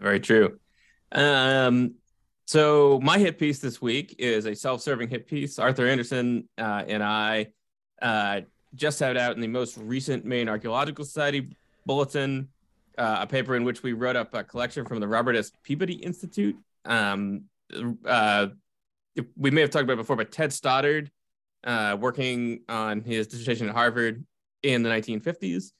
very 0.00 0.20
true. 0.20 0.58
Um, 1.12 1.96
so 2.48 2.98
my 3.02 3.18
hit 3.18 3.38
piece 3.38 3.58
this 3.58 3.82
week 3.82 4.14
is 4.18 4.46
a 4.46 4.54
self-serving 4.54 5.10
hit 5.10 5.26
piece. 5.26 5.58
Arthur 5.58 5.86
Anderson 5.86 6.48
uh, 6.56 6.82
and 6.88 7.02
I 7.02 7.48
uh, 8.00 8.40
just 8.74 8.98
had 8.98 9.18
out 9.18 9.34
in 9.34 9.42
the 9.42 9.46
most 9.46 9.76
recent 9.76 10.24
Maine 10.24 10.48
Archaeological 10.48 11.04
Society 11.04 11.54
bulletin 11.84 12.48
uh, 12.96 13.18
a 13.20 13.26
paper 13.26 13.54
in 13.54 13.64
which 13.64 13.82
we 13.82 13.92
wrote 13.92 14.16
up 14.16 14.32
a 14.32 14.42
collection 14.42 14.86
from 14.86 14.98
the 14.98 15.06
Robert 15.06 15.36
S. 15.36 15.52
Peabody 15.62 15.96
Institute. 15.96 16.56
Um, 16.86 17.42
uh, 18.06 18.46
we 19.36 19.50
may 19.50 19.60
have 19.60 19.68
talked 19.68 19.84
about 19.84 19.92
it 19.92 19.96
before, 19.98 20.16
but 20.16 20.32
Ted 20.32 20.50
Stoddard, 20.50 21.10
uh, 21.64 21.98
working 22.00 22.62
on 22.66 23.02
his 23.02 23.26
dissertation 23.26 23.68
at 23.68 23.74
Harvard 23.74 24.24
in 24.62 24.82
the 24.82 24.88
1950s, 24.88 25.72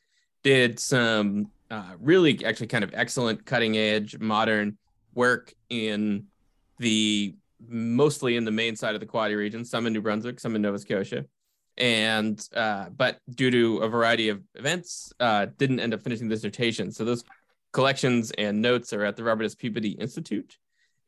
did 0.42 0.78
some 0.78 1.50
uh, 1.70 1.94
really 1.98 2.44
actually 2.44 2.66
kind 2.66 2.84
of 2.84 2.90
excellent 2.92 3.46
cutting 3.46 3.78
edge 3.78 4.18
modern 4.18 4.76
work 5.14 5.54
in 5.70 6.26
the 6.78 7.34
mostly 7.68 8.36
in 8.36 8.44
the 8.44 8.50
Maine 8.50 8.76
side 8.76 8.94
of 8.94 9.00
the 9.00 9.06
Quoddy 9.06 9.36
region, 9.36 9.64
some 9.64 9.86
in 9.86 9.92
New 9.92 10.00
Brunswick, 10.00 10.40
some 10.40 10.54
in 10.56 10.62
Nova 10.62 10.78
Scotia 10.78 11.24
and 11.78 12.44
uh, 12.54 12.86
but 12.94 13.20
due 13.30 13.50
to 13.50 13.78
a 13.78 13.88
variety 13.88 14.28
of 14.28 14.42
events, 14.56 15.12
uh, 15.20 15.46
didn't 15.56 15.80
end 15.80 15.94
up 15.94 16.02
finishing 16.02 16.28
the 16.28 16.34
dissertation. 16.34 16.90
So 16.90 17.04
those 17.04 17.24
collections 17.72 18.32
and 18.32 18.60
notes 18.60 18.92
are 18.92 19.04
at 19.04 19.16
the 19.16 19.22
Robert 19.22 19.44
S. 19.44 19.54
Peabody 19.54 19.92
Institute, 19.92 20.58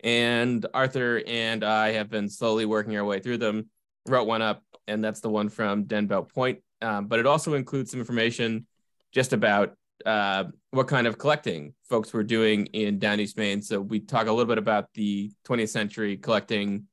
and 0.02 0.64
Arthur 0.72 1.22
and 1.26 1.64
I 1.64 1.92
have 1.92 2.09
been 2.09 2.28
slowly 2.28 2.66
working 2.66 2.97
our 2.97 3.05
way 3.05 3.18
through 3.18 3.38
them. 3.38 3.68
Wrote 4.06 4.26
one 4.26 4.42
up, 4.42 4.62
and 4.86 5.05
that's 5.05 5.20
the 5.20 5.28
one 5.28 5.48
from 5.48 5.84
Denbout 5.84 6.32
Point. 6.32 6.60
Um, 6.80 7.06
but 7.06 7.18
it 7.18 7.26
also 7.26 7.55
includes 7.55 7.90
some 7.90 8.01
information 8.01 8.66
just 9.12 9.32
about 9.32 9.74
uh, 10.06 10.44
what 10.72 10.86
kind 10.86 11.06
of 11.06 11.18
collecting 11.18 11.74
folks 11.88 12.12
were 12.12 12.22
doing 12.22 12.66
in 12.66 12.98
down 12.98 13.18
east 13.18 13.36
Maine. 13.36 13.62
So 13.62 13.80
we 13.80 14.01
talk 14.01 14.28
a 14.28 14.30
little 14.30 14.47
bit 14.47 14.59
about 14.59 14.92
the 14.94 15.32
20th 15.44 15.70
century 15.70 16.16
collecting 16.16 16.86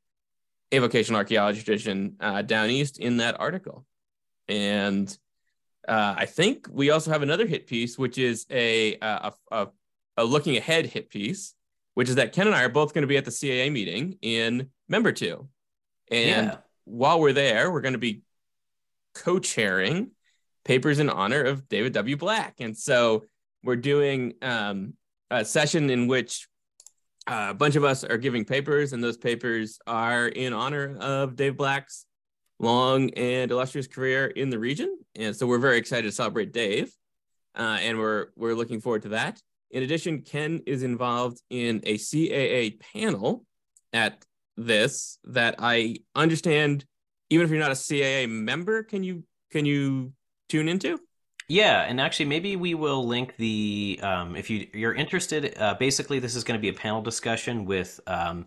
avocational 0.72 1.16
archaeology 1.16 1.62
tradition 1.62 2.16
uh, 2.20 2.42
down 2.42 2.70
east 2.70 3.00
in 3.00 3.18
that 3.18 3.40
article. 3.40 3.86
And 4.48 5.16
uh, 5.88 6.16
I 6.18 6.26
think 6.26 6.68
we 6.70 6.90
also 6.90 7.12
have 7.12 7.22
another 7.22 7.46
hit 7.46 7.68
piece, 7.68 7.98
which 7.98 8.18
is 8.18 8.46
a, 8.50 8.98
a, 9.02 9.34
a, 9.52 9.68
a, 10.18 10.26
looking 10.26 10.58
ahead 10.58 10.88
hit 10.88 11.10
piece, 11.10 11.54
which 11.94 12.10
is 12.10 12.16
that 12.16 12.34
Ken 12.34 12.48
and 12.48 12.56
I 12.56 12.64
are 12.64 12.70
both 12.70 12.94
going 12.94 13.04
to 13.04 13.08
be 13.08 13.18
at 13.18 13.26
the 13.26 13.32
CAA 13.32 13.72
meeting 13.72 14.18
in 14.22 14.70
Membertou. 14.92 15.48
And 16.10 16.48
yeah. 16.48 16.58
while 16.86 17.20
we're 17.20 17.34
there, 17.34 17.72
we're 17.72 17.82
going 17.82 17.94
to 17.94 18.00
be 18.00 18.24
co-chairing 19.14 20.12
papers 20.66 21.00
in 21.00 21.10
honor 21.10 21.42
of 21.42 21.70
David 21.70 21.94
W. 21.94 22.18
Black, 22.18 22.56
and 22.60 22.78
so 22.78 23.24
we're 23.64 23.76
doing 23.76 24.34
um, 24.42 24.94
a 25.30 25.44
session 25.44 25.90
in 25.90 26.08
which 26.08 26.48
uh, 27.28 27.48
a 27.50 27.54
bunch 27.54 27.76
of 27.76 27.84
us 27.84 28.04
are 28.04 28.18
giving 28.18 28.46
papers, 28.46 28.94
and 28.94 29.04
those 29.04 29.18
papers 29.18 29.80
are 29.86 30.28
in 30.28 30.54
honor 30.54 30.98
of 31.00 31.36
Dave 31.36 31.58
Black's 31.58 32.06
long 32.60 33.10
and 33.12 33.52
illustrious 33.52 33.88
career 33.88 34.28
in 34.28 34.50
the 34.50 34.58
region. 34.58 34.98
And 35.16 35.36
so 35.36 35.46
we're 35.46 35.60
very 35.60 35.78
excited 35.78 36.08
to 36.08 36.12
celebrate 36.12 36.54
Dave, 36.54 36.92
uh, 37.56 37.78
and 37.82 37.98
we're 37.98 38.28
we're 38.36 38.56
looking 38.56 38.80
forward 38.80 39.04
to 39.04 39.10
that. 39.10 39.42
In 39.72 39.84
addition, 39.84 40.22
Ken 40.22 40.62
is 40.66 40.84
involved 40.84 41.42
in 41.50 41.82
a 41.84 41.98
CAA 41.98 42.80
panel 42.80 43.46
at 43.92 44.24
this 44.56 45.20
that 45.26 45.56
I 45.60 45.98
understand. 46.16 46.86
Even 47.30 47.44
if 47.44 47.52
you're 47.52 47.60
not 47.60 47.72
a 47.72 47.76
CAA 47.76 48.30
member, 48.30 48.84
can 48.84 49.04
you 49.04 49.24
can 49.52 49.66
you 49.66 50.14
tune 50.48 50.70
into? 50.70 50.98
Yeah, 51.50 51.84
and 51.84 52.02
actually, 52.02 52.26
maybe 52.26 52.58
we 52.58 52.74
will 52.74 53.08
link 53.08 53.38
the 53.38 54.02
um, 54.04 54.36
if 54.36 54.50
you 54.50 54.68
you're 54.74 54.94
interested. 54.94 55.56
Uh, 55.58 55.76
basically, 55.76 56.20
this 56.20 56.36
is 56.36 56.44
going 56.44 56.60
to 56.60 56.62
be 56.62 56.68
a 56.68 56.74
panel 56.74 57.02
discussion 57.02 57.64
with 57.64 58.02
um, 58.06 58.46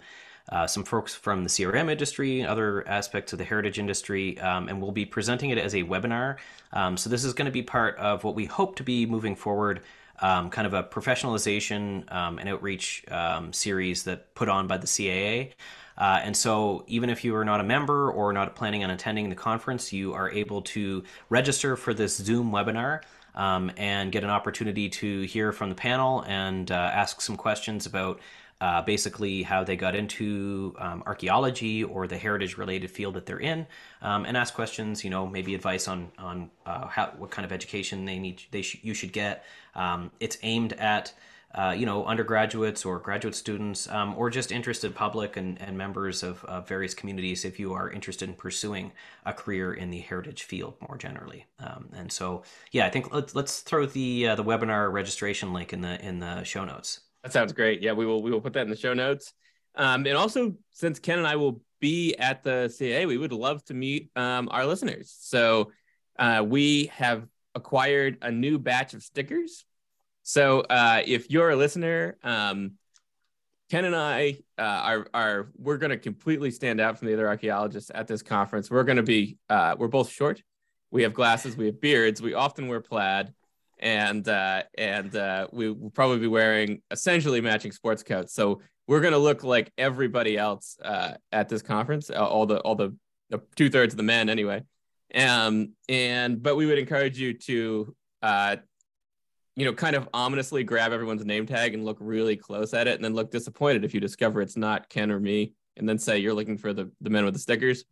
uh, 0.50 0.66
some 0.66 0.84
folks 0.84 1.14
from 1.14 1.42
the 1.42 1.48
CRM 1.48 1.90
industry, 1.90 2.44
other 2.44 2.86
aspects 2.86 3.32
of 3.32 3.38
the 3.38 3.44
heritage 3.44 3.78
industry, 3.78 4.38
um, 4.40 4.68
and 4.68 4.82
we'll 4.82 4.92
be 4.92 5.06
presenting 5.06 5.48
it 5.48 5.56
as 5.56 5.74
a 5.74 5.82
webinar. 5.82 6.36
Um, 6.74 6.98
so 6.98 7.08
this 7.08 7.24
is 7.24 7.32
going 7.32 7.46
to 7.46 7.52
be 7.52 7.62
part 7.62 7.96
of 7.96 8.22
what 8.22 8.34
we 8.34 8.44
hope 8.44 8.76
to 8.76 8.82
be 8.82 9.06
moving 9.06 9.34
forward. 9.34 9.80
Um, 10.22 10.50
kind 10.50 10.66
of 10.66 10.74
a 10.74 10.82
professionalization 10.82 12.12
um, 12.12 12.38
and 12.38 12.46
outreach 12.50 13.06
series 13.52 14.02
that 14.02 14.34
put 14.34 14.50
on 14.50 14.66
by 14.66 14.76
the 14.76 14.86
CAA. 14.86 15.52
Uh, 16.00 16.18
and 16.24 16.34
so, 16.34 16.82
even 16.86 17.10
if 17.10 17.24
you 17.24 17.36
are 17.36 17.44
not 17.44 17.60
a 17.60 17.62
member 17.62 18.10
or 18.10 18.32
not 18.32 18.56
planning 18.56 18.82
on 18.82 18.90
attending 18.90 19.28
the 19.28 19.36
conference, 19.36 19.92
you 19.92 20.14
are 20.14 20.30
able 20.30 20.62
to 20.62 21.04
register 21.28 21.76
for 21.76 21.92
this 21.92 22.16
Zoom 22.16 22.50
webinar 22.50 23.02
um, 23.34 23.70
and 23.76 24.10
get 24.10 24.24
an 24.24 24.30
opportunity 24.30 24.88
to 24.88 25.22
hear 25.22 25.52
from 25.52 25.68
the 25.68 25.74
panel 25.74 26.24
and 26.26 26.70
uh, 26.70 26.74
ask 26.74 27.20
some 27.20 27.36
questions 27.36 27.84
about 27.84 28.18
uh, 28.62 28.80
basically 28.80 29.42
how 29.42 29.62
they 29.62 29.76
got 29.76 29.94
into 29.94 30.74
um, 30.78 31.02
archaeology 31.06 31.84
or 31.84 32.06
the 32.06 32.16
heritage 32.16 32.56
related 32.56 32.90
field 32.90 33.14
that 33.14 33.26
they're 33.26 33.40
in, 33.40 33.66
um, 34.00 34.24
and 34.24 34.38
ask 34.38 34.54
questions. 34.54 35.04
You 35.04 35.10
know, 35.10 35.26
maybe 35.26 35.54
advice 35.54 35.86
on 35.86 36.10
on 36.18 36.50
uh, 36.64 36.86
how 36.86 37.12
what 37.18 37.30
kind 37.30 37.44
of 37.44 37.52
education 37.52 38.06
they 38.06 38.18
need 38.18 38.42
they 38.50 38.62
sh- 38.62 38.80
you 38.82 38.94
should 38.94 39.12
get. 39.12 39.44
Um, 39.74 40.10
it's 40.18 40.38
aimed 40.42 40.72
at 40.74 41.12
uh, 41.54 41.74
you 41.76 41.84
know, 41.84 42.04
undergraduates 42.04 42.84
or 42.84 42.98
graduate 42.98 43.34
students, 43.34 43.88
um, 43.88 44.14
or 44.16 44.30
just 44.30 44.52
interested 44.52 44.94
public 44.94 45.36
and, 45.36 45.60
and 45.60 45.76
members 45.76 46.22
of, 46.22 46.44
various 46.66 46.94
communities 46.94 47.44
if 47.44 47.58
you 47.58 47.72
are 47.72 47.90
interested 47.90 48.28
in 48.28 48.34
pursuing 48.34 48.92
a 49.24 49.32
career 49.32 49.74
in 49.74 49.90
the 49.90 49.98
heritage 49.98 50.44
field 50.44 50.74
more 50.86 50.96
generally. 50.96 51.46
Um, 51.58 51.88
and 51.94 52.10
so, 52.10 52.42
yeah, 52.70 52.86
I 52.86 52.90
think 52.90 53.12
let's 53.12 53.34
let's 53.34 53.60
throw 53.60 53.86
the 53.86 54.28
uh, 54.28 54.34
the 54.34 54.44
webinar 54.44 54.92
registration 54.92 55.52
link 55.52 55.72
in 55.72 55.80
the 55.80 56.00
in 56.04 56.18
the 56.18 56.44
show 56.44 56.64
notes. 56.64 57.00
That 57.22 57.32
sounds 57.32 57.52
great. 57.52 57.82
Yeah, 57.82 57.92
we 57.92 58.06
will 58.06 58.22
we 58.22 58.30
will 58.30 58.40
put 58.40 58.52
that 58.54 58.62
in 58.62 58.70
the 58.70 58.76
show 58.76 58.94
notes. 58.94 59.32
Um, 59.74 60.06
and 60.06 60.16
also, 60.16 60.54
since 60.70 60.98
Ken 60.98 61.18
and 61.18 61.26
I 61.26 61.36
will 61.36 61.62
be 61.80 62.14
at 62.16 62.42
the 62.42 62.68
CA, 62.68 63.06
we 63.06 63.18
would 63.18 63.32
love 63.32 63.64
to 63.66 63.74
meet 63.74 64.10
um, 64.16 64.48
our 64.50 64.66
listeners. 64.66 65.14
So 65.18 65.72
uh, 66.18 66.44
we 66.46 66.86
have 66.86 67.26
acquired 67.54 68.18
a 68.22 68.30
new 68.30 68.58
batch 68.58 68.94
of 68.94 69.02
stickers 69.02 69.64
so 70.30 70.60
uh, 70.60 71.02
if 71.04 71.28
you're 71.28 71.50
a 71.50 71.56
listener, 71.56 72.16
um, 72.22 72.74
Ken 73.68 73.84
and 73.84 73.96
I 73.96 74.38
uh, 74.56 74.62
are 74.62 75.06
are 75.12 75.50
we're 75.56 75.76
going 75.76 75.90
to 75.90 75.96
completely 75.96 76.52
stand 76.52 76.80
out 76.80 76.96
from 76.96 77.08
the 77.08 77.14
other 77.14 77.26
archaeologists 77.26 77.90
at 77.92 78.06
this 78.06 78.22
conference. 78.22 78.70
We're 78.70 78.84
going 78.84 78.98
to 78.98 79.02
be 79.02 79.38
uh, 79.48 79.74
we're 79.76 79.88
both 79.88 80.08
short. 80.08 80.40
We 80.92 81.02
have 81.02 81.14
glasses. 81.14 81.56
We 81.56 81.66
have 81.66 81.80
beards. 81.80 82.22
We 82.22 82.34
often 82.34 82.68
wear 82.68 82.80
plaid, 82.80 83.34
and 83.80 84.26
uh, 84.28 84.62
and 84.78 85.16
uh, 85.16 85.48
we 85.50 85.72
will 85.72 85.90
probably 85.90 86.20
be 86.20 86.28
wearing 86.28 86.80
essentially 86.92 87.40
matching 87.40 87.72
sports 87.72 88.04
coats. 88.04 88.32
So 88.32 88.60
we're 88.86 89.00
going 89.00 89.14
to 89.14 89.18
look 89.18 89.42
like 89.42 89.72
everybody 89.76 90.38
else 90.38 90.76
uh, 90.80 91.14
at 91.32 91.48
this 91.48 91.60
conference. 91.60 92.08
Uh, 92.08 92.24
all 92.24 92.46
the 92.46 92.60
all 92.60 92.76
the, 92.76 92.94
two 93.56 93.68
thirds 93.68 93.94
of 93.94 93.96
the 93.96 94.04
men 94.04 94.28
anyway. 94.28 94.62
Um, 95.12 95.72
and 95.88 96.40
but 96.40 96.54
we 96.54 96.66
would 96.66 96.78
encourage 96.78 97.18
you 97.18 97.32
to 97.34 97.96
you 99.56 99.64
know, 99.64 99.72
kind 99.72 99.96
of 99.96 100.08
ominously 100.14 100.64
grab 100.64 100.92
everyone's 100.92 101.24
name 101.24 101.46
tag 101.46 101.74
and 101.74 101.84
look 101.84 101.98
really 102.00 102.36
close 102.36 102.72
at 102.74 102.86
it, 102.86 102.94
and 102.94 103.04
then 103.04 103.14
look 103.14 103.30
disappointed 103.30 103.84
if 103.84 103.94
you 103.94 104.00
discover 104.00 104.40
it's 104.40 104.56
not 104.56 104.88
Ken 104.88 105.10
or 105.10 105.20
me, 105.20 105.54
and 105.76 105.88
then 105.88 105.98
say 105.98 106.18
you're 106.18 106.34
looking 106.34 106.56
for 106.56 106.72
the 106.72 106.90
the 107.00 107.10
men 107.10 107.24
with 107.24 107.34
the 107.34 107.40
stickers. 107.40 107.84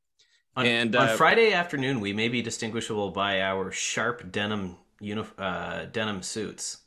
On, 0.57 0.67
and 0.67 0.97
on 0.97 1.11
uh, 1.11 1.17
Friday 1.17 1.53
afternoon, 1.53 2.01
we 2.01 2.13
may 2.13 2.29
be 2.29 2.43
distinguishable 2.43 3.11
by 3.11 3.43
our 3.43 3.71
sharp 3.71 4.33
denim 4.33 4.77
uni- 5.01 5.25
uh, 5.39 5.85
denim 5.87 6.23
suits. 6.23 6.79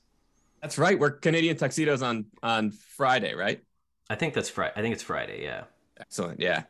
That's 0.62 0.78
right. 0.78 0.98
We're 1.00 1.12
Canadian 1.12 1.58
tuxedos 1.58 2.02
on 2.02 2.26
on 2.44 2.72
Friday, 2.72 3.34
right? 3.34 3.62
I 4.10 4.16
think 4.16 4.34
that's 4.34 4.50
Friday. 4.50 4.74
I 4.76 4.82
think 4.82 4.94
it's 4.94 5.04
Friday. 5.04 5.44
Yeah. 5.44 5.64
Excellent. 6.00 6.40
Yeah. 6.40 6.64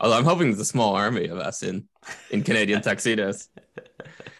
Although 0.00 0.18
I'm 0.18 0.24
hoping 0.24 0.48
there's 0.48 0.60
a 0.60 0.64
small 0.64 0.94
army 0.94 1.26
of 1.26 1.38
us 1.38 1.62
in 1.62 1.88
in 2.30 2.42
Canadian 2.42 2.82
tuxedos. 2.82 3.48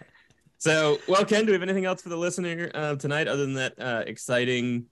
So, 0.59 0.99
well, 1.07 1.25
Ken, 1.25 1.45
do 1.45 1.53
we 1.53 1.53
have 1.53 1.63
anything 1.63 1.85
else 1.85 2.03
for 2.03 2.09
the 2.09 2.17
listener 2.17 2.71
uh, 2.75 2.97
tonight 2.97 3.29
other 3.29 3.45
than 3.45 3.55
that 3.55 3.75
uh, 3.79 4.05
exciting 4.07 4.87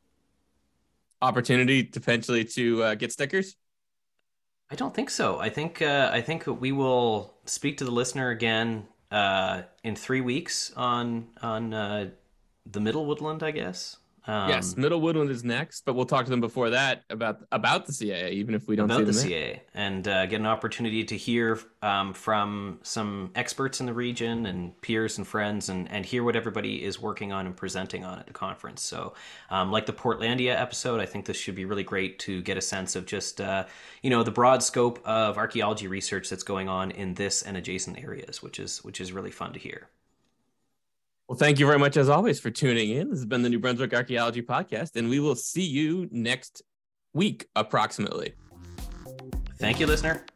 opportunity 1.23 1.85
to 1.85 2.01
potentially 2.01 2.45
to 2.45 2.83
uh, 2.83 2.95
get 2.95 3.13
stickers? 3.13 3.57
I 4.71 4.75
don't 4.77 4.95
think 4.95 5.11
so. 5.11 5.39
I 5.39 5.49
think 5.49 5.83
uh, 5.83 6.11
I 6.13 6.21
think 6.21 6.47
we 6.47 6.73
will 6.73 7.35
speak 7.45 7.79
to 7.79 7.85
the 7.85 7.91
listener 7.91 8.31
again 8.31 8.87
uh, 9.11 9.63
in 9.83 9.97
three 9.97 10.21
weeks 10.21 10.73
on 10.77 11.29
on 11.43 11.73
uh, 11.73 12.11
the 12.67 12.81
Middle 12.81 13.07
Woodland, 13.07 13.43
I 13.43 13.51
guess. 13.51 13.99
Um, 14.27 14.49
yes, 14.49 14.77
Middle 14.77 15.03
Woodland 15.03 15.31
is 15.31 15.45
next, 15.45 15.85
but 15.85 15.95
we'll 15.95 16.07
talk 16.07 16.25
to 16.25 16.31
them 16.31 16.41
before 16.41 16.71
that 16.71 17.05
about 17.11 17.41
about 17.53 17.85
the 17.87 17.93
CAA, 17.93 18.31
even 18.33 18.55
if 18.55 18.67
we 18.67 18.75
don't 18.75 18.91
about 18.91 19.05
the 19.05 19.13
CAA, 19.13 19.61
and 19.75 20.09
uh, 20.09 20.25
get 20.27 20.41
an 20.41 20.47
opportunity 20.47 21.05
to 21.05 21.17
hear 21.17 21.59
um, 21.83 22.15
from 22.15 22.79
some 22.83 23.33
experts 23.35 23.81
in 23.81 23.87
the 23.87 23.93
region 23.93 24.47
and 24.47 24.81
peers 24.81 25.19
and 25.19 25.27
friends, 25.27 25.69
and 25.69 25.91
and 25.91 26.07
hear 26.07 26.25
what 26.25 26.37
everybody 26.37 26.83
is 26.83 26.99
working 26.99 27.33
on 27.33 27.45
and 27.45 27.55
presenting 27.55 28.03
on 28.03 28.19
at 28.19 28.27
the 28.27 28.33
conference. 28.33 28.83
So, 28.83 29.13
um, 29.51 29.71
like 29.71 29.85
the 29.85 29.93
Portlandia 29.93 30.59
episode, 30.59 31.01
I 31.01 31.07
think 31.07 31.27
this 31.27 31.37
should 31.37 31.55
be 31.55 31.67
really 31.67 31.85
great 31.85 32.19
to 32.21 32.41
get 32.41 32.57
a 32.57 32.63
sense 32.63 32.97
of 32.97 33.05
just 33.05 33.43
uh, 33.43 33.67
you 34.03 34.09
know 34.09 34.23
the 34.23 34.31
broad 34.31 34.63
scope 34.63 35.01
of 35.05 35.37
archaeology 35.37 35.87
research 35.87 36.31
that's 36.31 36.45
going 36.45 36.71
on 36.71 36.93
in 36.93 37.13
this 37.13 37.43
and 37.43 37.59
adjacent 37.59 38.03
areas, 38.03 38.43
which 38.43 38.59
is 38.59 38.83
which 38.83 39.03
is 39.03 39.13
really 39.13 39.31
fun 39.31 39.53
to 39.53 39.59
hear. 39.59 39.89
Well, 41.29 41.39
thank 41.39 41.59
you 41.59 41.67
very 41.67 41.79
much, 41.79 41.97
as 41.97 42.11
always, 42.11 42.39
for 42.39 42.51
tuning 42.51 42.91
in. 42.91 43.09
This 43.09 43.21
has 43.21 43.27
been 43.27 43.41
the 43.41 43.49
New 43.49 43.59
Brunswick 43.59 43.95
Archaeology 43.95 44.43
Podcast, 44.43 44.97
and 44.97 45.09
we 45.09 45.21
will 45.21 45.35
see 45.35 45.65
you 45.65 46.07
next 46.11 46.63
week, 47.15 47.47
approximately. 47.57 48.35
Thank 49.59 49.81
you, 49.81 49.87
listener. 49.87 50.27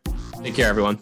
Take 0.42 0.54
care, 0.54 0.68
everyone. 0.68 0.98